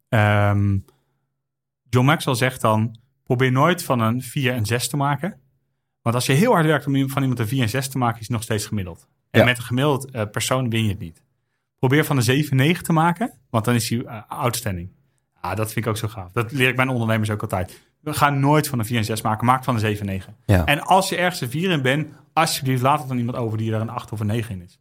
Ehm, 0.09 0.78
John 1.88 2.06
Maxwell 2.06 2.34
zegt 2.34 2.61
dan... 2.61 2.96
probeer 3.24 3.52
nooit 3.52 3.82
van 3.82 4.00
een 4.00 4.22
4 4.22 4.52
en 4.54 4.66
6 4.66 4.88
te 4.88 4.96
maken. 4.96 5.40
Want 6.02 6.14
als 6.14 6.26
je 6.26 6.32
heel 6.32 6.52
hard 6.52 6.66
werkt 6.66 6.86
om 6.86 7.09
van 7.09 7.22
iemand 7.22 7.40
een 7.40 7.48
4 7.48 7.62
en 7.62 7.68
6 7.68 7.88
te 7.88 7.98
maken... 7.98 8.14
is 8.20 8.22
het 8.26 8.30
nog 8.30 8.42
steeds 8.42 8.66
gemiddeld. 8.66 9.09
En 9.30 9.40
Ja. 9.40 9.46
met 9.46 9.56
een 9.59 9.62
gemiddeld 9.64 10.11
eh, 10.11 10.22
persoon 10.30 10.70
win 10.70 10.82
je 10.82 10.88
het 10.88 10.98
niet. 10.98 11.22
Probeer 11.78 12.04
van 12.04 12.16
een 12.16 12.22
7 12.22 12.56
9 12.56 12.82
te 12.84 12.92
maken. 12.92 13.32
Want 13.50 13.64
dan 13.64 13.74
is 13.74 13.88
hij 13.88 14.04
eh, 14.04 14.20
outstanding. 14.28 14.90
Ah, 15.40 15.56
dat 15.56 15.72
vind 15.72 15.84
ik 15.84 15.90
ook 15.90 15.96
zo 15.96 16.09
gaaf. 16.09 16.32
Dat 16.32 16.52
leer 16.52 16.68
ik 16.68 16.76
mijn 16.76 16.88
ondernemers 16.88 17.30
ook 17.30 17.42
altijd. 17.42 17.80
We 18.00 18.12
gaan 18.12 18.40
nooit 18.40 18.68
van 18.68 18.78
een 18.78 18.84
4 18.84 18.96
en 18.98 19.04
6 19.04 19.22
maken. 19.22 19.46
Maak 19.46 19.64
van 19.64 19.74
een 19.74 19.80
7 19.80 20.06
9. 20.06 20.36
Ja. 20.46 20.64
En 20.64 20.80
als 20.80 21.09
je 21.09 21.16
ergens 21.16 21.40
een 21.40 21.50
4 21.50 21.70
in 21.70 21.82
bent... 21.82 22.09
alsjeblieft 22.32 22.82
laat 22.82 22.98
het 22.98 23.09
dan 23.09 23.18
iemand 23.18 23.36
over 23.36 23.59
die 23.59 23.72
er 23.74 23.80
een 23.80 23.88
8 23.90 24.12
of 24.12 24.20
een 24.20 24.26
9 24.26 24.54
in 24.54 24.62
is. 24.62 24.78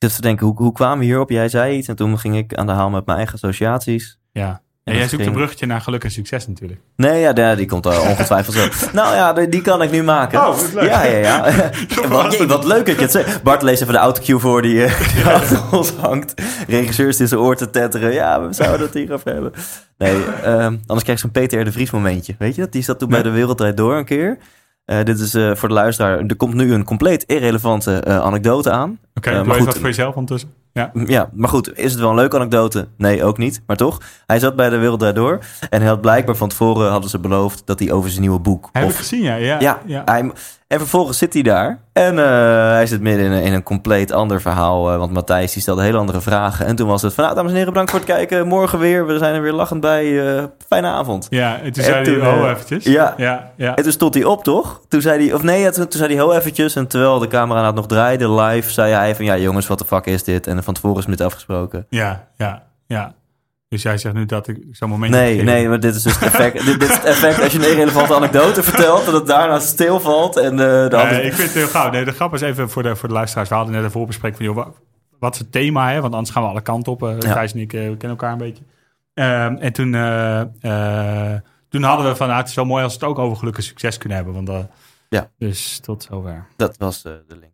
Dus 0.00 0.14
te 0.14 0.20
denken, 0.20 0.46
hoe, 0.46 0.56
hoe 0.56 0.72
kwamen 0.72 0.98
we 0.98 1.04
hierop? 1.04 1.30
Jij 1.30 1.48
zei 1.48 1.76
iets 1.76 1.88
en 1.88 1.96
toen 1.96 2.18
ging 2.18 2.36
ik 2.36 2.54
aan 2.54 2.66
de 2.66 2.72
haal 2.72 2.90
met 2.90 3.06
mijn 3.06 3.16
eigen 3.18 3.34
associaties. 3.34 4.18
Ja. 4.32 4.48
En 4.48 4.60
dat 4.84 4.94
jij 4.94 5.02
zoekt 5.02 5.14
ging- 5.22 5.26
een 5.26 5.32
bruggetje 5.38 5.66
naar 5.66 5.80
geluk 5.80 6.04
en 6.04 6.10
succes 6.10 6.46
natuurlijk. 6.46 6.80
Nee, 6.96 7.20
ja, 7.20 7.32
die, 7.32 7.54
die 7.56 7.66
komt 7.66 7.86
er 7.86 8.00
ongetwijfeld 8.00 8.56
zo. 8.56 8.68
nou 9.00 9.14
ja, 9.14 9.32
die, 9.32 9.48
die 9.48 9.62
kan 9.62 9.82
ik 9.82 9.90
nu 9.90 10.02
maken. 10.02 10.38
Oh, 10.40 10.46
wat 10.46 10.72
leuk. 10.74 10.84
Ja, 10.88 11.04
ja, 11.04 11.16
ja. 11.18 11.70
Wat, 12.08 12.32
jee, 12.32 12.46
wat 12.46 12.64
leuk 12.64 12.86
dat 12.86 12.94
je 12.94 13.02
het 13.02 13.10
zegt. 13.10 13.42
Bart 13.42 13.62
leest 13.62 13.82
even 13.82 13.94
de 13.94 14.00
autocue 14.00 14.38
voor 14.38 14.62
die, 14.62 14.74
die 15.14 15.24
achter 15.24 15.60
ons 15.78 15.90
hangt. 15.92 16.34
Regisseurs 16.68 17.20
in 17.20 17.28
zijn 17.28 17.40
oor 17.40 17.56
te 17.56 17.70
tetteren. 17.70 18.12
Ja, 18.12 18.46
we 18.46 18.52
zouden 18.52 18.80
het 18.80 18.94
hier 18.94 19.12
over 19.12 19.32
hebben. 19.32 19.52
Nee, 19.98 20.24
ehm, 20.42 20.64
anders 20.86 21.02
krijg 21.02 21.06
je 21.06 21.16
zo'n 21.18 21.30
Peter 21.30 21.60
R. 21.60 21.64
de 21.64 21.72
Vries 21.72 21.90
momentje. 21.90 22.34
Weet 22.38 22.54
je 22.54 22.60
dat? 22.60 22.72
Die 22.72 22.82
zat 22.82 22.98
toen 22.98 23.08
bij 23.08 23.22
de 23.22 23.30
Wereldrijd 23.30 23.76
Door 23.76 23.96
een 23.96 24.04
keer. 24.04 24.38
Eh, 24.84 25.04
dit 25.04 25.18
is 25.18 25.34
eh, 25.34 25.54
voor 25.54 25.68
de 25.68 25.74
luisteraar. 25.74 26.18
Er 26.18 26.36
komt 26.36 26.54
nu 26.54 26.72
een 26.72 26.84
compleet 26.84 27.22
irrelevante 27.26 28.04
anekdote 28.04 28.70
aan. 28.70 28.98
Oké, 29.20 29.30
Eh, 29.30 29.36
doe 29.36 29.44
even 29.44 29.56
goed. 29.56 29.64
wat 29.66 29.76
voor 29.78 29.86
jezelf 29.86 30.14
ondertussen. 30.14 30.52
Ja. 30.72 30.90
Ja, 31.06 31.28
maar 31.32 31.48
goed, 31.48 31.78
is 31.78 31.92
het 31.92 32.00
wel 32.00 32.10
een 32.10 32.16
leuke 32.16 32.36
anekdote? 32.36 32.88
Nee, 32.96 33.24
ook 33.24 33.38
niet. 33.38 33.62
Maar 33.66 33.76
toch, 33.76 33.98
hij 34.26 34.38
zat 34.38 34.56
bij 34.56 34.68
de 34.68 34.76
Wereld 34.76 34.98
Draait 34.98 35.14
Door. 35.16 35.38
En 35.70 35.80
hij 35.80 35.88
had 35.88 36.00
blijkbaar 36.00 36.36
van 36.36 36.48
tevoren 36.48 36.90
hadden 36.90 37.10
ze 37.10 37.18
beloofd 37.18 37.62
dat 37.64 37.78
hij 37.78 37.92
over 37.92 38.08
zijn 38.10 38.20
nieuwe 38.22 38.38
boek... 38.38 38.68
Heb 38.72 38.84
of 38.84 38.90
ik 38.90 38.96
gezien, 38.96 39.22
ja. 39.22 39.34
Ja, 39.34 39.56
ja, 39.60 39.78
ja. 39.86 40.02
Hij, 40.04 40.30
En 40.66 40.78
vervolgens 40.78 41.18
zit 41.18 41.32
hij 41.32 41.42
daar. 41.42 41.78
En 41.92 42.18
eh, 42.18 42.24
hij 42.70 42.86
zit 42.86 43.00
midden 43.00 43.24
in, 43.26 43.32
een- 43.32 43.42
in 43.42 43.52
een 43.52 43.62
compleet 43.62 44.12
ander 44.12 44.40
verhaal. 44.40 44.90
eh, 44.92 44.98
want 44.98 45.12
Matthijs 45.12 45.52
die 45.52 45.62
stelde 45.62 45.82
hele 45.82 45.98
andere 45.98 46.20
vragen. 46.20 46.66
En 46.66 46.76
toen 46.76 46.88
was 46.88 47.02
het 47.02 47.14
van, 47.14 47.24
nou, 47.24 47.36
dames 47.36 47.50
en 47.50 47.56
heren, 47.56 47.72
bedankt 47.72 47.90
voor 47.90 48.00
het 48.00 48.08
kijken. 48.08 48.46
Morgen 48.46 48.78
weer. 48.78 49.06
We 49.06 49.18
zijn 49.18 49.34
er 49.34 49.42
weer 49.42 49.52
lachend 49.52 49.80
bij. 49.80 50.36
eh, 50.36 50.44
fijne 50.68 50.86
avond. 50.88 51.26
Ja, 51.30 51.54
en 51.60 51.72
toen 51.72 51.84
En 51.84 51.90
zei 51.90 52.04
toen, 52.04 52.20
hij, 52.20 52.32
oh, 52.32 52.44
eh, 52.44 52.50
eventjes. 52.50 52.84
ja. 52.84 53.14
ja, 53.16 53.50
ja. 53.56 53.74
En 53.76 53.82
toen 53.82 53.92
stond 53.92 54.14
hij 54.14 54.24
op, 54.24 54.44
toch? 54.44 54.80
Toen 54.88 55.00
zei 55.00 55.24
hij, 55.26 55.34
of 55.34 55.42
nee, 55.42 55.70
toen, 55.70 55.88
toen 55.88 55.98
zei 56.00 56.14
hij 56.14 56.24
heel 56.24 56.34
eventjes. 56.34 56.76
En 56.76 56.86
terwijl 56.86 57.18
de 57.18 57.28
camera 57.28 57.66
het 57.66 57.74
nog 57.74 57.86
draaide 57.86 58.30
live, 58.32 58.70
zei 58.70 58.92
hij 58.92 59.09
van, 59.14 59.24
ja 59.24 59.36
jongens, 59.38 59.66
wat 59.66 59.78
de 59.78 59.84
fuck 59.84 60.06
is 60.06 60.24
dit? 60.24 60.46
En 60.46 60.64
van 60.64 60.74
tevoren 60.74 60.98
is 60.98 61.06
met 61.06 61.20
afgesproken. 61.20 61.86
Ja, 61.88 62.28
ja, 62.36 62.66
ja. 62.86 63.14
Dus 63.68 63.82
jij 63.82 63.98
zegt 63.98 64.14
nu 64.14 64.26
dat 64.26 64.48
ik 64.48 64.58
zo'n 64.70 64.88
moment... 64.88 65.12
Nee, 65.12 65.42
nee, 65.42 65.68
maar 65.68 65.80
dit 65.80 65.94
is 65.94 66.02
dus 66.02 66.14
het 66.14 66.22
effect. 66.22 66.64
dit, 66.64 66.80
dit 66.80 66.88
is 66.90 66.96
het 66.96 67.04
effect 67.04 67.42
als 67.42 67.52
je 67.52 67.58
een 67.58 67.70
irrelevante 67.70 68.14
anekdote 68.14 68.62
vertelt, 68.62 69.04
dat 69.04 69.14
het 69.14 69.26
daarna 69.26 69.58
stilvalt. 69.58 70.36
En 70.36 70.50
eh, 70.52 70.56
de 70.58 70.88
Nee, 70.90 71.00
andere... 71.00 71.22
ik 71.22 71.32
vind 71.32 71.48
het 71.48 71.56
heel 71.56 71.66
gauw. 71.68 71.90
Nee, 71.90 72.04
de 72.04 72.12
grap 72.12 72.34
is 72.34 72.40
even 72.40 72.70
voor 72.70 72.82
de, 72.82 72.96
voor 72.96 73.08
de 73.08 73.14
luisteraars. 73.14 73.48
We 73.48 73.54
hadden 73.54 73.74
net 73.74 73.84
een 73.84 73.90
voorbespreking 73.90 74.36
van, 74.36 74.46
joh, 74.46 74.54
wat, 74.64 74.74
wat 75.18 75.32
is 75.34 75.38
het 75.40 75.52
thema? 75.52 75.90
Hè? 75.90 76.00
Want 76.00 76.14
anders 76.14 76.32
gaan 76.32 76.42
we 76.42 76.48
alle 76.48 76.60
kanten 76.60 76.92
op. 76.92 77.02
Uh, 77.02 77.18
Thijs 77.18 77.52
en 77.52 77.58
ik 77.58 77.72
eh, 77.72 77.80
we 77.80 77.86
kennen 77.96 78.08
elkaar 78.18 78.32
een 78.32 78.38
beetje. 78.38 78.64
Ehm, 79.14 79.54
en 79.56 79.72
toen, 79.72 79.90
toen 81.68 81.82
hadden 81.82 82.06
we 82.06 82.16
van, 82.16 82.26
nou, 82.26 82.40
het 82.40 82.48
is 82.48 82.54
wel 82.54 82.64
mooi 82.64 82.84
als 82.84 82.92
we 82.92 82.98
het 83.00 83.08
ook 83.08 83.18
over 83.18 83.36
geluk 83.36 83.56
en 83.56 83.62
succes 83.62 83.98
kunnen 83.98 84.18
hebben. 84.24 84.44
Want, 84.44 84.66
Ja. 85.08 85.30
Dus 85.38 85.78
tot 85.78 86.06
zover. 86.10 86.46
Dat 86.56 86.76
was 86.78 87.02
de 87.02 87.22
link. 87.28 87.52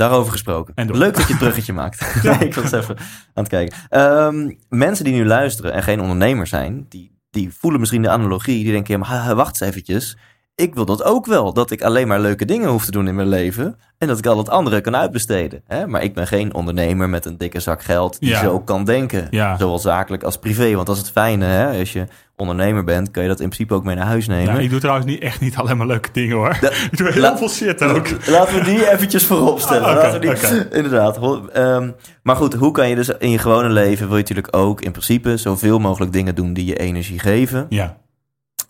Daarover 0.00 0.32
gesproken. 0.32 0.74
Leuk 0.96 1.14
dat 1.14 1.26
je 1.26 1.32
het 1.32 1.38
bruggetje 1.38 1.72
maakt. 1.72 2.00
Nee, 2.22 2.38
ik 2.48 2.54
was 2.54 2.72
even 2.72 2.96
aan 2.98 3.04
het 3.34 3.48
kijken. 3.48 3.78
Ehm, 3.88 4.50
mensen 4.68 5.04
die 5.04 5.14
nu 5.14 5.26
luisteren 5.26 5.72
en 5.72 5.82
geen 5.82 6.00
ondernemer 6.00 6.46
zijn, 6.46 6.86
die, 6.88 7.12
die 7.30 7.54
voelen 7.58 7.80
misschien 7.80 8.02
de 8.02 8.10
analogie. 8.10 8.62
Die 8.62 8.72
denken, 8.72 8.98
ja, 8.98 9.06
maar 9.06 9.34
wacht 9.34 9.60
eens 9.60 9.70
eventjes. 9.70 10.16
Ik 10.54 10.74
wil 10.74 10.84
dat 10.84 11.04
ook 11.04 11.26
wel. 11.26 11.52
Dat 11.52 11.70
ik 11.70 11.82
alleen 11.82 12.08
maar 12.08 12.20
leuke 12.20 12.44
dingen 12.44 12.68
hoef 12.68 12.84
te 12.84 12.90
doen 12.90 13.08
in 13.08 13.14
mijn 13.14 13.28
leven. 13.28 13.76
En 13.98 14.08
dat 14.08 14.18
ik 14.18 14.26
al 14.26 14.38
het 14.38 14.48
andere 14.48 14.80
kan 14.80 14.96
uitbesteden. 14.96 15.62
Hè? 15.66 15.86
Maar 15.86 16.02
ik 16.02 16.14
ben 16.14 16.26
geen 16.26 16.54
ondernemer 16.54 17.08
met 17.08 17.24
een 17.24 17.36
dikke 17.38 17.60
zak 17.60 17.82
geld 17.82 18.20
die 18.20 18.28
Ja. 18.28 18.40
zo 18.40 18.60
kan 18.60 18.84
denken. 18.84 19.26
Ja. 19.30 19.58
Zowel 19.58 19.78
zakelijk 19.78 20.22
als 20.22 20.36
privé. 20.38 20.74
Want 20.74 20.86
dat 20.86 20.96
is 20.96 21.02
het 21.02 21.10
fijne. 21.10 21.44
Hè? 21.44 21.78
Als 21.78 21.92
je 21.92 22.04
ondernemer 22.36 22.84
bent, 22.84 23.10
kan 23.10 23.22
je 23.22 23.28
dat 23.28 23.40
in 23.40 23.46
principe 23.48 23.74
ook 23.74 23.84
mee 23.84 23.96
naar 23.96 24.06
huis 24.06 24.26
nemen. 24.26 24.54
Ja, 24.54 24.60
ik 24.60 24.70
doe 24.70 24.80
trouwens 24.80 25.06
niet, 25.06 25.20
echt 25.22 25.40
niet 25.40 25.56
alleen 25.56 25.76
maar 25.76 25.86
leuke 25.86 26.08
dingen 26.12 26.36
hoor. 26.36 26.58
Da- 26.60 26.70
ik 26.90 26.96
doe 26.96 27.12
heel 27.12 27.36
veel 27.36 27.48
shit 27.48 27.82
ook. 27.82 28.08
Laten 28.28 28.54
we 28.54 28.64
die 28.64 28.90
eventjes 28.92 29.26
voorop 29.26 29.60
stellen. 29.60 29.88
Ah, 29.88 29.94
Laten 29.94 30.20
we 30.20 30.66
die. 30.68 30.68
Inderdaad. 30.78 31.18
Ehm, 31.52 31.90
maar 32.22 32.36
goed, 32.36 32.54
hoe 32.54 32.72
kan 32.72 32.88
je 32.88 32.94
dus 32.94 33.08
in 33.08 33.30
je 33.30 33.38
gewone 33.38 33.68
leven... 33.68 34.06
wil 34.06 34.16
je 34.16 34.22
natuurlijk 34.22 34.56
ook 34.56 34.80
in 34.80 34.90
principe 34.90 35.36
zoveel 35.36 35.78
mogelijk 35.78 36.12
dingen 36.12 36.34
doen... 36.34 36.52
die 36.52 36.64
je 36.64 36.76
energie 36.78 37.18
geven. 37.18 37.66
Ja, 37.68 37.96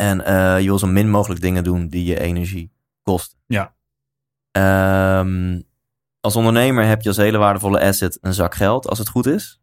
En 0.01 0.25
eh, 0.25 0.61
je 0.61 0.67
wil 0.67 0.79
zo 0.79 0.87
min 0.87 1.11
mogelijk 1.11 1.41
dingen 1.41 1.65
doen 1.65 1.89
die 1.89 2.05
je 2.05 2.21
energie 2.21 2.73
kosten. 3.03 3.39
Ja. 3.47 3.75
Ehm, 4.51 5.61
als 6.21 6.37
ondernemer 6.37 6.85
heb 6.85 7.03
je 7.03 7.09
als 7.09 7.17
hele 7.17 7.39
waardevolle 7.39 7.81
asset 7.81 8.19
een 8.21 8.35
zak 8.35 8.55
geld, 8.55 8.89
als 8.89 8.99
het 8.99 9.09
goed 9.09 9.27
is. 9.27 9.61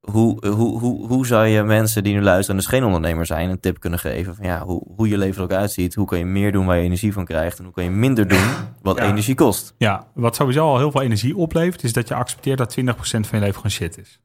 Hoe, 0.00 0.46
hoe, 0.46 0.78
hoe, 0.78 1.06
hoe 1.06 1.26
zou 1.26 1.46
je 1.46 1.62
mensen 1.62 2.04
die 2.04 2.14
nu 2.14 2.22
luisteren 2.22 2.50
en 2.50 2.62
dus 2.62 2.70
geen 2.70 2.84
ondernemer 2.84 3.26
zijn... 3.26 3.50
een 3.50 3.60
tip 3.60 3.80
kunnen 3.80 3.98
geven 3.98 4.34
van 4.34 4.44
ja, 4.44 4.64
hoe, 4.64 4.82
hoe 4.96 5.08
je 5.08 5.18
leven 5.18 5.36
er 5.36 5.42
ook 5.42 5.52
uitziet? 5.52 5.94
Hoe 5.94 6.06
kan 6.06 6.18
je 6.18 6.24
meer 6.24 6.52
doen 6.52 6.66
waar 6.66 6.76
je 6.76 6.82
energie 6.82 7.12
van 7.12 7.24
krijgt? 7.24 7.58
En 7.58 7.64
hoe 7.64 7.72
kan 7.72 7.84
je 7.84 7.90
minder 7.90 8.28
doen 8.28 8.46
wat 8.82 8.96
Ja. 8.96 9.04
energie 9.04 9.34
kost? 9.34 9.74
ja, 9.78 10.06
wat 10.14 10.36
sowieso 10.36 10.64
al 10.66 10.78
heel 10.78 10.90
veel 10.90 11.02
energie 11.02 11.36
oplevert, 11.36 11.84
is 11.84 11.92
dat 11.92 12.08
je 12.08 12.14
accepteert 12.14 12.58
dat 12.58 12.76
20% 12.80 12.84
van 13.02 13.20
je 13.30 13.38
leven 13.38 13.54
gewoon 13.54 13.70
shit 13.70 13.98
is. 13.98 14.20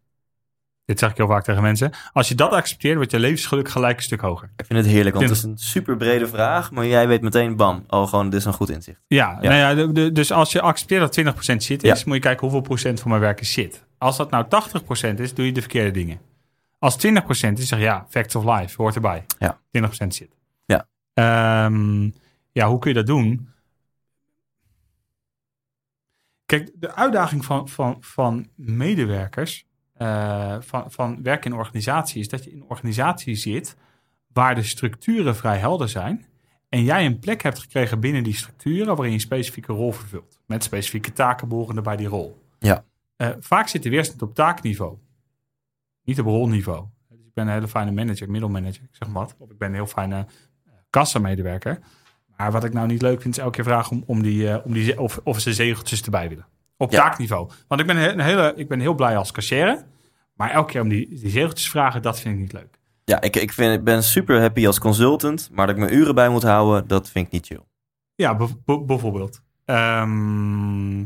Dit 0.87 0.99
zeg 0.99 1.09
ik 1.09 1.17
heel 1.17 1.27
vaak 1.27 1.43
tegen 1.43 1.61
mensen. 1.61 1.91
Als 2.13 2.27
je 2.27 2.35
dat 2.35 2.51
accepteert, 2.51 2.95
wordt 2.95 3.11
je 3.11 3.19
levensgeluk 3.19 3.69
gelijk 3.69 3.97
een 3.97 4.03
stuk 4.03 4.21
hoger. 4.21 4.49
Ik 4.55 4.65
vind 4.65 4.79
het 4.79 4.87
heerlijk, 4.87 5.15
want 5.15 5.27
het 5.29 5.37
is 5.37 5.43
een 5.43 5.57
super 5.57 5.97
brede 5.97 6.27
vraag, 6.27 6.71
maar 6.71 6.85
jij 6.85 7.07
weet 7.07 7.21
meteen, 7.21 7.55
bam, 7.55 7.83
al 7.87 8.07
gewoon, 8.07 8.29
dit 8.29 8.39
is 8.39 8.45
een 8.45 8.53
goed 8.53 8.69
inzicht. 8.69 8.99
Ja, 9.07 9.37
Ja. 9.41 9.49
Nou 9.49 9.77
ja 9.85 9.91
de- 9.93 10.11
dus 10.11 10.31
als 10.31 10.51
je 10.51 10.61
accepteert 10.61 11.01
dat 11.01 11.11
20% 11.11 11.63
shit 11.63 11.83
is, 11.83 11.99
Ja. 11.99 12.05
moet 12.05 12.15
je 12.15 12.21
kijken 12.21 12.41
hoeveel 12.41 12.61
procent 12.61 12.99
van 12.99 13.09
mijn 13.09 13.21
werk 13.21 13.41
is 13.41 13.51
shit. 13.51 13.83
Als 13.97 14.17
dat 14.17 14.29
nou 14.31 14.45
80% 14.47 15.19
is, 15.19 15.33
doe 15.33 15.45
je 15.45 15.51
de 15.51 15.61
verkeerde 15.61 15.91
dingen. 15.91 16.19
Als 16.79 16.97
20% 16.97 17.59
is, 17.59 17.67
zeg 17.67 17.79
je 17.79 17.85
ja, 17.85 18.05
facts 18.09 18.35
of 18.35 18.43
life, 18.57 18.81
hoort 18.81 18.95
erbij. 18.95 19.25
Ja. 19.39 19.59
20% 19.71 20.13
shit. 20.13 20.35
Ja. 20.65 20.87
Ehm, 21.13 22.03
ja, 22.51 22.67
hoe 22.67 22.79
kun 22.79 22.89
je 22.89 22.95
dat 22.97 23.05
doen? 23.05 23.49
Kijk, 26.45 26.71
de 26.75 26.93
uitdaging 26.95 27.45
van, 27.45 27.69
van, 27.69 27.97
van 27.99 28.47
medewerkers, 28.55 29.65
eh, 29.97 30.55
van, 30.59 30.91
van 30.91 31.23
werk 31.23 31.45
in 31.45 31.53
organisatie, 31.53 32.19
is 32.19 32.29
dat 32.29 32.43
je 32.43 32.51
in 32.51 32.57
een 32.57 32.69
organisatie 32.69 33.35
zit 33.35 33.75
waar 34.33 34.55
de 34.55 34.63
structuren 34.63 35.35
vrij 35.35 35.57
helder 35.57 35.89
zijn. 35.89 36.25
En 36.69 36.83
jij 36.83 37.05
een 37.05 37.19
plek 37.19 37.41
hebt 37.41 37.59
gekregen 37.59 37.99
binnen 37.99 38.23
die 38.23 38.35
structuren 38.35 38.85
waarin 38.85 39.07
je 39.07 39.13
een 39.13 39.19
specifieke 39.19 39.73
rol 39.73 39.91
vervult. 39.91 40.39
Met 40.45 40.63
specifieke 40.63 41.13
taken 41.13 41.47
behorende 41.47 41.81
bij 41.81 41.95
die 41.95 42.07
rol. 42.07 42.41
Ja. 42.59 42.83
Eh, 43.15 43.29
vaak 43.39 43.67
zit 43.67 43.83
de 43.83 43.89
weerstand 43.89 44.21
op 44.21 44.35
taakniveau. 44.35 44.97
Niet 46.03 46.19
op 46.19 46.25
rolniveau. 46.25 46.85
Dus 47.09 47.19
ik 47.19 47.33
ben 47.33 47.47
een 47.47 47.53
hele 47.53 47.67
fijne 47.67 47.91
manager, 47.91 48.29
middelmanager, 48.29 48.83
ik 48.83 48.95
zeg 48.95 49.07
maar 49.07 49.23
wat. 49.23 49.35
Of 49.37 49.49
ik 49.49 49.57
ben 49.57 49.67
een 49.67 49.73
heel 49.73 49.87
fijne 49.87 50.15
eh, 50.17 50.71
kassamedewerker. 50.89 51.79
Maar 52.37 52.51
wat 52.51 52.63
ik 52.63 52.73
nou 52.73 52.87
niet 52.87 53.01
leuk 53.01 53.21
vind, 53.21 53.37
is 53.37 53.43
elke 53.43 53.55
keer 53.55 53.63
vragen 53.63 53.91
om, 53.91 54.03
om 54.05 54.21
die, 54.21 54.63
om 54.63 54.73
die, 54.73 54.99
of, 54.99 55.19
of 55.23 55.39
ze 55.39 55.53
zegeltjes 55.53 56.01
erbij 56.01 56.29
willen. 56.29 56.47
Op 56.77 56.91
Ja. 56.91 56.97
taakniveau. 56.97 57.49
Want 57.67 57.81
ik 57.81 57.87
ben, 57.87 57.97
een 57.97 58.19
hele, 58.19 58.53
ik 58.55 58.67
ben 58.67 58.79
heel 58.79 58.93
blij 58.93 59.17
als 59.17 59.31
cashier. 59.31 59.85
Maar 60.33 60.51
elke 60.51 60.71
keer 60.71 60.81
om 60.81 60.89
die, 60.89 61.09
die 61.09 61.29
zegeltjes 61.29 61.69
vragen, 61.69 62.01
dat 62.01 62.19
vind 62.19 62.33
ik 62.35 62.41
niet 62.41 62.53
leuk. 62.53 62.79
Ja, 63.03 63.21
ik, 63.21 63.35
ik, 63.35 63.53
vind, 63.53 63.73
ik 63.73 63.83
ben 63.83 64.03
super 64.03 64.41
happy 64.41 64.67
als 64.67 64.79
consultant, 64.79 65.49
maar 65.51 65.67
dat 65.67 65.75
ik 65.75 65.81
mijn 65.81 65.95
uren 65.95 66.15
bij 66.15 66.29
moet 66.29 66.43
houden, 66.43 66.87
dat 66.87 67.09
vind 67.09 67.25
ik 67.25 67.31
niet 67.31 67.45
chill. 67.45 67.61
Ja, 68.15 68.37
bijvoorbeeld. 68.85 69.41
Ehm, 69.65 71.03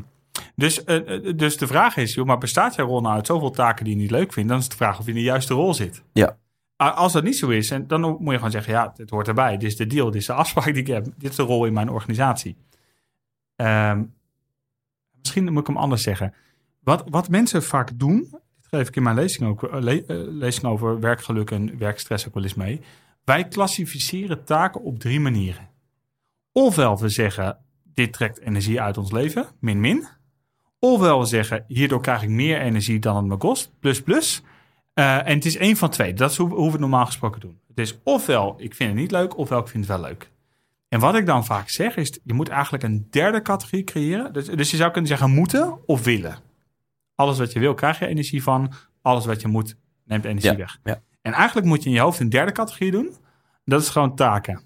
dus, 0.56 0.84
eh, 0.84 1.16
eh, 1.28 1.38
dus 1.38 1.58
de 1.58 1.68
vraag 1.68 1.98
is, 1.98 2.14
joh, 2.14 2.26
maar 2.26 2.38
bestaat 2.38 2.76
jouw 2.76 2.86
rol 2.88 3.02
nou 3.02 3.16
uit 3.16 3.28
zoveel 3.28 3.52
taken 3.52 3.86
die 3.86 3.96
je 3.96 4.02
niet 4.02 4.12
leuk 4.12 4.34
vindt? 4.34 4.50
Dan 4.50 4.60
is 4.60 4.70
de 4.70 4.76
vraag 4.76 5.00
of 5.00 5.04
je 5.06 5.12
in 5.12 5.18
de 5.18 5.24
juiste 5.24 5.54
rol 5.54 5.74
zit. 5.74 6.04
Ja. 6.14 6.38
Als 6.78 7.14
dat 7.14 7.24
niet 7.24 7.38
zo 7.38 7.50
is, 7.50 7.72
en 7.72 7.88
dan 7.88 8.02
moet 8.02 8.30
je 8.32 8.36
gewoon 8.36 8.52
zeggen, 8.52 8.74
ja, 8.74 8.94
het 8.96 9.10
hoort 9.10 9.28
erbij. 9.28 9.58
Dit 9.58 9.70
is 9.70 9.76
de 9.76 9.88
deal, 9.88 10.06
dit 10.12 10.22
is 10.22 10.28
de 10.28 10.34
afspraak 10.34 10.66
die 10.66 10.74
ik 10.76 10.88
heb. 10.88 11.06
Dit 11.18 11.30
is 11.30 11.36
de 11.36 11.44
rol 11.44 11.66
in 11.66 11.74
mijn 11.74 11.90
organisatie. 11.90 12.56
Ehm, 13.56 14.04
misschien 15.22 15.52
moet 15.52 15.62
ik 15.62 15.68
hem 15.68 15.78
anders 15.78 16.04
zeggen. 16.04 16.34
Wat, 16.80 17.04
wat 17.10 17.30
mensen 17.30 17.64
vaak 17.64 18.00
doen, 18.00 18.20
dit 18.30 18.68
geef 18.70 18.88
ik 18.88 18.96
in 18.96 19.04
mijn 19.04 19.16
lezing, 19.16 19.50
ook, 19.50 19.64
eh, 19.64 19.98
eh, 19.98 20.04
lezing 20.28 20.66
over 20.66 21.00
werkgeluk 21.00 21.52
en 21.52 21.78
werkstress 21.78 22.28
ook 22.28 22.34
wel 22.34 22.44
eens 22.44 22.54
mee. 22.54 22.82
Wij 23.24 23.48
klassificeren 23.48 24.44
taken 24.44 24.82
op 24.82 25.00
drie 25.00 25.20
manieren. 25.20 25.70
Ofwel 26.52 26.98
we 26.98 27.10
zeggen, 27.10 27.58
dit 27.84 28.14
trekt 28.14 28.40
energie 28.40 28.82
uit 28.82 28.98
ons 28.98 29.12
leven, 29.12 29.48
min 29.60 29.80
min. 29.80 30.08
Ofwel 30.80 31.20
we 31.20 31.26
zeggen, 31.26 31.64
hierdoor 31.68 32.02
krijg 32.02 32.24
ik 32.24 32.30
meer 32.30 32.62
energie 32.62 33.00
dan 33.00 33.16
het 33.16 33.26
me 33.26 33.38
kost, 33.38 33.72
plus 33.80 34.02
plus. 34.02 34.44
Eh, 34.94 35.28
en 35.28 35.36
het 35.36 35.46
is 35.46 35.58
één 35.58 35.78
van 35.78 35.90
twee. 35.90 36.14
Dat 36.14 36.32
is 36.32 36.38
hoe, 36.38 36.50
hoe 36.50 36.66
we 36.66 36.72
het 36.72 36.80
normaal 36.80 37.06
gesproken 37.06 37.42
doen. 37.42 37.60
Het 37.68 37.80
is 37.80 37.98
ofwel, 38.04 38.56
ik 38.58 38.76
vind 38.76 38.90
het 38.90 39.00
niet 39.00 39.12
leuk, 39.12 39.38
ofwel 39.38 39.60
ik 39.60 39.68
vind 39.68 39.88
het 39.88 39.98
wel 39.98 40.10
leuk. 40.10 40.32
En 40.92 41.00
wat 41.00 41.16
ik 41.16 41.26
dan 41.26 41.46
vaak 41.46 41.70
zeg 41.70 41.96
is, 41.96 42.20
je 42.24 42.34
moet 42.34 42.50
eigenlijk 42.50 42.84
een 42.84 43.08
derde 43.10 43.42
categorie 43.42 43.84
creëren. 43.84 44.34
Dus, 44.34 44.46
dus 44.46 44.72
je 44.72 44.78
zou 44.78 44.92
kunnen 44.92 45.10
zeggen 45.10 45.30
moeten 45.32 45.78
of 45.88 46.04
willen. 46.04 46.36
Alles 47.16 47.38
wat 47.38 47.52
je 47.54 47.60
wil, 47.60 47.74
krijg 47.74 48.00
je 48.00 48.08
energie 48.08 48.44
van. 48.44 48.74
Alles 49.02 49.26
wat 49.26 49.42
je 49.42 49.48
moet, 49.48 49.76
neemt 50.06 50.26
energie 50.26 50.52
Ja, 50.52 50.58
weg. 50.58 50.80
ja. 50.84 51.02
En 51.22 51.34
eigenlijk 51.34 51.68
moet 51.68 51.84
je 51.84 51.90
in 51.90 51.96
je 51.96 52.02
hoofd 52.02 52.20
een 52.20 52.30
derde 52.30 52.52
categorie 52.52 52.92
doen. 52.92 53.16
Dat 53.66 53.82
is 53.82 53.90
gewoon 53.90 54.16
taken. 54.16 54.62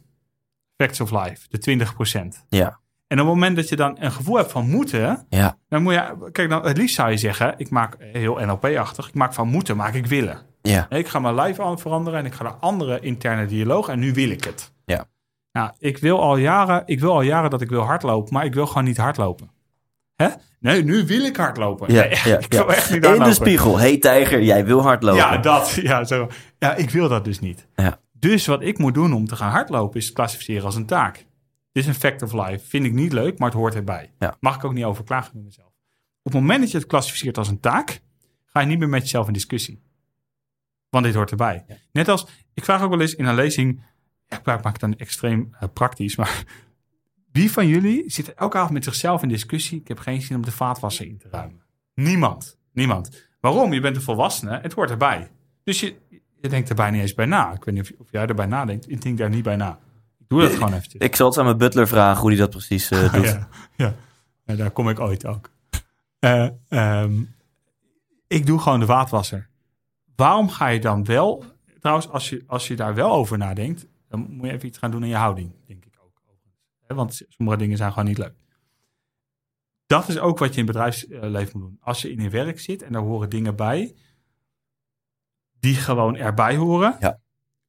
Facts 0.77 0.99
of 1.01 1.11
life, 1.11 1.47
de 1.49 1.59
20%. 1.59 2.45
Ja, 2.49 2.79
En 3.07 3.19
op 3.19 3.25
het 3.25 3.35
moment 3.35 3.55
dat 3.55 3.69
je 3.69 3.75
dan 3.75 3.95
een 3.99 4.11
gevoel 4.11 4.35
hebt 4.37 4.51
van 4.51 4.69
moeten, 4.69 5.25
ja, 5.29 5.57
dan 5.69 5.83
moet 5.83 5.93
je, 5.93 6.29
kijk, 6.31 6.49
dan, 6.49 6.65
het 6.65 6.77
liefst 6.77 6.95
zou 6.95 7.09
je 7.11 7.17
zeggen, 7.17 7.53
ik 7.57 7.69
maak 7.69 7.95
heel 7.99 8.45
NLP-achtig, 8.45 9.07
ik 9.07 9.13
maak 9.13 9.33
van 9.33 9.47
moeten, 9.47 9.77
maak 9.77 9.93
ik 9.93 10.05
willen. 10.05 10.39
ja, 10.61 10.89
Ik 10.89 11.07
ga 11.07 11.19
mijn 11.19 11.35
lijf 11.35 11.59
aan 11.59 11.79
veranderen 11.79 12.19
en 12.19 12.25
ik 12.25 12.33
ga 12.33 12.43
naar 12.43 12.53
andere 12.53 12.99
interne 12.99 13.45
dialoog 13.45 13.87
en 13.87 13.99
nu 13.99 14.13
wil 14.13 14.29
ik 14.29 14.43
het. 14.43 14.73
Nou, 15.55 15.71
ik 15.79 15.97
wil 15.97 16.21
al 16.21 16.37
jaren, 16.37 16.83
ik 16.85 16.99
wil 16.99 17.11
al 17.11 17.21
jaren 17.21 17.49
dat 17.49 17.61
ik 17.61 17.69
wil 17.69 17.81
hardlopen, 17.81 18.33
maar 18.33 18.45
ik 18.45 18.53
wil 18.53 18.67
gewoon 18.67 18.83
niet 18.83 18.97
hardlopen. 18.97 19.51
Hè? 20.15 20.27
Nee, 20.59 20.83
nu 20.83 21.05
wil 21.05 21.25
ik 21.25 21.35
hardlopen. 21.35 21.93
ja. 21.93 22.01
Nee, 22.01 22.09
ja, 22.31 22.37
ik 22.37 22.51
wil 22.51 22.67
ja. 22.69 22.75
echt 22.75 22.91
niet 22.91 23.05
In 23.05 23.23
de 23.23 23.33
spiegel, 23.33 23.79
hey 23.79 23.97
tijger, 23.97 24.43
jij 24.43 24.65
wil 24.65 24.81
hardlopen. 24.81 25.19
Ja, 25.19 25.37
dat. 25.37 25.71
Ja, 25.81 26.03
zo. 26.03 26.27
ja, 26.59 26.75
ik 26.75 26.89
wil 26.89 27.09
dat 27.09 27.23
dus 27.25 27.39
niet. 27.39 27.67
Ja. 27.75 27.99
Dus 28.11 28.45
wat 28.45 28.61
ik 28.61 28.77
moet 28.77 28.93
doen 28.93 29.13
om 29.13 29.27
te 29.27 29.35
gaan 29.35 29.51
hardlopen 29.51 29.99
is 29.99 30.05
het 30.05 30.15
klassificeren 30.15 30.63
als 30.63 30.75
een 30.75 30.85
taak. 30.85 31.15
Dit 31.71 31.83
is 31.83 31.87
een 31.87 31.95
fact 31.95 32.21
of 32.21 32.33
life. 32.33 32.67
Vind 32.67 32.85
ik 32.85 32.93
niet 32.93 33.13
leuk, 33.13 33.39
maar 33.39 33.49
het 33.49 33.57
hoort 33.57 33.75
erbij. 33.75 34.11
Ja. 34.19 34.35
Mag 34.39 34.55
ik 34.55 34.63
ook 34.63 34.73
niet 34.73 34.83
over 34.83 35.03
klagen 35.03 35.31
met 35.33 35.43
mezelf. 35.43 35.67
Op 36.21 36.31
het 36.31 36.41
moment 36.41 36.59
dat 36.61 36.71
je 36.71 36.77
het 36.77 36.87
klassificeert 36.87 37.37
als 37.37 37.47
een 37.47 37.59
taak, 37.59 38.01
ga 38.45 38.59
je 38.59 38.67
niet 38.67 38.79
meer 38.79 38.89
met 38.89 39.01
jezelf 39.01 39.27
in 39.27 39.33
discussie. 39.33 39.81
Want 40.89 41.05
dit 41.05 41.15
hoort 41.15 41.31
erbij. 41.31 41.65
Net 41.91 42.07
als, 42.07 42.27
ik 42.53 42.63
vraag 42.63 42.81
ook 42.81 42.89
wel 42.89 43.01
eens 43.01 43.15
in 43.15 43.25
een 43.25 43.35
lezing, 43.35 43.83
ja, 44.27 44.37
ik 44.37 44.45
maak 44.45 44.63
het 44.63 44.79
dan 44.79 44.95
extreem 44.95 45.55
eh, 45.59 45.69
praktisch, 45.73 46.15
maar 46.15 46.43
wie 47.31 47.51
van 47.51 47.67
jullie 47.67 48.03
zit 48.05 48.33
elke 48.33 48.57
avond 48.57 48.73
met 48.73 48.83
zichzelf 48.83 49.21
in 49.23 49.29
discussie? 49.29 49.79
Ik 49.79 49.87
heb 49.87 49.99
geen 49.99 50.21
zin 50.21 50.35
om 50.35 50.45
de 50.45 50.51
vaatwasser 50.51 51.05
in 51.05 51.17
te 51.17 51.27
ruimen. 51.31 51.61
Niemand. 51.93 52.57
Niemand. 52.73 53.27
Waarom? 53.39 53.73
Je 53.73 53.81
bent 53.81 53.95
een 53.95 54.01
volwassene, 54.01 54.59
het 54.61 54.73
hoort 54.73 54.89
erbij. 54.89 55.31
Dus 55.63 55.79
je, 55.79 55.95
je 56.41 56.49
denkt 56.49 56.69
er 56.69 56.75
bijna 56.75 56.91
niet 56.91 57.01
eens 57.01 57.13
bij 57.13 57.25
na. 57.25 57.53
Ik 57.53 57.63
weet 57.63 57.75
niet 57.75 57.91
of, 57.91 57.99
of 57.99 58.07
jij 58.11 58.25
erbij 58.25 58.45
nadenkt. 58.45 58.91
Ik 58.91 59.01
denk 59.01 59.17
daar 59.17 59.29
niet 59.29 59.43
bij 59.43 59.55
na. 59.55 59.79
Ik 60.19 60.25
doe 60.27 60.41
dat 60.41 60.51
gewoon 60.51 60.73
eventjes. 60.73 61.01
Ik 61.01 61.15
zal 61.15 61.29
het 61.29 61.37
aan 61.37 61.45
mijn 61.45 61.57
butler 61.57 61.87
vragen 61.87 62.21
hoe 62.21 62.29
hij 62.29 62.39
dat 62.39 62.49
precies 62.49 62.91
eh, 62.91 63.13
doet. 63.13 63.25
ja, 63.25 63.47
ja. 63.75 63.95
Ja, 64.45 64.55
daar 64.55 64.71
kom 64.71 64.89
ik 64.89 64.99
ooit 64.99 65.25
ook. 65.25 65.49
Eh, 66.19 66.47
ehm, 66.69 67.23
ik 68.27 68.45
doe 68.45 68.59
gewoon 68.59 68.79
de 68.79 68.85
vaatwasser. 68.85 69.49
Waarom 70.15 70.49
ga 70.49 70.67
je 70.67 70.79
dan 70.79 71.05
wel... 71.05 71.43
Trouwens, 71.79 72.09
als 72.09 72.29
je, 72.29 72.43
als 72.47 72.67
je 72.67 72.75
daar 72.75 72.95
wel 72.95 73.11
over 73.11 73.37
nadenkt... 73.37 73.87
dan 74.17 74.35
moet 74.35 74.45
je 74.45 74.51
even 74.51 74.67
iets 74.67 74.77
gaan 74.77 74.91
doen 74.91 75.03
in 75.03 75.09
je 75.09 75.15
houding, 75.15 75.51
denk 75.67 75.85
ik 75.85 75.93
ook. 76.03 76.21
Want 76.87 77.21
sommige 77.29 77.57
dingen 77.57 77.77
zijn 77.77 77.89
gewoon 77.91 78.07
niet 78.07 78.17
leuk. 78.17 78.33
Dat 79.85 80.07
is 80.09 80.19
ook 80.19 80.39
wat 80.39 80.53
je 80.53 80.59
in 80.59 80.65
het 80.67 80.75
bedrijfsleven 80.75 81.59
moet 81.59 81.69
doen. 81.69 81.77
Als 81.81 82.01
je 82.01 82.11
in 82.11 82.21
je 82.21 82.29
werk 82.29 82.59
zit 82.59 82.81
en 82.83 82.91
daar 82.93 83.01
horen 83.01 83.29
dingen 83.29 83.55
bij... 83.55 83.95
die 85.59 85.75
gewoon 85.75 86.15
erbij 86.15 86.55
horen... 86.55 86.95
Ja. 86.99 87.19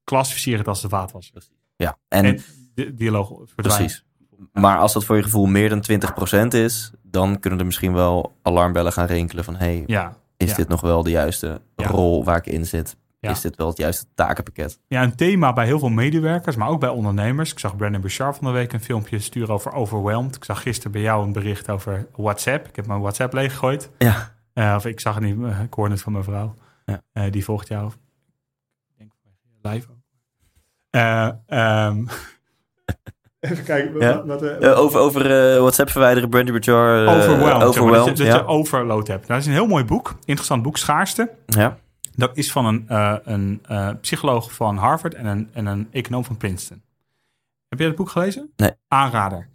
klassificeer 0.04 0.58
het 0.58 0.68
als 0.68 0.80
de 0.80 0.88
vaatwasser. 0.88 1.42
Ja, 1.76 1.98
en, 2.08 2.24
En 2.24 2.42
de 2.74 2.94
dialoog 2.94 3.28
verdwijnt. 3.28 3.56
precies. 3.56 4.04
Maar 4.52 4.78
als 4.78 4.92
dat 4.92 5.04
voor 5.04 5.16
je 5.16 5.22
gevoel 5.22 5.46
meer 5.46 5.68
dan 5.68 5.84
20% 6.44 6.46
is, 6.48 6.92
dan 7.02 7.38
kunnen 7.40 7.58
er 7.58 7.66
misschien 7.66 7.92
wel 7.92 8.36
alarmbellen 8.42 8.92
gaan 8.92 9.06
rinkelen 9.06 9.44
van 9.44 9.56
hey, 9.56 9.84
Ja, 9.86 10.16
is 10.36 10.50
ja. 10.50 10.56
dit 10.56 10.68
nog 10.68 10.80
wel 10.80 11.02
de 11.02 11.10
juiste 11.10 11.60
Ja. 11.76 11.86
rol 11.86 12.24
waar 12.24 12.36
ik 12.36 12.46
in 12.46 12.66
zit? 12.66 12.96
Ja. 13.18 13.30
Is 13.30 13.40
dit 13.40 13.56
wel 13.56 13.66
het 13.68 13.76
juiste 13.78 14.04
takenpakket? 14.14 14.80
Ja, 14.88 15.02
een 15.02 15.14
thema 15.14 15.52
bij 15.52 15.64
heel 15.64 15.78
veel 15.78 15.88
medewerkers, 15.88 16.56
maar 16.56 16.68
ook 16.68 16.80
bij 16.80 16.88
ondernemers. 16.88 17.52
Ik 17.52 17.58
zag 17.58 17.76
Brandon 17.76 18.00
Bouchard 18.00 18.36
van 18.36 18.46
de 18.46 18.52
week 18.52 18.72
een 18.72 18.80
filmpje 18.80 19.18
sturen 19.18 19.54
over 19.54 19.72
overwhelmed. 19.72 20.36
Ik 20.36 20.44
zag 20.44 20.62
gisteren 20.62 20.92
bij 20.92 21.00
jou 21.00 21.24
een 21.24 21.32
bericht 21.32 21.70
over 21.70 22.06
WhatsApp. 22.16 22.68
Ik 22.68 22.76
heb 22.76 22.86
mijn 22.86 23.00
WhatsApp 23.00 23.32
leeggegooid. 23.32 23.90
Ja, 23.98 24.34
Eh, 24.52 24.72
of 24.76 24.86
ik 24.86 25.00
zag 25.00 25.14
het 25.14 25.24
niet, 25.24 25.42
eh, 25.44 25.60
ik 25.62 25.74
hoorde 25.74 25.92
het 25.92 26.02
van 26.02 26.12
mijn 26.12 26.24
vrouw. 26.24 26.54
Ja. 26.84 27.00
Eh, 27.12 27.30
die 27.32 27.44
volgt 27.44 27.68
jou. 27.68 27.86
Ik 27.88 28.94
denk 28.98 29.10
live 29.62 29.86
ook. 29.90 29.96
Eh, 30.90 31.28
ehm, 31.46 32.04
even 33.40 33.64
kijken. 33.64 33.92
wat- 33.92 34.02
Ja. 34.02 34.24
wat, 34.24 34.42
over, 34.76 35.00
over 35.00 35.52
eh, 35.54 35.58
WhatsApp 35.60 35.90
verwijderen, 35.90 36.28
Brandy 36.28 36.50
Bouchard. 36.50 37.08
eh, 37.08 37.14
overwhelmed. 37.16 37.66
overwhelmed, 37.66 38.06
dat 38.06 38.18
je, 38.18 38.24
dat 38.24 38.32
ja. 38.32 38.38
je 38.40 38.46
overload 38.46 39.06
hebt. 39.06 39.20
Nou, 39.28 39.32
dat 39.32 39.40
is 39.40 39.46
een 39.46 39.52
heel 39.52 39.66
mooi 39.66 39.84
boek. 39.84 40.14
Interessant 40.24 40.62
boek, 40.62 40.76
Schaarste. 40.76 41.30
ja. 41.46 41.76
Dat 42.16 42.36
is 42.36 42.52
van 42.52 42.66
een, 42.66 42.88
eh, 42.88 43.16
een 43.22 43.60
eh, 43.62 43.90
psycholoog 44.00 44.52
van 44.52 44.76
Harvard 44.76 45.14
en 45.14 45.26
een, 45.26 45.48
en 45.52 45.66
een 45.66 45.88
econoom 45.90 46.24
van 46.24 46.36
Princeton. 46.36 46.82
Heb 47.68 47.78
jij 47.78 47.88
het 47.88 47.96
boek 47.96 48.08
gelezen? 48.10 48.52
Nee. 48.56 48.70
Aanrader. 48.88 49.48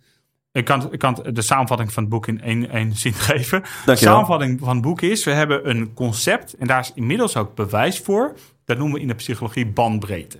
Ik 0.52 0.66
kan, 0.66 0.94
ik 0.94 1.00
kan 1.00 1.26
de 1.34 1.42
samenvatting 1.42 1.94
van 1.94 2.04
het 2.04 2.12
boek 2.12 2.28
in 2.28 2.42
één, 2.42 2.70
één 2.70 2.94
zin 2.94 3.14
geven. 3.30 3.64
De 3.86 3.96
samenvatting 3.96 4.60
van 4.60 4.74
het 4.76 4.82
boek 4.82 5.02
is: 5.02 5.24
we 5.24 5.32
hebben 5.32 5.70
een 5.70 5.94
concept, 5.94 6.54
en 6.54 6.68
daar 6.68 6.80
is 6.80 6.92
inmiddels 6.96 7.38
ook 7.38 7.56
bewijs 7.56 8.00
voor. 8.00 8.36
Dat 8.66 8.78
noemen 8.78 8.96
we 8.96 9.02
in 9.02 9.08
de 9.08 9.16
psychologie 9.16 9.68
bandbreedte. 9.68 10.40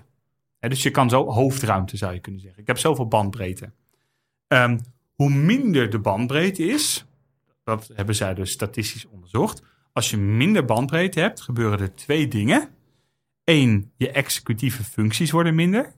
Dus 0.60 0.84
je 0.84 0.92
kan 0.92 1.10
zo 1.10 1.32
hoofdruimte, 1.32 1.98
zou 1.98 2.14
je 2.14 2.20
kunnen 2.20 2.42
zeggen. 2.42 2.62
Ik 2.62 2.68
heb 2.68 2.78
zoveel 2.78 3.08
bandbreedte. 3.08 3.72
Ehm, 4.48 4.78
hoe 5.16 5.30
minder 5.30 5.90
de 5.90 6.00
bandbreedte 6.00 6.66
is, 6.66 7.06
dat 7.64 7.90
hebben 7.94 8.16
zij 8.16 8.34
dus 8.34 8.52
statistisch 8.52 9.08
onderzocht. 9.08 9.64
Als 9.94 10.10
je 10.10 10.18
minder 10.18 10.66
bandbreedte 10.66 11.20
hebt, 11.20 11.42
gebeuren 11.42 11.80
er 11.80 11.96
twee 11.96 12.28
dingen. 12.28 12.70
Eén, 13.44 13.92
je 13.98 14.12
executieve 14.12 14.84
functies 14.84 15.32
worden 15.32 15.56
minder. 15.56 15.94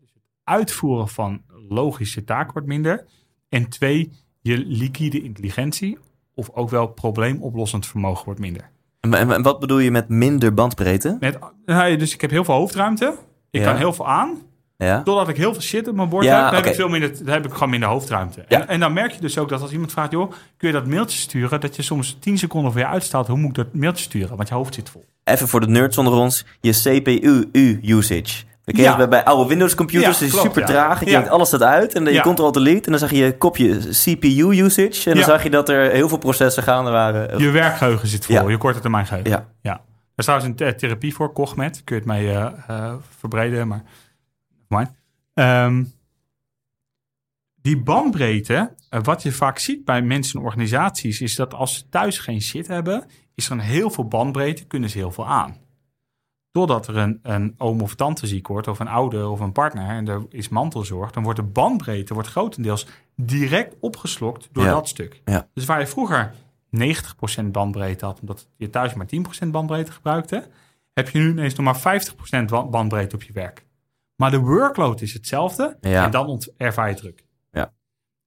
Dus 0.00 0.12
het 0.14 0.22
uitvoeren 0.44 1.08
van 1.08 1.42
logische 1.68 2.24
taken 2.24 2.52
wordt 2.52 2.68
minder. 2.68 3.04
En 3.48 3.68
twee, 3.68 4.12
je 4.40 4.58
liquide 4.58 5.22
intelligentie, 5.22 5.98
of 6.34 6.50
ook 6.50 6.70
wel 6.70 6.86
probleemoplossend 6.86 7.86
vermogen 7.86 8.24
wordt 8.24 8.40
minder. 8.40 8.70
En, 9.00 9.42
wat 9.42 9.60
bedoel 9.60 9.78
je 9.78 9.90
met 9.90 10.08
minder 10.08 10.54
bandbreedte? 10.54 11.16
Met, 11.20 11.38
nou, 11.64 11.96
dus 11.96 12.14
ik 12.14 12.20
heb 12.20 12.30
heel 12.30 12.44
veel 12.44 12.54
hoofdruimte. 12.54 13.14
Ik 13.50 13.60
Ja. 13.60 13.66
kan 13.66 13.76
heel 13.76 13.92
veel 13.92 14.08
aan. 14.08 14.38
Ja. 14.84 15.02
Totdat 15.02 15.28
ik 15.28 15.36
heel 15.36 15.52
veel 15.52 15.62
shit 15.62 15.88
op 15.88 15.94
mijn 15.94 16.08
bord 16.08 16.24
Ja, 16.24 16.34
heb, 16.34 16.44
dan, 16.44 16.54
heb 16.54 16.66
ik 16.66 16.74
veel 16.74 16.88
minder, 16.88 17.24
dan 17.24 17.34
heb 17.34 17.46
ik 17.46 17.52
gewoon 17.52 17.70
minder 17.70 17.88
hoofdruimte. 17.88 18.44
Ja. 18.48 18.60
En, 18.60 18.68
en 18.68 18.80
dan 18.80 18.92
merk 18.92 19.12
je 19.12 19.20
dus 19.20 19.38
ook 19.38 19.48
dat 19.48 19.60
als 19.62 19.70
iemand 19.72 19.92
vraagt, 19.92 20.10
joh, 20.10 20.32
kun 20.56 20.68
je 20.68 20.74
dat 20.74 20.86
mailtje 20.86 21.18
sturen? 21.18 21.60
Dat 21.60 21.76
je 21.76 21.82
soms 21.82 22.16
10 22.20 22.38
seconden 22.38 22.72
voor 22.72 22.80
je 22.80 22.86
uitstaat, 22.86 23.26
hoe 23.26 23.36
moet 23.38 23.48
ik 23.48 23.54
dat 23.64 23.74
mailtje 23.74 24.04
sturen? 24.04 24.36
Want 24.36 24.48
je 24.48 24.54
hoofd 24.54 24.74
zit 24.74 24.90
vol. 24.90 25.04
Even 25.24 25.48
voor 25.48 25.60
de 25.60 25.68
nerds 25.68 25.98
onder 25.98 26.12
ons, 26.12 26.44
je 26.60 26.70
CPU-usage. 26.72 28.46
We 28.64 28.82
het 28.82 28.96
bij, 28.96 29.08
bij 29.08 29.24
oude 29.24 29.48
Windows 29.48 29.74
computers, 29.74 30.18
Ja, 30.18 30.26
is 30.26 30.40
super 30.40 30.64
traag. 30.64 31.00
Je 31.04 31.10
denkt 31.10 31.28
alles 31.28 31.48
staat 31.48 31.62
uit 31.62 31.94
en 31.94 32.04
dan 32.04 32.12
je 32.12 32.18
Ja. 32.18 32.24
control 32.24 32.52
delete 32.52 32.84
en 32.84 32.90
dan 32.90 32.98
zag 33.00 33.10
je 33.10 33.16
je 33.16 33.36
kopje 33.38 33.78
CPU-usage. 33.78 35.10
En 35.10 35.14
dan 35.16 35.24
zag 35.24 35.42
je 35.42 35.50
dat 35.50 35.68
er 35.68 35.90
heel 35.90 36.08
veel 36.08 36.18
processen 36.18 36.62
gaande 36.62 36.90
waren. 36.90 37.38
Je 37.38 37.50
werkgeheugen 37.50 38.08
zit 38.08 38.26
vol, 38.26 38.48
je 38.48 38.56
korte 38.56 38.80
termijn 38.80 39.06
geheugen. 39.06 39.30
Ja. 39.30 39.46
ja. 39.62 39.72
Er 39.72 39.80
is 40.16 40.24
trouwens 40.24 40.50
een 40.50 40.56
the- 40.56 40.74
therapie 40.74 41.14
voor, 41.14 41.32
Cogmet. 41.32 41.82
Kun 41.84 41.94
je 41.96 42.00
het 42.02 42.10
mee 42.10 42.30
eh, 42.30 42.46
eh, 42.68 42.92
verbreden, 43.18 43.68
maar... 43.68 43.82
Fine. 44.68 44.90
Ehm, 45.34 45.84
die 47.54 47.82
bandbreedte, 47.82 48.74
eh, 48.88 49.02
wat 49.02 49.22
je 49.22 49.32
vaak 49.32 49.58
ziet 49.58 49.84
bij 49.84 50.02
mensen 50.02 50.38
en 50.38 50.44
organisaties, 50.46 51.20
is 51.20 51.34
dat 51.36 51.54
als 51.54 51.74
ze 51.74 51.88
thuis 51.88 52.18
geen 52.18 52.40
shit 52.42 52.66
hebben, 52.66 53.04
is 53.34 53.46
er 53.46 53.52
een 53.52 53.58
heel 53.60 53.90
veel 53.90 54.08
bandbreedte, 54.08 54.64
kunnen 54.64 54.90
ze 54.90 54.98
heel 54.98 55.12
veel 55.12 55.26
aan. 55.26 55.56
Doordat 56.50 56.86
er 56.88 56.96
een, 56.96 57.18
een 57.22 57.54
oom 57.58 57.80
of 57.80 57.94
tante 57.94 58.26
ziek 58.26 58.46
wordt, 58.46 58.68
of 58.68 58.78
een 58.78 58.88
ouder 58.88 59.28
of 59.28 59.40
een 59.40 59.52
partner, 59.52 59.88
en 59.88 60.08
er 60.08 60.26
is 60.30 60.48
mantelzorg, 60.48 61.10
dan 61.10 61.22
wordt 61.22 61.38
de 61.38 61.44
bandbreedte 61.44 62.14
wordt 62.14 62.28
grotendeels 62.28 62.86
direct 63.16 63.74
opgeslokt 63.80 64.48
door 64.52 64.64
Ja. 64.64 64.70
dat 64.70 64.88
stuk. 64.88 65.20
Ja. 65.24 65.48
Dus 65.54 65.64
waar 65.64 65.80
je 65.80 65.86
vroeger 65.86 66.34
90% 66.70 67.52
bandbreedte 67.52 68.04
had, 68.04 68.20
omdat 68.20 68.48
je 68.56 68.70
thuis 68.70 68.94
maar 68.94 69.06
10% 69.06 69.50
bandbreedte 69.52 69.92
gebruikte, 69.92 70.48
heb 70.92 71.08
je 71.08 71.18
nu 71.18 71.30
ineens 71.30 71.54
nog 71.54 71.64
maar 71.64 71.80
50% 71.80 72.50
wa- 72.50 72.64
bandbreedte 72.66 73.14
op 73.16 73.22
je 73.22 73.32
werk. 73.32 73.66
Maar 74.18 74.30
de 74.30 74.38
workload 74.38 75.00
is 75.00 75.12
hetzelfde 75.12 75.76
Ja. 75.80 76.04
en 76.04 76.10
dan 76.10 76.26
ont- 76.26 76.52
ervaar 76.56 76.88
je 76.88 76.94
druk. 76.94 77.24
Ja. 77.50 77.72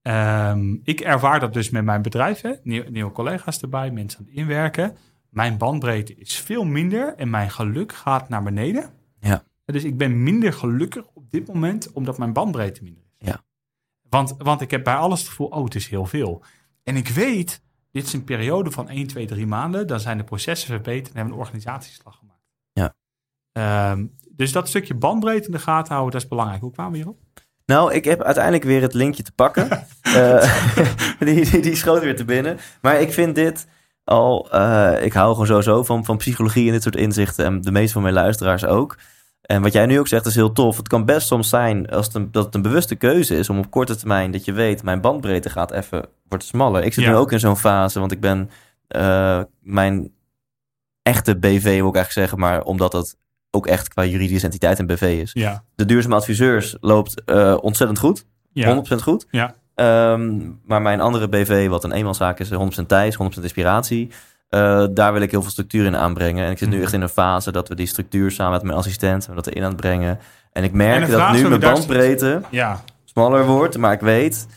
Ehm, 0.01 0.73
ik 0.83 0.99
ervaar 0.99 1.39
dat 1.39 1.53
dus 1.53 1.69
met 1.69 1.83
mijn 1.83 2.01
bedrijf, 2.01 2.41
hè. 2.41 2.53
Nieuwe 2.63 3.11
collega's 3.11 3.61
erbij, 3.61 3.91
mensen 3.91 4.19
aan 4.19 4.25
het 4.25 4.33
inwerken. 4.35 4.97
Mijn 5.29 5.57
bandbreedte 5.57 6.15
is 6.15 6.39
veel 6.39 6.63
minder 6.63 7.15
en 7.15 7.29
mijn 7.29 7.49
geluk 7.51 7.93
gaat 7.93 8.29
naar 8.29 8.43
beneden. 8.43 8.89
Ja. 9.19 9.43
Dus 9.65 9.83
ik 9.83 9.97
ben 9.97 10.23
minder 10.23 10.53
gelukkig 10.53 11.05
op 11.13 11.29
dit 11.31 11.47
moment, 11.47 11.91
omdat 11.91 12.17
mijn 12.17 12.33
bandbreedte 12.33 12.83
minder 12.83 13.03
is. 13.17 13.27
Ja. 13.27 13.43
Want, 14.09 14.35
want 14.37 14.61
ik 14.61 14.71
heb 14.71 14.83
bij 14.83 14.95
alles 14.95 15.19
het 15.19 15.29
gevoel, 15.29 15.47
oh, 15.47 15.63
het 15.63 15.75
is 15.75 15.87
heel 15.87 16.05
veel. 16.05 16.43
En 16.83 16.95
ik 16.95 17.07
weet, 17.07 17.61
dit 17.91 18.03
is 18.05 18.13
een 18.13 18.23
periode 18.23 18.71
van 18.71 18.89
1, 18.89 19.07
2, 19.07 19.25
3 19.25 19.47
maanden. 19.47 19.87
Dan 19.87 19.99
zijn 19.99 20.17
de 20.17 20.23
processen 20.23 20.67
verbeterd 20.67 21.07
en 21.07 21.15
hebben 21.15 21.33
we 21.33 21.39
een 21.39 21.45
organisatieslag 21.45 22.15
gemaakt. 22.17 22.39
Ja. 22.73 22.95
Ehm, 23.51 24.05
dus 24.41 24.51
dat 24.51 24.67
stukje 24.67 24.93
bandbreedte 24.95 25.45
in 25.45 25.51
de 25.53 25.59
gaten 25.59 25.93
houden, 25.93 26.11
dat 26.13 26.21
is 26.21 26.27
belangrijk. 26.27 26.61
Hoe 26.61 26.71
kwamen 26.71 26.91
we 26.91 26.97
hierop? 26.97 27.17
Nou, 27.65 27.93
ik 27.93 28.03
heb 28.05 28.21
uiteindelijk 28.21 28.63
weer 28.63 28.81
het 28.81 28.93
linkje 28.93 29.23
te 29.23 29.31
pakken. 29.31 29.67
Eh, 30.01 30.63
die, 31.19 31.51
die, 31.51 31.61
die 31.61 31.75
schoot 31.75 32.01
weer 32.01 32.15
te 32.15 32.25
binnen. 32.25 32.57
Maar 32.81 33.01
ik 33.01 33.13
vind 33.13 33.35
dit 33.35 33.67
al... 34.03 34.51
eh, 34.51 35.03
ik 35.05 35.13
hou 35.13 35.31
gewoon 35.31 35.47
sowieso 35.47 35.83
van, 35.83 36.05
van 36.05 36.17
psychologie 36.17 36.65
en 36.67 36.71
dit 36.71 36.83
soort 36.83 36.95
inzichten. 36.95 37.45
En 37.45 37.61
de 37.61 37.71
meeste 37.71 37.93
van 37.93 38.01
mijn 38.01 38.13
luisteraars 38.13 38.65
ook. 38.65 38.97
En 39.41 39.61
wat 39.61 39.73
jij 39.73 39.85
nu 39.85 39.99
ook 39.99 40.07
zegt 40.07 40.25
is 40.25 40.35
heel 40.35 40.51
tof. 40.51 40.77
Het 40.77 40.87
kan 40.87 41.05
best 41.05 41.27
soms 41.27 41.49
zijn 41.49 41.89
als 41.89 42.05
het 42.05 42.15
een, 42.15 42.31
dat 42.31 42.45
het 42.45 42.55
een 42.55 42.61
bewuste 42.61 42.95
keuze 42.95 43.35
is... 43.37 43.49
om 43.49 43.57
op 43.57 43.69
korte 43.71 43.95
termijn 43.95 44.31
dat 44.31 44.45
je 44.45 44.51
weet... 44.51 44.83
mijn 44.83 45.01
bandbreedte 45.01 45.49
gaat 45.49 45.71
even... 45.71 46.05
wordt 46.29 46.43
smaller. 46.43 46.83
Ik 46.83 46.93
zit 46.93 47.03
Ja. 47.03 47.09
nu 47.09 47.15
ook 47.15 47.31
in 47.31 47.39
zo'n 47.39 47.57
fase, 47.57 47.99
want 47.99 48.11
ik 48.11 48.19
ben... 48.19 48.49
eh, 48.87 49.41
mijn 49.61 50.11
echte 51.01 51.35
BV, 51.37 51.63
wil 51.63 51.89
ik 51.89 51.95
eigenlijk 51.95 52.11
zeggen... 52.11 52.39
maar 52.39 52.63
omdat 52.63 52.91
dat 52.91 53.17
ook 53.51 53.67
echt 53.67 53.87
qua 53.87 54.05
juridische 54.05 54.45
entiteit 54.45 54.79
een 54.79 54.85
BV 54.87 55.19
is. 55.21 55.29
Ja. 55.33 55.63
De 55.75 55.85
duurzame 55.85 56.15
adviseurs 56.15 56.75
loopt 56.79 57.23
eh, 57.25 57.57
ontzettend 57.61 57.99
goed. 57.99 58.25
Ja. 58.53 58.75
100% 58.75 58.95
goed. 59.01 59.25
Ja. 59.31 59.55
Ehm, 59.75 60.39
maar 60.65 60.81
mijn 60.81 61.01
andere 61.01 61.29
BV, 61.29 61.67
wat 61.67 61.83
een 61.83 61.91
eenmanszaak 61.91 62.39
is, 62.39 62.49
100% 62.51 62.87
Thijs, 62.87 63.15
100% 63.15 63.43
inspiratie. 63.43 64.09
eh, 64.49 64.85
daar 64.91 65.13
wil 65.13 65.21
ik 65.21 65.31
heel 65.31 65.41
veel 65.41 65.51
structuur 65.51 65.85
in 65.85 65.95
aanbrengen. 65.97 66.45
En 66.45 66.51
ik 66.51 66.57
zit 66.57 66.67
nu 66.69 66.75
Mhm. 66.75 66.83
echt 66.83 66.93
in 66.93 67.01
een 67.01 67.09
fase 67.09 67.51
dat 67.51 67.67
we 67.67 67.75
die 67.75 67.85
structuur 67.87 68.31
samen 68.31 68.51
met 68.51 68.63
mijn 68.63 68.77
assistent 68.77 69.27
en 69.27 69.35
dat 69.35 69.47
erin 69.47 69.63
aan 69.63 69.67
het 69.71 69.77
brengen. 69.81 70.19
En 70.51 70.63
ik 70.63 70.71
merk 70.71 71.03
En 71.03 71.11
dat 71.11 71.31
nu 71.31 71.47
mijn 71.47 71.59
bandbreedte 71.59 72.41
Ja. 72.49 72.81
smaller 73.05 73.45
wordt. 73.45 73.77
Maar 73.77 73.93
ik 73.93 73.99
weet, 73.99 74.47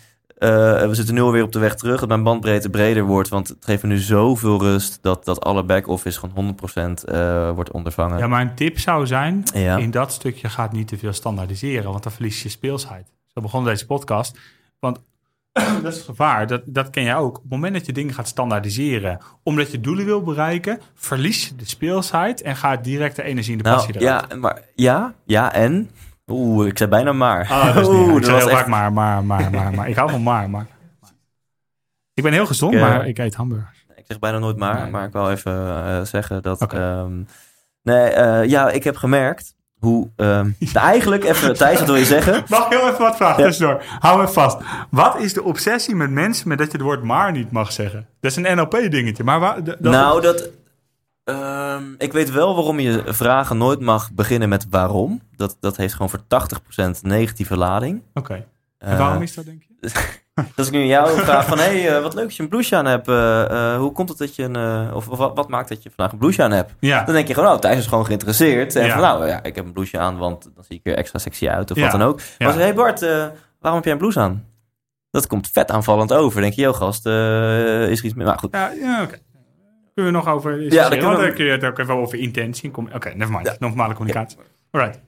we 0.89 0.91
zitten 0.93 1.15
nu 1.15 1.21
alweer 1.21 1.43
op 1.43 1.53
de 1.53 1.59
weg 1.59 1.75
terug, 1.75 2.01
dat 2.01 2.09
mijn 2.09 2.23
bandbreedte 2.23 2.71
breder 2.71 3.03
wordt. 3.05 3.29
Want 3.29 3.49
het 3.49 3.65
geeft 3.65 3.83
me 3.83 3.89
nu 3.89 3.99
zoveel 3.99 4.61
rust 4.61 4.99
dat, 5.03 5.25
dat 5.25 5.45
alle 5.45 5.65
back-office 5.65 6.19
gewoon 6.19 6.57
100% 7.01 7.05
eh, 7.05 7.51
wordt 7.51 7.71
ondervangen. 7.71 8.19
ja, 8.19 8.27
mijn 8.27 8.55
tip 8.55 8.79
zou 8.79 9.07
zijn, 9.07 9.43
Ja. 9.55 9.77
in 9.77 9.91
dat 9.91 10.13
stukje 10.13 10.49
gaat 10.49 10.73
niet 10.73 10.89
te 10.89 10.99
veel 10.99 11.13
standaardiseren, 11.13 11.91
want 11.91 12.03
dan 12.03 12.13
verlies 12.13 12.43
je 12.43 12.49
speelsheid. 12.49 13.07
Zo 13.27 13.41
begon 13.41 13.65
deze 13.65 13.87
podcast. 13.87 14.39
Want 14.81 14.99
dat 15.83 15.93
is 15.93 15.97
het 15.97 16.05
gevaar, 16.05 16.47
dat, 16.47 16.63
dat 16.67 16.91
ken 16.91 17.03
jij 17.03 17.17
ook. 17.17 17.37
Op 17.37 17.43
het 17.43 17.51
moment 17.53 17.75
dat 17.75 17.87
je 17.87 17.93
dingen 17.93 18.15
gaat 18.15 18.29
standaardiseren, 18.29 19.19
omdat 19.43 19.71
je 19.73 19.81
doelen 19.81 20.05
wil 20.05 20.23
bereiken, 20.23 20.81
verlies 20.95 21.49
je 21.49 21.55
de 21.57 21.67
speelsheid 21.67 22.43
en 22.43 22.57
gaat 22.57 22.85
direct 22.85 23.17
de 23.17 23.23
energie 23.23 23.53
in 23.53 23.59
de 23.59 23.65
Nou, 23.65 23.77
passie 23.77 24.01
eruit. 24.01 24.25
ja, 24.31 24.37
maar 24.37 24.63
ja, 24.75 25.15
ja 25.25 25.53
en. 25.53 25.91
Oeh, 26.31 26.67
ik 26.67 26.79
zei 26.79 26.91
bijna 26.91 27.13
maar. 27.13 27.49
Ah, 27.51 27.75
dat 27.75 27.77
is 27.83 27.89
Oeh, 27.95 28.13
dat 28.23 28.31
was 28.31 28.41
heel 28.43 28.51
echt- 28.51 28.59
vaak 28.59 28.67
maar, 28.67 28.93
maar, 28.93 29.25
maar, 29.25 29.51
maar, 29.51 29.73
maar. 29.75 29.89
Ik 29.89 29.97
hou 29.97 30.11
van 30.11 30.23
maar, 30.23 30.51
maar. 30.51 30.67
Ik 32.15 32.23
ben 32.23 32.33
heel 32.33 32.47
gezond, 32.47 32.75
Ik, 32.75 32.81
eh, 32.81 32.87
maar 32.89 33.07
ik 33.07 33.19
eet 33.19 33.35
hamburgers. 33.35 33.87
Ik 33.97 34.05
zeg 34.07 34.19
bijna 34.19 34.39
nooit 34.39 34.57
maar, 34.57 34.81
Nee. 34.83 34.91
maar 34.91 35.05
ik 35.07 35.13
wil 35.13 35.31
even 35.31 35.53
eh, 35.87 36.01
zeggen 36.03 36.43
dat. 36.43 36.73
Ehm, 36.73 37.23
nee, 37.83 38.09
eh, 38.09 38.49
ja, 38.49 38.71
ik 38.71 38.85
heb 38.85 38.97
gemerkt 38.97 39.55
hoe... 39.79 40.11
ehm, 40.17 40.51
nou, 40.73 40.87
eigenlijk, 40.87 41.25
even 41.25 41.55
Thijs, 41.57 41.79
wat 41.79 41.87
wil 41.89 41.97
je 41.97 42.05
zeggen? 42.05 42.43
Mag 42.49 42.65
ik 42.67 42.79
heel 42.79 42.89
even 42.89 42.99
wat 42.99 43.17
vragen 43.17 43.43
Ja. 43.43 43.49
tussendoor? 43.49 43.83
Hou 43.99 44.21
me 44.21 44.29
vast. 44.29 44.57
Wat 44.91 45.19
is 45.19 45.33
de 45.35 45.43
obsessie 45.43 45.95
met 45.95 46.11
mensen 46.11 46.49
met 46.49 46.59
dat 46.59 46.67
je 46.67 46.73
het 46.73 46.83
woord 46.87 47.03
maar 47.03 47.33
niet 47.33 47.51
mag 47.51 47.73
zeggen? 47.73 48.07
Dat 48.21 48.31
is 48.31 48.37
een 48.37 48.57
NLP-dingetje. 48.57 49.25
Maar 49.25 49.41
waar, 49.41 49.65
dat, 49.65 49.81
Nou, 49.81 50.21
dat... 50.21 50.49
ehm, 51.25 51.83
ik 51.99 52.13
weet 52.13 52.31
wel 52.31 52.55
waarom 52.55 52.81
je 52.81 53.03
vragen 53.07 53.57
nooit 53.59 53.81
mag 53.81 54.13
beginnen 54.13 54.49
met 54.49 54.67
waarom. 54.71 55.21
Dat, 55.37 55.57
dat 55.61 55.77
heeft 55.77 55.93
gewoon 55.93 56.11
voor 56.11 56.21
80% 56.99 57.01
negatieve 57.03 57.57
lading. 57.57 58.03
Oké. 58.15 58.45
En 58.79 58.91
Eh, 58.93 58.99
waarom 58.99 59.23
is 59.23 59.35
dat, 59.35 59.45
denk 59.45 59.63
je? 59.63 59.91
Als 60.57 60.67
ik 60.67 60.73
nu 60.73 60.85
jou 60.85 61.19
vraag 61.21 61.47
van, 61.47 61.59
hé, 61.59 61.65
hey, 61.83 61.97
eh, 61.97 62.03
wat 62.03 62.15
leuk 62.15 62.25
dat 62.25 62.37
je 62.37 62.43
een 62.43 62.49
blouseje 62.49 62.77
aan 62.77 62.87
hebt. 62.87 63.09
eh, 63.09 63.77
hoe 63.77 63.93
komt 63.93 64.09
het 64.09 64.19
dat 64.19 64.37
je 64.37 64.43
een... 64.43 64.57
eh, 64.57 64.97
of, 64.97 65.09
of 65.09 65.19
wat, 65.19 65.37
wat 65.37 65.49
maakt 65.49 65.69
dat 65.69 65.83
je 65.83 65.91
vandaag 65.95 66.13
een 66.13 66.19
blouseje 66.19 66.43
aan 66.45 66.51
hebt? 66.53 66.75
Ja. 66.81 67.05
Dan 67.05 67.15
denk 67.15 67.29
je 67.29 67.35
gewoon, 67.35 67.53
oh, 67.53 67.59
Thijs 67.59 67.79
is 67.79 67.87
gewoon 67.87 68.07
geïnteresseerd. 68.07 68.77
En 68.77 68.87
Ja. 68.87 68.93
van, 68.93 69.01
nou 69.01 69.27
ja, 69.27 69.43
ik 69.43 69.55
heb 69.55 69.65
een 69.65 69.73
blouseje 69.73 70.03
aan, 70.03 70.17
want 70.17 70.51
dan 70.55 70.65
zie 70.65 70.77
ik 70.83 70.87
er 70.87 70.97
extra 70.97 71.19
sexy 71.19 71.49
uit 71.49 71.71
of 71.71 71.77
Ja. 71.77 71.83
wat 71.83 71.93
dan 71.93 72.03
ook. 72.03 72.19
Ja. 72.21 72.25
Maar 72.39 72.47
als 72.47 72.57
hé 72.57 72.63
hey 72.63 72.75
Bart, 72.75 73.01
waarom 73.01 73.75
heb 73.75 73.85
jij 73.85 73.93
een 73.93 73.99
blouse 73.99 74.21
aan? 74.21 74.45
Dat 75.11 75.27
komt 75.27 75.49
vet 75.53 75.71
aanvallend 75.71 76.13
over. 76.13 76.33
Dan 76.33 76.43
denk 76.43 76.55
je, 76.55 76.61
joh 76.63 76.75
gast, 76.75 77.07
eh, 77.07 77.89
is 77.91 77.99
er 77.99 78.05
iets 78.05 78.15
meer? 78.15 78.27
Maar 78.27 78.39
goed, 78.39 78.53
Ja, 78.53 78.71
ja 78.71 79.03
oké. 79.03 79.19
Kunnen 79.95 80.13
we 80.13 80.19
nog 80.19 80.29
over... 80.29 80.61
Ja, 80.63 80.69
Ja, 80.69 80.89
dan 80.91 81.33
kun 81.35 81.45
je 81.45 81.51
het 81.51 81.65
ook 81.65 81.79
even 81.79 81.95
over 81.95 82.19
intentie. 82.19 82.71
Oké, 82.95 83.13
nevermind. 83.15 83.57
Normale 83.59 83.95
communicatie. 83.95 84.39
Alright. 84.71 85.01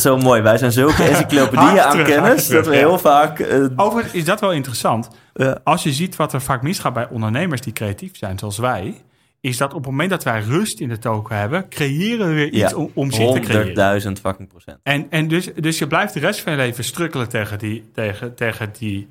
zo 0.00 0.16
mooi. 0.16 0.42
Wij 0.42 0.58
zijn 0.58 0.72
zulke 0.72 1.02
encyclopedieën 1.10 1.80
aan 1.80 1.90
terug, 1.90 2.06
kennis, 2.06 2.46
terug, 2.46 2.64
dat 2.64 2.72
we 2.74 2.78
ja. 2.80 2.86
heel 2.86 2.98
vaak... 2.98 3.38
eh, 3.40 3.64
Overigens 3.76 4.14
is 4.14 4.24
dat 4.24 4.40
wel 4.40 4.52
interessant. 4.52 5.08
Ja. 5.34 5.60
Als 5.64 5.82
je 5.82 5.92
ziet 5.92 6.16
wat 6.16 6.32
er 6.32 6.40
vaak 6.40 6.62
misgaat 6.62 6.92
bij 6.92 7.08
ondernemers 7.08 7.60
die 7.60 7.72
creatief 7.72 8.16
zijn, 8.16 8.38
zoals 8.38 8.58
wij, 8.58 8.94
is 9.40 9.56
dat 9.56 9.68
op 9.74 9.80
het 9.80 9.90
moment 9.90 10.10
dat 10.10 10.22
wij 10.24 10.40
rust 10.40 10.80
in 10.80 10.88
de 10.88 10.98
token 10.98 11.36
hebben, 11.36 11.68
creëren 11.68 12.28
we 12.28 12.34
weer 12.34 12.46
iets 12.52 12.70
Ja, 12.70 12.76
om, 12.76 12.90
om 12.94 13.10
zich 13.12 13.30
te 13.32 13.40
creëren. 13.40 14.02
100.000 14.02 14.12
fucking 14.22 14.48
procent. 14.48 14.78
En, 14.82 15.06
en 15.10 15.28
dus, 15.28 15.50
dus 15.54 15.78
je 15.78 15.86
blijft 15.86 16.14
de 16.14 16.20
rest 16.20 16.40
van 16.40 16.52
je 16.52 16.58
leven 16.58 16.84
strukkelen 16.84 17.28
tegen 17.28 17.58
die, 17.58 17.90
tegen, 17.94 18.34
tegen 18.34 18.70
die, 18.78 19.08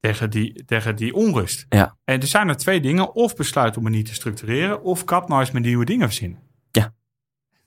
tegen 0.00 0.30
die, 0.30 0.64
tegen 0.64 0.96
die 0.96 1.14
onrust. 1.14 1.66
Ja. 1.68 1.96
En 2.04 2.20
er 2.20 2.26
zijn 2.26 2.48
er 2.48 2.56
twee 2.56 2.80
dingen. 2.80 3.14
Of 3.14 3.36
besluit 3.36 3.76
om 3.76 3.84
het 3.84 3.94
niet 3.94 4.06
te 4.06 4.14
structureren, 4.14 4.82
of 4.82 5.04
kap 5.04 5.28
nou 5.28 5.40
eens 5.40 5.50
met 5.50 5.62
nieuwe 5.62 5.84
dingen 5.84 6.06
verzinnen. 6.06 6.38
Ja. 6.70 6.94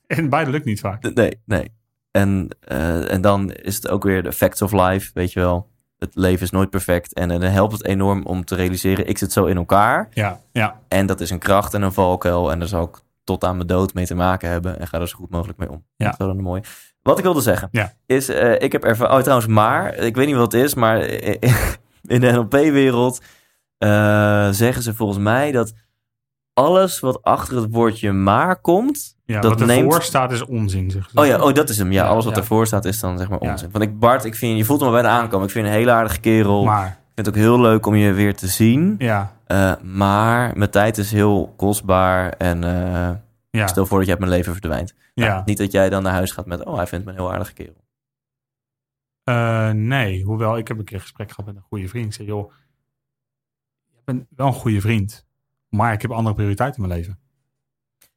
En 0.06 0.28
beide 0.28 0.50
lukt 0.50 0.64
niet 0.64 0.80
vaak. 0.80 1.14
Nee, 1.14 1.40
nee. 1.44 1.72
En, 2.10 2.48
eh, 2.60 3.12
en 3.12 3.20
dan 3.20 3.52
is 3.52 3.74
het 3.74 3.88
ook 3.88 4.02
weer 4.02 4.22
de 4.22 4.32
facts 4.32 4.62
of 4.62 4.72
life, 4.72 5.10
weet 5.14 5.32
je 5.32 5.40
wel. 5.40 5.68
Het 5.98 6.14
leven 6.14 6.42
is 6.42 6.50
nooit 6.50 6.70
perfect. 6.70 7.14
En, 7.14 7.30
en 7.30 7.40
dan 7.40 7.50
helpt 7.50 7.72
het 7.72 7.84
enorm 7.84 8.22
om 8.24 8.44
te 8.44 8.54
realiseren, 8.54 9.08
ik 9.08 9.18
zit 9.18 9.32
zo 9.32 9.44
in 9.44 9.56
elkaar. 9.56 10.08
Ja, 10.12 10.40
ja. 10.52 10.80
En 10.88 11.06
dat 11.06 11.20
is 11.20 11.30
een 11.30 11.38
kracht 11.38 11.74
en 11.74 11.82
een 11.82 11.92
valkuil. 11.92 12.50
En 12.52 12.58
daar 12.58 12.68
zal 12.68 12.82
ik 12.84 13.00
tot 13.24 13.44
aan 13.44 13.56
mijn 13.56 13.66
dood 13.68 13.94
mee 13.94 14.06
te 14.06 14.14
maken 14.14 14.48
hebben. 14.50 14.78
En 14.80 14.86
ga 14.86 15.00
er 15.00 15.08
zo 15.08 15.16
goed 15.16 15.30
mogelijk 15.30 15.58
mee 15.58 15.70
om. 15.70 15.84
Ja. 15.96 16.04
Dat 16.04 16.12
is 16.12 16.18
wel 16.26 16.28
een 16.36 16.42
mooi. 16.42 16.62
Wat 17.02 17.18
ik 17.18 17.24
wilde 17.24 17.40
zeggen, 17.40 17.68
Ja. 17.72 17.92
is, 18.06 18.28
eh, 18.28 18.60
ik 18.60 18.72
heb 18.72 18.84
ervaren, 18.84 19.16
oh 19.16 19.20
trouwens, 19.22 19.48
maar, 19.50 19.94
ik 19.94 20.16
weet 20.16 20.26
niet 20.26 20.36
wat 20.36 20.52
het 20.52 20.62
is, 20.62 20.74
maar 20.74 20.98
in 22.02 22.20
de 22.20 22.30
NLP-wereld 22.32 23.20
eh, 23.78 24.48
zeggen 24.50 24.82
ze 24.82 24.94
volgens 24.94 25.18
mij 25.18 25.52
dat 25.52 25.72
alles 26.52 27.00
wat 27.00 27.22
achter 27.22 27.56
het 27.56 27.66
woordje 27.70 28.12
maar 28.12 28.56
komt, 28.60 29.16
ja 29.24 29.40
Dat 29.40 29.50
wat 29.50 29.60
ervoor 29.60 29.76
neemt- 29.76 30.02
staat 30.02 30.32
is 30.32 30.44
onzin. 30.44 30.90
Zeg. 30.90 31.08
Oh 31.14 31.26
ja, 31.26 31.40
oh, 31.42 31.52
dat 31.54 31.68
is 31.68 31.78
hem. 31.78 31.92
Ja, 31.92 32.02
Ja, 32.04 32.08
alles 32.08 32.24
wat 32.24 32.34
ja. 32.34 32.40
ervoor 32.40 32.66
staat 32.66 32.84
is 32.84 33.00
dan 33.00 33.18
zeg 33.18 33.28
maar 33.28 33.38
onzin. 33.38 33.68
Want 33.72 33.84
ik, 33.84 33.98
Bart, 33.98 34.24
ik 34.24 34.34
vind, 34.34 34.56
je 34.58 34.64
voelt 34.64 34.80
me 34.80 34.90
bijna 34.90 35.08
aankomen. 35.08 35.46
Ik 35.46 35.52
vind 35.52 35.64
je 35.66 35.70
een 35.72 35.76
hele 35.78 35.90
aardige 35.90 36.20
kerel. 36.20 36.64
Maar, 36.64 36.86
Ik 36.86 36.92
vind 37.14 37.26
het 37.26 37.28
ook 37.28 37.34
heel 37.42 37.60
leuk 37.60 37.86
om 37.86 37.94
je 37.94 38.12
weer 38.12 38.34
te 38.36 38.46
zien. 38.46 38.94
ja, 38.98 39.32
Eh, 39.46 39.72
maar 39.82 40.52
mijn 40.56 40.70
tijd 40.70 40.98
is 40.98 41.12
heel 41.12 41.52
kostbaar. 41.56 42.28
En 42.38 42.60
ja, 43.50 43.66
stel 43.66 43.86
voor 43.86 43.96
dat 43.96 44.06
je 44.06 44.12
uit 44.12 44.20
mijn 44.20 44.32
leven 44.32 44.52
verdwijnt. 44.52 44.94
Nou, 45.14 45.30
ja. 45.30 45.42
niet 45.44 45.58
dat 45.58 45.72
jij 45.72 45.88
dan 45.90 46.02
naar 46.02 46.12
huis 46.12 46.30
gaat 46.32 46.46
met... 46.46 46.64
Oh, 46.64 46.76
hij 46.76 46.86
vindt 46.86 47.04
me 47.04 47.10
een 47.10 47.16
heel 47.16 47.32
aardige 47.32 47.52
kerel. 47.52 47.74
Eh, 49.24 49.70
nee, 49.70 50.22
hoewel 50.24 50.58
ik 50.58 50.68
heb 50.68 50.78
een 50.78 50.84
keer 50.84 50.94
een 50.96 51.02
gesprek 51.02 51.28
gehad 51.30 51.46
met 51.46 51.56
een 51.56 51.68
goede 51.68 51.88
vriend. 51.88 52.06
Ik 52.06 52.12
zei, 52.12 52.28
joh, 52.28 52.52
je 53.90 54.00
bent 54.04 54.24
wel 54.36 54.46
een 54.46 54.52
goede 54.52 54.80
vriend, 54.80 55.26
maar 55.68 55.92
ik 55.92 56.02
heb 56.02 56.10
andere 56.10 56.34
prioriteiten 56.34 56.82
in 56.82 56.88
mijn 56.88 57.00
leven. 57.00 57.18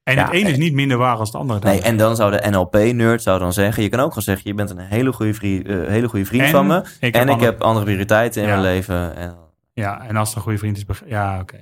En 0.04 0.16
Ja, 0.16 0.24
het 0.26 0.34
ene 0.34 0.50
is 0.50 0.58
niet 0.58 0.74
minder 0.74 0.98
waar 0.98 1.16
als 1.18 1.28
het 1.32 1.38
andere. 1.42 1.60
Nee, 1.60 1.82
en 1.82 1.98
dan 1.98 2.16
zou 2.16 2.32
de 2.32 2.50
NLP-nerd 2.50 3.22
zou 3.22 3.40
dan 3.40 3.54
zeggen... 3.54 3.84
Je 3.84 3.90
kan 3.90 4.00
ook 4.00 4.08
gewoon 4.08 4.24
zeggen, 4.24 4.48
je 4.50 4.54
bent 4.54 4.70
een 4.70 4.78
hele 4.80 5.14
goede 5.14 5.34
vriend, 5.34 5.66
eh, 5.68 5.76
hele 5.88 6.08
goede 6.10 6.26
vriend 6.26 6.44
En 6.44 6.50
van 6.50 6.68
me. 6.68 6.84
ik 7.00 7.16
en 7.16 7.30
ik 7.30 7.40
heb 7.40 7.62
andere 7.62 7.86
prioriteiten 7.86 8.42
in 8.42 8.48
Ja. 8.48 8.54
mijn 8.54 8.68
leven. 8.74 9.16
En, 9.16 9.36
Ja, 9.74 10.02
en 10.08 10.16
als 10.16 10.28
het 10.28 10.38
een 10.38 10.44
goede 10.44 10.58
vriend 10.58 10.78
is... 10.78 10.86
Ja, 11.06 11.40
oké. 11.40 11.60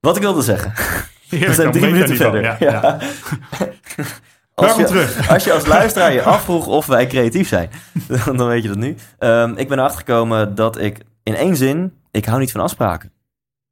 wat 0.00 0.16
ik 0.16 0.22
wilde 0.22 0.42
zeggen. 0.42 0.72
We 1.30 1.54
zijn 1.54 1.72
drie 1.72 1.90
minuten 1.92 2.16
verder. 2.16 2.56
van. 2.56 2.66
Ja. 2.70 2.98
Als 4.64 4.76
je, 4.76 4.84
terug. 4.84 5.28
als 5.32 5.44
je 5.44 5.52
als 5.52 5.66
luisteraar 5.66 6.12
je 6.12 6.22
afvroeg 6.22 6.66
of 6.66 6.86
wij 6.86 7.06
creatief 7.06 7.48
zijn, 7.48 7.70
dan 8.36 8.46
weet 8.46 8.62
je 8.62 8.68
dat 8.68 8.78
nu. 8.78 8.96
Ehm, 9.18 9.52
ik 9.56 9.68
ben 9.68 9.78
erachter 9.78 9.98
gekomen 9.98 10.54
dat 10.54 10.80
ik 10.80 11.00
in 11.22 11.34
één 11.34 11.56
zin, 11.56 11.92
ik 12.10 12.24
hou 12.24 12.38
niet 12.38 12.52
van 12.52 12.60
afspraken. 12.60 13.12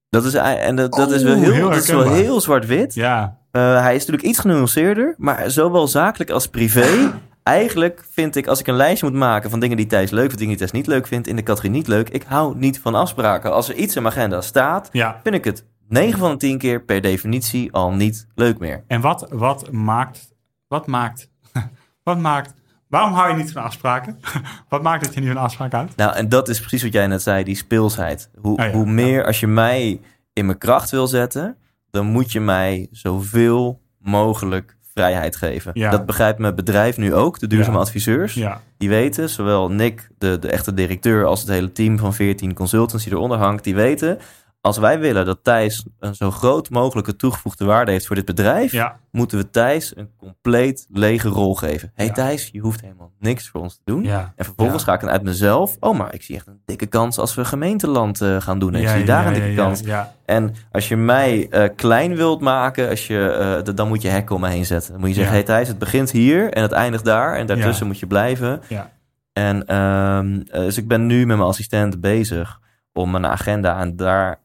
Dat 0.08 0.24
is, 0.24 0.34
en 0.34 0.76
dat, 0.76 0.92
dat 0.92 1.10
is 1.10 1.22
wel 1.22 1.34
heel, 1.34 1.52
heel 1.52 1.68
dat 1.70 1.82
is 1.82 1.88
wel 1.88 1.98
herkenbaar. 1.98 2.24
heel 2.24 2.40
zwart-wit. 2.40 2.94
Ja, 2.94 3.38
Eh, 3.50 3.80
hij 3.80 3.94
is 3.94 3.98
natuurlijk 4.00 4.26
iets 4.28 4.38
genuanceerder, 4.38 5.14
maar 5.18 5.50
zowel 5.50 5.88
zakelijk 5.88 6.30
als 6.30 6.46
privé. 6.46 7.12
Eigenlijk 7.42 8.04
vind 8.12 8.36
ik, 8.36 8.46
als 8.46 8.60
ik 8.60 8.66
een 8.66 8.74
lijstje 8.76 9.08
moet 9.10 9.18
maken 9.18 9.50
van 9.50 9.60
dingen 9.60 9.76
die 9.76 9.86
Thijs 9.86 10.10
leuk 10.10 10.20
vindt, 10.20 10.38
dingen 10.38 10.56
die 10.56 10.66
Thijs 10.66 10.80
niet 10.80 10.86
leuk 10.86 11.06
vindt, 11.06 11.26
in 11.26 11.36
de 11.36 11.42
categorie 11.42 11.70
niet 11.70 11.86
leuk, 11.86 12.08
ik 12.08 12.24
hou 12.26 12.56
niet 12.56 12.80
van 12.80 12.94
afspraken. 12.94 13.52
Als 13.52 13.68
er 13.68 13.74
iets 13.74 13.96
in 13.96 14.02
mijn 14.02 14.14
agenda 14.14 14.40
staat, 14.40 14.88
ja. 14.92 15.20
vind 15.22 15.34
ik 15.34 15.44
het 15.44 15.64
9 15.88 16.18
van 16.18 16.30
de 16.30 16.36
10 16.36 16.58
keer 16.58 16.82
per 16.82 17.00
definitie 17.00 17.72
al 17.72 17.92
niet 17.92 18.26
leuk 18.34 18.58
meer. 18.58 18.84
En 18.86 19.00
wat, 19.00 19.26
wat 19.30 19.70
maakt... 19.70 20.33
Wat 20.74 20.86
maakt... 20.86 21.30
Wat 22.02 22.18
maakt... 22.18 22.54
Waarom 22.88 23.12
hou 23.12 23.30
je 23.30 23.36
niet 23.36 23.52
van 23.52 23.62
afspraken? 23.62 24.20
wat 24.68 24.82
maakt 24.82 25.04
dat 25.04 25.14
je 25.14 25.20
niet 25.20 25.28
van 25.32 25.42
afspraken 25.42 25.78
houdt? 25.78 25.96
Nou, 25.96 26.14
en 26.14 26.28
dat 26.28 26.48
is 26.48 26.60
precies 26.60 26.82
wat 26.82 26.92
jij 26.92 27.06
net 27.06 27.22
zei, 27.22 27.44
die 27.44 27.56
speelsheid. 27.56 28.30
Hoe, 28.40 28.58
Ah 28.58 28.66
ja, 28.66 28.72
hoe 28.72 28.86
meer, 28.86 29.24
als 29.26 29.40
je 29.40 29.46
mij 29.46 30.00
in 30.32 30.46
mijn 30.46 30.58
kracht 30.58 30.90
wil 30.90 31.06
zetten, 31.06 31.56
dan 31.90 32.06
moet 32.06 32.32
je 32.32 32.40
mij 32.40 32.88
zoveel 32.90 33.80
mogelijk 33.98 34.76
vrijheid 34.94 35.36
geven. 35.36 35.70
Ja. 35.74 35.90
Dat 35.90 36.06
begrijpt 36.06 36.38
mijn 36.38 36.54
bedrijf 36.54 36.96
nu 36.96 37.14
ook, 37.14 37.38
de 37.38 37.46
duurzame 37.46 37.76
Ja. 37.76 37.82
adviseurs. 37.82 38.34
Ja, 38.34 38.60
Die 38.78 38.88
weten, 38.88 39.28
zowel 39.28 39.70
Nick, 39.70 40.08
de, 40.18 40.38
de 40.38 40.48
echte 40.48 40.74
directeur, 40.74 41.24
als 41.24 41.40
het 41.40 41.48
hele 41.48 41.72
team 41.72 41.98
van 41.98 42.14
14 42.14 42.54
consultants 42.54 43.04
die 43.04 43.12
eronder 43.12 43.38
hangt, 43.38 43.64
die 43.64 43.74
weten, 43.74 44.18
als 44.64 44.78
wij 44.78 44.98
willen 44.98 45.26
dat 45.26 45.38
Thijs 45.42 45.84
een 45.98 46.14
zo 46.14 46.30
groot 46.30 46.70
mogelijke 46.70 47.16
toegevoegde 47.16 47.64
waarde 47.64 47.90
heeft 47.90 48.06
voor 48.06 48.16
dit 48.16 48.24
bedrijf, 48.24 48.72
ja, 48.72 48.96
moeten 49.10 49.38
we 49.38 49.50
Thijs 49.50 49.96
een 49.96 50.10
compleet 50.18 50.86
lege 50.90 51.28
rol 51.28 51.54
geven. 51.54 51.90
hey 51.94 52.06
Ja. 52.06 52.12
Thijs, 52.12 52.48
je 52.52 52.60
hoeft 52.60 52.80
helemaal 52.80 53.12
niks 53.18 53.48
voor 53.48 53.60
ons 53.60 53.74
te 53.74 53.82
doen. 53.84 54.02
ja. 54.02 54.32
En 54.36 54.44
vervolgens 54.44 54.84
ga 54.84 54.94
ik 54.94 55.00
dan 55.00 55.10
uit 55.10 55.22
mezelf. 55.22 55.76
Oh, 55.80 55.98
maar 55.98 56.14
ik 56.14 56.22
zie 56.22 56.36
echt 56.36 56.46
een 56.46 56.60
dikke 56.64 56.86
kans 56.86 57.18
als 57.18 57.34
we 57.34 57.44
gemeenteland 57.44 58.20
eh, 58.20 58.40
gaan 58.40 58.58
doen. 58.58 58.74
En 58.74 58.80
ik 58.80 58.86
Ja, 58.86 58.96
zie 58.96 59.04
daar 59.04 59.26
een 59.26 59.32
dikke 59.32 59.54
kans. 59.54 59.82
En 60.24 60.54
als 60.72 60.88
je 60.88 60.96
mij 60.96 61.46
eh, 61.50 61.68
klein 61.76 62.16
wilt 62.16 62.40
maken, 62.40 62.88
als 62.88 63.06
je, 63.06 63.28
eh, 63.66 63.74
dan 63.74 63.88
moet 63.88 64.02
je 64.02 64.08
hekken 64.08 64.34
om 64.34 64.40
me 64.40 64.48
heen 64.48 64.66
zetten. 64.66 64.90
Dan 64.92 65.00
moet 65.00 65.08
je 65.08 65.14
zeggen, 65.14 65.34
hey 65.34 65.42
Thijs, 65.42 65.68
het 65.68 65.78
begint 65.78 66.10
hier 66.10 66.52
en 66.52 66.62
het 66.62 66.72
eindigt 66.72 67.04
daar. 67.04 67.36
En 67.36 67.46
daartussen 67.46 67.86
moet 67.86 67.98
je 67.98 68.06
blijven. 68.06 68.60
Ja. 68.68 68.90
En 69.32 69.66
ehm, 69.66 70.40
eh, 70.50 70.60
dus 70.60 70.76
ik 70.78 70.88
ben 70.88 71.06
nu 71.06 71.26
met 71.26 71.36
mijn 71.36 71.48
assistent 71.48 72.00
bezig 72.00 72.60
om 72.92 73.10
mijn 73.10 73.26
agenda. 73.26 73.80
En 73.80 73.96
daar 73.96 74.42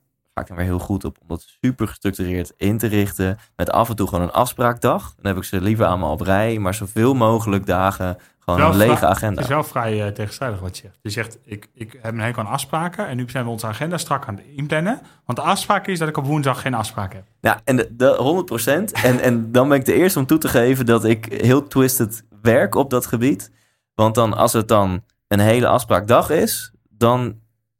dan 0.47 0.57
weer 0.57 0.65
heel 0.65 0.79
goed 0.79 1.05
op. 1.05 1.17
Om 1.21 1.27
dat 1.27 1.45
super 1.61 1.87
gestructureerd 1.87 2.53
in 2.57 2.77
te 2.77 2.87
richten. 2.87 3.37
Met 3.55 3.71
af 3.71 3.89
en 3.89 3.95
toe 3.95 4.07
gewoon 4.07 4.23
een 4.23 4.31
afspraakdag. 4.31 5.13
Dan 5.15 5.25
heb 5.25 5.37
ik 5.37 5.43
ze 5.43 5.61
liever 5.61 5.85
allemaal 5.85 6.11
op 6.11 6.21
rij. 6.21 6.59
Maar 6.59 6.73
zoveel 6.73 7.13
mogelijk 7.13 7.65
dagen 7.65 8.17
gewoon 8.39 8.59
Wel 8.59 8.81
een 8.81 8.87
lege 8.87 9.05
agenda. 9.05 9.35
Het 9.35 9.43
is 9.43 9.55
wel 9.55 9.63
vrij 9.63 10.05
eh, 10.05 10.11
tegenstrijdig 10.11 10.59
wat 10.59 10.77
je 10.77 10.81
zegt. 10.81 10.97
Je 11.01 11.09
zegt, 11.09 11.37
ik, 11.45 11.69
ik 11.73 11.99
heb 12.01 12.13
een 12.13 12.19
hekel 12.19 12.41
aan 12.41 12.51
afspraken 12.51 13.07
en 13.07 13.17
nu 13.17 13.29
zijn 13.29 13.43
we 13.43 13.49
onze 13.49 13.67
agenda 13.67 13.97
strak 13.97 14.27
aan 14.27 14.35
het 14.35 14.45
inplannen. 14.55 15.01
Want 15.25 15.37
de 15.37 15.43
afspraak 15.43 15.87
is 15.87 15.99
dat 15.99 16.07
ik 16.07 16.17
op 16.17 16.25
woensdag 16.25 16.61
geen 16.61 16.73
afspraak 16.73 17.13
heb. 17.13 17.23
Ja, 17.41 17.61
en 17.63 17.75
de, 17.75 17.95
de 17.95 18.87
100%. 18.91 19.01
En, 19.03 19.19
en 19.19 19.51
dan 19.51 19.69
ben 19.69 19.77
ik 19.77 19.85
de 19.85 19.93
eerste 19.93 20.19
om 20.19 20.25
toe 20.25 20.37
te 20.37 20.47
geven 20.47 20.85
dat 20.85 21.05
ik 21.05 21.25
heel 21.41 21.67
twisted 21.67 22.23
werk 22.41 22.75
op 22.75 22.89
dat 22.89 23.05
gebied. 23.05 23.51
Want 23.93 24.15
dan, 24.15 24.33
als 24.33 24.53
het 24.53 24.67
dan 24.67 25.03
een 25.27 25.39
hele 25.39 25.67
afspraakdag 25.67 26.29
is, 26.29 26.71
dan 26.89 27.39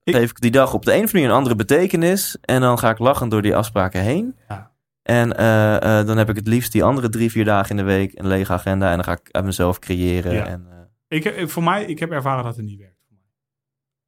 Ik- 0.09 0.15
geef 0.15 0.29
ik 0.29 0.39
die 0.41 0.51
dag 0.51 0.73
op 0.73 0.85
de 0.85 0.91
een 0.91 0.97
of 0.97 1.01
andere 1.03 1.13
manier 1.17 1.29
een 1.29 1.35
andere 1.37 1.55
betekenis. 1.55 2.37
En 2.41 2.61
dan 2.61 2.79
ga 2.79 2.89
ik 2.89 2.99
lachend 2.99 3.31
door 3.31 3.41
die 3.41 3.55
afspraken 3.55 4.01
heen. 4.01 4.35
Ja. 4.47 4.71
En 5.03 5.37
eh, 5.37 5.99
eh, 5.99 6.07
dan 6.07 6.17
heb 6.17 6.29
ik 6.29 6.35
het 6.35 6.47
liefst 6.47 6.71
die 6.71 6.83
andere 6.83 7.09
drie, 7.09 7.31
vier 7.31 7.45
dagen 7.45 7.69
in 7.69 7.77
de 7.77 7.83
week 7.91 8.19
een 8.19 8.27
lege 8.27 8.53
agenda. 8.53 8.89
En 8.89 8.95
dan 8.95 9.03
ga 9.03 9.11
ik 9.11 9.27
uit 9.31 9.45
mezelf 9.45 9.79
creëren. 9.79 10.33
Ja. 10.33 10.45
En, 10.47 10.67
eh, 11.07 11.17
Ik, 11.17 11.49
voor 11.49 11.63
mij, 11.63 11.85
ik 11.85 11.99
heb 11.99 12.11
ervaren 12.11 12.43
dat 12.43 12.55
het 12.55 12.65
niet 12.65 12.79
werkt. 12.79 12.97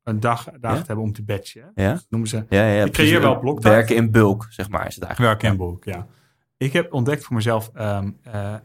Een 0.04 0.20
dag, 0.20 0.44
dag 0.60 0.74
Ja? 0.74 0.80
te 0.80 0.86
hebben 0.88 1.06
om 1.06 1.14
te 1.14 1.24
batchen. 1.24 1.72
hè. 1.76 1.84
ja? 1.84 2.00
Noemen 2.10 2.30
ze 2.30 2.46
Ja, 2.50 2.68
ja, 2.68 2.84
Ik 2.86 2.92
creëer 2.92 3.22
wel 3.22 3.40
bloktijd. 3.40 3.74
Werken 3.74 3.96
in 3.96 4.12
bulk, 4.12 4.46
zeg 4.50 4.70
maar, 4.70 4.88
is 4.88 4.96
het 4.96 5.04
eigenlijk. 5.04 5.42
werk 5.42 5.52
en 5.52 5.58
boek, 5.58 5.84
ja. 5.84 6.08
Ik 6.58 6.74
heb 6.74 6.94
ontdekt 6.94 7.24
voor 7.24 7.36
mezelf, 7.36 7.72
ehm, 7.74 8.12
eh, 8.24 8.56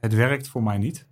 het 0.00 0.14
werkt 0.14 0.48
voor 0.48 0.62
mij 0.62 0.78
niet. 0.78 1.06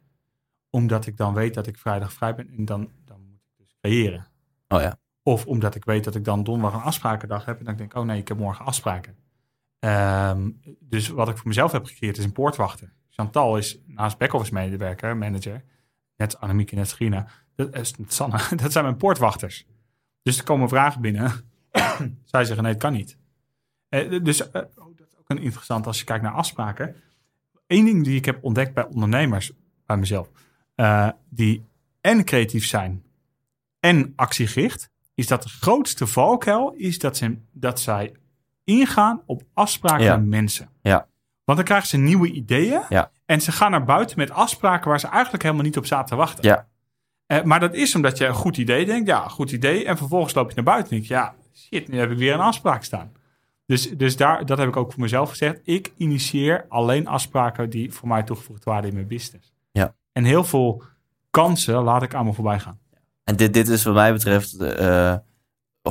Omdat 0.70 1.06
ik 1.06 1.16
dan 1.16 1.34
weet 1.34 1.54
dat 1.54 1.66
ik 1.66 1.78
vrijdag 1.78 2.12
vrij 2.12 2.34
ben 2.34 2.48
en 2.56 2.64
dan, 2.64 2.90
dan 3.04 3.20
moet 3.28 3.40
ik 3.44 3.52
dus 3.56 3.76
creëren. 3.80 4.26
Oh 4.68 4.80
ja. 4.80 4.96
Of 5.26 5.46
omdat 5.46 5.74
ik 5.74 5.84
weet 5.84 6.04
dat 6.04 6.14
ik 6.14 6.24
dan 6.24 6.42
donderdag 6.42 6.80
een 6.80 6.86
afsprakendag 6.86 7.44
heb. 7.44 7.58
En 7.58 7.64
dan 7.64 7.76
denk 7.76 7.92
ik, 7.92 7.98
oh 7.98 8.04
nee, 8.04 8.20
ik 8.20 8.28
heb 8.28 8.38
morgen 8.38 8.64
afspraken. 8.64 9.16
Ehm, 9.78 10.50
dus 10.80 11.08
wat 11.08 11.28
ik 11.28 11.36
voor 11.36 11.48
mezelf 11.48 11.72
heb 11.72 11.84
gecreëerd 11.84 12.18
is 12.18 12.24
een 12.24 12.32
poortwachter. 12.32 12.92
Chantal 13.10 13.56
is 13.56 13.78
naast 13.86 14.18
back-office 14.18 14.52
medewerker, 14.52 15.16
manager. 15.16 15.64
Net 16.16 16.40
Annemieke, 16.40 16.74
net 16.74 16.92
Gina. 16.92 17.26
Dat 17.54 17.74
is 17.74 17.94
Sanne. 18.06 18.38
Dat 18.56 18.72
zijn 18.72 18.84
mijn 18.84 18.96
poortwachters. 18.96 19.66
Dus 20.22 20.38
er 20.38 20.44
komen 20.44 20.68
vragen 20.68 21.00
binnen. 21.00 21.30
Zij 22.24 22.44
zeggen, 22.44 22.62
nee, 22.62 22.72
het 22.72 22.82
kan 22.82 22.92
niet. 22.92 23.18
Eh, 23.88 24.24
dus 24.24 24.50
eh, 24.50 24.62
oh, 24.74 24.96
dat 24.96 25.06
is 25.08 25.18
ook 25.18 25.30
een 25.30 25.42
interessant 25.42 25.86
als 25.86 25.98
je 25.98 26.04
kijkt 26.04 26.22
naar 26.22 26.32
afspraken. 26.32 26.96
Eén 27.66 27.84
ding 27.84 28.04
die 28.04 28.16
ik 28.16 28.24
heb 28.24 28.44
ontdekt 28.44 28.74
bij 28.74 28.86
ondernemers, 28.86 29.52
bij 29.86 29.96
mezelf, 29.96 30.30
eh, 30.74 31.08
die 31.28 31.64
en 32.00 32.24
creatief 32.24 32.66
zijn 32.66 33.04
en 33.80 34.12
actiegericht, 34.16 34.94
is 35.16 35.26
dat 35.26 35.43
de 35.43 35.48
grootste 35.48 36.06
valkuil 36.06 36.72
is 36.76 36.98
dat, 36.98 37.16
ze, 37.16 37.38
dat 37.52 37.80
zij 37.80 38.14
ingaan 38.64 39.22
op 39.26 39.43
afspraken 39.55 40.05
Ja. 40.05 40.16
met 40.16 40.26
mensen. 40.26 40.68
Ja. 40.82 41.06
Want 41.44 41.59
dan 41.59 41.66
krijgen 41.66 41.88
ze 41.88 41.97
nieuwe 41.97 42.30
ideeën 42.30 42.82
Ja. 42.88 43.10
en 43.26 43.40
ze 43.40 43.52
gaan 43.52 43.70
naar 43.70 43.84
buiten 43.84 44.18
met 44.18 44.30
afspraken 44.30 44.88
waar 44.88 45.01
ze 45.01 45.06
eigenlijk 45.09 45.43
helemaal 45.43 45.64
niet 45.64 45.76
op 45.76 45.86
zaten 45.86 46.06
te 46.09 46.16
wachten. 46.16 46.44
Ja. 46.44 46.66
Eh, 47.26 47.43
maar 47.43 47.60
dat 47.60 47.74
is 47.74 47.94
omdat 47.94 48.18
je 48.18 48.26
een 48.26 48.34
goed 48.34 48.56
idee 48.56 48.84
denkt, 48.86 49.09
ja, 49.09 49.28
goed 49.28 49.52
idee. 49.52 49.84
En 49.84 49.97
vervolgens 49.97 50.34
loop 50.34 50.48
je 50.48 50.55
naar 50.55 50.64
buiten 50.64 50.90
en 50.93 50.97
denk 50.97 51.09
je, 51.09 51.14
ja, 51.14 51.34
shit, 51.55 51.88
nu 51.88 51.98
heb 51.98 52.10
ik 52.10 52.18
weer 52.18 52.34
een 52.34 52.40
afspraak 52.40 52.82
staan. 52.84 53.12
Dus, 53.66 53.90
dus 53.90 54.16
daar, 54.16 54.47
dat 54.47 54.59
heb 54.59 54.68
ik 54.68 54.76
ook 54.76 54.93
voor 54.93 55.01
mezelf 55.02 55.30
gezegd. 55.30 55.60
Ik 55.64 55.93
initieer 55.97 56.64
alleen 56.68 57.06
afspraken 57.06 57.70
die 57.70 57.93
voor 57.93 58.09
mij 58.09 58.22
toegevoegd 58.22 58.64
waarde 58.64 58.88
in 58.88 58.94
mijn 58.94 59.06
business. 59.06 59.52
Ja. 59.72 59.94
En 60.12 60.24
heel 60.24 60.44
veel 60.44 60.82
kansen 61.30 61.74
laat 61.82 62.02
ik 62.02 62.14
aan 62.14 62.24
me 62.24 62.32
voorbij 62.32 62.59
gaan. 62.59 62.78
En 63.26 63.36
dit, 63.36 63.54
dit 63.54 63.68
is 63.68 63.82
wat 63.84 63.94
mij 63.94 64.12
betreft 64.12 64.56
eh 64.60 65.14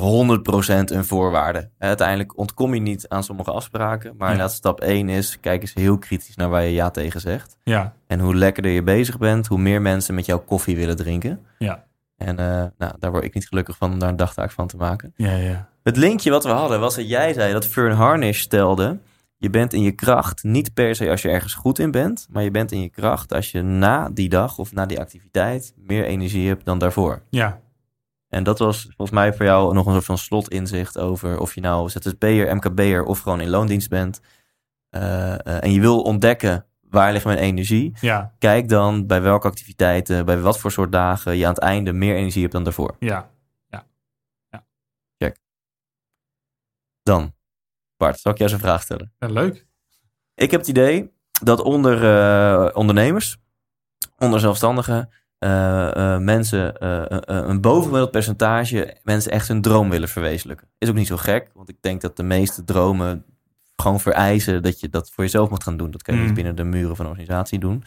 een 0.90 1.04
voorwaarde. 1.04 1.70
Uiteindelijk 1.78 2.38
ontkom 2.38 2.74
je 2.74 2.80
niet 2.80 3.08
aan 3.08 3.24
sommige 3.24 3.50
afspraken. 3.50 4.14
Maar 4.16 4.26
Ja. 4.26 4.32
inderdaad, 4.32 4.56
stap 4.56 4.80
1 4.80 5.08
is, 5.08 5.40
kijk 5.40 5.60
eens 5.62 5.74
heel 5.74 5.98
kritisch 5.98 6.36
naar 6.36 6.48
waar 6.48 6.62
je 6.62 6.72
ja 6.72 6.90
tegen 6.90 7.20
zegt. 7.20 7.58
Ja, 7.64 7.94
En 8.06 8.20
hoe 8.20 8.34
lekkerder 8.34 8.70
je 8.72 8.82
bezig 8.82 9.18
bent, 9.18 9.46
hoe 9.46 9.58
meer 9.58 9.82
mensen 9.82 10.14
met 10.14 10.26
jou 10.26 10.40
koffie 10.40 10.76
willen 10.76 10.96
drinken. 10.96 11.40
ja, 11.58 11.84
En 12.16 12.38
eh, 12.38 12.64
nou, 12.78 12.92
daar 12.98 13.10
word 13.10 13.24
ik 13.24 13.34
niet 13.34 13.48
gelukkig 13.48 13.76
van 13.76 13.92
om 13.92 13.98
daar 13.98 14.08
een 14.08 14.16
dagtaak 14.16 14.50
van 14.50 14.66
te 14.66 14.76
maken. 14.76 15.12
ja, 15.16 15.32
ja. 15.36 15.68
Het 15.82 15.96
linkje 15.96 16.30
wat 16.30 16.44
we 16.44 16.50
hadden 16.50 16.80
was 16.80 16.94
dat 16.94 17.08
jij 17.08 17.32
zei 17.32 17.52
dat 17.52 17.66
Fern 17.66 17.92
Harnish 17.92 18.40
stelde... 18.40 18.98
je 19.38 19.50
bent 19.50 19.72
in 19.72 19.82
je 19.82 19.92
kracht 19.92 20.42
niet 20.42 20.74
per 20.74 20.94
se 20.94 21.10
als 21.10 21.22
je 21.22 21.28
ergens 21.28 21.54
goed 21.54 21.78
in 21.78 21.90
bent... 21.90 22.26
maar 22.30 22.42
je 22.42 22.50
bent 22.50 22.72
in 22.72 22.80
je 22.80 22.88
kracht 22.88 23.32
als 23.32 23.50
je 23.50 23.62
na 23.62 24.10
die 24.10 24.28
dag 24.28 24.58
of 24.58 24.72
na 24.72 24.86
die 24.86 25.00
activiteit... 25.00 25.72
meer 25.76 26.04
energie 26.04 26.48
hebt 26.48 26.64
dan 26.64 26.78
daarvoor. 26.78 27.22
Ja, 27.30 27.60
En 28.28 28.44
dat 28.44 28.58
was 28.58 28.82
volgens 28.82 29.10
mij 29.10 29.34
voor 29.34 29.46
jou 29.46 29.74
nog 29.74 29.86
een 29.86 29.92
soort 29.92 30.04
van 30.04 30.18
slotinzicht 30.18 30.98
over... 30.98 31.38
of 31.40 31.54
je 31.54 31.60
nou 31.60 31.88
ZZP'er, 31.88 32.56
MKB'er 32.56 33.04
of 33.04 33.18
gewoon 33.18 33.40
in 33.40 33.48
loondienst 33.48 33.88
bent... 33.88 34.20
Eh, 34.90 35.32
eh, 35.32 35.64
en 35.64 35.72
je 35.72 35.80
wil 35.80 36.02
ontdekken 36.02 36.66
waar 36.80 37.12
ligt 37.12 37.24
mijn 37.24 37.38
energie... 37.38 37.92
ja, 38.00 38.34
kijk 38.38 38.68
dan 38.68 39.06
bij 39.06 39.22
welke 39.22 39.46
activiteiten, 39.46 40.24
bij 40.24 40.40
wat 40.40 40.58
voor 40.58 40.70
soort 40.70 40.92
dagen... 40.92 41.36
je 41.36 41.46
aan 41.46 41.54
het 41.54 41.62
einde 41.62 41.92
meer 41.92 42.16
energie 42.16 42.40
hebt 42.40 42.52
dan 42.52 42.64
daarvoor. 42.64 42.96
ja. 45.16 45.32
Dan, 47.02 47.35
Bart, 47.96 48.20
zal 48.20 48.32
ik 48.32 48.38
jou 48.38 48.50
eens 48.50 48.60
een 48.60 48.66
vraag 48.66 48.82
stellen? 48.82 49.12
Ja, 49.18 49.26
leuk. 49.26 49.66
Ik 50.34 50.50
heb 50.50 50.60
het 50.60 50.68
idee 50.68 51.12
dat 51.42 51.62
onder 51.62 52.04
eh, 52.04 52.76
ondernemers, 52.76 53.36
onder 54.18 54.40
zelfstandigen, 54.40 55.10
eh, 55.38 56.14
eh, 56.14 56.20
mensen 56.20 56.84
een 57.48 57.60
bovengemiddeld 57.60 58.10
percentage 58.10 58.96
mensen 59.02 59.32
echt 59.32 59.48
hun 59.48 59.62
droom 59.62 59.90
willen 59.90 60.08
verwezenlijken. 60.08 60.68
Is 60.78 60.88
ook 60.88 60.94
niet 60.94 61.06
zo 61.06 61.16
gek, 61.16 61.50
want 61.54 61.68
ik 61.68 61.76
denk 61.80 62.00
dat 62.00 62.16
de 62.16 62.22
meeste 62.22 62.64
dromen 62.64 63.24
gewoon 63.76 64.00
vereisen 64.00 64.62
dat 64.62 64.80
je 64.80 64.88
dat 64.88 65.10
voor 65.10 65.24
jezelf 65.24 65.50
moet 65.50 65.62
gaan 65.62 65.76
doen. 65.76 65.90
Dat 65.90 66.02
kan 66.02 66.14
je 66.14 66.20
Mm. 66.20 66.26
niet 66.26 66.34
binnen 66.36 66.56
de 66.56 66.64
muren 66.64 66.96
van 66.96 67.04
een 67.04 67.10
organisatie 67.10 67.58
doen. 67.58 67.84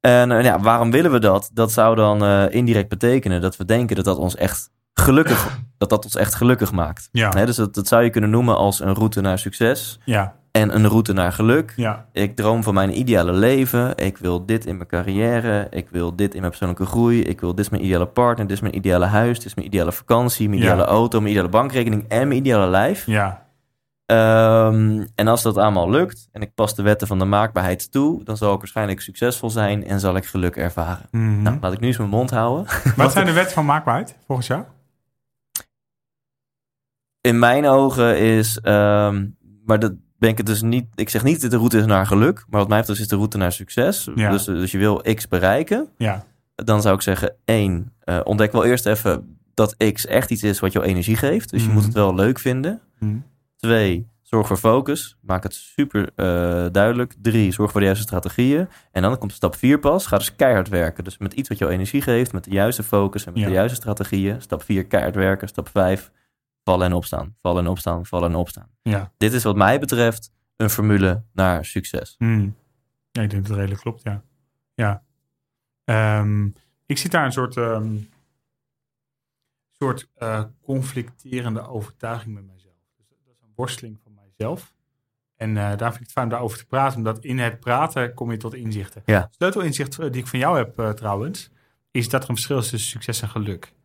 En 0.00 0.42
ja, 0.42 0.60
waarom 0.60 0.90
willen 0.90 1.10
we 1.10 1.18
dat? 1.18 1.50
Dat 1.52 1.72
zou 1.72 1.96
dan 1.96 2.48
indirect 2.50 2.88
betekenen 2.88 3.40
dat 3.40 3.56
we 3.56 3.64
denken 3.64 3.96
dat 3.96 4.04
dat 4.04 4.16
ons 4.16 4.36
echt 4.36 4.70
gelukkig, 4.98 5.58
dat 5.78 5.88
dat 5.90 6.04
ons 6.04 6.16
echt 6.16 6.34
gelukkig 6.34 6.72
maakt. 6.72 7.08
Ja, 7.12 7.30
dus 7.30 7.56
dat, 7.56 7.74
dat 7.74 7.86
zou 7.88 8.02
je 8.02 8.10
kunnen 8.10 8.30
noemen 8.30 8.56
als 8.56 8.80
een 8.80 8.94
route 8.94 9.20
naar 9.20 9.38
succes 9.38 10.00
ja, 10.04 10.34
en 10.52 10.74
een 10.74 10.88
route 10.88 11.12
naar 11.12 11.32
geluk. 11.32 11.72
ja, 11.76 12.06
Ik 12.12 12.36
droom 12.36 12.62
van 12.62 12.74
mijn 12.74 12.98
ideale 12.98 13.32
leven. 13.32 13.96
Ik 13.96 14.18
wil 14.18 14.46
dit 14.46 14.66
in 14.66 14.76
mijn 14.76 14.88
carrière. 14.88 15.66
Ik 15.70 15.88
wil 15.90 16.16
dit 16.16 16.32
in 16.34 16.38
mijn 16.38 16.50
persoonlijke 16.50 16.86
groei. 16.86 17.22
Ik 17.22 17.40
wil 17.40 17.54
dit 17.54 17.64
is 17.64 17.70
mijn 17.70 17.84
ideale 17.84 18.06
partner. 18.06 18.46
Dit 18.46 18.56
is 18.56 18.62
mijn 18.62 18.76
ideale 18.76 19.04
huis. 19.06 19.36
Dit 19.36 19.46
is 19.46 19.54
mijn 19.54 19.66
ideale 19.66 19.92
vakantie. 19.92 20.48
Mijn 20.48 20.60
Ja. 20.60 20.66
ideale 20.66 20.88
auto. 20.88 21.18
Mijn 21.20 21.30
ideale 21.30 21.48
bankrekening. 21.50 22.04
En 22.08 22.28
mijn 22.28 22.40
ideale 22.40 22.66
lijf. 22.70 23.06
ja, 23.06 23.46
Ehm, 24.06 25.04
en 25.14 25.28
als 25.28 25.42
dat 25.42 25.56
allemaal 25.56 25.90
lukt 25.90 26.28
en 26.32 26.42
ik 26.42 26.54
pas 26.54 26.74
de 26.74 26.82
wetten 26.82 27.06
van 27.06 27.18
de 27.18 27.24
maakbaarheid 27.24 27.92
toe, 27.92 28.24
dan 28.24 28.36
zal 28.36 28.52
ik 28.52 28.58
waarschijnlijk 28.58 29.00
succesvol 29.00 29.50
zijn 29.50 29.86
en 29.86 30.00
zal 30.00 30.16
ik 30.16 30.26
geluk 30.26 30.56
ervaren. 30.56 31.06
Mhm. 31.10 31.42
Nou, 31.42 31.56
laat 31.60 31.72
ik 31.72 31.80
nu 31.80 31.86
eens 31.86 31.96
mijn 31.98 32.10
mond 32.10 32.30
houden. 32.30 32.66
Wat 32.96 33.12
zijn 33.16 33.26
de 33.26 33.32
wetten 33.32 33.52
van 33.54 33.64
maakbaarheid, 33.64 34.16
volgens 34.26 34.46
jou? 34.46 34.62
In 37.20 37.38
mijn 37.38 37.66
ogen 37.66 38.18
is, 38.18 38.58
ehm, 38.60 39.26
maar 39.64 39.78
dat 39.78 39.92
ben 40.18 40.28
ik 40.30 40.36
het 40.36 40.46
dus 40.46 40.62
niet. 40.62 40.86
Ik 40.94 41.08
zeg 41.08 41.22
niet 41.24 41.40
dat 41.40 41.50
de 41.50 41.56
route 41.56 41.78
is 41.78 41.86
naar 41.86 42.06
geluk, 42.06 42.44
maar 42.48 42.60
wat 42.60 42.68
mij 42.68 42.78
betreft 42.78 43.00
is 43.00 43.08
de 43.08 43.16
route 43.16 43.36
naar 43.38 43.52
succes. 43.52 44.08
Ja. 44.14 44.30
Dus, 44.30 44.44
dus 44.44 44.70
je 44.70 44.78
wil 44.78 44.96
X 45.14 45.28
bereiken. 45.28 45.88
Ja, 45.96 46.24
dan 46.54 46.82
zou 46.82 46.94
ik 46.94 47.02
zeggen: 47.02 47.34
één, 47.44 47.92
eh, 48.00 48.20
ontdek 48.24 48.52
wel 48.52 48.64
eerst 48.64 48.86
even 48.86 49.38
dat 49.54 49.76
X 49.92 50.06
echt 50.06 50.30
iets 50.30 50.42
is 50.42 50.60
wat 50.60 50.72
jou 50.72 50.84
energie 50.84 51.16
geeft. 51.16 51.50
Dus 51.50 51.60
je 51.60 51.66
Mhm. 51.66 51.76
moet 51.76 51.84
het 51.84 51.94
wel 51.94 52.14
leuk 52.14 52.38
vinden. 52.38 52.80
Mhm. 52.98 53.16
Twee, 53.56 54.06
zorg 54.22 54.46
voor 54.46 54.56
focus. 54.56 55.16
Maak 55.20 55.42
het 55.42 55.54
super 55.54 56.08
eh, 56.14 56.66
duidelijk. 56.72 57.14
Drie, 57.22 57.52
zorg 57.52 57.70
voor 57.70 57.80
de 57.80 57.86
juiste 57.86 58.04
strategieën. 58.06 58.68
En 58.92 59.02
dan 59.02 59.18
komt 59.18 59.32
stap 59.32 59.56
vier 59.56 59.78
pas. 59.78 60.06
Ga 60.06 60.18
dus 60.18 60.36
keihard 60.36 60.68
werken. 60.68 61.04
Dus 61.04 61.18
met 61.18 61.32
iets 61.32 61.48
wat 61.48 61.58
jou 61.58 61.70
energie 61.72 62.02
geeft, 62.02 62.32
met 62.32 62.44
de 62.44 62.50
juiste 62.50 62.82
focus 62.82 63.26
en 63.26 63.32
met 63.32 63.40
Ja. 63.42 63.48
de 63.48 63.54
juiste 63.54 63.76
strategieën. 63.76 64.40
Stap 64.42 64.62
vier, 64.62 64.86
keihard 64.86 65.14
werken. 65.14 65.48
Stap 65.48 65.68
vijf, 65.68 66.10
vallen 66.68 66.86
en 66.86 66.92
opstaan. 66.92 67.36
Vallen 67.40 67.64
en 67.64 67.70
opstaan, 67.70 68.06
vallen 68.06 68.30
en 68.30 68.36
opstaan. 68.36 68.70
ja. 68.82 69.12
Dit 69.16 69.32
is 69.32 69.42
wat 69.42 69.56
mij 69.56 69.78
betreft 69.80 70.32
een 70.56 70.70
formule 70.70 71.24
naar 71.32 71.64
succes. 71.64 72.14
Hmm. 72.18 72.56
Ja, 73.10 73.22
ik 73.22 73.30
denk 73.30 73.42
dat 73.42 73.50
het 73.50 73.56
redelijk 73.58 73.80
klopt, 73.80 74.02
ja. 74.02 74.22
Ja. 74.74 75.02
Ehm, 75.84 76.46
ik 76.86 76.98
zit 76.98 77.10
daar 77.10 77.24
een 77.24 77.32
soort, 77.32 77.56
ehm, 77.56 77.96
soort 79.78 80.08
eh, 80.14 80.44
conflicterende 80.62 81.68
overtuiging 81.68 82.34
met 82.34 82.46
mijzelf. 82.46 82.74
Dus 82.96 83.08
dat 83.08 83.18
is 83.30 83.40
een 83.42 83.52
worsteling 83.54 83.98
van 84.02 84.14
mijzelf. 84.14 84.72
En 85.36 85.56
eh, 85.56 85.76
daar 85.76 85.90
vind 85.90 85.94
ik 85.94 86.00
het 86.00 86.12
fijn 86.12 86.26
om 86.26 86.32
daarover 86.32 86.58
te 86.58 86.66
praten, 86.66 86.96
omdat 86.96 87.24
in 87.24 87.38
het 87.38 87.60
praten 87.60 88.14
kom 88.14 88.30
je 88.30 88.36
tot 88.36 88.54
inzichten. 88.54 89.02
Ja. 89.04 89.28
Sleutelinzicht 89.30 89.98
eh, 89.98 90.10
die 90.10 90.20
ik 90.20 90.26
van 90.26 90.38
jou 90.38 90.56
heb 90.56 90.96
trouwens, 90.96 91.50
is 91.90 92.08
dat 92.08 92.22
er 92.22 92.28
een 92.28 92.34
verschil 92.34 92.58
is 92.58 92.68
tussen 92.68 92.90
succes 92.90 93.22
en 93.22 93.28
geluk. 93.28 93.76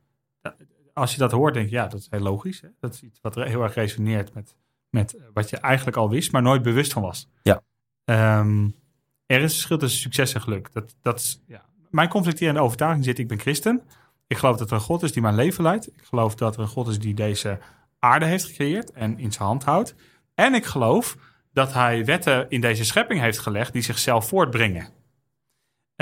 Als 0.94 1.11
je 1.11 1.18
dat 1.18 1.32
hoort, 1.32 1.53
denk 1.53 1.70
je, 1.70 1.76
ja, 1.76 1.88
dat 1.88 1.99
is 1.99 2.07
heel 2.10 2.20
logisch. 2.20 2.61
Hè? 2.61 2.68
Dat 2.80 2.94
is 2.94 3.02
iets 3.02 3.20
wat 3.22 3.36
heel 3.36 3.64
erg 3.64 3.74
resoneert 3.74 4.34
met, 4.34 4.56
met 4.90 5.15
eh, 5.15 5.24
wat 5.34 5.49
je 5.49 5.57
eigenlijk 5.57 5.98
al 5.98 6.10
wist, 6.10 6.32
maar 6.32 6.41
nooit 6.41 6.61
bewust 6.61 6.94
van 6.94 7.02
was. 7.02 7.30
Ja. 7.41 7.61
Ehm, 8.06 8.70
er 9.26 9.38
is 9.38 9.44
een 9.44 9.49
verschil 9.49 9.78
tussen 9.78 10.02
succes 10.02 10.34
en 10.34 10.41
geluk. 10.41 10.74
Dat, 10.74 10.95
dat 11.02 11.20
is, 11.20 11.41
ja. 11.48 11.65
Mijn 11.90 12.10
conflicterende 12.10 12.60
overtuiging 12.60 13.06
zit, 13.06 13.20
ik 13.20 13.28
ben 13.28 13.40
christen. 13.40 13.82
Ik 14.28 14.38
geloof 14.38 14.57
dat 14.57 14.70
er 14.70 14.76
een 14.76 14.82
God 14.82 15.03
is 15.03 15.11
die 15.11 15.22
mijn 15.22 15.36
leven 15.36 15.64
leidt. 15.64 15.88
Ik 15.88 16.03
geloof 16.03 16.36
dat 16.36 16.56
er 16.56 16.61
een 16.61 16.68
God 16.68 16.88
is 16.88 16.99
die 16.99 17.14
deze 17.14 17.60
aarde 17.99 18.26
heeft 18.26 18.45
gecreëerd 18.45 18.91
en 18.91 19.20
in 19.20 19.32
zijn 19.32 19.48
hand 19.48 19.64
houdt. 19.64 19.95
En 20.36 20.53
ik 20.53 20.65
geloof 20.65 21.18
dat 21.52 21.74
hij 21.74 22.06
wetten 22.06 22.49
in 22.49 22.61
deze 22.61 22.86
schepping 22.86 23.20
heeft 23.20 23.40
gelegd 23.40 23.74
die 23.74 23.82
zichzelf 23.82 24.28
voortbrengen. 24.28 24.88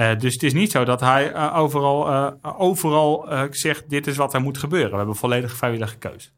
Eh, 0.02 0.20
dus 0.20 0.34
het 0.34 0.44
is 0.44 0.54
niet 0.54 0.72
zo 0.72 0.84
dat 0.84 1.00
hij 1.00 1.32
eh, 1.32 1.58
overal, 1.58 2.08
eh, 2.10 2.62
overal 2.62 3.28
zegt: 3.52 3.90
dit 3.90 4.08
is 4.08 4.18
wat 4.18 4.34
er 4.34 4.42
moet 4.42 4.58
gebeuren. 4.58 4.92
We 4.92 4.98
hebben 4.98 5.16
volledig 5.16 5.56
vrijwillige 5.56 5.98
keuze. 5.98 6.30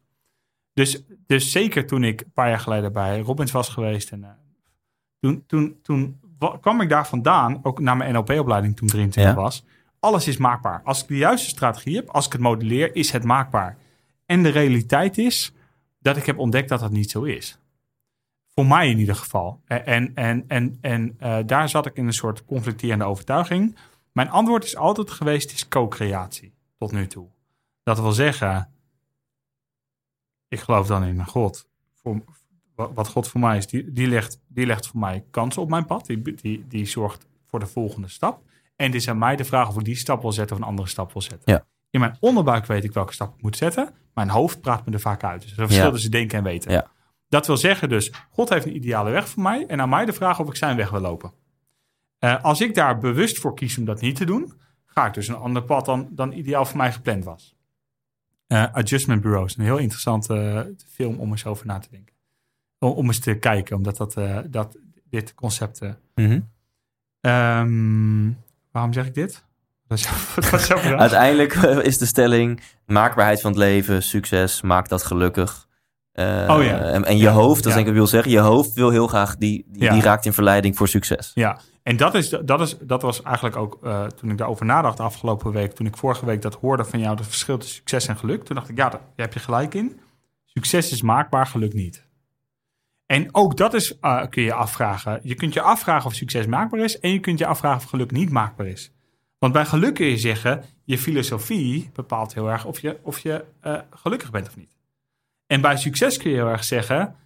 Dus, 0.72 1.02
dus 1.26 1.52
zeker 1.52 1.86
toen 1.86 2.04
ik 2.04 2.20
een 2.20 2.32
paar 2.32 2.48
jaar 2.48 2.58
geleden 2.60 2.92
bij 2.92 3.20
Robbins 3.20 3.52
was 3.52 3.68
geweest. 3.68 4.10
En, 4.12 4.36
toen 5.20 5.44
toen, 5.46 5.78
toen 5.82 6.20
wa- 6.38 6.58
kwam 6.60 6.80
ik 6.80 6.88
daar 6.88 7.06
vandaan, 7.06 7.60
ook 7.62 7.80
naar 7.80 7.96
mijn 7.96 8.12
NLP-opleiding 8.12 8.76
toen 8.76 8.88
23 8.88 9.34
Ja. 9.34 9.40
was. 9.40 9.64
Alles 10.00 10.28
is 10.28 10.36
maakbaar. 10.36 10.80
Als 10.84 11.02
ik 11.02 11.08
de 11.08 11.16
juiste 11.16 11.48
strategie 11.48 11.96
heb, 11.96 12.08
als 12.08 12.26
ik 12.26 12.32
het 12.32 12.40
modelleer, 12.40 12.94
is 12.96 13.10
het 13.10 13.24
maakbaar. 13.24 13.76
En 14.26 14.42
de 14.42 14.48
realiteit 14.48 15.18
is 15.18 15.52
dat 16.00 16.16
ik 16.16 16.26
heb 16.26 16.38
ontdekt 16.38 16.68
dat 16.68 16.80
dat 16.80 16.90
niet 16.90 17.10
zo 17.10 17.22
is. 17.22 17.58
Voor 18.54 18.66
mij 18.66 18.90
in 18.90 18.98
ieder 18.98 19.14
geval. 19.16 19.60
En, 19.66 19.84
en, 19.86 20.14
en, 20.14 20.44
en, 20.48 20.78
en 20.80 21.14
eh, 21.18 21.38
daar 21.46 21.68
zat 21.68 21.86
ik 21.86 21.96
in 21.96 22.06
een 22.06 22.12
soort 22.12 22.44
conflicterende 22.44 23.04
overtuiging. 23.04 23.76
Mijn 24.12 24.30
antwoord 24.30 24.64
is 24.64 24.76
altijd 24.76 25.10
geweest, 25.10 25.52
is 25.52 25.68
co-creatie. 25.68 26.54
Tot 26.78 26.92
nu 26.92 27.06
toe. 27.06 27.28
Dat 27.82 28.00
wil 28.00 28.12
zeggen, 28.12 28.68
ik 30.48 30.60
geloof 30.60 30.86
dan 30.86 31.04
in 31.04 31.18
een 31.18 31.26
God. 31.26 31.68
Voor, 32.02 32.24
wa- 32.74 32.92
wat 32.92 33.08
God 33.08 33.28
voor 33.28 33.40
mij 33.40 33.56
is, 33.56 33.66
die, 33.66 33.92
die, 33.92 34.06
legt, 34.06 34.40
die 34.48 34.66
legt 34.66 34.86
voor 34.86 35.00
mij 35.00 35.24
kansen 35.30 35.62
op 35.62 35.68
mijn 35.68 35.86
pad. 35.86 36.06
Die, 36.06 36.34
die, 36.34 36.64
die 36.68 36.86
zorgt 36.86 37.26
voor 37.46 37.58
de 37.60 37.66
volgende 37.66 38.08
stap. 38.08 38.42
En 38.76 38.86
het 38.86 38.94
is 38.94 39.08
aan 39.08 39.18
mij 39.18 39.36
de 39.36 39.44
vraag 39.44 39.68
of 39.68 39.76
ik 39.78 39.84
die 39.84 39.96
stap 39.96 40.22
wil 40.22 40.32
zetten 40.32 40.56
of 40.56 40.62
een 40.62 40.68
andere 40.68 40.88
stap 40.88 41.12
wil 41.12 41.22
zetten. 41.22 41.52
Ja. 41.52 41.66
In 41.90 42.00
mijn 42.00 42.16
onderbuik 42.20 42.66
weet 42.66 42.84
ik 42.84 42.92
welke 42.92 43.12
stap 43.12 43.34
ik 43.36 43.42
moet 43.42 43.56
zetten. 43.56 43.94
Mijn 44.14 44.28
hoofd 44.28 44.60
praat 44.60 44.86
me 44.86 44.92
er 44.92 45.00
vaak 45.00 45.24
uit. 45.24 45.40
Dus 45.42 45.50
er 45.50 45.56
verschil 45.56 45.84
Ja. 45.84 45.90
tussen 45.90 46.10
denken 46.10 46.38
en 46.38 46.44
weten. 46.44 46.72
Ja. 46.72 46.90
Dat 47.34 47.46
wil 47.46 47.56
zeggen 47.56 47.88
dus, 47.88 48.12
God 48.30 48.48
heeft 48.48 48.66
een 48.66 48.76
ideale 48.76 49.10
weg 49.10 49.28
voor 49.28 49.42
mij. 49.42 49.66
En 49.66 49.80
aan 49.80 49.88
mij 49.88 50.04
de 50.04 50.12
vraag 50.12 50.40
of 50.40 50.48
ik 50.48 50.56
zijn 50.56 50.76
weg 50.76 50.90
wil 50.90 51.00
lopen. 51.00 51.32
Eh, 52.18 52.44
als 52.44 52.60
ik 52.60 52.74
daar 52.74 52.98
bewust 52.98 53.38
voor 53.38 53.54
kies 53.54 53.78
om 53.78 53.84
dat 53.84 54.00
niet 54.00 54.16
te 54.16 54.24
doen, 54.24 54.52
ga 54.86 55.06
ik 55.06 55.14
dus 55.14 55.28
een 55.28 55.34
ander 55.34 55.62
pad 55.62 55.84
dan, 55.84 56.08
dan 56.10 56.32
ideaal 56.32 56.64
voor 56.64 56.76
mij 56.76 56.92
gepland 56.92 57.24
was. 57.24 57.56
Eh, 58.46 58.72
Adjustment 58.72 59.20
Bureaus, 59.20 59.56
een 59.56 59.64
heel 59.64 59.78
interessante 59.78 60.34
eh, 60.34 60.84
film 60.88 61.18
om 61.18 61.30
eens 61.30 61.46
over 61.46 61.66
na 61.66 61.78
te 61.78 61.88
denken. 61.90 62.14
Om, 62.78 62.90
om 62.90 63.06
eens 63.06 63.18
te 63.18 63.34
kijken, 63.34 63.76
omdat 63.76 63.96
dat, 63.96 64.18
dat 64.46 64.78
dit 65.10 65.34
concept. 65.34 65.80
Mhm. 66.14 66.40
ehm, 67.20 68.30
waarom 68.70 68.92
zeg 68.92 69.06
ik 69.06 69.14
dit? 69.14 69.44
Is? 69.88 70.08
Uiteindelijk 71.06 71.54
is 71.82 71.98
de 71.98 72.06
stelling: 72.06 72.60
maakbaarheid 72.86 73.40
van 73.40 73.50
het 73.50 73.60
leven, 73.60 74.02
succes, 74.02 74.62
maakt 74.62 74.88
dat 74.88 75.02
gelukkig. 75.02 75.72
Eh, 76.14 76.54
Oh 76.56 76.62
ja. 76.62 76.78
En, 76.78 77.04
en 77.04 77.16
je 77.16 77.22
Ja, 77.22 77.32
hoofd, 77.32 77.62
dat 77.62 77.66
is 77.66 77.74
denk 77.74 77.76
ik 77.78 77.84
wat 77.84 77.86
ik 77.86 77.94
wil 77.94 78.06
zeggen, 78.06 78.30
je 78.30 78.38
hoofd 78.38 78.72
wil 78.72 78.90
heel 78.90 79.06
graag, 79.06 79.36
die, 79.36 79.66
die, 79.68 80.00
raakt 80.00 80.26
in 80.26 80.32
verleiding 80.32 80.76
voor 80.76 80.88
succes. 80.88 81.30
Ja, 81.34 81.58
en 81.82 81.96
dat, 81.96 82.14
is, 82.14 82.28
dat, 82.28 82.60
is, 82.60 82.78
dat 82.78 83.02
was 83.02 83.22
eigenlijk 83.22 83.56
ook 83.56 83.78
eh, 83.82 84.04
toen 84.04 84.30
ik 84.30 84.38
daarover 84.38 84.66
nadacht 84.66 85.00
afgelopen 85.00 85.52
week. 85.52 85.72
Toen 85.72 85.86
ik 85.86 85.96
vorige 85.96 86.26
week 86.26 86.42
dat 86.42 86.54
hoorde 86.54 86.84
van 86.84 86.98
jou, 86.98 87.16
het 87.16 87.26
verschil 87.26 87.58
tussen 87.58 87.76
succes 87.76 88.06
en 88.06 88.16
geluk. 88.16 88.44
Toen 88.44 88.56
dacht 88.56 88.68
ik, 88.68 88.76
ja, 88.76 88.88
daar 88.88 89.00
heb 89.16 89.32
je 89.32 89.40
gelijk 89.40 89.74
in. 89.74 90.00
Succes 90.44 90.92
is 90.92 91.02
maakbaar, 91.02 91.46
geluk 91.46 91.72
niet. 91.72 92.06
En 93.06 93.28
ook 93.34 93.56
dat 93.56 93.74
is, 93.74 93.98
eh, 93.98 94.22
kun 94.30 94.42
je 94.42 94.54
afvragen. 94.54 95.20
Je 95.22 95.34
kunt 95.34 95.54
je 95.54 95.60
afvragen 95.60 96.06
of 96.06 96.14
succes 96.14 96.46
maakbaar 96.46 96.80
is. 96.80 96.98
En 96.98 97.10
je 97.10 97.20
kunt 97.20 97.38
je 97.38 97.46
afvragen 97.46 97.82
of 97.82 97.90
geluk 97.90 98.10
niet 98.10 98.30
maakbaar 98.30 98.66
is. 98.66 98.92
Want 99.38 99.52
bij 99.52 99.64
geluk 99.64 99.94
kun 99.94 100.06
je 100.06 100.18
zeggen, 100.18 100.64
je 100.84 100.98
filosofie 100.98 101.90
bepaalt 101.92 102.34
heel 102.34 102.50
erg 102.50 102.64
of 102.64 102.80
je, 102.80 102.98
of 103.02 103.18
je 103.18 103.44
gelukkig 103.90 104.30
bent 104.30 104.48
of 104.48 104.56
niet. 104.56 104.73
En 105.46 105.60
bij 105.60 105.76
succes 105.76 106.16
kun 106.16 106.30
je 106.30 106.36
heel 106.36 106.48
erg 106.48 106.64
zeggen, 106.64 107.16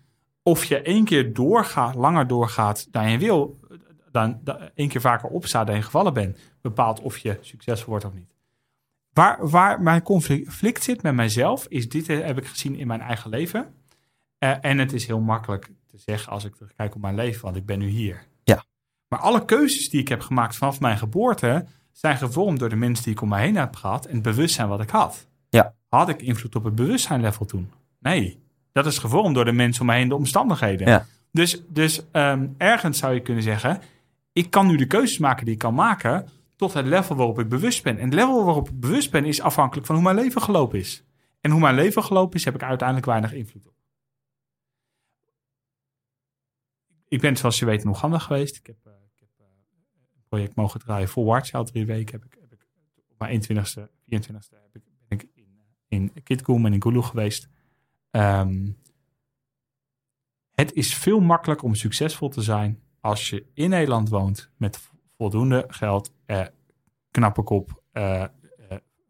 of 0.42 0.64
je 0.64 0.82
één 0.82 1.04
keer 1.04 1.32
doorgaat, 1.32 1.94
langer 1.94 2.26
doorgaat 2.26 2.92
dan 2.92 3.10
je 3.10 3.18
wil, 3.18 3.60
dan, 4.10 4.40
dan 4.44 4.70
één 4.74 4.88
keer 4.88 5.00
vaker 5.00 5.28
opstaat 5.28 5.66
dan 5.66 5.76
je 5.76 5.82
gevallen 5.82 6.14
bent, 6.14 6.38
bepaalt 6.60 7.00
of 7.00 7.18
je 7.18 7.38
succesvol 7.40 7.90
wordt 7.90 8.04
of 8.04 8.14
niet. 8.14 8.34
Waar, 9.12 9.48
waar 9.48 9.82
mijn 9.82 10.02
conflict 10.02 10.82
zit 10.82 11.02
met 11.02 11.14
mijzelf, 11.14 11.66
is 11.66 11.88
dit 11.88 12.06
heb 12.06 12.38
ik 12.38 12.46
gezien 12.46 12.76
in 12.76 12.86
mijn 12.86 13.00
eigen 13.00 13.30
leven. 13.30 13.74
Eh, 14.38 14.56
en 14.60 14.78
het 14.78 14.92
is 14.92 15.06
heel 15.06 15.20
makkelijk 15.20 15.70
te 15.90 15.98
zeggen 15.98 16.32
als 16.32 16.44
ik 16.44 16.54
terugkijk 16.54 16.94
op 16.94 17.00
mijn 17.00 17.14
leven, 17.14 17.42
want 17.42 17.56
ik 17.56 17.66
ben 17.66 17.78
nu 17.78 17.88
hier. 17.88 18.26
Ja. 18.44 18.64
Maar 19.08 19.18
alle 19.18 19.44
keuzes 19.44 19.90
die 19.90 20.00
ik 20.00 20.08
heb 20.08 20.20
gemaakt 20.20 20.56
vanaf 20.56 20.80
mijn 20.80 20.98
geboorte, 20.98 21.66
zijn 21.92 22.16
gevormd 22.16 22.58
door 22.58 22.68
de 22.68 22.76
mensen 22.76 23.04
die 23.04 23.12
ik 23.12 23.20
om 23.20 23.28
mij 23.28 23.42
heen 23.42 23.56
heb 23.56 23.76
gehad 23.76 24.06
en 24.06 24.14
het 24.14 24.22
bewustzijn 24.22 24.68
wat 24.68 24.80
ik 24.80 24.90
had. 24.90 25.26
Ja. 25.48 25.74
Had 25.88 26.08
ik 26.08 26.22
invloed 26.22 26.56
op 26.56 26.64
het 26.64 26.74
bewustzijnlevel 26.74 27.46
toen? 27.46 27.72
Nee. 28.08 28.42
Dat 28.72 28.86
is 28.86 28.98
gevormd 28.98 29.34
door 29.34 29.44
de 29.44 29.52
mensen 29.52 29.80
om 29.80 29.86
mij 29.86 29.98
heen, 29.98 30.08
de 30.08 30.14
omstandigheden. 30.14 30.88
Ja. 30.88 31.06
Dus, 31.32 31.62
dus 31.68 32.10
ehm, 32.10 32.48
ergens 32.56 32.98
zou 32.98 33.14
je 33.14 33.20
kunnen 33.20 33.42
zeggen, 33.42 33.80
ik 34.32 34.50
kan 34.50 34.66
nu 34.66 34.76
de 34.76 34.86
keuzes 34.86 35.18
maken 35.18 35.44
die 35.44 35.54
ik 35.54 35.60
kan 35.60 35.74
maken 35.74 36.28
tot 36.56 36.72
het 36.72 36.86
level 36.86 37.16
waarop 37.16 37.38
ik 37.38 37.48
bewust 37.48 37.82
ben. 37.82 37.98
En 37.98 38.04
het 38.04 38.14
level 38.14 38.44
waarop 38.44 38.68
ik 38.68 38.80
bewust 38.80 39.10
ben 39.10 39.24
is 39.24 39.40
afhankelijk 39.40 39.86
van 39.86 39.94
hoe 39.94 40.04
mijn 40.04 40.16
leven 40.16 40.42
gelopen 40.42 40.78
is. 40.78 41.04
En 41.40 41.50
hoe 41.50 41.60
mijn 41.60 41.74
leven 41.74 42.04
gelopen 42.04 42.36
is, 42.36 42.44
heb 42.44 42.54
ik 42.54 42.62
uiteindelijk 42.62 43.06
weinig 43.06 43.32
invloed 43.32 43.66
op. 43.66 43.74
Ik 47.08 47.20
ben, 47.20 47.36
zoals 47.36 47.58
je 47.58 47.64
weet, 47.64 47.82
in 47.82 47.88
Oeganda 47.88 48.18
geweest. 48.18 48.56
Ik 48.56 48.66
heb, 48.66 48.76
eh, 48.84 48.92
ik 49.14 49.20
heb 49.20 49.28
eh, 49.38 49.46
een 50.14 50.22
project 50.28 50.54
mogen 50.54 50.80
draaien 50.80 51.08
voor 51.08 51.24
Watch. 51.24 51.52
Al 51.52 51.64
drie 51.64 51.86
weken 51.86 52.20
heb 52.20 52.24
ik, 52.24 52.38
heb 52.40 52.52
ik 52.52 52.66
op 53.08 53.18
mijn 53.18 53.42
21ste, 53.42 53.88
24ste 54.04 54.54
heb 54.62 54.74
ik, 54.74 54.82
ben 55.08 55.18
ik 55.18 55.28
in, 55.34 55.60
eh, 55.88 55.98
in 55.98 56.22
Kitgum 56.22 56.66
en 56.66 56.72
in 56.72 56.82
Gulu 56.82 57.02
geweest. 57.02 57.48
Ehm, 58.10 58.70
het 60.54 60.72
is 60.72 60.94
veel 60.94 61.20
makkelijker 61.20 61.66
om 61.66 61.74
succesvol 61.74 62.28
te 62.28 62.42
zijn 62.42 62.82
als 63.00 63.30
je 63.30 63.46
in 63.54 63.70
Nederland 63.70 64.08
woont 64.08 64.50
met 64.56 64.76
vo- 64.78 64.94
voldoende 65.16 65.64
geld, 65.68 66.12
eh, 66.26 66.46
knappe 67.10 67.42
kop, 67.42 67.82
eh, 67.92 68.22
eh, 68.22 68.28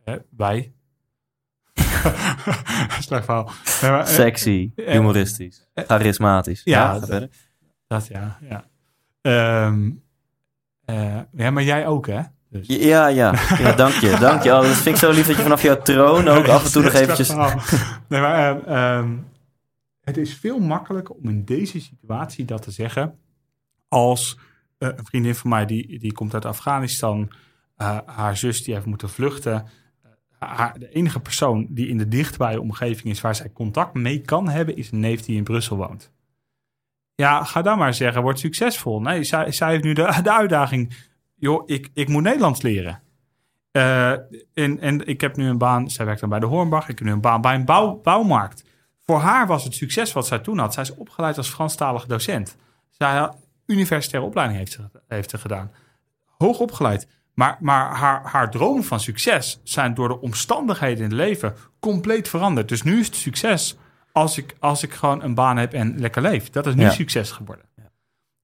eh, 0.05 0.15
wij. 0.37 0.73
Slecht 3.01 3.25
verhaal. 3.25 3.51
Nee, 3.83 3.91
maar, 3.91 4.01
eh, 4.01 4.07
Sexy, 4.07 4.73
eh, 4.77 4.93
humoristisch, 4.93 5.69
charismatisch. 5.75 6.62
ja, 6.65 6.81
Ja, 6.85 6.99
dat- 6.99 7.09
verder. 7.09 7.31
Dat 7.87 8.07
ja, 8.07 8.39
ja. 8.41 8.69
Ehm, 9.20 9.91
eh, 10.85 11.20
ja, 11.33 11.51
maar 11.51 11.62
jij 11.62 11.87
ook, 11.87 12.07
hè? 12.07 12.23
Dus. 12.51 12.66
Ja, 12.66 13.07
ja, 13.07 13.35
ja, 13.59 13.73
dank 13.73 13.93
je, 13.93 14.16
dank 14.20 14.43
je. 14.43 14.53
Oh, 14.53 14.62
dat 14.62 14.70
vind 14.70 14.95
ik 14.95 14.97
zo 14.97 15.11
lief 15.11 15.27
dat 15.27 15.37
je 15.37 15.43
vanaf 15.43 15.62
jouw 15.62 15.83
troon 15.83 16.29
ook 16.29 16.47
af 16.47 16.65
en 16.65 16.73
toe 16.73 16.83
nog 16.83 16.93
eventjes... 16.93 17.29
Nee, 18.09 18.20
maar 18.20 18.35
ehm, 18.35 18.66
ehm, 18.66 19.16
het 20.01 20.16
is 20.16 20.35
veel 20.35 20.59
makkelijker 20.59 21.15
om 21.15 21.29
in 21.29 21.45
deze 21.45 21.81
situatie 21.81 22.45
dat 22.45 22.62
te 22.62 22.70
zeggen 22.70 23.19
als 23.89 24.39
eh, 24.79 24.89
een 24.97 25.05
vriendin 25.05 25.35
van 25.35 25.51
mij 25.51 25.66
die, 25.66 25.99
die 25.99 26.12
komt 26.12 26.35
uit 26.35 26.45
Afghanistan, 26.45 27.31
eh, 27.77 27.99
haar 28.07 28.37
zus 28.37 28.62
die 28.62 28.75
heeft 28.75 28.87
moeten 28.87 29.09
vluchten. 29.09 29.66
Eh, 30.03 30.11
haar, 30.39 30.79
de 30.79 30.91
enige 30.91 31.20
persoon 31.20 31.66
die 31.70 31.89
in 31.89 31.99
de 31.99 32.09
dichtbije 32.09 32.61
omgeving 32.61 33.09
is 33.09 33.20
waar 33.20 33.35
zij 33.35 33.53
contact 33.53 33.95
mee 33.95 34.20
kan 34.20 34.49
hebben, 34.49 34.77
is 34.77 34.91
een 34.91 35.01
neef 35.01 35.20
die 35.20 35.37
in 35.37 35.45
Brussel 35.45 35.77
woont. 35.77 36.12
Ja, 37.15 37.45
ga 37.45 37.62
dan 37.62 37.79
maar 37.79 37.95
zeggen, 37.95 38.23
word 38.23 38.39
succesvol. 38.39 39.01
Nee, 39.01 39.25
zij, 39.25 39.53
zij 39.53 39.70
heeft 39.70 39.85
nu 39.85 39.93
de, 39.93 40.20
de 40.23 40.33
uitdaging, 40.33 40.95
joh, 41.39 41.62
ik, 41.66 41.90
ik 41.94 42.09
moet 42.09 42.23
Nederlands 42.23 42.62
leren. 42.62 43.02
Eh, 43.70 44.10
en, 44.55 44.81
en 44.81 45.06
ik 45.06 45.20
heb 45.20 45.36
nu 45.36 45.48
een 45.48 45.59
baan, 45.59 45.90
zij 45.90 46.05
werkt 46.05 46.20
dan 46.20 46.28
bij 46.28 46.39
de 46.40 46.47
Hornbach, 46.47 46.89
ik 46.89 46.98
heb 46.98 47.06
nu 47.06 47.12
een 47.12 47.20
baan 47.20 47.40
bij 47.40 47.55
een 47.55 47.65
bouw, 47.65 48.01
bouwmarkt. 48.02 48.65
Voor 49.05 49.19
haar 49.19 49.47
was 49.47 49.65
het 49.65 49.74
succes 49.74 50.12
wat 50.12 50.27
zij 50.27 50.39
toen 50.39 50.59
had. 50.59 50.74
Zij 50.74 50.82
is 50.82 50.94
opgeleid 50.94 51.36
als 51.36 51.48
Franstalige 51.48 52.06
docent. 52.09 52.56
Zij 52.90 53.16
had 53.16 53.36
universitaire 53.66 54.28
opleiding 54.28 54.59
heeft 54.59 54.73
ze, 54.73 54.82
heeft 55.09 55.31
ze 55.31 55.39
gedaan. 55.39 55.70
Hoog 56.24 56.59
opgeleid. 56.59 57.09
Maar, 57.35 57.56
maar 57.60 57.97
haar, 57.97 58.23
haar 58.24 58.51
dromen 58.51 58.85
van 58.85 59.01
succes 59.01 59.60
zijn 59.62 59.94
door 59.94 60.09
de 60.09 60.20
omstandigheden 60.20 60.97
in 60.97 61.02
het 61.10 61.12
leven 61.12 61.55
compleet 61.81 62.28
veranderd. 62.28 62.69
Dus 62.69 62.82
nu 62.82 62.98
is 63.01 63.06
het 63.06 63.16
succes 63.16 63.77
als 64.12 64.39
ik, 64.39 64.56
als 64.59 64.82
ik 64.82 64.93
gewoon 64.93 65.23
een 65.23 65.35
baan 65.35 65.56
heb 65.56 65.73
en 65.73 65.98
lekker 66.01 66.23
leef. 66.23 66.51
Dat 66.51 66.66
is 66.66 66.74
nu 66.74 66.82
Ja. 66.82 66.90
succes 66.90 67.31
geworden. 67.31 67.65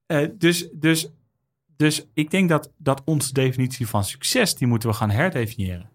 Eh, 0.06 0.28
dus, 0.34 0.68
dus, 0.72 1.08
dus 1.76 2.06
ik 2.14 2.30
denk 2.30 2.48
dat, 2.48 2.72
dat 2.76 3.02
onze 3.04 3.32
definitie 3.32 3.86
van 3.86 4.04
succes, 4.04 4.54
die 4.54 4.66
moeten 4.66 4.88
we 4.88 4.94
gaan 4.94 5.10
herdefiniëren. 5.10 5.90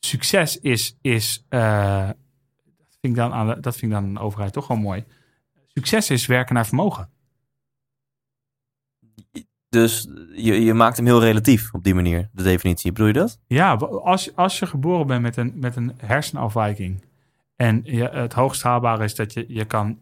Succes 0.00 0.58
is, 0.58 0.96
is 1.00 1.44
eh, 1.48 2.06
dat, 2.76 2.96
vind 3.00 3.12
ik 3.12 3.14
dan 3.14 3.32
aan 3.32 3.46
de, 3.46 3.60
dat 3.60 3.76
vind 3.76 3.92
ik 3.92 3.98
dan 3.98 4.14
de 4.14 4.20
overheid 4.20 4.52
toch 4.52 4.66
wel 4.66 4.76
mooi. 4.76 5.04
Succes 5.66 6.10
is 6.10 6.26
werken 6.26 6.54
naar 6.54 6.66
vermogen. 6.66 7.10
Dus 9.68 10.08
je, 10.34 10.62
je 10.62 10.74
maakt 10.74 10.96
hem 10.96 11.06
heel 11.06 11.20
relatief 11.20 11.74
op 11.74 11.84
die 11.84 11.94
manier, 11.94 12.28
de 12.32 12.42
definitie. 12.42 12.92
Bedoel 12.92 13.06
je 13.06 13.12
dat? 13.12 13.40
Ja, 13.46 13.74
als, 13.74 14.36
als 14.36 14.58
je 14.58 14.66
geboren 14.66 15.06
bent 15.06 15.22
met 15.22 15.36
een, 15.36 15.52
met 15.54 15.76
een 15.76 15.92
hersenafwijking. 15.96 17.04
En 17.56 17.80
je, 17.84 18.08
het 18.08 18.32
hoogst 18.32 18.62
haalbare 18.62 19.04
is 19.04 19.14
dat 19.14 19.32
je, 19.32 19.44
je 19.48 19.64
kan. 19.64 19.98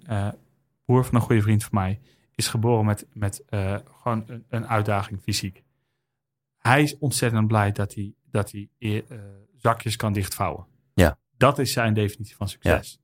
broer 0.84 1.04
van 1.04 1.14
een 1.14 1.20
goede 1.20 1.42
vriend 1.42 1.62
van 1.62 1.72
mij 1.72 2.00
is 2.36 2.48
geboren 2.48 2.84
met, 2.84 3.06
met 3.12 3.44
eh, 3.48 3.76
gewoon 4.00 4.24
een, 4.26 4.44
een 4.48 4.66
uitdaging 4.66 5.20
fysiek. 5.22 5.64
Hij 6.58 6.82
is 6.82 6.98
ontzettend 6.98 7.46
blij 7.46 7.72
dat 7.72 7.94
hij, 7.94 8.14
dat 8.30 8.50
hij 8.50 8.68
eh, 8.78 9.18
zakjes 9.56 9.96
kan 9.96 10.12
dichtvouwen. 10.12 10.66
Ja. 10.94 11.18
Dat 11.36 11.58
is 11.58 11.72
zijn 11.72 11.94
definitie 11.94 12.36
van 12.36 12.48
succes. 12.48 12.98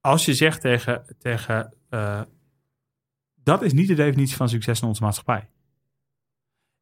Als 0.00 0.24
je 0.24 0.34
zegt 0.34 0.60
tegen. 0.60 1.16
tegen 1.18 1.74
eh, 1.88 2.20
dat 3.34 3.62
is 3.62 3.72
niet 3.72 3.88
de 3.88 3.94
definitie 3.94 4.36
van 4.36 4.48
succes 4.48 4.80
in 4.80 4.88
onze 4.88 5.02
maatschappij. 5.02 5.50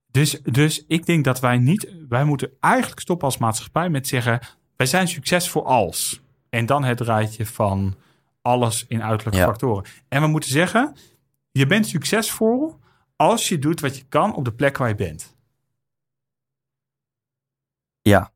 Dus, 0.06 0.40
dus 0.42 0.84
ik 0.86 1.06
denk 1.06 1.24
dat 1.24 1.40
wij 1.40 1.58
niet, 1.58 1.92
wij 2.08 2.24
moeten 2.24 2.50
eigenlijk 2.60 3.00
stoppen 3.00 3.26
als 3.26 3.38
maatschappij 3.38 3.90
met 3.90 4.06
zeggen, 4.06 4.40
wij 4.76 4.86
zijn 4.86 5.08
succesvol 5.08 5.66
als. 5.66 6.20
En 6.48 6.66
dan 6.66 6.84
het 6.84 7.00
rijtje 7.00 7.46
van 7.46 7.96
alles 8.42 8.84
in 8.86 9.02
uiterlijke 9.02 9.40
Ja. 9.40 9.46
factoren. 9.46 9.84
En 10.08 10.20
we 10.20 10.26
moeten 10.26 10.50
zeggen, 10.50 10.96
je 11.56 11.66
bent 11.66 11.86
succesvol 11.86 12.78
als 13.16 13.48
je 13.48 13.58
doet 13.58 13.80
wat 13.80 13.96
je 13.96 14.04
kan 14.08 14.34
op 14.34 14.44
de 14.44 14.52
plek 14.52 14.76
waar 14.76 14.88
je 14.88 14.94
bent. 14.94 15.36
Ja. 18.00 18.32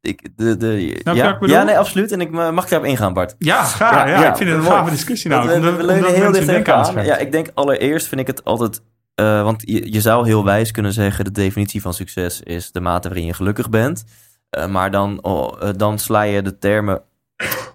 Ik, 0.00 0.36
de, 0.36 0.56
de, 0.56 1.00
ja, 1.14 1.40
ik 1.40 1.64
nee, 1.64 1.78
absoluut. 1.78 2.12
En 2.12 2.20
ik 2.20 2.30
ma- 2.30 2.50
mag 2.50 2.64
ik 2.64 2.70
daarop 2.70 2.88
ingaan, 2.88 3.12
Bart? 3.12 3.34
Ja, 3.38 3.64
ga, 3.64 4.06
ja, 4.06 4.30
ik 4.30 4.36
vind 4.36 4.50
het 4.50 4.58
een 4.58 4.64
gave 4.64 4.90
discussie 4.90 5.30
nou. 5.30 5.48
We- 5.48 5.54
omdat, 5.54 5.76
we 5.76 5.84
leunen 5.84 6.14
heel 6.14 6.32
dicht 6.32 6.68
aan 6.68 7.04
Ja, 7.04 7.16
ik 7.16 7.32
denk 7.32 7.50
allereerst 7.54 8.06
vind 8.06 8.20
ik 8.20 8.26
het 8.26 8.44
altijd... 8.44 8.82
eh, 9.14 9.42
want 9.42 9.62
je, 9.66 9.92
je 9.92 10.00
zou 10.00 10.26
heel 10.26 10.44
wijs 10.44 10.70
kunnen 10.70 10.92
zeggen... 10.92 11.24
de 11.24 11.30
definitie 11.30 11.80
van 11.80 11.94
succes 11.94 12.40
is 12.40 12.72
de 12.72 12.80
mate 12.80 13.08
waarin 13.08 13.26
je 13.26 13.34
gelukkig 13.34 13.70
bent. 13.70 14.04
Eh, 14.50 14.66
maar 14.66 14.90
dan, 14.90 15.22
oh, 15.22 15.68
eh, 15.68 15.74
dan 15.76 15.98
sla 15.98 16.22
je 16.22 16.42
de 16.42 16.58
termen 16.58 17.02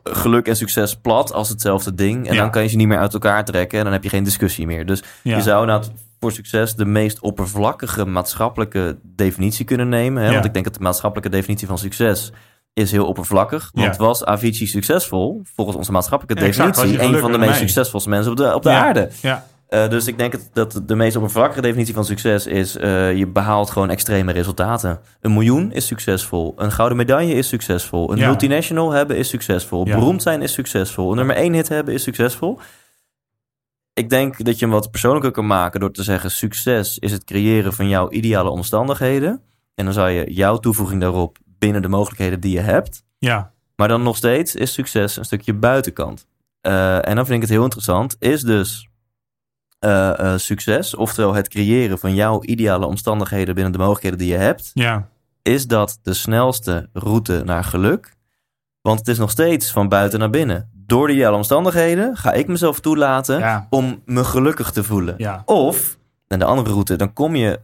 geluk 0.04 0.48
en 0.48 0.56
succes 0.56 0.96
plat 0.96 1.34
als 1.34 1.50
hetzelfde 1.50 1.94
ding. 1.94 2.28
En 2.28 2.34
Ja. 2.34 2.40
dan 2.42 2.52
kan 2.52 2.64
je 2.64 2.70
ze 2.70 2.76
niet 2.76 2.88
meer 2.88 2.98
uit 2.98 3.14
elkaar 3.14 3.46
trekken. 3.46 3.78
En 3.78 3.84
dan 3.84 3.94
heb 3.94 4.04
je 4.04 4.10
geen 4.10 4.24
discussie 4.24 4.66
meer. 4.66 4.86
Dus 4.86 5.04
Ja. 5.24 5.36
je 5.36 5.42
zou 5.42 5.62
inderdaad 5.62 5.92
voor 6.20 6.32
succes 6.32 6.76
de 6.76 6.86
meest 6.86 7.20
oppervlakkige 7.20 8.06
maatschappelijke 8.06 8.98
definitie 9.04 9.66
kunnen 9.66 9.90
nemen. 9.90 10.24
Hè? 10.24 10.34
Want 10.34 10.46
ik 10.46 10.54
denk 10.54 10.66
dat 10.66 10.74
de 10.74 10.80
maatschappelijke 10.80 11.30
definitie 11.32 11.68
van 11.68 11.78
succes 11.78 12.32
is 12.74 12.92
heel 12.92 13.06
oppervlakkig. 13.06 13.70
Want 13.74 13.96
Ja. 13.96 14.04
was 14.06 14.26
Avicii 14.26 14.68
succesvol, 14.68 15.42
volgens 15.56 15.78
onze 15.78 15.92
maatschappelijke 15.92 16.42
Ja, 16.44 16.48
exact. 16.50 16.76
Was 16.76 16.86
definitie, 16.86 17.14
een 17.16 17.20
van 17.22 17.32
de 17.32 17.38
meest 17.38 17.58
succesvolste 17.60 18.10
mensen 18.10 18.32
op 18.32 18.38
de, 18.38 18.54
op 18.56 18.64
de 18.64 18.70
Ja. 18.70 18.86
aarde. 18.86 19.10
Ja, 19.22 19.46
Eh, 19.68 19.90
dus 19.90 20.08
ik 20.08 20.18
denk 20.18 20.32
het- 20.32 20.50
dat 20.54 20.82
de 20.86 20.96
meest 20.96 21.16
oppervlakkige 21.16 21.62
definitie 21.62 21.94
van 21.94 22.06
succes 22.06 22.46
is... 22.48 22.76
eh, 22.78 23.18
je 23.18 23.28
behaalt 23.28 23.70
gewoon 23.70 23.90
extreme 23.90 24.32
resultaten. 24.32 25.00
Een 25.22 25.34
miljoen 25.34 25.72
is 25.72 25.86
succesvol. 25.88 26.54
Een 26.58 26.72
gouden 26.72 26.98
medaille 26.98 27.34
is 27.34 27.48
succesvol. 27.48 28.12
Een 28.12 28.18
Ja. 28.18 28.28
multinational 28.28 28.92
hebben 28.92 29.18
is 29.18 29.30
succesvol. 29.30 29.88
Ja. 29.88 29.96
Beroemd 29.96 30.22
zijn 30.22 30.42
is 30.42 30.54
succesvol. 30.54 31.10
Een 31.12 31.18
nummer 31.18 31.36
één 31.36 31.54
hit 31.54 31.68
hebben 31.68 31.94
is 31.94 32.04
succesvol. 32.04 32.60
Ik 33.94 34.10
denk 34.10 34.44
dat 34.46 34.60
je 34.60 34.66
hem 34.66 34.74
wat 34.74 34.92
persoonlijker 34.92 35.32
kan 35.32 35.48
maken... 35.48 35.80
door 35.80 35.92
te 35.92 36.04
zeggen 36.04 36.32
succes 36.32 37.00
is 37.00 37.12
het 37.12 37.24
creëren 37.24 37.74
van 37.74 37.88
jouw 37.90 38.10
ideale 38.10 38.50
omstandigheden. 38.50 39.42
En 39.76 39.86
dan 39.86 39.94
zou 39.94 40.10
je 40.10 40.34
jouw 40.34 40.58
toevoeging 40.58 41.02
daarop 41.02 41.38
binnen 41.46 41.82
de 41.82 41.88
mogelijkheden 41.88 42.40
die 42.40 42.52
je 42.52 42.60
hebt... 42.60 43.04
Ja, 43.20 43.52
Maar 43.76 43.88
dan 43.88 44.04
nog 44.04 44.18
steeds 44.18 44.56
is 44.56 44.74
succes 44.74 45.18
een 45.18 45.26
stukje 45.26 45.54
buitenkant. 45.54 46.26
Eh, 46.62 47.08
en 47.08 47.16
dan 47.16 47.26
vind 47.26 47.36
ik 47.36 47.42
het 47.42 47.50
heel 47.50 47.64
interessant. 47.64 48.16
Is 48.20 48.42
dus 48.42 48.87
eh, 49.80 50.20
eh, 50.20 50.40
succes, 50.40 50.96
oftewel 50.96 51.34
het 51.34 51.48
creëren 51.48 52.00
van 52.00 52.14
jouw 52.14 52.44
ideale 52.44 52.86
omstandigheden 52.86 53.54
binnen 53.56 53.74
de 53.74 53.78
mogelijkheden 53.78 54.18
die 54.18 54.28
je 54.28 54.38
hebt, 54.38 54.72
ja, 54.74 55.10
is 55.42 55.68
dat 55.68 56.00
de 56.02 56.14
snelste 56.14 56.90
route 56.94 57.42
naar 57.46 57.64
geluk? 57.64 58.16
Want 58.82 59.00
het 59.00 59.08
is 59.08 59.18
nog 59.18 59.32
steeds 59.32 59.72
van 59.72 59.90
buiten 59.90 60.20
naar 60.20 60.30
binnen. 60.30 60.70
Door 60.74 61.08
de 61.08 61.14
ideale 61.14 61.36
omstandigheden 61.36 62.18
ga 62.18 62.34
ik 62.34 62.48
mezelf 62.48 62.80
toelaten 62.80 63.40
ja, 63.40 63.68
om 63.70 64.02
me 64.06 64.24
gelukkig 64.24 64.72
te 64.72 64.84
voelen. 64.84 65.16
ja. 65.18 65.42
Of, 65.46 65.98
en 66.28 66.40
de 66.40 66.46
andere 66.46 66.70
route, 66.70 66.96
dan 66.96 67.14
kom 67.14 67.36
je, 67.36 67.60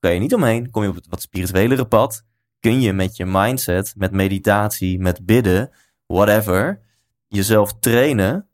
kan 0.00 0.14
je 0.14 0.20
niet 0.20 0.34
omheen, 0.34 0.70
kom 0.70 0.82
je 0.82 0.88
op 0.88 0.94
het 0.94 1.06
wat 1.08 1.22
spirituelere 1.22 1.84
pad. 1.84 2.24
Kun 2.60 2.80
je 2.80 2.92
met 2.92 3.16
je 3.16 3.26
mindset, 3.26 3.94
met 3.96 4.12
meditatie, 4.12 4.98
met 4.98 5.26
bidden, 5.26 5.70
whatever, 6.06 6.80
jezelf 7.28 7.78
trainen 7.78 8.48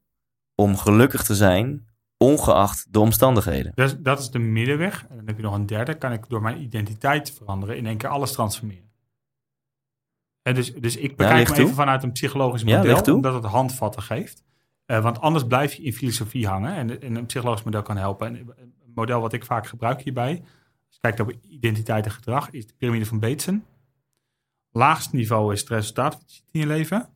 om 0.55 0.77
gelukkig 0.77 1.23
te 1.23 1.35
zijn, 1.35 1.87
ongeacht 2.23 2.93
de 2.93 3.01
omstandigheden. 3.01 3.73
Dus 3.75 3.97
dat 3.99 4.19
is 4.19 4.31
de 4.31 4.39
middenweg. 4.39 5.07
En 5.09 5.17
dan 5.17 5.27
heb 5.27 5.37
je 5.37 5.43
nog 5.43 5.55
een 5.55 5.67
derde. 5.67 5.95
Kan 5.95 6.13
ik 6.13 6.29
door 6.29 6.43
mijn 6.43 6.63
identiteit 6.63 7.31
veranderen 7.31 7.77
in 7.77 7.87
één 7.87 7.97
keer 7.97 8.09
alles 8.09 8.33
transformeren. 8.33 8.91
En 10.43 10.55
dus, 10.55 10.75
dus 10.75 10.97
ik 10.97 11.17
bekijk 11.17 11.47
toe. 11.49 11.57
even 11.57 11.75
vanuit 11.75 12.03
een 12.03 12.13
psychologisch 12.13 12.63
Ja, 12.63 12.77
model, 12.79 13.03
toe. 13.03 13.15
omdat 13.15 13.35
het 13.35 13.45
handvatten 13.45 14.03
geeft. 14.03 14.43
Eh, 14.87 15.03
want 15.03 15.21
anders 15.21 15.45
blijf 15.47 15.75
je 15.75 15.83
in 15.83 15.93
filosofie 15.93 16.47
hangen. 16.47 16.75
En, 16.75 17.01
en 17.03 17.17
een 17.17 17.27
psychologisch 17.27 17.63
model 17.63 17.83
kan 17.83 17.97
helpen. 17.97 18.27
En 18.27 18.35
een 18.37 18.93
model 18.95 19.21
wat 19.21 19.33
ik 19.33 19.45
vaak 19.45 19.67
gebruik 19.67 20.03
hierbij, 20.03 20.39
als 20.87 20.95
je 20.95 21.01
kijkt 21.01 21.21
op 21.21 21.33
identiteit 21.49 22.05
en 22.05 22.11
gedrag, 22.13 22.51
is 22.51 22.67
de 22.67 22.75
piramide 22.79 23.07
van 23.07 23.19
Bateson. 23.21 23.65
Laagste 24.71 25.17
niveau 25.17 25.53
is 25.53 25.61
het 25.61 25.69
resultaat 25.69 26.13
wat 26.15 26.23
je 26.27 26.35
ziet 26.35 26.45
in 26.53 26.61
je 26.61 26.67
leven. 26.67 27.09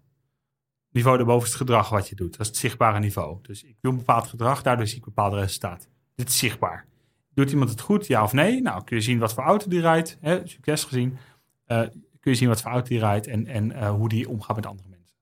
Niveau 0.91 1.17
daarboven 1.17 1.47
is 1.47 1.53
het 1.53 1.61
gedrag 1.61 1.89
wat 1.89 2.09
je 2.09 2.15
doet. 2.15 2.31
Dat 2.31 2.41
is 2.41 2.47
het 2.47 2.57
zichtbare 2.57 2.99
niveau. 2.99 3.39
Dus 3.43 3.63
ik 3.63 3.77
doe 3.81 3.93
een 3.93 3.99
bepaald 3.99 4.27
gedrag, 4.27 4.63
daardoor 4.63 4.87
zie 4.87 4.99
ik 4.99 5.07
een 5.07 5.13
bepaald 5.15 5.35
resultaat. 5.35 5.89
Dit 6.15 6.29
is 6.29 6.39
zichtbaar. 6.39 6.87
Doet 7.35 7.51
iemand 7.51 7.71
het 7.71 7.81
goed, 7.81 8.07
ja 8.07 8.23
of 8.23 8.33
nee? 8.33 8.63
Nou, 8.63 8.85
kun 8.85 8.97
je 8.97 9.03
zien 9.03 9.19
wat 9.19 9.35
voor 9.35 9.43
auto 9.43 9.69
die 9.69 9.81
rijdt. 9.81 10.19
Hè, 10.21 10.47
succes 10.47 10.85
gezien. 10.85 11.19
Eh, 11.65 11.81
kun 12.21 12.31
je 12.33 12.35
zien 12.35 12.49
wat 12.49 12.63
voor 12.63 12.71
auto 12.71 12.89
die 12.89 12.99
rijdt 12.99 13.27
en, 13.27 13.47
en 13.47 13.73
eh, 13.73 13.91
hoe 13.91 14.09
die 14.09 14.29
omgaat 14.29 14.57
met 14.57 14.67
andere 14.67 14.89
mensen. 14.89 15.17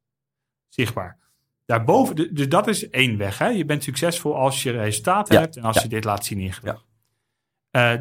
Zichtbaar. 0.68 1.18
Daarboven, 1.64 2.34
dus 2.34 2.48
dat 2.48 2.66
is 2.66 2.88
één 2.88 3.16
weg. 3.16 3.38
Hè? 3.38 3.48
Je 3.48 3.64
bent 3.64 3.82
succesvol 3.82 4.36
als 4.36 4.62
je 4.62 4.70
resultaten 4.70 5.34
Ja, 5.34 5.40
hebt 5.40 5.56
en 5.56 5.62
als 5.62 5.76
ja. 5.76 5.82
je 5.82 5.88
dit 5.88 6.04
laat 6.04 6.24
zien 6.24 6.38
in 6.38 6.44
je 6.44 6.52
gedrag. 6.52 6.84
Eh, 7.70 7.94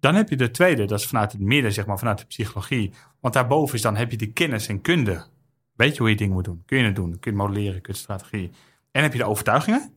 dan 0.00 0.14
heb 0.14 0.28
je 0.28 0.36
de 0.36 0.50
tweede, 0.50 0.84
dat 0.84 0.98
is 0.98 1.06
vanuit 1.06 1.32
het 1.32 1.40
midden, 1.40 1.72
zeg 1.72 1.86
maar, 1.86 1.98
vanuit 1.98 2.18
de 2.18 2.26
psychologie. 2.26 2.92
Want 3.20 3.34
daarboven 3.34 3.74
is 3.74 3.82
dan 3.82 3.96
heb 3.96 4.10
je 4.10 4.16
de 4.16 4.32
kennis 4.32 4.66
en 4.66 4.80
kunde. 4.80 5.26
Weet 5.74 5.92
je 5.92 5.98
hoe 5.98 6.10
je 6.10 6.16
dingen 6.16 6.34
moet 6.34 6.44
doen? 6.44 6.62
Kun 6.66 6.78
je 6.78 6.84
het 6.84 6.96
doen? 6.96 7.18
Kun 7.18 7.32
je 7.32 7.38
het 7.38 7.48
modelleren? 7.48 7.80
Kun 7.80 7.82
je 7.82 7.88
het 7.88 7.96
strategie? 7.96 8.50
En 8.90 9.02
heb 9.02 9.12
je 9.12 9.18
de 9.18 9.24
overtuigingen? 9.24 9.92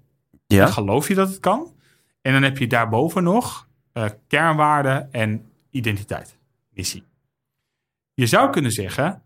Ja? 0.47 0.63
Dan 0.63 0.73
geloof 0.73 1.07
je 1.07 1.15
dat 1.15 1.29
het 1.29 1.39
kan. 1.39 1.75
En 2.21 2.33
dan 2.33 2.43
heb 2.43 2.57
je 2.57 2.67
daarboven 2.67 3.23
nog 3.23 3.67
eh, 3.91 4.05
kernwaarden 4.27 5.13
en 5.13 5.51
identiteit, 5.69 6.37
missie. 6.69 7.03
Je 8.13 8.27
zou 8.27 8.49
kunnen 8.49 8.71
zeggen, 8.71 9.21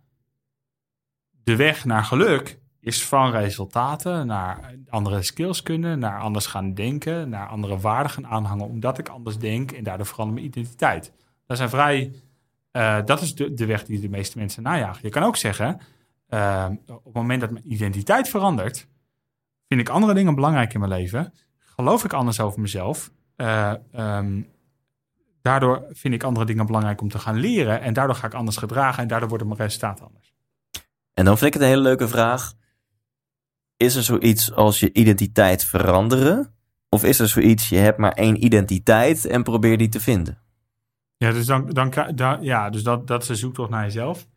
de 1.43 1.55
weg 1.55 1.85
naar 1.85 2.03
geluk 2.03 2.59
is 2.79 3.05
van 3.05 3.31
resultaten 3.31 4.27
naar 4.27 4.75
andere 4.89 5.21
skills 5.21 5.63
kunnen, 5.63 5.99
naar 5.99 6.19
anders 6.19 6.45
gaan 6.45 6.73
denken, 6.73 7.29
naar 7.29 7.47
andere 7.47 7.79
waarden 7.79 8.11
gaan 8.11 8.27
aanhangen, 8.27 8.65
omdat 8.65 8.97
ik 8.97 9.09
anders 9.09 9.37
denk 9.37 9.71
en 9.71 9.83
daardoor 9.83 10.05
verandert 10.05 10.39
mijn 10.39 10.51
identiteit. 10.51 11.11
Dat, 11.45 11.57
zijn 11.57 11.69
vrij, 11.69 12.11
eh, 12.71 13.05
dat 13.05 13.21
is 13.21 13.35
de, 13.35 13.53
de 13.53 13.65
weg 13.65 13.85
die 13.85 13.99
de 13.99 14.09
meeste 14.09 14.37
mensen 14.37 14.63
najagen. 14.63 14.99
Je 15.03 15.09
kan 15.09 15.23
ook 15.23 15.37
zeggen, 15.37 15.79
eh, 16.31 16.67
op 16.87 17.03
het 17.03 17.13
moment 17.13 17.41
dat 17.41 17.51
mijn 17.51 17.71
identiteit 17.71 18.29
verandert, 18.29 18.87
vind 19.67 19.81
ik 19.81 19.89
andere 19.89 20.13
dingen 20.13 20.35
belangrijk 20.35 20.73
in 20.73 20.79
mijn 20.79 20.91
leven, 20.91 21.33
geloof 21.59 22.03
ik 22.03 22.13
anders 22.13 22.39
over 22.39 22.61
mezelf. 22.61 23.11
eh, 23.35 23.73
ehm, 23.91 24.41
daardoor 25.41 25.85
vind 25.89 26.13
ik 26.13 26.23
andere 26.23 26.45
dingen 26.45 26.65
belangrijk 26.65 27.01
om 27.01 27.09
te 27.09 27.19
gaan 27.19 27.39
leren 27.39 27.81
en 27.81 27.93
daardoor 27.93 28.15
ga 28.15 28.27
ik 28.27 28.33
anders 28.33 28.57
gedragen 28.57 29.01
en 29.01 29.07
daardoor 29.07 29.29
worden 29.29 29.47
mijn 29.47 29.59
resultaten 29.59 30.05
anders. 30.05 30.33
En 31.13 31.25
dan 31.25 31.37
vind 31.37 31.47
ik 31.47 31.53
het 31.53 31.63
een 31.63 31.75
hele 31.75 31.81
leuke 31.81 32.07
vraag. 32.07 32.53
Is 33.77 33.95
er 33.95 34.03
zoiets 34.03 34.53
als 34.53 34.79
je 34.79 34.93
identiteit 34.93 35.65
veranderen? 35.65 36.53
Of 36.89 37.03
is 37.03 37.19
er 37.19 37.27
zoiets, 37.27 37.69
je 37.69 37.77
hebt 37.77 37.97
maar 37.97 38.11
één 38.11 38.43
identiteit 38.43 39.25
en 39.25 39.43
probeer 39.43 39.77
die 39.77 39.89
te 39.89 39.99
vinden? 39.99 40.41
Ja, 41.17 41.31
dus, 41.31 41.45
dan, 41.45 41.69
dan, 41.69 42.37
ja, 42.41 42.69
dus 42.69 42.83
dat, 42.83 43.07
dat 43.07 43.23
is 43.23 43.29
een 43.29 43.35
zoektocht 43.35 43.69
naar 43.69 43.83
jezelf. 43.83 44.27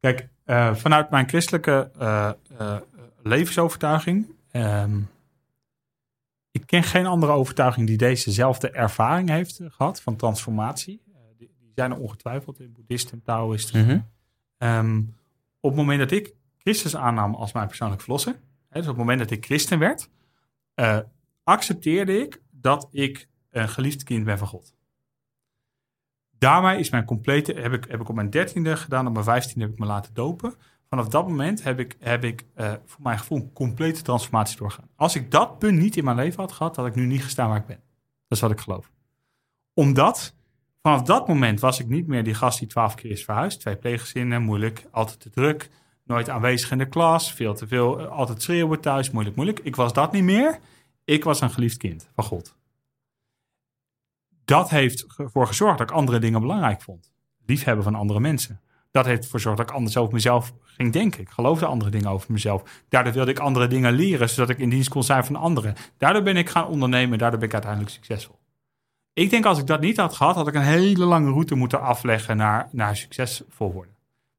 Kijk, 0.00 0.28
eh, 0.44 0.74
vanuit 0.74 1.10
mijn 1.10 1.28
christelijke 1.28 1.90
eh, 1.98 2.30
eh, 2.58 2.76
levensovertuiging. 3.22 4.26
ehm, 4.50 5.00
ik 6.50 6.66
ken 6.66 6.82
geen 6.82 7.06
andere 7.06 7.32
overtuiging 7.32 7.86
die 7.86 7.96
dezezelfde 7.96 8.70
ervaring 8.70 9.28
heeft 9.28 9.58
eh, 9.58 9.66
gehad 9.70 10.00
van 10.00 10.16
transformatie. 10.16 11.02
Die, 11.36 11.50
die 11.60 11.72
zijn 11.74 11.90
er 11.90 11.98
ongetwijfeld 11.98 12.60
in 12.60 12.72
boeddhisten 12.72 13.12
en 13.12 13.22
taoïsten. 13.22 13.86
Ehm, 14.58 14.98
op 15.60 15.70
het 15.70 15.78
moment 15.78 15.98
dat 15.98 16.10
ik 16.10 16.34
Christus 16.58 16.96
aannam 16.96 17.34
als 17.34 17.52
mijn 17.52 17.66
persoonlijk 17.66 18.00
verlosser, 18.00 18.32
hè, 18.68 18.80
dus 18.80 18.82
op 18.82 18.86
het 18.86 18.96
moment 18.96 19.18
dat 19.18 19.30
ik 19.30 19.44
christen 19.44 19.78
werd, 19.78 20.08
accepteerde 21.42 22.18
ik 22.20 22.42
dat 22.50 22.88
ik 22.90 23.28
een 23.50 23.68
geliefd 23.68 24.02
kind 24.02 24.24
ben 24.24 24.38
van 24.38 24.48
God. 24.48 24.73
Daarmee 26.38 26.78
is 26.78 26.90
mijn 26.90 27.04
complete, 27.04 27.52
heb 27.52 27.72
ik, 27.72 27.84
heb 27.88 28.00
ik 28.00 28.08
op 28.08 28.14
mijn 28.14 28.30
dertiende 28.30 28.76
gedaan, 28.76 29.06
op 29.06 29.12
mijn 29.12 29.24
vijftiende 29.24 29.64
heb 29.64 29.72
ik 29.72 29.78
me 29.78 29.86
laten 29.86 30.14
dopen. 30.14 30.54
Vanaf 30.88 31.08
dat 31.08 31.28
moment 31.28 31.62
heb 31.62 31.78
ik, 31.78 31.96
heb 31.98 32.24
ik 32.24 32.44
eh, 32.54 32.72
voor 32.84 33.02
mijn 33.02 33.18
gevoel 33.18 33.38
een 33.38 33.52
complete 33.52 34.02
transformatie 34.02 34.58
doorgaan. 34.58 34.88
Als 34.96 35.16
ik 35.16 35.30
dat 35.30 35.58
punt 35.58 35.78
niet 35.78 35.96
in 35.96 36.04
mijn 36.04 36.16
leven 36.16 36.40
had 36.40 36.52
gehad, 36.52 36.76
had 36.76 36.86
ik 36.86 36.94
nu 36.94 37.06
niet 37.06 37.22
gestaan 37.22 37.48
waar 37.48 37.58
ik 37.58 37.66
ben. 37.66 37.80
Dat 38.28 38.38
is 38.38 38.40
wat 38.40 38.50
ik 38.50 38.60
geloof. 38.60 38.90
Omdat 39.74 40.34
vanaf 40.82 41.02
dat 41.02 41.28
moment 41.28 41.60
was 41.60 41.80
ik 41.80 41.88
niet 41.88 42.06
meer 42.06 42.24
die 42.24 42.34
gast 42.34 42.58
die 42.58 42.68
twaalf 42.68 42.94
keer 42.94 43.10
is 43.10 43.24
verhuisd. 43.24 43.60
Twee 43.60 43.76
pleeggezinnen, 43.76 44.42
moeilijk, 44.42 44.86
altijd 44.90 45.20
te 45.20 45.30
druk. 45.30 45.70
Nooit 46.04 46.28
aanwezig 46.30 46.70
in 46.70 46.78
de 46.78 46.88
klas, 46.88 47.32
veel 47.32 47.54
te 47.54 47.66
veel, 47.66 48.00
eh, 48.00 48.06
altijd 48.06 48.42
schreeuwen 48.42 48.80
thuis, 48.80 49.10
moeilijk, 49.10 49.36
moeilijk. 49.36 49.60
Ik 49.62 49.76
was 49.76 49.92
dat 49.92 50.12
niet 50.12 50.24
meer. 50.24 50.58
Ik 51.04 51.24
was 51.24 51.40
een 51.40 51.50
geliefd 51.50 51.76
kind 51.76 52.08
van 52.14 52.24
God. 52.24 52.56
Dat 54.44 54.70
heeft 54.70 55.06
ervoor 55.16 55.46
gezorgd 55.46 55.78
dat 55.78 55.90
ik 55.90 55.96
andere 55.96 56.18
dingen 56.18 56.40
belangrijk 56.40 56.82
vond. 56.82 57.12
Liefhebben 57.46 57.84
van 57.84 57.94
andere 57.94 58.20
mensen. 58.20 58.60
Dat 58.90 59.06
heeft 59.06 59.22
ervoor 59.22 59.38
gezorgd 59.38 59.58
dat 59.58 59.68
ik 59.68 59.74
anders 59.74 59.96
over 59.96 60.14
mezelf 60.14 60.52
ging 60.62 60.92
denken. 60.92 61.20
Ik 61.20 61.30
geloofde 61.30 61.66
andere 61.66 61.90
dingen 61.90 62.08
over 62.08 62.32
mezelf. 62.32 62.84
Daardoor 62.88 63.12
wilde 63.12 63.30
ik 63.30 63.38
andere 63.38 63.66
dingen 63.66 63.92
leren, 63.92 64.28
zodat 64.28 64.50
ik 64.50 64.58
in 64.58 64.68
dienst 64.68 64.88
kon 64.88 65.02
zijn 65.02 65.24
van 65.24 65.36
anderen. 65.36 65.74
Daardoor 65.98 66.22
ben 66.22 66.36
ik 66.36 66.48
gaan 66.48 66.66
ondernemen. 66.66 67.18
Daardoor 67.18 67.38
ben 67.38 67.48
ik 67.48 67.54
uiteindelijk 67.54 67.92
succesvol. 67.92 68.38
Ik 69.12 69.30
denk 69.30 69.44
als 69.44 69.58
ik 69.58 69.66
dat 69.66 69.80
niet 69.80 69.96
had 69.96 70.14
gehad, 70.14 70.34
had 70.34 70.48
ik 70.48 70.54
een 70.54 70.62
hele 70.62 71.04
lange 71.04 71.30
route 71.30 71.54
moeten 71.54 71.80
afleggen 71.80 72.36
naar, 72.36 72.68
naar 72.72 72.96
succesvol 72.96 73.72
worden. 73.72 73.94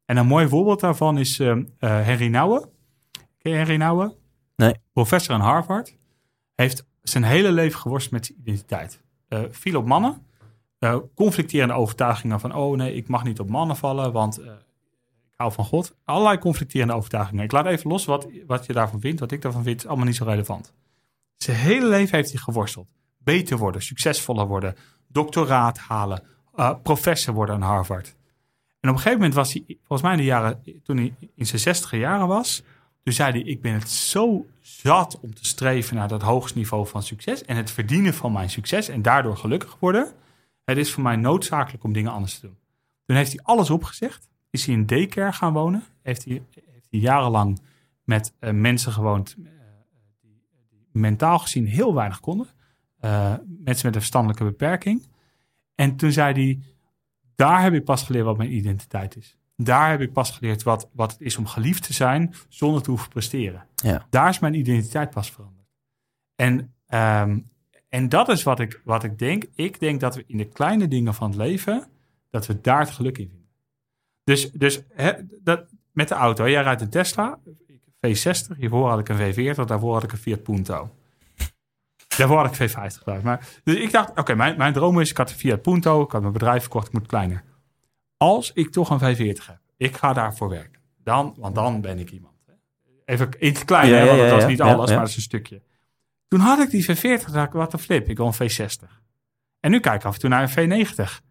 En 0.06 0.18
een 0.18 0.28
mooi 0.28 0.48
voorbeeld 0.48 0.80
daarvan 0.80 1.18
is 1.18 1.40
eh, 1.40 1.52
eh, 1.52 1.66
Henry 1.80 2.28
Nouwen. 2.28 2.70
Ken 3.38 3.52
je 3.52 3.58
Henry 3.58 3.76
Nouwen? 3.76 4.14
Nee. 4.56 4.76
Professor 4.94 5.36
aan 5.36 5.42
Harvard. 5.42 5.98
Heeft 6.56 6.86
zijn 7.02 7.24
hele 7.24 7.52
leven 7.52 7.80
geworsteld 7.80 8.14
met 8.14 8.26
zijn 8.26 8.40
identiteit. 8.40 9.04
Eh 9.44 9.52
viel 9.52 9.78
op 9.78 9.86
mannen. 9.86 10.26
Eh, 10.80 10.98
conflicterende 11.16 11.74
overtuigingen 11.74 12.40
van, 12.40 12.56
oh 12.56 12.78
nee, 12.78 12.96
ik 12.96 13.08
mag 13.08 13.24
niet 13.24 13.40
op 13.40 13.50
mannen 13.50 13.76
vallen, 13.76 14.12
want 14.12 14.38
eh, 14.38 14.46
ik 15.32 15.34
hou 15.36 15.52
van 15.52 15.66
God. 15.66 15.96
Allerlei 16.04 16.38
conflicterende 16.38 16.94
overtuigingen. 16.94 17.44
Ik 17.44 17.52
laat 17.52 17.66
even 17.66 17.90
los 17.90 18.06
wat, 18.06 18.28
wat 18.48 18.66
je 18.66 18.74
daarvan 18.74 19.00
vindt. 19.00 19.20
Wat 19.20 19.32
ik 19.32 19.42
daarvan 19.42 19.64
vind, 19.64 19.80
is 19.80 19.88
allemaal 19.88 20.06
niet 20.06 20.16
zo 20.16 20.24
relevant. 20.24 20.74
Zijn 21.38 21.58
hele 21.58 21.88
leven 21.88 22.16
heeft 22.16 22.32
hij 22.32 22.40
geworsteld. 22.40 22.88
Beter 23.18 23.58
worden, 23.58 23.82
succesvoller 23.82 24.48
worden, 24.48 24.76
doctoraat 25.08 25.78
halen, 25.78 26.24
professor 26.84 27.34
worden 27.34 27.56
aan 27.56 27.62
Harvard. 27.62 28.16
En 28.80 28.90
op 28.90 28.96
een 28.96 29.02
gegeven 29.02 29.18
moment 29.18 29.34
was 29.34 29.54
hij, 29.54 29.64
volgens 29.68 30.02
mij 30.02 30.12
in 30.12 30.18
de 30.18 30.24
jaren, 30.24 30.64
toen 30.84 30.98
hij 30.98 31.14
in 31.36 31.46
zijn 31.46 31.62
zestiger 31.62 32.00
jaren 32.00 32.28
was, 32.28 32.64
toen 33.06 33.14
zei 33.14 33.32
hij, 33.32 33.42
ik 33.42 33.62
ben 33.62 33.74
het 33.74 33.90
zo 33.90 34.46
zat 34.62 35.20
om 35.20 35.34
te 35.34 35.46
streven 35.46 35.96
naar 35.96 36.08
dat 36.08 36.22
hoogste 36.22 36.58
niveau 36.58 36.88
van 36.88 37.04
succes 37.04 37.46
en 37.46 37.56
het 37.56 37.72
verdienen 37.72 38.14
van 38.14 38.32
mijn 38.32 38.50
succes 38.50 38.90
en 38.90 39.02
daardoor 39.02 39.38
gelukkig 39.38 39.78
worden. 39.80 40.12
Het 40.64 40.78
is 40.78 40.94
voor 40.94 41.04
mij 41.04 41.16
noodzakelijk 41.16 41.84
om 41.84 41.94
dingen 41.94 42.12
anders 42.12 42.40
te 42.40 42.46
doen. 42.48 42.58
Toen 43.06 43.16
heeft 43.16 43.32
hij 43.32 43.44
alles 43.44 43.70
opgezegd, 43.70 44.30
is 44.50 44.66
hij 44.66 44.76
in 44.76 44.86
daycare 44.86 45.34
gaan 45.34 45.54
wonen, 45.54 45.84
heeft 46.02 46.26
hij, 46.26 46.34
heeft 46.72 46.88
hij 46.90 47.00
jarenlang 47.00 47.60
met 48.04 48.34
eh, 48.40 48.52
mensen 48.52 48.92
gewoond 48.92 49.36
eh, 49.44 49.52
die, 50.22 50.90
mentaal 50.92 51.40
gezien 51.40 51.68
heel 51.68 51.94
weinig 51.94 52.20
konden. 52.20 52.48
eh, 53.00 53.34
mensen 53.48 53.86
met 53.86 53.96
een 53.96 54.02
verstandelijke 54.02 54.44
beperking. 54.44 55.08
En 55.76 55.96
toen 55.96 56.12
zei 56.12 56.34
hij, 56.34 56.60
daar 57.36 57.62
heb 57.62 57.74
ik 57.74 57.84
pas 57.84 58.04
geleerd 58.04 58.26
wat 58.26 58.38
mijn 58.38 58.56
identiteit 58.56 59.16
is. 59.16 59.38
Daar 59.56 59.90
heb 59.90 60.02
ik 60.02 60.14
pas 60.14 60.32
geleerd 60.32 60.64
wat, 60.64 60.90
wat 60.94 61.12
het 61.12 61.22
is 61.22 61.38
om 61.38 61.48
geliefd 61.48 61.84
te 61.84 61.94
zijn 61.94 62.34
zonder 62.50 62.82
te 62.82 62.90
hoeven 62.90 63.10
presteren. 63.10 63.68
Ja. 63.76 64.08
Daar 64.10 64.30
is 64.30 64.40
mijn 64.40 64.54
identiteit 64.54 65.10
pas 65.10 65.32
veranderd. 65.32 65.68
En, 66.36 66.74
ehm, 66.88 67.40
en 67.90 68.10
dat 68.10 68.30
is 68.30 68.44
wat 68.44 68.60
ik, 68.60 68.82
wat 68.84 69.04
ik 69.04 69.20
denk. 69.20 69.44
Ik 69.56 69.80
denk 69.80 70.00
dat 70.00 70.16
we 70.16 70.24
in 70.28 70.38
de 70.38 70.48
kleine 70.48 70.88
dingen 70.88 71.14
van 71.14 71.28
het 71.30 71.38
leven, 71.38 71.88
dat 72.30 72.46
we 72.46 72.62
daar 72.62 72.80
het 72.80 72.90
geluk 72.90 73.18
in 73.18 73.30
vinden. 73.30 73.50
Dus, 74.24 74.52
dus 74.52 74.82
dat, 75.44 75.66
met 75.92 76.08
de 76.08 76.16
auto, 76.16 76.50
jij 76.50 76.64
rijdt 76.64 76.82
een 76.82 76.90
Tesla, 76.90 77.40
V60, 78.08 78.58
hiervoor 78.58 78.90
had 78.90 79.00
ik 79.00 79.10
een 79.10 79.34
V40, 79.34 79.66
daarvoor 79.66 79.94
had 79.94 80.04
ik 80.04 80.12
een 80.12 80.18
Fiat 80.18 80.44
Punto. 80.44 80.96
Daarvoor 82.18 82.38
had 82.38 82.60
ik 82.60 82.72
V50 82.72 82.98
gebruikt. 82.98 83.24
Maar, 83.24 83.48
dus 83.64 83.76
ik 83.76 83.92
dacht, 83.92 84.20
oké, 84.20 84.36
mijn, 84.36 84.58
mijn 84.58 84.74
droom 84.74 85.00
is, 85.00 85.10
ik 85.10 85.18
had 85.18 85.30
een 85.30 85.36
Fiat 85.36 85.62
Punto, 85.62 86.02
ik 86.02 86.12
had 86.12 86.22
mijn 86.22 86.34
bedrijf 86.34 86.62
verkocht, 86.62 86.88
ik 86.88 86.94
moet 86.94 87.08
kleiner. 87.08 87.44
Als 88.18 88.52
ik 88.54 88.72
toch 88.72 88.90
een 88.90 89.16
V40 89.16 89.46
heb, 89.46 89.60
ik 89.78 89.96
ga 89.96 90.14
daarvoor 90.14 90.50
werken. 90.50 90.82
Dan, 91.04 91.36
want 91.38 91.56
dan 91.56 91.82
ben 91.82 92.00
ik 92.00 92.12
iemand. 92.12 92.34
Even 93.06 93.30
in 93.40 93.54
het 93.54 93.66
klein, 93.66 93.90
Ja, 93.90 94.06
want 94.06 94.20
dat 94.20 94.32
was 94.32 94.46
niet 94.46 94.62
alles, 94.62 94.90
maar 94.90 95.00
dat 95.00 95.08
is 95.08 95.16
een 95.16 95.22
stukje. 95.22 95.62
Toen 96.28 96.40
had 96.40 96.60
ik 96.60 96.70
die 96.70 96.84
V40, 96.84 97.32
dacht 97.32 97.48
ik, 97.48 97.54
wat 97.54 97.74
een 97.74 97.80
flip, 97.80 98.10
ik 98.10 98.18
wil 98.18 98.34
een 98.38 98.52
V60. 98.52 98.90
En 99.60 99.72
nu 99.72 99.80
kijk 99.80 99.96
ik 99.96 100.06
af 100.06 100.14
en 100.14 100.20
toe 100.20 100.30
naar 100.30 100.58
een 100.58 100.86
V90. 100.86 101.24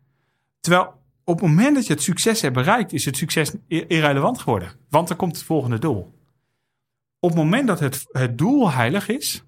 Terwijl 0.61 1.03
op 1.25 1.41
het 1.41 1.49
moment 1.49 1.75
dat 1.75 1.87
je 1.87 1.93
het 1.93 2.03
succes 2.03 2.41
hebt 2.41 2.55
bereikt, 2.55 2.93
is 2.93 3.05
het 3.05 3.17
succes 3.17 3.53
irrelevant 3.69 4.39
geworden. 4.39 4.73
Want 4.89 5.11
er 5.11 5.17
komt 5.17 5.37
het 5.37 5.45
volgende 5.45 5.79
doel. 5.79 6.15
Op 7.19 7.31
het 7.31 7.39
moment 7.39 7.67
dat 7.67 7.81
het, 7.81 8.07
het 8.09 8.39
doel 8.39 8.71
heilig 8.71 9.09
is, 9.09 9.45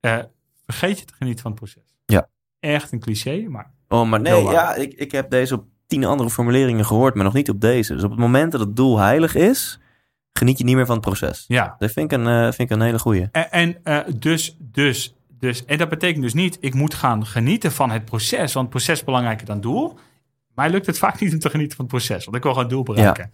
eh, 0.00 0.18
vergeet 0.64 0.98
je 0.98 1.04
te 1.04 1.14
genieten 1.14 1.42
van 1.42 1.50
het 1.50 1.60
proces. 1.60 1.94
Ja. 2.06 2.28
Echt 2.60 2.92
een 2.92 3.00
cliché, 3.00 3.46
maar 3.48 3.72
Oh, 3.88 4.08
maar 4.08 4.20
nee, 4.20 4.42
ja, 4.42 4.74
ik, 4.74 4.92
ik 4.92 5.12
heb 5.12 5.30
deze 5.30 5.54
op 5.54 5.66
tien 5.94 6.04
andere 6.04 6.30
formuleringen 6.30 6.84
gehoord, 6.84 7.14
maar 7.14 7.24
nog 7.24 7.34
niet 7.34 7.50
op 7.50 7.60
deze. 7.60 7.94
Dus 7.94 8.04
op 8.04 8.10
het 8.10 8.18
moment 8.18 8.52
dat 8.52 8.60
het 8.60 8.76
doel 8.76 8.98
heilig 8.98 9.34
is, 9.34 9.80
geniet 10.32 10.58
je 10.58 10.64
niet 10.64 10.74
meer 10.74 10.86
van 10.86 10.94
het 10.94 11.04
proces. 11.04 11.44
ja. 11.48 11.74
Dat 11.78 11.90
vind 11.90 12.12
ik 12.12 12.18
een, 12.18 12.26
eh, 12.26 12.42
vind 12.42 12.70
ik 12.70 12.70
een 12.70 12.80
hele 12.80 12.98
goeie. 12.98 13.28
En, 13.32 13.50
en 13.50 13.76
eh, 13.84 13.98
dus, 14.18 14.56
dus, 14.58 15.14
dus, 15.28 15.64
en 15.64 15.78
dat 15.78 15.88
betekent 15.88 16.22
dus 16.22 16.34
niet, 16.34 16.56
ik 16.60 16.74
moet 16.74 16.94
gaan 16.94 17.26
genieten 17.26 17.72
van 17.72 17.90
het 17.90 18.04
proces, 18.04 18.52
want 18.52 18.66
het 18.66 18.68
proces 18.68 18.98
is 18.98 19.04
belangrijker 19.04 19.46
dan 19.46 19.60
doel. 19.60 19.98
Mij 20.54 20.70
lukt 20.70 20.86
het 20.86 20.98
vaak 21.04 21.20
niet 21.20 21.32
om 21.32 21.38
te 21.38 21.50
genieten 21.50 21.76
van 21.76 21.84
het 21.84 21.94
proces, 21.94 22.24
want 22.24 22.36
ik 22.36 22.42
wil 22.42 22.52
gewoon 22.52 22.68
het 22.68 22.76
doel 22.76 22.94
bereiken. 22.94 23.32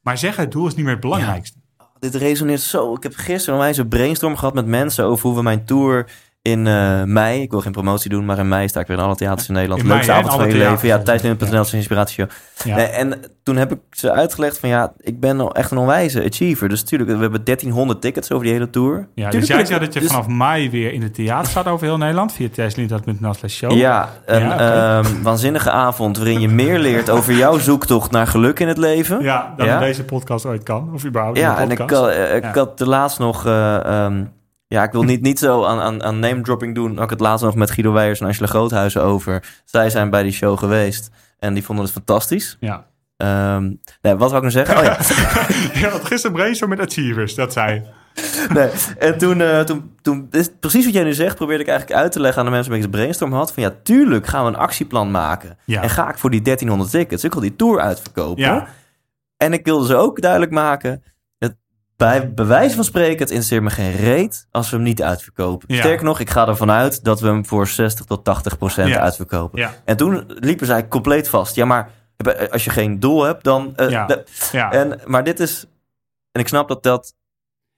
Maar 0.00 0.18
zeggen, 0.18 0.42
het 0.42 0.52
doel 0.52 0.66
is 0.66 0.74
niet 0.74 0.84
meer 0.84 0.92
het 0.92 1.02
belangrijkste. 1.02 1.58
Dit 1.98 2.14
resoneert 2.14 2.60
zo. 2.60 2.94
Ik 2.94 3.02
heb 3.02 3.14
gisteren 3.14 3.54
een 3.54 3.64
wijze 3.64 3.86
brainstorm 3.86 4.36
gehad 4.36 4.54
met 4.54 4.66
mensen 4.66 5.04
over 5.04 5.26
hoe 5.26 5.36
we 5.36 5.42
mijn 5.42 5.64
tour 5.64 6.10
in 6.42 6.66
eh, 6.66 7.02
mei, 7.02 7.42
ik 7.42 7.50
wil 7.50 7.60
geen 7.60 7.72
promotie 7.72 8.10
doen, 8.10 8.24
maar 8.24 8.38
in 8.38 8.48
mei 8.48 8.68
sta 8.68 8.80
ik 8.80 8.86
weer 8.86 8.96
in 8.98 9.02
alle 9.02 9.14
theaters 9.16 9.48
in 9.48 9.54
Nederland. 9.54 9.82
In 9.82 9.88
Leukste 9.88 10.06
mei, 10.12 10.24
avond 10.24 10.40
van 10.42 10.50
je 10.50 10.56
leven. 10.56 10.88
Ja, 10.88 10.98
tijdslint.nl 10.98 11.60
is 11.60 11.72
een 11.72 11.78
inspiratieshow. 11.78 12.28
Ja. 12.64 12.76
Nee, 12.76 12.86
en 12.86 13.20
toen 13.42 13.56
heb 13.56 13.72
ik 13.72 13.78
ze 13.90 14.12
uitgelegd 14.12 14.58
van 14.58 14.68
ja, 14.68 14.92
ik 14.98 15.20
ben 15.20 15.48
echt 15.52 15.70
een 15.70 15.78
onwijze 15.78 16.24
achiever. 16.24 16.68
Dus 16.68 16.80
natuurlijk, 16.80 17.10
we 17.10 17.16
hebben 17.20 17.44
1300 17.44 18.00
tickets 18.00 18.32
over 18.32 18.44
die 18.44 18.52
hele 18.52 18.70
tour. 18.70 19.08
Ja, 19.14 19.30
dus 19.30 19.46
jij 19.46 19.64
zei 19.64 19.80
dat 19.80 19.94
je 19.94 20.00
dus- 20.00 20.08
vanaf 20.10 20.26
mei 20.26 20.70
weer 20.70 20.92
in 20.92 21.02
het 21.02 21.14
theater 21.14 21.50
staat 21.50 21.66
over 21.66 21.86
heel 21.86 21.96
Nederland, 21.98 22.32
via 22.32 22.48
slash 23.32 23.54
show. 23.54 23.72
Ja, 23.72 24.08
een 24.26 24.40
Ja, 24.42 24.54
oké. 24.54 25.08
ehm, 25.08 25.22
waanzinnige 25.22 25.70
avond 25.70 26.16
waarin 26.16 26.40
je 26.40 26.48
meer 26.48 26.78
leert 26.78 27.10
over 27.10 27.32
jouw 27.32 27.58
zoektocht 27.58 28.10
naar 28.10 28.26
geluk 28.26 28.60
in 28.60 28.68
het 28.68 28.78
leven. 28.78 29.22
Ja, 29.22 29.54
dan 29.56 29.66
Ja? 29.66 29.78
deze 29.78 30.04
podcast 30.04 30.46
ooit 30.46 30.62
kan, 30.62 30.90
of 30.94 31.04
überhaupt 31.04 31.38
Ja, 31.38 31.58
en 31.58 31.70
ik, 31.70 31.90
eh, 31.90 32.34
ik 32.36 32.44
had 32.44 32.78
de 32.78 32.86
laatst 32.88 33.18
nog... 33.18 33.46
eh, 33.46 33.84
ehm, 34.04 34.24
ja, 34.68 34.82
ik 34.82 34.92
wil 34.92 35.02
niet, 35.02 35.22
niet 35.22 35.38
zo 35.38 35.64
aan, 35.64 35.80
aan, 35.80 36.02
aan 36.02 36.18
name 36.18 36.40
dropping 36.40 36.74
doen. 36.74 36.92
Ik 36.92 36.98
had 36.98 37.10
het 37.10 37.20
laatst 37.20 37.44
nog 37.44 37.54
met 37.54 37.70
Guido 37.70 37.92
Weijers 37.92 38.20
en 38.20 38.26
Angela 38.26 38.46
Groothuizen 38.46 39.02
over. 39.02 39.60
Zij 39.64 39.90
zijn 39.90 40.10
bij 40.10 40.22
die 40.22 40.32
show 40.32 40.58
geweest 40.58 41.10
en 41.38 41.54
die 41.54 41.64
vonden 41.64 41.84
het 41.84 41.94
fantastisch. 41.94 42.56
Ja. 42.60 42.86
Ehm, 43.16 43.62
nee, 44.02 44.14
wat 44.14 44.30
wou 44.30 44.46
ik 44.46 44.52
nou 44.54 44.66
zeggen? 44.66 44.76
Oh 44.76 44.82
ja. 44.82 44.96
Je 45.80 45.88
had 45.88 46.04
gisteren 46.04 46.36
brainstorm 46.36 46.70
met 46.70 46.80
Achievers, 46.80 47.34
dat 47.34 47.52
zei 47.52 47.84
Nee. 48.54 48.70
En 48.98 49.18
toen, 49.18 49.40
eh, 49.40 49.60
toen, 49.60 49.94
toen 50.02 50.26
is 50.30 50.50
precies 50.60 50.84
wat 50.84 50.94
jij 50.94 51.04
nu 51.04 51.12
zegt, 51.12 51.36
probeerde 51.36 51.62
ik 51.62 51.68
eigenlijk 51.68 52.00
uit 52.00 52.12
te 52.12 52.20
leggen 52.20 52.38
aan 52.38 52.44
de 52.44 52.52
mensen 52.52 52.70
met 52.70 52.80
wie 52.80 52.88
ik 52.88 52.94
een 52.94 53.00
brainstorm 53.00 53.32
had. 53.32 53.52
Van 53.52 53.62
ja, 53.62 53.72
tuurlijk 53.82 54.26
gaan 54.26 54.44
we 54.44 54.50
een 54.50 54.56
actieplan 54.56 55.10
maken. 55.10 55.58
Ja. 55.64 55.82
En 55.82 55.90
ga 55.90 56.10
ik 56.10 56.18
voor 56.18 56.30
die 56.30 56.42
1300 56.42 56.90
tickets, 56.90 57.24
ik 57.24 57.32
wil 57.32 57.42
die 57.42 57.56
tour 57.56 57.80
uitverkopen. 57.80 58.42
Ja. 58.42 58.66
En 59.36 59.52
ik 59.52 59.64
wilde 59.64 59.86
ze 59.86 59.94
ook 59.94 60.20
duidelijk 60.20 60.52
maken. 60.52 61.02
Het, 61.98 62.08
bij 62.20 62.34
bewijs 62.34 62.74
van 62.74 62.84
spreken, 62.84 63.18
het 63.18 63.28
interesseert 63.28 63.62
me 63.62 63.70
geen 63.70 63.92
reet 63.92 64.46
als 64.50 64.70
we 64.70 64.76
hem 64.76 64.84
niet 64.84 65.02
uitverkopen. 65.02 65.74
Ja. 65.74 65.80
Sterker 65.80 66.04
nog, 66.04 66.20
ik 66.20 66.30
ga 66.30 66.46
ervan 66.48 66.70
uit 66.70 67.04
dat 67.04 67.20
we 67.20 67.26
hem 67.26 67.46
voor 67.46 67.66
60 67.66 68.04
tot 68.04 68.24
80 68.24 68.58
procent 68.58 68.88
Ja. 68.88 69.00
uitverkopen. 69.00 69.58
Ja. 69.58 69.74
En 69.84 69.96
toen 69.96 70.24
liepen 70.26 70.66
zij 70.66 70.88
compleet 70.88 71.28
vast. 71.28 71.54
Ja, 71.54 71.64
maar 71.64 71.90
als 72.50 72.64
je 72.64 72.70
geen 72.70 73.00
doel 73.00 73.22
hebt, 73.22 73.44
dan... 73.44 73.72
eh, 73.76 74.08
en, 74.70 75.00
maar 75.06 75.24
dit 75.24 75.40
is... 75.40 75.66
En 76.32 76.40
ik 76.40 76.48
snap 76.48 76.68
dat 76.68 76.82
dat 76.82 77.14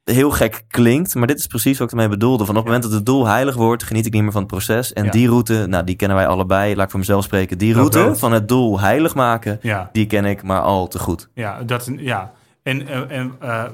heel 0.05 0.31
gek 0.31 0.65
klinkt, 0.69 1.15
maar 1.15 1.27
dit 1.27 1.39
is 1.39 1.47
precies 1.47 1.79
wat 1.79 1.87
ik 1.87 1.93
ermee 1.93 2.09
bedoelde. 2.09 2.45
Van 2.45 2.55
op 2.57 2.61
het 2.61 2.65
moment 2.65 2.83
dat 2.83 2.93
het 2.93 3.07
doel 3.07 3.27
heilig 3.27 3.55
wordt, 3.55 3.83
geniet 3.83 4.07
ik 4.07 4.13
niet 4.13 4.23
meer 4.23 4.33
van 4.33 4.41
het 4.43 4.51
proces. 4.51 4.93
En 4.93 5.11
die 5.11 5.29
route, 5.29 5.67
nou 5.69 5.85
die 5.85 5.97
kennen 5.97 6.17
wij 6.17 6.27
allebei, 6.27 6.75
laat 6.77 6.85
ik 6.85 6.91
voor 6.91 6.99
mezelf 6.99 7.25
spreken. 7.25 7.59
Die 7.59 7.75
route 7.75 8.15
van 8.17 8.33
het 8.33 8.49
doel 8.49 8.81
heilig 8.81 9.15
maken, 9.15 9.61
die 9.93 10.07
ken 10.07 10.25
ik 10.25 10.43
maar 10.43 10.61
al 10.61 10.89
te 10.89 10.99
goed. 10.99 11.29
Ja, 11.35 11.63
dat, 11.63 11.91
ja. 11.97 12.33
en, 12.63 12.87
en, 12.89 13.11
en 13.11 13.35
eh, 13.41 13.65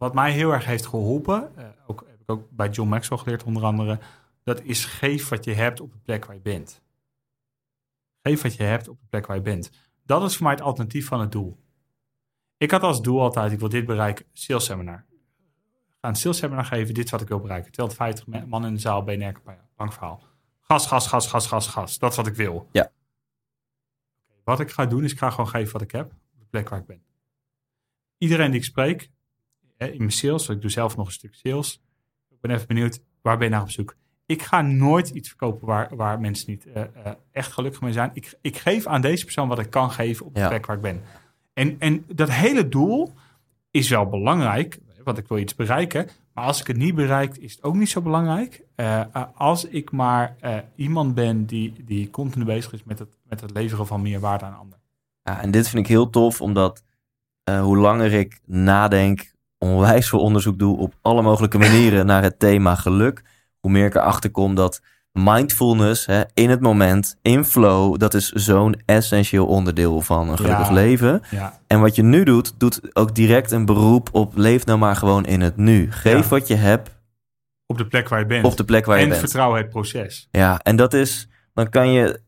wat 0.00 0.14
mij 0.14 0.32
heel 0.32 0.52
erg 0.52 0.64
heeft 0.64 0.86
geholpen, 0.86 1.56
eh, 1.56 1.68
ook, 1.86 2.04
heb 2.08 2.20
ik 2.20 2.30
ook 2.30 2.50
bij 2.50 2.68
John 2.68 2.88
Maxwell 2.88 3.18
geleerd 3.18 3.42
onder 3.42 3.64
andere, 3.64 3.98
dat 4.42 4.62
is 4.62 4.84
geef 4.84 5.28
wat 5.28 5.44
je 5.44 5.52
hebt 5.52 5.80
op 5.80 5.92
de 5.92 5.98
plek 5.98 6.24
waar 6.24 6.34
je 6.34 6.40
bent. 6.40 6.82
Geef 8.22 8.42
wat 8.42 8.54
je 8.54 8.62
hebt 8.62 8.88
op 8.88 9.00
de 9.00 9.06
plek 9.08 9.26
waar 9.26 9.36
je 9.36 9.42
bent. 9.42 9.70
Dat 10.04 10.22
is 10.22 10.36
voor 10.36 10.46
mij 10.46 10.54
het 10.54 10.62
alternatief 10.62 11.06
van 11.06 11.20
het 11.20 11.32
doel. 11.32 11.58
Ik 12.56 12.70
had 12.70 12.82
als 12.82 13.02
doel 13.02 13.20
altijd, 13.20 13.52
ik 13.52 13.58
wil 13.58 13.68
dit 13.68 13.86
bereiken, 13.86 14.26
sales 14.32 14.64
seminar. 14.64 15.04
Ga 16.00 16.08
een 16.08 16.16
sales 16.16 16.36
seminar 16.38 16.64
geven, 16.64 16.94
dit 16.94 17.04
is 17.04 17.10
wat 17.10 17.20
ik 17.20 17.28
wil 17.28 17.40
bereiken. 17.40 17.72
250 17.72 18.26
me- 18.26 18.46
man 18.46 18.66
in 18.66 18.74
de 18.74 18.80
zaal, 18.80 19.02
BNR, 19.02 19.40
lang 19.76 19.92
verhaal. 19.92 20.22
Gas, 20.60 20.86
gas, 20.86 21.06
gas, 21.06 21.26
gas, 21.26 21.46
gas, 21.46 21.66
gas. 21.66 21.98
Dat 21.98 22.10
is 22.10 22.16
wat 22.16 22.26
ik 22.26 22.34
wil. 22.34 22.68
Ja. 22.72 22.92
Wat 24.44 24.60
ik 24.60 24.70
ga 24.70 24.86
doen, 24.86 25.04
is 25.04 25.12
ik 25.12 25.18
ga 25.18 25.30
gewoon 25.30 25.48
geven 25.48 25.72
wat 25.72 25.82
ik 25.82 25.90
heb 25.90 26.12
op 26.32 26.40
de 26.40 26.46
plek 26.50 26.68
waar 26.68 26.78
ik 26.78 26.86
ben. 26.86 27.02
Iedereen 28.18 28.50
die 28.50 28.60
ik 28.60 28.66
spreek, 28.66 29.10
in 29.88 29.98
mijn 29.98 30.12
sales, 30.12 30.46
want 30.46 30.58
ik 30.58 30.60
doe 30.60 30.70
zelf 30.70 30.96
nog 30.96 31.06
een 31.06 31.12
stuk 31.12 31.34
sales. 31.34 31.80
Ik 32.28 32.40
ben 32.40 32.50
even 32.50 32.66
benieuwd, 32.66 33.00
waar 33.22 33.36
ben 33.38 33.46
je 33.48 33.52
naar 33.52 33.62
op 33.62 33.70
zoek? 33.70 33.96
Ik 34.26 34.42
ga 34.42 34.62
nooit 34.62 35.08
iets 35.08 35.28
verkopen 35.28 35.66
waar, 35.66 35.96
waar 35.96 36.20
mensen 36.20 36.50
niet 36.50 36.66
eh, 36.72 36.82
eh, 36.82 37.12
echt 37.32 37.52
gelukkig 37.52 37.80
mee 37.80 37.92
zijn. 37.92 38.10
Ik, 38.12 38.34
ik 38.40 38.56
geef 38.58 38.86
aan 38.86 39.00
deze 39.00 39.24
persoon 39.24 39.48
wat 39.48 39.58
ik 39.58 39.70
kan 39.70 39.90
geven 39.90 40.26
op 40.26 40.34
de 40.34 40.40
Ja. 40.40 40.48
plek 40.48 40.66
waar 40.66 40.76
ik 40.76 40.82
ben. 40.82 41.02
En, 41.52 41.76
en 41.78 42.04
dat 42.14 42.30
hele 42.30 42.68
doel 42.68 43.12
is 43.70 43.88
wel 43.88 44.06
belangrijk, 44.08 44.78
want 45.04 45.18
ik 45.18 45.28
wil 45.28 45.38
iets 45.38 45.54
bereiken. 45.54 46.08
Maar 46.34 46.44
als 46.44 46.60
ik 46.60 46.66
het 46.66 46.76
niet 46.76 46.94
bereik, 46.94 47.36
is 47.36 47.52
het 47.52 47.62
ook 47.62 47.74
niet 47.74 47.88
zo 47.88 48.00
belangrijk. 48.02 48.62
Eh, 48.74 49.04
als 49.34 49.64
ik 49.64 49.90
maar 49.90 50.36
iemand 50.74 51.14
ben 51.14 51.46
die, 51.46 51.72
die 51.84 52.10
continu 52.10 52.44
bezig 52.44 52.72
is 52.72 52.84
met 52.84 52.98
het, 52.98 53.18
met 53.22 53.40
het 53.40 53.50
leveren 53.50 53.86
van 53.86 54.02
meer 54.02 54.20
waarde 54.20 54.44
aan 54.44 54.58
anderen. 54.58 54.82
Ja, 55.22 55.40
en 55.40 55.50
dit 55.50 55.68
vind 55.68 55.82
ik 55.84 55.90
heel 55.90 56.10
tof, 56.10 56.40
omdat 56.40 56.82
hoe 57.60 57.76
langer 57.76 58.12
ik 58.12 58.40
nadenk, 58.46 59.32
onwijs 59.64 60.08
veel 60.08 60.20
onderzoek 60.20 60.58
doe 60.58 60.78
op 60.78 60.94
alle 61.02 61.22
mogelijke 61.22 61.58
manieren 61.68 62.06
naar 62.06 62.22
het 62.22 62.38
thema 62.38 62.74
geluk, 62.74 63.22
hoe 63.60 63.70
meer 63.70 63.86
ik 63.86 63.94
erachter 63.94 64.30
kom 64.30 64.54
dat 64.54 64.80
mindfulness, 65.12 66.06
hè, 66.06 66.20
in 66.34 66.50
het 66.50 66.60
moment, 66.60 67.16
in 67.22 67.44
flow, 67.44 67.98
dat 67.98 68.14
is 68.14 68.28
zo'n 68.28 68.80
essentieel 68.86 69.46
onderdeel 69.46 70.00
van 70.00 70.28
een 70.28 70.36
gelukkig 70.36 70.66
Ja. 70.68 70.72
leven. 70.72 71.22
Ja, 71.30 71.58
En 71.66 71.80
wat 71.80 71.94
je 71.96 72.02
nu 72.02 72.24
doet, 72.24 72.54
doet 72.58 72.96
ook 72.96 73.14
direct 73.14 73.50
een 73.50 73.64
beroep 73.64 74.08
op 74.12 74.32
leef 74.36 74.64
nou 74.66 74.78
maar 74.78 74.96
gewoon 74.96 75.24
in 75.24 75.40
het 75.40 75.56
nu. 75.56 75.92
Geef 75.92 76.22
Ja. 76.22 76.28
wat 76.28 76.48
je 76.48 76.54
hebt 76.54 76.90
op 77.66 77.78
de 77.78 77.86
plek 77.86 78.08
waar 78.08 78.18
je 78.18 78.26
bent. 78.26 78.44
op 78.44 78.56
de 78.56 78.64
plek 78.64 78.86
waar 78.86 78.96
je 78.96 79.02
en 79.02 79.08
bent. 79.08 79.20
vertrouw 79.20 79.54
het 79.54 79.68
proces. 79.68 80.28
Ja, 80.30 80.60
en 80.62 80.76
dat 80.76 80.94
is, 80.94 81.28
dan 81.54 81.68
kan 81.68 81.92
je 81.92 82.20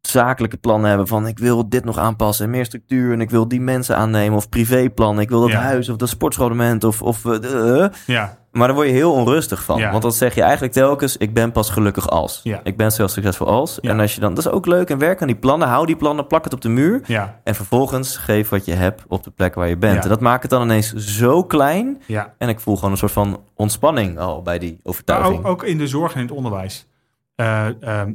zakelijke 0.00 0.56
plannen 0.56 0.88
hebben 0.88 1.06
van 1.06 1.26
ik 1.26 1.38
wil 1.38 1.68
dit 1.68 1.84
nog 1.84 1.98
aanpassen 1.98 2.44
en 2.44 2.50
meer 2.50 2.64
structuur 2.64 3.12
en 3.12 3.20
ik 3.20 3.30
wil 3.30 3.48
die 3.48 3.60
mensen 3.60 3.96
aannemen 3.96 4.36
of 4.36 4.48
privéplannen, 4.48 5.22
ik 5.22 5.28
wil 5.28 5.40
dat 5.40 5.50
Ja. 5.50 5.60
huis 5.60 5.88
of 5.88 5.96
dat 5.96 6.08
sportschoolmoment 6.08 6.84
of, 6.84 7.02
of 7.02 7.24
eh, 7.24 7.40
de- 7.40 7.90
eh. 8.06 8.14
Ja, 8.14 8.38
maar 8.52 8.66
daar 8.66 8.76
word 8.76 8.88
je 8.88 8.92
heel 8.94 9.12
onrustig 9.12 9.62
van, 9.64 9.78
Ja. 9.78 9.90
want 9.90 10.02
dan 10.02 10.12
zeg 10.12 10.34
je 10.34 10.42
eigenlijk 10.42 10.72
telkens 10.72 11.16
ik 11.16 11.34
ben 11.34 11.52
pas 11.52 11.70
gelukkig 11.70 12.08
als, 12.08 12.40
Ja. 12.42 12.60
ik 12.62 12.76
ben 12.76 12.92
zelfs 12.92 13.12
succesvol 13.12 13.46
als 13.46 13.78
Ja. 13.80 13.90
en 13.90 14.00
als 14.00 14.14
je 14.14 14.20
dan, 14.20 14.34
dat 14.34 14.46
is 14.46 14.50
ook 14.52 14.66
leuk 14.66 14.90
en 14.90 14.98
werk 14.98 15.20
aan 15.20 15.26
die 15.26 15.36
plannen, 15.36 15.68
hou 15.68 15.86
die 15.86 15.96
plannen, 15.96 16.26
plak 16.26 16.44
het 16.44 16.52
op 16.52 16.60
de 16.60 16.68
muur 16.68 17.00
ja, 17.06 17.40
en 17.44 17.54
vervolgens 17.54 18.16
geef 18.16 18.48
wat 18.48 18.64
je 18.64 18.74
hebt 18.74 19.04
op 19.08 19.24
de 19.24 19.30
plek 19.30 19.54
waar 19.54 19.68
je 19.68 19.76
bent 19.76 20.02
en 20.02 20.08
dat 20.08 20.20
maakt 20.20 20.42
het 20.42 20.50
dan 20.50 20.62
ineens 20.62 20.92
zo 20.94 21.44
klein 21.44 22.02
ja. 22.06 22.34
en 22.38 22.48
ik 22.48 22.60
voel 22.60 22.74
gewoon 22.76 22.90
een 22.90 22.96
soort 22.96 23.12
van 23.12 23.40
ontspanning 23.54 24.18
al 24.18 24.42
bij 24.42 24.58
die 24.58 24.80
overtuiging. 24.82 25.38
ook, 25.38 25.46
ook 25.46 25.64
in 25.64 25.78
de 25.78 25.86
zorg 25.86 26.12
en 26.14 26.20
in 26.20 26.26
het 26.26 26.36
onderwijs. 26.36 26.86
Eh, 27.34 27.66
ehm, 27.82 28.12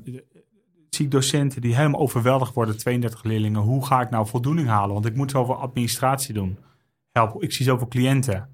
zie 0.96 1.06
ik 1.06 1.12
docenten 1.12 1.62
die 1.62 1.76
helemaal 1.76 2.00
overweldigd 2.00 2.54
worden, 2.54 2.78
32 2.78 3.24
leerlingen. 3.24 3.62
Hoe 3.62 3.86
ga 3.86 4.02
ik 4.02 4.10
nou 4.10 4.28
voldoening 4.28 4.68
halen? 4.68 4.94
Want 4.94 5.06
ik 5.06 5.16
moet 5.16 5.32
zoveel 5.32 5.56
administratie 5.56 6.34
doen. 6.34 6.58
Help, 7.12 7.44
ik 7.44 7.54
zie 7.54 7.66
zoveel 7.66 7.88
cliënten. 7.88 8.50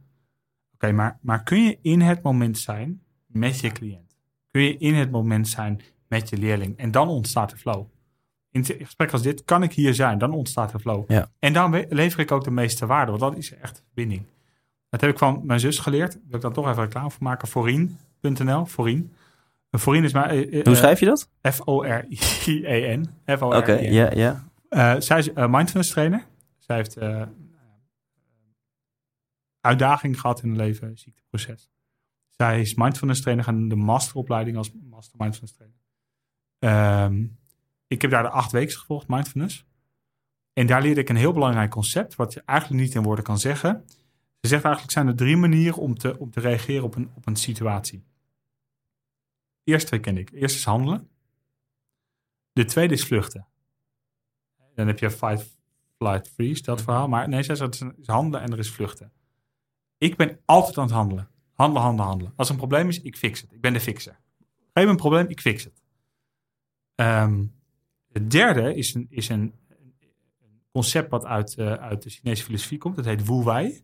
Oké, 0.74 0.92
maar, 0.92 1.20
maar 1.22 1.44
kun 1.44 1.64
je 1.64 1.78
in 1.82 2.02
het 2.02 2.22
moment 2.22 2.58
zijn 2.58 3.02
met 3.26 3.60
je 3.60 3.72
cliënt? 3.72 4.16
Kun 4.48 4.62
je 4.62 4.78
in 4.78 4.96
het 4.96 5.12
moment 5.12 5.48
zijn 5.48 5.82
met 6.08 6.30
je 6.30 6.38
leerling. 6.38 6.78
En 6.78 6.92
dan 6.92 7.08
ontstaat 7.08 7.50
de 7.50 7.58
flow. 7.58 7.86
In 8.52 8.66
een 8.68 8.86
gesprek 8.86 9.12
als 9.12 9.22
dit 9.22 9.44
kan 9.44 9.64
ik 9.64 9.74
hier 9.74 9.94
zijn, 9.94 10.18
dan 10.18 10.34
ontstaat 10.34 10.72
de 10.72 10.80
flow. 10.80 11.12
Ja. 11.12 11.30
En 11.40 11.54
dan 11.54 11.86
lever 11.90 12.20
ik 12.20 12.32
ook 12.32 12.44
de 12.44 12.52
meeste 12.52 12.86
waarde, 12.86 13.12
want 13.12 13.24
dat 13.24 13.38
is 13.38 13.54
echt 13.54 13.84
verbinding. 13.86 14.26
Dat 14.90 15.02
heb 15.02 15.10
ik 15.10 15.18
van 15.18 15.42
mijn 15.44 15.60
zus 15.60 15.80
geleerd. 15.80 16.14
Wil 16.14 16.36
ik 16.36 16.42
dan 16.42 16.54
toch 16.54 16.70
even 16.70 16.84
reclame 16.84 17.12
voor 17.12 17.24
maken. 17.24 17.48
Forien.nl, 17.48 18.66
Forien. 18.66 19.14
En 19.72 19.80
Forien 19.80 20.04
is 20.04 20.14
maar... 20.14 20.30
eh, 20.30 20.60
eh, 20.60 20.66
Hoe 20.66 20.76
schrijf 20.76 21.00
je 21.00 21.06
dat? 21.06 21.30
F-O-R-I-E-N. 21.52 23.06
F-O-R-I-E-N. 23.38 23.58
Oké, 23.58 23.74
ja, 23.74 24.12
ja. 24.14 24.50
Eh, 24.70 24.96
zij 25.00 25.20
is 25.20 25.30
mindfulness 25.34 25.90
trainer. 25.92 26.26
Zij 26.58 26.76
heeft 26.76 26.98
uitdaging 29.62 30.20
gehad 30.20 30.44
in 30.44 30.50
het 30.50 30.58
leven, 30.58 30.98
ziekteproces. 30.98 31.70
Zij 32.30 32.62
is 32.62 32.74
mindfulness 32.76 33.22
trainer 33.22 33.46
gaan 33.46 33.68
de 33.70 33.76
masteropleiding 33.76 34.58
als 34.58 34.72
master 34.90 35.16
mindfulness 35.18 35.56
trainer. 35.56 35.80
Ehm, 36.60 37.26
ik 37.88 38.02
heb 38.02 38.12
daar 38.12 38.24
de 38.24 38.30
acht 38.30 38.52
weken 38.52 38.78
gevolgd, 38.78 39.08
mindfulness. 39.08 39.66
En 40.54 40.68
daar 40.68 40.82
leerde 40.82 41.02
ik 41.02 41.10
een 41.10 41.16
heel 41.16 41.34
belangrijk 41.34 41.72
concept, 41.72 42.16
wat 42.16 42.34
je 42.34 42.42
eigenlijk 42.46 42.82
niet 42.82 42.96
in 42.96 43.02
woorden 43.04 43.24
kan 43.24 43.40
zeggen. 43.40 43.84
Ze 44.42 44.48
zegt 44.48 44.64
eigenlijk 44.64 44.94
zijn 44.94 45.08
er 45.08 45.16
drie 45.16 45.38
manieren 45.38 45.78
om 45.78 45.98
te, 45.98 46.20
om 46.20 46.32
te 46.32 46.40
reageren 46.40 46.84
op 46.84 46.96
een, 46.96 47.10
op 47.16 47.28
een 47.28 47.36
situatie. 47.36 48.04
De 49.64 49.72
eerste 49.72 49.88
twee 49.88 50.00
ken 50.00 50.18
ik. 50.18 50.32
Eerst 50.32 50.56
is 50.56 50.66
handelen. 50.66 51.10
De 52.52 52.66
tweede 52.66 52.94
is 52.94 53.06
vluchten. 53.06 53.48
Dan 54.76 54.88
heb 54.88 55.00
je 55.00 55.12
fight, 55.12 55.60
flight, 55.98 56.28
freeze, 56.28 56.64
dat 56.64 56.82
verhaal. 56.82 57.08
Maar 57.08 57.30
nee, 57.30 57.44
zij 57.44 57.56
zegt 57.56 57.80
het 57.80 57.94
is 57.98 58.08
handelen 58.08 58.42
en 58.42 58.52
er 58.52 58.60
is 58.60 58.72
vluchten. 58.72 59.12
Ik 59.98 60.16
ben 60.16 60.40
altijd 60.46 60.78
aan 60.78 60.84
het 60.84 60.94
handelen. 60.94 61.30
Handelen, 61.54 61.84
handelen, 61.84 62.08
handelen. 62.08 62.34
Als 62.36 62.48
er 62.48 62.54
een 62.54 62.60
probleem 62.60 62.88
is, 62.88 63.02
ik 63.02 63.18
fix 63.18 63.42
het. 63.42 63.52
Ik 63.52 63.62
ben 63.62 63.74
de 63.74 63.80
fixer. 63.80 64.20
Geef 64.74 64.84
me 64.84 64.90
een 64.90 64.96
probleem, 64.96 65.28
ik 65.28 65.42
fix 65.42 65.64
het. 65.64 65.82
Ehm, 66.96 67.46
het 68.12 68.32
derde 68.32 68.76
is 68.76 68.94
een, 68.94 69.08
is 69.10 69.30
een, 69.30 69.54
een 69.68 70.62
concept 70.72 71.10
wat 71.10 71.26
uit, 71.26 71.56
eh, 71.56 71.74
uit 71.74 72.04
de 72.04 72.10
Chinese 72.10 72.44
filosofie 72.44 72.78
komt. 72.78 72.96
Dat 72.96 73.06
heet 73.06 73.28
Wu 73.28 73.44
Wei. 73.44 73.84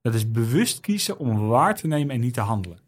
Dat 0.00 0.14
is 0.14 0.30
bewust 0.30 0.80
kiezen 0.80 1.18
om 1.18 1.46
waar 1.46 1.76
te 1.76 1.86
nemen 1.86 2.14
en 2.14 2.20
niet 2.20 2.34
te 2.34 2.40
handelen. 2.40 2.80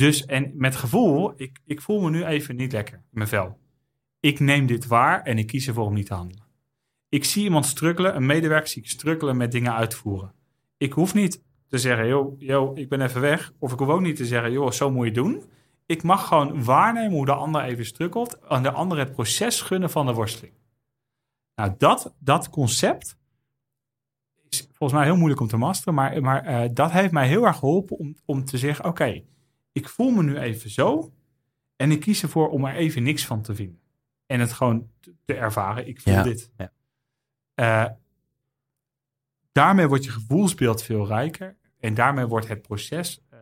Dus, 0.00 0.24
en 0.24 0.52
met 0.54 0.76
gevoel, 0.76 1.32
ik, 1.36 1.60
ik 1.66 1.80
voel 1.80 2.00
me 2.00 2.10
nu 2.10 2.24
even 2.24 2.56
niet 2.56 2.72
lekker 2.72 2.94
in 2.94 3.02
mijn 3.10 3.28
vel. 3.28 3.58
Ik 4.20 4.40
neem 4.40 4.66
dit 4.66 4.86
waar 4.86 5.22
en 5.22 5.38
ik 5.38 5.46
kies 5.46 5.66
ervoor 5.66 5.86
om 5.86 5.94
niet 5.94 6.06
te 6.06 6.14
handelen. 6.14 6.44
Ik 7.08 7.24
zie 7.24 7.44
iemand 7.44 7.66
strukkelen, 7.66 8.16
een 8.16 8.26
medewerker 8.26 8.68
zie 8.68 8.82
ik 8.82 8.88
strukkelen 8.88 9.36
met 9.36 9.52
dingen 9.52 9.74
uitvoeren. 9.74 10.32
Ik 10.76 10.92
hoef 10.92 11.14
niet 11.14 11.42
te 11.68 11.78
zeggen, 11.78 12.06
joh, 12.06 12.40
joh, 12.40 12.78
ik 12.78 12.88
ben 12.88 13.00
even 13.00 13.20
weg. 13.20 13.52
Of 13.58 13.72
ik 13.72 13.78
hoef 13.78 13.88
ook 13.88 14.00
niet 14.00 14.16
te 14.16 14.26
zeggen, 14.26 14.52
joh, 14.52 14.70
zo 14.70 14.90
moet 14.90 15.06
je 15.06 15.12
doen. 15.12 15.42
Ik 15.86 16.02
mag 16.02 16.26
gewoon 16.26 16.64
waarnemen 16.64 17.12
hoe 17.12 17.26
de 17.26 17.34
ander 17.34 17.62
even 17.62 17.86
strukkelt. 17.86 18.38
En 18.38 18.62
de 18.62 18.70
ander 18.70 18.98
het 18.98 19.12
proces 19.12 19.60
gunnen 19.60 19.90
van 19.90 20.06
de 20.06 20.12
worsteling. 20.12 20.54
Nou, 21.54 21.74
dat, 21.78 22.14
dat 22.18 22.50
concept 22.50 23.16
is 24.48 24.68
volgens 24.72 24.98
mij 24.98 25.08
heel 25.08 25.16
moeilijk 25.16 25.40
om 25.40 25.48
te 25.48 25.56
masteren. 25.56 25.94
Maar, 25.94 26.22
maar 26.22 26.44
eh, 26.44 26.68
dat 26.72 26.90
heeft 26.90 27.12
mij 27.12 27.28
heel 27.28 27.46
erg 27.46 27.56
geholpen 27.56 27.98
om, 27.98 28.16
om 28.24 28.44
te 28.44 28.58
zeggen, 28.58 28.84
oké, 28.84 29.22
ik 29.72 29.88
voel 29.88 30.10
me 30.10 30.22
nu 30.22 30.38
even 30.38 30.70
zo. 30.70 31.12
En 31.76 31.90
ik 31.90 32.00
kies 32.00 32.22
ervoor 32.22 32.48
om 32.48 32.64
er 32.64 32.74
even 32.74 33.02
niks 33.02 33.26
van 33.26 33.42
te 33.42 33.54
vinden. 33.54 33.80
En 34.26 34.40
het 34.40 34.52
gewoon 34.52 34.90
te, 35.00 35.34
ervaren. 35.34 35.86
Ik 35.88 36.00
voel 36.00 36.12
Ja, 36.12 36.22
dit. 36.22 36.50
ja. 36.56 36.72
Eh, 37.54 37.90
daarmee 39.52 39.86
wordt 39.88 40.04
je 40.04 40.10
gevoelsbeeld 40.10 40.82
veel 40.82 41.06
rijker. 41.06 41.56
En 41.78 41.94
daarmee 41.94 42.26
wordt 42.26 42.48
het 42.48 42.62
proces 42.62 43.20
eh, 43.30 43.38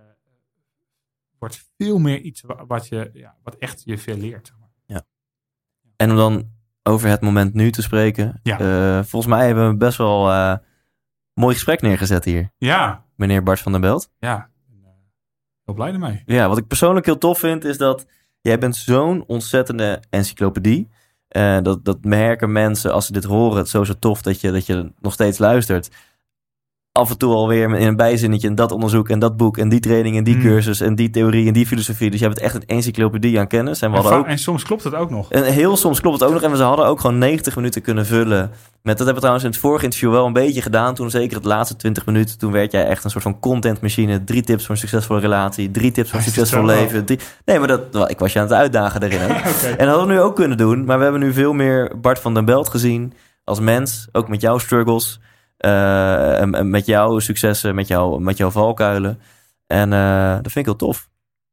wordt 1.38 1.66
veel 1.76 1.98
meer 1.98 2.20
iets 2.20 2.40
wa- 2.40 2.66
wat, 2.66 2.88
je, 2.88 3.10
ja, 3.12 3.36
wat 3.42 3.54
echt 3.56 3.82
je 3.84 3.98
veel 3.98 4.16
leert. 4.16 4.46
Zeg 4.46 4.56
maar. 4.58 4.66
En 5.96 6.10
om 6.10 6.16
dan 6.16 6.50
over 6.82 7.08
het 7.08 7.20
moment 7.20 7.54
nu 7.54 7.70
te 7.70 7.82
spreken. 7.82 8.40
Ja. 8.42 8.58
eh, 8.58 9.04
volgens 9.04 9.32
mij 9.32 9.46
hebben 9.46 9.68
we 9.70 9.76
best 9.76 9.98
wel 9.98 10.22
mooi 11.34 11.54
gesprek 11.54 11.80
neergezet 11.80 12.24
hier. 12.24 12.52
Ja, 12.58 13.06
Meneer 13.16 13.42
Bart 13.42 13.60
van 13.60 13.72
den 13.72 13.80
Belt. 13.80 14.10
ja. 14.18 14.50
Heel 15.68 15.76
blij 15.76 15.92
ermee. 15.92 16.22
Ja, 16.26 16.48
wat 16.48 16.58
ik 16.58 16.66
persoonlijk 16.66 17.06
heel 17.06 17.18
tof 17.18 17.38
vind 17.38 17.64
is 17.64 17.78
dat 17.78 18.06
jij 18.40 18.58
bent 18.58 18.76
zo'n 18.76 19.24
ontzettende 19.26 20.02
encyclopedie. 20.10 20.88
Eh 21.28 21.58
dat, 21.62 21.84
dat 21.84 22.04
merken 22.04 22.52
mensen 22.52 22.92
als 22.92 23.06
ze 23.06 23.12
dit 23.12 23.24
horen. 23.24 23.56
Het 23.56 23.66
is 23.66 23.72
zo, 23.72 23.84
zo 23.84 23.92
tof 23.98 24.22
dat 24.22 24.40
je, 24.40 24.52
dat 24.52 24.66
je 24.66 24.92
nog 25.00 25.12
steeds 25.12 25.38
luistert. 25.38 25.90
Af 26.98 27.10
en 27.10 27.18
toe 27.18 27.34
alweer 27.34 27.62
in 27.78 27.86
een 27.86 27.96
bijzinnetje 27.96 28.48
en 28.48 28.54
dat 28.54 28.72
onderzoek 28.72 29.08
en 29.08 29.18
dat 29.18 29.36
boek 29.36 29.58
en 29.58 29.68
die 29.68 29.80
training 29.80 30.16
en 30.16 30.24
die 30.24 30.34
Mm. 30.36 30.40
cursus 30.42 30.80
en 30.80 30.94
die 30.94 31.10
theorie 31.10 31.46
en 31.46 31.52
die 31.52 31.66
filosofie. 31.66 32.10
Dus 32.10 32.20
je 32.20 32.26
hebt 32.26 32.38
echt 32.38 32.54
een 32.54 32.66
encyclopedie 32.66 33.38
aan 33.38 33.46
kennis. 33.46 33.80
En 33.82 33.90
we 33.90 33.96
En, 33.96 34.02
hadden 34.02 34.20
va- 34.20 34.26
ook 34.26 34.32
en 34.32 34.38
soms 34.38 34.62
klopt 34.62 34.84
het 34.84 34.94
ook 34.94 35.10
nog. 35.10 35.30
En 35.32 35.44
heel 35.44 35.76
soms 35.76 36.00
klopt 36.00 36.20
het 36.20 36.28
ook 36.28 36.34
nog. 36.34 36.42
En 36.42 36.50
we 36.52 36.62
hadden 36.62 36.86
ook 36.86 37.00
gewoon 37.00 37.18
90 37.18 37.56
minuten 37.56 37.82
kunnen 37.82 38.06
vullen. 38.06 38.50
Met, 38.82 38.96
dat 38.98 39.06
hebben 39.06 39.14
we 39.14 39.20
trouwens 39.20 39.44
in 39.44 39.50
het 39.50 39.60
vorige 39.60 39.84
interview 39.84 40.10
wel 40.10 40.26
een 40.26 40.32
beetje 40.32 40.62
gedaan. 40.62 40.94
Toen 40.94 41.10
zeker 41.10 41.36
het 41.36 41.44
laatste 41.46 41.76
20 41.76 42.06
minuten. 42.06 42.38
Toen 42.38 42.52
werd 42.52 42.72
jij 42.72 42.86
echt 42.86 43.04
een 43.04 43.10
soort 43.10 43.22
van 43.22 43.40
contentmachine. 43.40 44.24
Drie 44.24 44.42
tips 44.42 44.62
voor 44.66 44.74
een 44.74 44.80
succesvolle 44.80 45.20
relatie. 45.20 45.70
Drie 45.70 45.90
tips 45.92 46.10
voor 46.10 46.18
een 46.18 46.24
succesvol 46.24 46.64
leven. 46.64 47.04
Drie, 47.04 47.18
nee, 47.44 47.58
maar 47.58 47.68
dat, 47.68 48.10
ik 48.10 48.18
was 48.18 48.32
je 48.32 48.38
aan 48.38 48.44
het 48.44 48.54
uitdagen 48.54 49.00
daarin. 49.00 49.20
En 49.30 49.76
dat 49.78 49.88
hadden 49.88 50.06
we 50.06 50.12
nu 50.12 50.20
ook 50.20 50.36
kunnen 50.36 50.56
doen. 50.56 50.84
Maar 50.84 50.96
we 50.96 51.02
hebben 51.02 51.20
nu 51.20 51.32
veel 51.32 51.52
meer 51.52 51.92
Bart 52.00 52.18
van 52.18 52.34
den 52.34 52.44
Belt 52.44 52.68
gezien. 52.68 53.12
Als 53.44 53.60
mens. 53.60 54.08
Ook 54.12 54.28
met 54.28 54.40
jouw 54.40 54.58
struggles. 54.58 55.20
Eh, 55.58 56.62
met 56.62 56.86
jouw 56.86 57.18
successen. 57.18 57.74
Met, 57.74 57.88
jou, 57.88 58.20
met 58.20 58.36
jouw 58.36 58.50
valkuilen. 58.50 59.20
En 59.66 59.92
eh, 59.92 60.34
dat 60.34 60.52
vind 60.52 60.56
ik 60.56 60.64
heel 60.64 60.76
tof. 60.76 61.08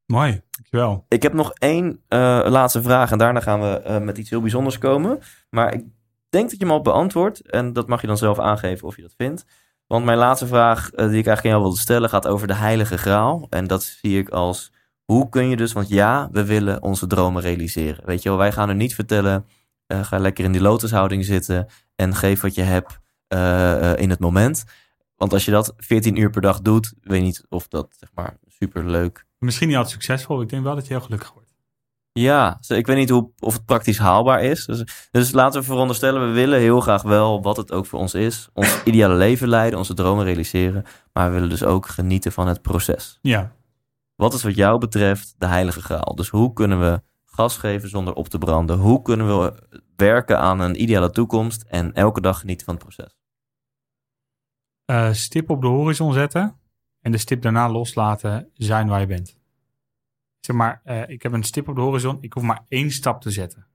Mooi, 0.05 0.41
dankjewel. 0.49 1.05
Ik 1.07 1.23
heb 1.23 1.33
nog 1.33 1.53
één 1.53 2.01
eh, 2.07 2.41
laatste 2.45 2.81
vraag 2.81 3.11
en 3.11 3.17
daarna 3.17 3.39
gaan 3.39 3.61
we 3.61 3.99
met 4.01 4.17
iets 4.17 4.29
heel 4.29 4.41
bijzonders 4.41 4.77
komen. 4.77 5.19
Maar 5.49 5.73
ik 5.73 5.83
denk 6.29 6.49
dat 6.49 6.59
je 6.59 6.65
hem 6.65 6.73
al 6.73 6.81
beantwoordt 6.81 7.49
en 7.49 7.73
dat 7.73 7.87
mag 7.87 8.01
je 8.01 8.07
dan 8.07 8.17
zelf 8.17 8.39
aangeven 8.39 8.87
of 8.87 8.95
je 8.95 9.01
dat 9.01 9.13
vindt. 9.17 9.45
Want 9.87 10.05
mijn 10.05 10.17
laatste 10.17 10.47
vraag 10.47 10.89
die 10.89 11.05
ik 11.05 11.13
eigenlijk 11.13 11.45
aan 11.45 11.51
jou 11.51 11.61
wilde 11.61 11.79
stellen 11.79 12.09
gaat 12.09 12.27
over 12.27 12.47
de 12.47 12.53
heilige 12.53 12.97
graal. 12.97 13.47
En 13.49 13.67
dat 13.67 13.83
zie 13.83 14.19
ik 14.19 14.29
als, 14.29 14.71
hoe 15.05 15.29
kun 15.29 15.49
je 15.49 15.55
dus, 15.55 15.73
want 15.73 15.89
ja, 15.89 16.29
we 16.31 16.45
willen 16.45 16.83
onze 16.83 17.07
dromen 17.07 17.41
realiseren. 17.41 18.05
Weet 18.05 18.23
je 18.23 18.29
wel, 18.29 18.37
wij 18.37 18.51
gaan 18.51 18.69
er 18.69 18.75
niet 18.75 18.95
vertellen, 18.95 19.45
ga 19.87 20.17
lekker 20.17 20.43
in 20.43 20.51
die 20.51 20.61
lotushouding 20.61 21.25
zitten 21.25 21.67
en 21.95 22.15
geef 22.15 22.41
wat 22.41 22.55
je 22.55 22.61
hebt 22.61 22.99
eh, 23.27 23.91
eh, 23.91 23.99
in 23.99 24.09
het 24.09 24.19
moment. 24.19 24.63
Want 25.15 25.33
als 25.33 25.45
je 25.45 25.51
dat 25.51 25.73
14 25.77 26.19
uur 26.19 26.29
per 26.29 26.41
dag 26.41 26.61
doet, 26.61 26.93
weet 27.01 27.19
je 27.19 27.25
niet 27.25 27.45
of 27.49 27.67
dat 27.67 27.95
zeg 27.99 28.09
maar 28.13 28.37
super 28.47 28.89
leuk 28.89 29.25
Misschien 29.45 29.67
niet 29.67 29.77
altijd 29.77 29.93
succesvol. 29.93 30.41
Ik 30.41 30.49
denk 30.49 30.63
wel 30.63 30.75
dat 30.75 30.87
je 30.87 30.93
heel 30.93 31.01
gelukkig 31.01 31.33
wordt. 31.33 31.53
ja, 32.11 32.57
ik 32.67 32.87
weet 32.87 32.97
niet 32.97 33.09
hoe, 33.09 33.31
of 33.39 33.53
het 33.53 33.65
praktisch 33.65 33.97
haalbaar 33.97 34.43
is. 34.43 34.65
Dus, 34.65 35.07
dus 35.11 35.31
laten 35.31 35.59
we 35.59 35.65
veronderstellen, 35.65 36.27
we 36.27 36.33
willen 36.33 36.59
heel 36.59 36.79
graag 36.79 37.01
wel, 37.01 37.41
wat 37.41 37.57
het 37.57 37.71
ook 37.71 37.85
voor 37.85 37.99
ons 37.99 38.13
is, 38.13 38.49
ons 38.53 38.77
ideale 38.83 39.13
leven 39.13 39.47
leiden, 39.47 39.79
onze 39.79 39.93
dromen 39.93 40.25
realiseren. 40.25 40.83
Maar 41.13 41.27
we 41.27 41.33
willen 41.33 41.49
dus 41.49 41.63
ook 41.63 41.87
genieten 41.87 42.31
van 42.31 42.47
het 42.47 42.61
proces. 42.61 43.19
Ja. 43.21 43.51
Wat 44.15 44.33
is 44.33 44.43
wat 44.43 44.55
jou 44.55 44.79
betreft 44.79 45.35
de 45.37 45.47
heilige 45.47 45.81
graal? 45.81 46.15
Dus 46.15 46.29
hoe 46.29 46.53
kunnen 46.53 46.79
we 46.79 47.01
gas 47.35 47.57
geven 47.57 47.89
zonder 47.89 48.13
op 48.13 48.27
te 48.27 48.37
branden? 48.37 48.77
Hoe 48.77 49.01
kunnen 49.01 49.27
we 49.27 49.67
werken 49.95 50.39
aan 50.39 50.59
een 50.59 50.81
ideale 50.81 51.09
toekomst 51.09 51.61
en 51.61 51.93
elke 51.93 52.21
dag 52.21 52.39
genieten 52.39 52.65
van 52.65 52.75
het 52.75 52.83
proces? 52.83 53.17
Eh, 54.85 55.13
stip 55.13 55.49
op 55.49 55.61
de 55.61 55.67
horizon 55.67 56.13
zetten. 56.13 56.59
En 57.01 57.11
de 57.11 57.17
stip 57.17 57.41
daarna 57.41 57.69
loslaten. 57.69 58.51
Zijn 58.53 58.87
waar 58.87 58.99
je 58.99 59.05
bent. 59.05 59.37
Zeg 60.39 60.55
maar, 60.55 60.81
eh, 60.83 61.09
ik 61.09 61.23
heb 61.23 61.31
een 61.31 61.43
stip 61.43 61.67
op 61.67 61.75
de 61.75 61.81
horizon. 61.81 62.17
Ik 62.21 62.33
hoef 62.33 62.43
maar 62.43 62.63
één 62.67 62.91
stap 62.91 63.21
te 63.21 63.31
zetten. 63.31 63.67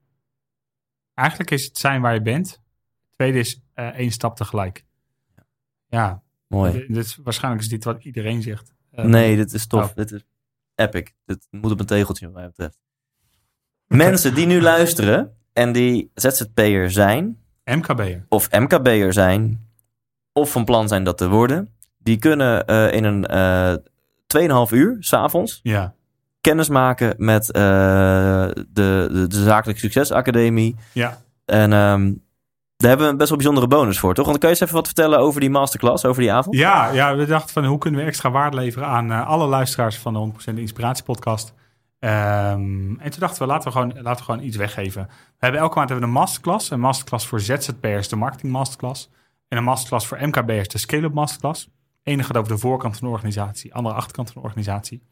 Eigenlijk 1.15 1.51
is 1.51 1.65
het 1.65 1.79
zijn 1.79 2.01
waar 2.01 2.15
je 2.15 2.23
bent. 2.23 2.63
Tweede 3.11 3.39
is 3.39 3.63
eh, 3.75 3.87
één 3.87 4.11
stap 4.11 4.37
tegelijk. 4.37 4.85
Ja, 5.87 6.23
Mooi. 6.47 6.87
dit 6.87 6.97
is, 6.97 7.17
waarschijnlijk 7.17 7.63
is 7.63 7.69
dit 7.69 7.85
wat 7.85 8.05
iedereen 8.05 8.43
zegt. 8.43 8.75
Nee, 8.91 9.37
dit 9.37 9.53
is 9.53 9.67
tof. 9.67 9.91
Oh. 9.91 9.95
Dit 9.95 10.13
is 10.13 10.25
epic. 10.75 11.13
Dit 11.25 11.47
moet 11.51 11.71
op 11.71 11.81
een 11.81 11.87
tegeltje 11.87 12.27
wat 12.27 12.35
mij 12.35 12.47
betreft. 12.47 12.79
Mensen 13.97 14.35
die 14.35 14.47
nu 14.47 14.61
luisteren 14.63 15.33
en 15.53 15.73
die 15.73 16.11
ZZP'er 16.15 16.91
zijn, 16.91 17.39
MKB'er. 17.65 18.25
of 18.29 18.51
MKB'er 18.51 19.13
zijn, 19.13 19.69
of 20.33 20.51
van 20.53 20.65
plan 20.65 20.89
zijn 20.89 21.05
dat 21.05 21.19
te 21.19 21.29
worden, 21.29 21.69
die 21.99 22.17
kunnen 22.19 22.67
eh, 22.67 22.93
in 22.93 23.05
een 23.05 23.27
eh 23.27 23.75
2,5 24.69 24.73
uur 24.73 24.97
s'avonds 25.01 25.61
Ja. 25.63 25.95
kennis 26.41 26.69
maken 26.69 27.15
met 27.17 27.53
eh, 27.53 27.63
de, 27.63 28.65
de, 29.13 29.25
de 29.29 29.43
Zakelijk 29.43 29.79
Succesacademie. 29.79 30.77
Ja. 30.93 31.19
En 31.45 31.73
ehm, 31.73 32.13
daar 32.77 32.89
hebben 32.89 33.07
we 33.07 33.13
een 33.13 33.17
best 33.19 33.29
wel 33.29 33.39
bijzondere 33.39 33.67
bonus 33.67 33.99
voor, 33.99 34.15
toch? 34.15 34.27
Want 34.27 34.41
dan 34.41 34.49
kan 34.49 34.49
je 34.51 34.55
eens 34.55 34.65
even 34.65 34.75
wat 34.75 34.87
vertellen 34.87 35.19
over 35.19 35.41
die 35.41 35.51
masterclass, 35.51 36.05
over 36.05 36.23
die 36.23 36.33
avond? 36.33 36.57
Ja, 36.57 36.91
ja, 36.93 37.17
we 37.17 37.27
dachten 37.27 37.53
van 37.53 37.65
hoe 37.65 37.79
kunnen 37.79 38.01
we 38.01 38.07
extra 38.07 38.31
waarde 38.31 38.57
leveren 38.57 38.89
aan 38.89 39.11
alle 39.27 39.47
luisteraars 39.47 39.97
van 39.99 40.13
de 40.13 40.53
100% 40.55 40.59
Inspiratie 40.59 41.05
podcast. 41.05 41.55
Ehm, 42.01 43.01
en 43.01 43.11
toen 43.11 43.21
dachten 43.21 43.43
we, 43.43 43.49
laten 43.49 43.73
we, 43.73 43.79
gewoon, 43.79 44.03
laten 44.03 44.27
we 44.27 44.33
gewoon 44.33 44.47
iets 44.47 44.57
weggeven. 44.57 45.07
We 45.07 45.37
hebben 45.39 45.61
elke 45.61 45.77
maand 45.77 45.89
hebben 45.89 46.09
we 46.09 46.15
een 46.15 46.21
masterclass. 46.21 46.71
Een 46.71 46.81
masterclass 46.81 47.27
voor 47.27 47.41
ZZP'ers, 47.41 48.09
de 48.09 48.17
marketing 48.17 48.53
masterclass. 48.53 49.11
En 49.49 49.59
een 49.59 49.65
masterclass 49.65 50.07
voor 50.07 50.19
MKB'ers, 50.21 50.69
de 50.69 50.79
scale-up 50.79 51.13
masterclass. 51.13 51.71
Eén 52.03 52.25
gaat 52.25 52.37
over 52.37 52.53
de 52.53 52.59
voorkant 52.59 52.97
van 52.97 53.07
de 53.07 53.13
organisatie, 53.13 53.75
andere 53.75 53.95
achterkant 53.95 54.31
van 54.31 54.43
de 54.43 54.49
organisatie. 54.49 55.03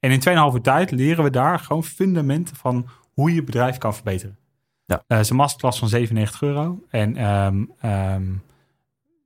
En 0.00 0.10
in 0.10 0.20
2,5 0.20 0.54
uur 0.54 0.60
tijd 0.60 0.90
leren 0.90 1.24
we 1.24 1.30
daar 1.30 1.58
gewoon 1.58 1.84
fundamenten 1.84 2.56
van 2.56 2.88
hoe 3.12 3.28
je 3.28 3.34
je 3.34 3.44
bedrijf 3.44 3.78
kan 3.78 3.94
verbeteren. 3.94 4.38
Ja. 4.84 4.96
Eh, 4.96 5.02
het 5.06 5.20
is 5.20 5.30
een 5.30 5.36
masterclass 5.36 5.78
van 5.78 5.88
97 5.88 6.42
euro. 6.42 6.82
En 6.88 7.16
ehm, 7.16 7.64
ehm, 7.78 8.32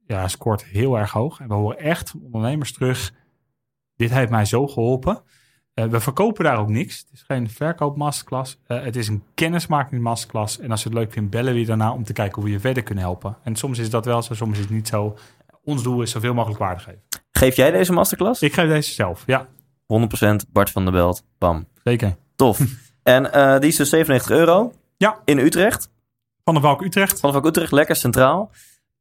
ja, 0.06 0.28
scoort 0.28 0.64
heel 0.64 0.98
erg 0.98 1.10
hoog. 1.10 1.40
En 1.40 1.48
we 1.48 1.54
horen 1.54 1.78
echt 1.78 2.10
van 2.10 2.20
ondernemers 2.22 2.72
terug. 2.72 3.12
Dit 3.96 4.10
heeft 4.10 4.30
mij 4.30 4.44
zo 4.44 4.66
geholpen. 4.66 5.22
Eh, 5.76 5.84
we 5.84 6.00
verkopen 6.00 6.44
daar 6.44 6.58
ook 6.58 6.68
niks. 6.68 6.98
Het 6.98 7.08
is 7.12 7.24
geen 7.26 7.50
verkoopmasterclass. 7.50 8.58
Eh 8.66 8.82
het 8.82 8.96
is 8.96 9.08
een 9.08 9.22
kennismaking 9.34 10.02
masterclass. 10.02 10.58
En 10.58 10.70
als 10.70 10.82
je 10.82 10.88
het 10.88 10.98
leuk 10.98 11.12
vindt, 11.12 11.30
bellen 11.30 11.52
we 11.52 11.60
je 11.60 11.66
daarna 11.66 11.92
om 11.92 12.04
te 12.04 12.12
kijken 12.12 12.34
hoe 12.34 12.44
we 12.44 12.50
je 12.50 12.60
verder 12.60 12.82
kunnen 12.82 13.04
helpen. 13.04 13.36
En 13.42 13.56
soms 13.56 13.78
is 13.78 13.90
dat 13.90 14.04
wel 14.04 14.22
zo, 14.22 14.34
soms 14.34 14.52
is 14.52 14.58
het 14.58 14.70
niet 14.70 14.88
zo. 14.88 15.16
Ons 15.64 15.82
doel 15.82 16.02
is 16.02 16.10
zoveel 16.10 16.34
mogelijk 16.34 16.58
waarde 16.58 16.80
geven. 16.80 17.02
Geef 17.30 17.56
jij 17.56 17.70
deze 17.70 17.92
masterclass? 17.92 18.42
Ik 18.42 18.54
geef 18.54 18.68
deze 18.68 18.92
zelf. 18.92 19.22
Ja, 19.26 19.46
100% 19.86 20.50
Bart 20.52 20.70
van 20.70 20.84
der 20.84 20.92
Belt. 20.92 21.24
Bam. 21.38 21.66
zeker. 21.84 22.16
Tof. 22.36 22.60
en 23.02 23.32
eh, 23.32 23.58
die 23.58 23.68
is 23.68 23.76
dus 23.76 23.88
97 23.88 24.36
euro. 24.36 24.72
Ja. 24.96 25.18
In 25.24 25.38
Utrecht. 25.38 25.90
Van 26.44 26.54
de 26.54 26.60
Valk 26.60 26.82
Utrecht. 26.82 27.20
Vanaf 27.20 27.44
Utrecht, 27.44 27.72
lekker 27.72 27.96
centraal. 27.96 28.50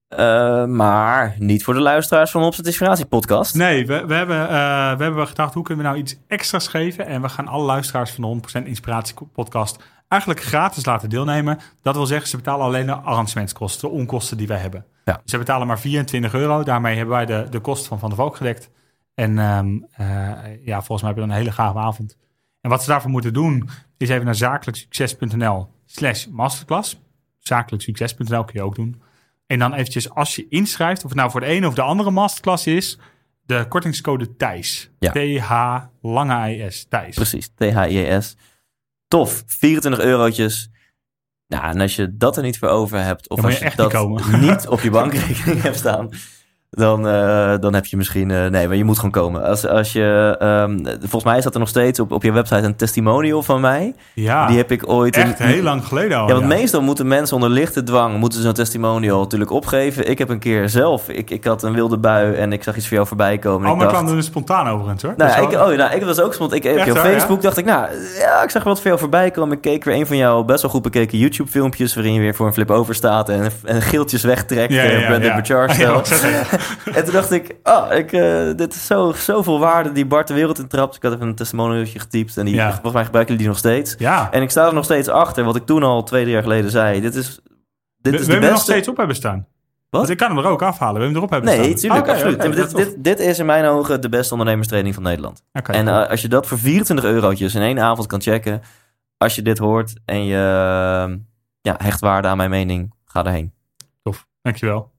Eh, 0.08 0.66
maar 0.66 1.36
niet 1.40 1.64
voor 1.64 1.74
de 1.74 1.80
luisteraars 1.80 2.32
van 2.32 2.44
Opzet 2.44 2.66
Inspiratie 2.66 3.06
podcast. 3.06 3.56
Nee, 3.56 3.86
we, 3.86 4.06
we, 4.06 4.14
hebben, 4.14 4.42
eh, 4.50 4.98
we 4.98 5.04
hebben 5.04 5.28
gedacht, 5.28 5.54
hoe 5.54 5.64
kunnen 5.64 5.84
we 5.84 5.90
nou 5.90 6.02
iets 6.02 6.18
extra's 6.28 6.68
geven? 6.68 7.06
En 7.08 7.22
we 7.22 7.30
gaan 7.30 7.48
alle 7.48 7.66
luisteraars 7.66 8.12
van 8.12 8.24
de 8.24 8.28
100% 8.28 8.68
Inspiratie 8.68 9.16
podcast 9.34 9.84
eigenlijk 10.08 10.42
gratis 10.42 10.86
laten 10.86 11.10
deelnemen. 11.10 11.60
Dat 11.82 11.96
wil 11.96 12.06
zeggen, 12.06 12.28
ze 12.28 12.36
betalen 12.36 12.66
alleen 12.66 12.86
de 12.86 12.94
arrangementskosten, 12.94 13.90
de 13.90 13.96
onkosten 13.96 14.38
die 14.38 14.48
wij 14.48 14.58
hebben. 14.58 14.86
Ja. 15.06 15.22
Ze 15.26 15.38
betalen 15.38 15.68
maar 15.68 15.80
24 15.80 16.34
euro. 16.34 16.64
Daarmee 16.64 16.96
hebben 16.98 17.16
wij 17.16 17.26
de, 17.26 17.48
de 17.50 17.60
kosten 17.60 17.88
van 17.88 18.00
Van 18.00 18.10
de 18.10 18.16
Valk 18.16 18.36
gedekt. 18.36 18.70
En 19.14 19.40
ehm, 19.40 19.78
eh, 19.92 20.66
ja, 20.66 20.82
volgens 20.82 21.02
mij 21.02 21.12
hebben 21.12 21.14
we 21.14 21.20
dan 21.20 21.30
een 21.30 21.36
hele 21.36 21.52
gave 21.52 21.78
avond. 21.80 22.18
En 22.62 22.70
wat 22.70 22.84
ze 22.84 22.90
daarvoor 22.90 23.12
moeten 23.12 23.34
doen, 23.34 23.70
is 23.98 24.10
even 24.10 24.26
naar 24.26 24.36
zakelijksucces.nl 24.36 25.68
slash 25.86 26.26
masterclass. 26.26 27.00
Zakelijksucces.nl 27.40 28.44
kun 28.44 28.54
je 28.54 28.62
ook 28.62 28.76
doen. 28.76 29.02
En 29.48 29.60
dan 29.60 29.74
eventjes, 29.74 30.10
als 30.10 30.36
je 30.36 30.46
inschrijft, 30.50 31.04
of 31.04 31.10
het 31.10 31.20
nou 31.20 31.32
voor 31.32 31.40
de 31.40 31.46
ene 31.46 31.68
of 31.68 31.74
de 31.74 31.82
andere 31.82 32.12
masterclass 32.12 32.68
is, 32.68 33.00
de 33.46 33.66
kortingscode 33.68 34.36
Thijs. 34.36 34.90
Ja. 35.00 35.12
T-H 35.12 35.80
lange 36.02 36.56
I-S, 36.56 36.86
Thijs. 36.90 37.16
Precies, 37.16 37.50
THIES. 37.56 38.36
Tof, 39.08 39.44
24 39.46 40.04
eurotjes. 40.04 40.70
Nou, 41.48 41.64
en 41.64 41.82
als 41.82 41.96
je 41.96 42.18
dat 42.18 42.38
er 42.38 42.44
niet 42.44 42.58
voor 42.58 42.70
over 42.70 43.04
hebt, 43.04 43.30
of 43.30 43.44
als 43.44 43.58
je 43.58 43.66
je 43.66 43.72
dat 43.76 43.92
komen. 43.92 44.40
niet 44.40 44.68
op 44.68 44.80
je 44.80 44.90
bankrekening 44.90 45.62
hebt 45.68 45.78
staan, 45.78 46.10
dan, 46.76 47.08
eh, 47.08 47.54
dan 47.60 47.74
heb 47.74 47.86
je 47.86 47.98
misschien... 47.98 48.32
eh, 48.32 48.46
nee, 48.46 48.68
maar 48.68 48.78
je 48.78 48.84
moet 48.84 48.96
gewoon 48.96 49.12
komen. 49.12 49.44
Als, 49.44 49.68
als 49.68 49.94
je, 49.94 50.36
ehm, 50.40 50.78
volgens 51.00 51.24
mij 51.24 51.40
staat 51.42 51.54
er 51.54 51.60
nog 51.60 51.70
steeds 51.70 52.00
op, 52.00 52.12
op 52.12 52.24
je 52.24 52.32
website 52.32 52.62
een 52.62 52.76
testimonial 52.76 53.44
van 53.44 53.62
mij. 53.62 53.94
Ja, 54.14 54.48
Die 54.48 54.58
heb 54.58 54.72
ik 54.72 54.90
ooit... 54.90 55.16
echt 55.16 55.40
een- 55.40 55.46
heel 55.46 55.64
lang 55.64 55.86
geleden 55.86 56.18
al. 56.18 56.28
Ja, 56.28 56.34
want 56.34 56.52
ja. 56.52 56.56
meestal 56.56 56.82
moeten 56.82 57.08
mensen 57.08 57.36
onder 57.36 57.50
lichte 57.50 57.84
dwang 57.84 58.18
moeten 58.18 58.38
ze 58.40 58.46
zo'n 58.46 58.54
testimonial 58.54 59.20
natuurlijk 59.20 59.52
opgeven. 59.52 60.10
Ik 60.10 60.18
heb 60.18 60.30
een 60.30 60.40
keer 60.40 60.70
zelf, 60.70 61.10
ik, 61.10 61.30
ik 61.30 61.44
had 61.44 61.64
een 61.64 61.74
wilde 61.74 61.98
bui 61.98 62.34
en 62.34 62.54
ik 62.54 62.64
zag 62.64 62.76
iets 62.76 62.86
voor 62.88 62.96
jou 62.96 63.08
voorbij 63.08 63.38
komen. 63.38 63.60
en 63.62 63.66
Al 63.66 63.72
ik 63.72 63.78
mijn 63.78 63.80
dacht, 63.80 63.92
klanten 63.92 64.08
doen 64.08 64.18
het 64.18 64.26
spontaan 64.26 64.68
overigens 64.68 65.02
hoor. 65.04 65.14
nou, 65.18 65.30
is 65.32 65.54
ik, 65.54 65.60
oh, 65.62 65.78
nou, 65.78 65.96
ik 65.96 66.04
was 66.04 66.20
ook 66.22 66.36
want 66.36 66.54
ik, 66.54 66.66
Echt 66.66 66.92
op 66.92 66.98
Facebook 66.98 67.42
dacht 67.42 67.58
ik, 67.58 67.66
nou, 67.66 67.88
ja, 68.20 68.44
ik 68.44 68.50
zag 68.50 68.64
wat 68.64 68.78
voor 68.78 68.88
jou 68.88 69.00
voorbij 69.00 69.32
komen. 69.32 69.56
Ik 69.56 69.62
keek 69.62 69.84
weer 69.84 69.96
een 69.96 70.08
van 70.08 70.18
jouw 70.18 70.44
best 70.44 70.62
wel 70.62 70.72
goed 70.72 70.82
bekeken 70.82 71.18
YouTube-filmpjes 71.18 71.94
waarin 71.96 72.14
je 72.14 72.20
weer 72.20 72.36
voor 72.36 72.48
een 72.48 72.54
flip 72.54 72.72
over 72.72 72.96
staat 72.96 73.30
en, 73.30 73.52
en 73.64 73.82
geeltjes 73.82 74.24
wegtrekt, 74.24 74.74
Ja, 74.74 74.84
ja, 74.84 74.90
ja, 74.92 75.08
Brandon 75.08 75.34
ja. 75.78 76.44
Ja? 76.86 76.92
En 76.94 77.04
toen 77.04 77.14
dacht 77.14 77.32
ik, 77.32 77.56
oh, 77.64 77.86
ik, 77.92 78.12
eh, 78.12 78.50
dit 78.56 78.74
is 78.76 78.86
zo, 78.86 79.12
zoveel 79.16 79.60
waarde 79.60 79.92
die 79.92 80.06
Bart 80.06 80.28
de 80.28 80.34
wereld 80.34 80.60
in 80.60 80.68
trapt. 80.68 80.96
Ik 80.96 81.04
had 81.04 81.14
even 81.14 81.28
een 81.28 81.36
testimonialtje 81.36 82.00
getypt 82.00 82.38
en 82.38 82.46
die, 82.46 82.56
Ja. 82.56 82.72
volgens 82.72 82.94
mij 82.94 83.04
gebruiken 83.06 83.36
jullie 83.36 83.38
die 83.38 83.48
nog 83.48 83.58
steeds. 83.58 83.96
Ja, 83.98 84.32
En 84.32 84.42
ik 84.42 84.50
sta 84.50 84.68
er 84.68 84.74
nog 84.74 84.84
steeds 84.84 85.08
achter, 85.08 85.44
wat 85.44 85.56
ik 85.56 85.66
toen 85.66 85.84
al 85.84 86.04
twee 86.04 86.22
drie 86.22 86.34
jaar 86.34 86.44
geleden 86.44 86.72
zei. 86.72 87.02
Dit 87.02 87.16
is, 87.16 87.40
dit 87.98 88.14
we, 88.14 88.20
is 88.20 88.26
we 88.26 88.26
de 88.26 88.32
hem 88.32 88.42
nog 88.42 88.52
beste... 88.52 88.72
steeds 88.72 88.88
op 88.88 88.98
hebben 88.98 89.16
staan. 89.16 89.48
Wat? 89.90 90.00
Want 90.08 90.10
ik 90.10 90.18
kan 90.28 90.36
hem 90.36 90.46
er 90.46 90.52
ook 90.52 90.62
afhalen. 90.62 90.96
We 90.96 91.02
hebben 91.02 91.22
hem 91.22 91.30
erop 91.30 91.30
hebben 91.30 91.50
staan. 91.50 91.66
Nee, 91.66 91.74
tuurlijk, 91.76 92.08
absoluut. 92.10 92.56
dit, 92.56 92.76
dit, 92.76 93.04
dit 93.04 93.20
is 93.20 93.40
in 93.40 93.46
mijn 93.46 93.66
ogen 93.66 94.02
de 94.02 94.10
beste 94.10 94.32
ondernemerstraining 94.32 94.94
van 94.96 95.04
Nederland. 95.04 95.44
En 95.52 95.88
eh, 95.88 96.10
als 96.10 96.22
je 96.22 96.28
dat 96.28 96.48
voor 96.48 96.58
24 96.58 97.06
eurotjes 97.06 97.56
in 97.56 97.62
één 97.62 97.80
avond 97.80 98.08
kan 98.08 98.22
checken, 98.22 98.62
als 99.18 99.36
je 99.36 99.42
dit 99.42 99.58
hoort 99.58 99.94
en 100.06 100.26
je 100.26 100.36
eh, 100.36 101.16
ja, 101.62 101.76
hecht 101.78 102.00
waarde 102.00 102.28
aan 102.28 102.38
mijn 102.38 102.50
mening, 102.50 102.94
ga 103.06 103.26
erheen. 103.26 103.54
tof. 104.04 104.26
Dankjewel. 104.42 104.92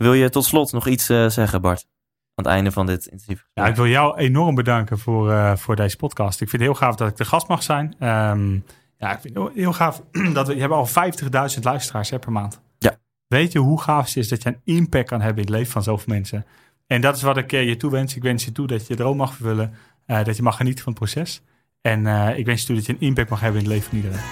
Wil 0.00 0.14
je 0.14 0.30
tot 0.30 0.44
slot 0.44 0.72
nog 0.72 0.86
iets 0.86 1.08
eh, 1.08 1.28
zeggen, 1.28 1.60
Bart? 1.60 1.86
Aan 2.34 2.44
het 2.44 2.46
einde 2.46 2.72
van 2.72 2.86
dit 2.86 3.06
intensief 3.06 3.46
Ja, 3.54 3.66
ik 3.66 3.76
wil 3.76 3.86
jou 3.86 4.16
enorm 4.16 4.54
bedanken 4.54 4.98
voor, 4.98 5.32
eh, 5.32 5.56
voor 5.56 5.76
deze 5.76 5.96
podcast. 5.96 6.40
Ik 6.40 6.48
vind 6.48 6.62
het 6.62 6.70
heel 6.70 6.80
gaaf 6.80 6.94
dat 6.96 7.08
ik 7.08 7.16
de 7.16 7.24
gast 7.24 7.48
mag 7.48 7.62
zijn. 7.62 7.94
Ehm, 7.98 8.52
ja, 8.96 9.12
ik 9.12 9.20
vind 9.20 9.22
het 9.22 9.32
heel, 9.34 9.50
heel 9.54 9.72
gaaf 9.72 10.02
dat 10.32 10.46
we... 10.46 10.54
Je 10.54 10.60
hebt 10.60 10.72
al 10.72 10.86
50.000 10.86 11.60
luisteraars 11.62 12.10
hè, 12.10 12.18
per 12.18 12.32
maand. 12.32 12.60
Ja. 12.78 12.98
Weet 13.26 13.52
je 13.52 13.58
hoe 13.58 13.80
gaaf 13.80 14.06
het 14.06 14.16
is 14.16 14.28
dat 14.28 14.42
je 14.42 14.48
een 14.48 14.60
impact 14.76 15.08
kan 15.08 15.20
hebben 15.20 15.42
in 15.42 15.48
het 15.48 15.58
leven 15.58 15.72
van 15.72 15.82
zoveel 15.82 16.14
mensen? 16.14 16.46
En 16.86 17.00
dat 17.00 17.16
is 17.16 17.22
wat 17.22 17.36
ik 17.36 17.52
eh, 17.52 17.68
je 17.68 17.76
toewens. 17.76 18.16
Ik 18.16 18.22
wens 18.22 18.44
je 18.44 18.52
toe 18.52 18.66
dat 18.66 18.80
je 18.80 18.86
je 18.88 18.96
droom 18.96 19.16
mag 19.16 19.34
vervullen. 19.34 19.74
eh, 20.06 20.24
dat 20.24 20.36
je 20.36 20.42
mag 20.42 20.56
genieten 20.56 20.84
van 20.84 20.92
het 20.92 21.02
proces. 21.02 21.42
En 21.80 22.06
eh, 22.06 22.38
ik 22.38 22.46
wens 22.46 22.60
je 22.60 22.66
toe 22.66 22.76
dat 22.76 22.86
je 22.86 22.92
een 22.92 23.00
impact 23.00 23.30
mag 23.30 23.40
hebben 23.40 23.60
in 23.62 23.66
het 23.66 23.74
leven 23.74 23.90
van 23.90 23.98
iedereen. 23.98 24.24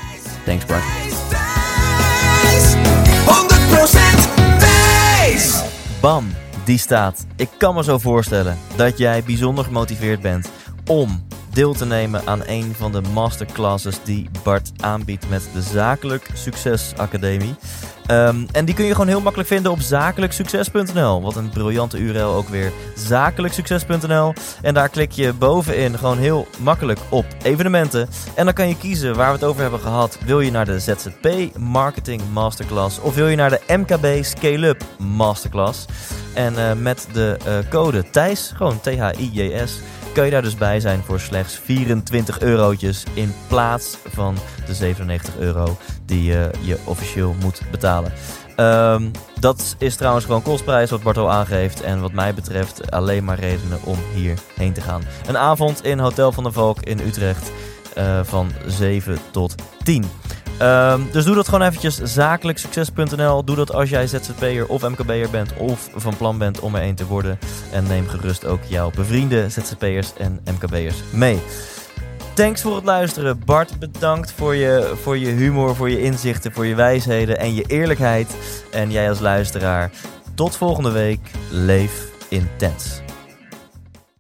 Thanks, 0.45 0.65
Bart. 0.65 0.83
Thijs, 2.41 2.75
100% 2.75 3.91
Thijs! 3.91 4.28
Bam, 6.01 6.27
die 6.65 6.79
staat. 6.79 7.27
Ik 7.37 7.49
kan 7.59 7.75
me 7.75 7.85
zo 7.85 7.99
voorstellen 7.99 8.59
dat 8.77 8.99
jij 8.99 9.23
bijzonder 9.23 9.65
gemotiveerd 9.65 10.21
bent 10.21 10.51
om 10.87 11.27
deel 11.59 11.75
te 11.75 11.87
nemen 11.87 12.23
aan 12.25 12.43
een 12.47 12.75
van 12.77 12.93
de 12.93 13.01
masterclasses 13.01 14.03
die 14.05 14.31
Bart 14.43 14.73
aanbiedt 14.81 15.29
met 15.29 15.49
de 15.55 15.63
Zakelijk 15.63 16.31
Succes 16.35 16.93
Academie. 16.97 17.55
Ehm, 18.07 18.37
en 18.53 18.65
die 18.65 18.75
kun 18.75 18.85
je 18.85 18.93
gewoon 18.93 19.09
heel 19.09 19.21
makkelijk 19.21 19.49
vinden 19.49 19.73
op 19.73 19.81
zakelijksucces.nl. 19.81 21.23
Wat 21.23 21.37
een 21.37 21.49
briljante 21.49 21.99
URL 21.99 22.35
ook 22.35 22.49
weer. 22.49 22.73
Zakelijksucces.nl. 22.97 24.33
En 24.63 24.75
daar 24.75 24.89
klik 24.89 25.13
je 25.13 25.33
bovenin 25.33 25.99
gewoon 25.99 26.19
heel 26.19 26.47
makkelijk 26.59 27.01
op 27.09 27.27
evenementen. 27.43 28.09
En 28.35 28.45
dan 28.45 28.55
kan 28.55 28.69
je 28.69 28.77
kiezen 28.77 29.17
waar 29.17 29.29
we 29.29 29.35
het 29.35 29.45
over 29.45 29.63
hebben 29.63 29.81
gehad. 29.81 30.19
Wil 30.25 30.41
je 30.41 30.51
naar 30.51 30.65
de 30.65 30.81
ZZP 30.81 31.57
Marketing 31.57 32.23
Masterclass 32.33 33.01
of 33.01 33.15
wil 33.15 33.29
je 33.29 33.37
naar 33.37 33.51
de 33.51 33.77
MKB 33.77 34.25
Scale 34.25 34.67
Up 34.67 34.85
Masterclass? 34.99 35.85
En 36.35 36.59
eh, 36.59 36.73
met 36.73 37.09
de 37.13 37.37
eh, 37.45 37.71
code 37.71 38.11
Thijs, 38.11 38.53
gewoon 38.57 38.81
T-H-I-J-S, 38.81 39.81
kun 40.13 40.25
je 40.25 40.31
daar 40.31 40.43
dus 40.43 40.55
bij 40.55 40.81
zijn 40.81 41.03
voor 41.03 41.21
slechts 41.21 41.61
24 41.65 42.41
eurotjes 42.41 43.05
in 43.15 43.35
plaats 43.49 43.99
van 44.09 44.37
de 44.67 44.75
97 44.75 45.39
euro 45.39 45.77
die 46.05 46.35
eh, 46.35 46.67
je 46.67 46.79
officieel 46.85 47.35
moet 47.41 47.61
betalen. 47.71 48.13
Ehm, 48.57 49.09
dat 49.41 49.77
is 49.79 49.97
trouwens 49.97 50.25
gewoon 50.25 50.43
kostprijs 50.43 50.91
wat 50.91 51.03
Bart 51.03 51.19
aangeeft. 51.19 51.81
En 51.81 52.01
wat 52.01 52.13
mij 52.13 52.35
betreft 52.35 52.91
alleen 52.91 53.25
maar 53.25 53.39
redenen 53.39 53.79
om 53.85 53.99
hierheen 54.15 54.73
te 54.73 54.81
gaan. 54.81 55.03
Een 55.27 55.37
avond 55.37 55.85
in 55.85 55.99
Hotel 55.99 56.33
van 56.33 56.43
der 56.43 56.53
Valk 56.53 56.81
in 56.81 56.99
Utrecht 56.99 57.51
eh, 57.95 58.21
van 58.23 58.53
7 58.67 59.19
tot 59.31 59.55
10. 59.83 60.05
Ehm, 60.59 61.01
dus 61.13 61.25
doe 61.25 61.35
dat 61.35 61.49
gewoon 61.49 61.67
eventjes 61.67 61.97
zakelijksucces.nl. 62.03 63.45
Doe 63.45 63.57
dat 63.57 63.73
als 63.73 63.91
jij 63.91 64.07
ZZP'er 64.07 64.67
of 64.67 64.89
MKB'er 64.89 65.31
bent 65.31 65.57
of 65.57 65.89
van 65.95 66.17
plan 66.17 66.39
bent 66.39 66.61
om 66.61 66.75
er 66.75 66.83
een 66.83 66.95
te 66.95 67.07
worden. 67.07 67.39
En 67.73 67.87
neem 67.87 68.09
gerust 68.09 68.47
ook 68.47 68.61
jouw 68.69 68.91
bevriende 68.91 69.49
ZZP'ers 69.49 70.13
en 70.17 70.41
MKB'ers 70.45 70.97
mee. 71.11 71.39
Thanks 72.35 72.63
voor 72.63 72.75
het 72.75 72.85
luisteren. 72.85 73.43
Bart, 73.45 73.79
bedankt 73.79 74.33
voor 74.33 74.55
je, 74.55 74.95
voor 75.03 75.19
je 75.19 75.31
humor, 75.31 75.77
voor 75.77 75.91
je 75.91 76.03
inzichten, 76.03 76.53
voor 76.53 76.67
je 76.67 76.75
wijsheden 76.75 77.39
en 77.39 77.55
je 77.55 77.65
eerlijkheid. 77.67 78.37
En 78.71 78.91
jij 78.91 79.09
als 79.09 79.21
luisteraar, 79.21 79.91
tot 80.35 80.57
volgende 80.57 80.91
week. 80.91 81.21
Leef 81.51 82.07
intens. 82.29 83.03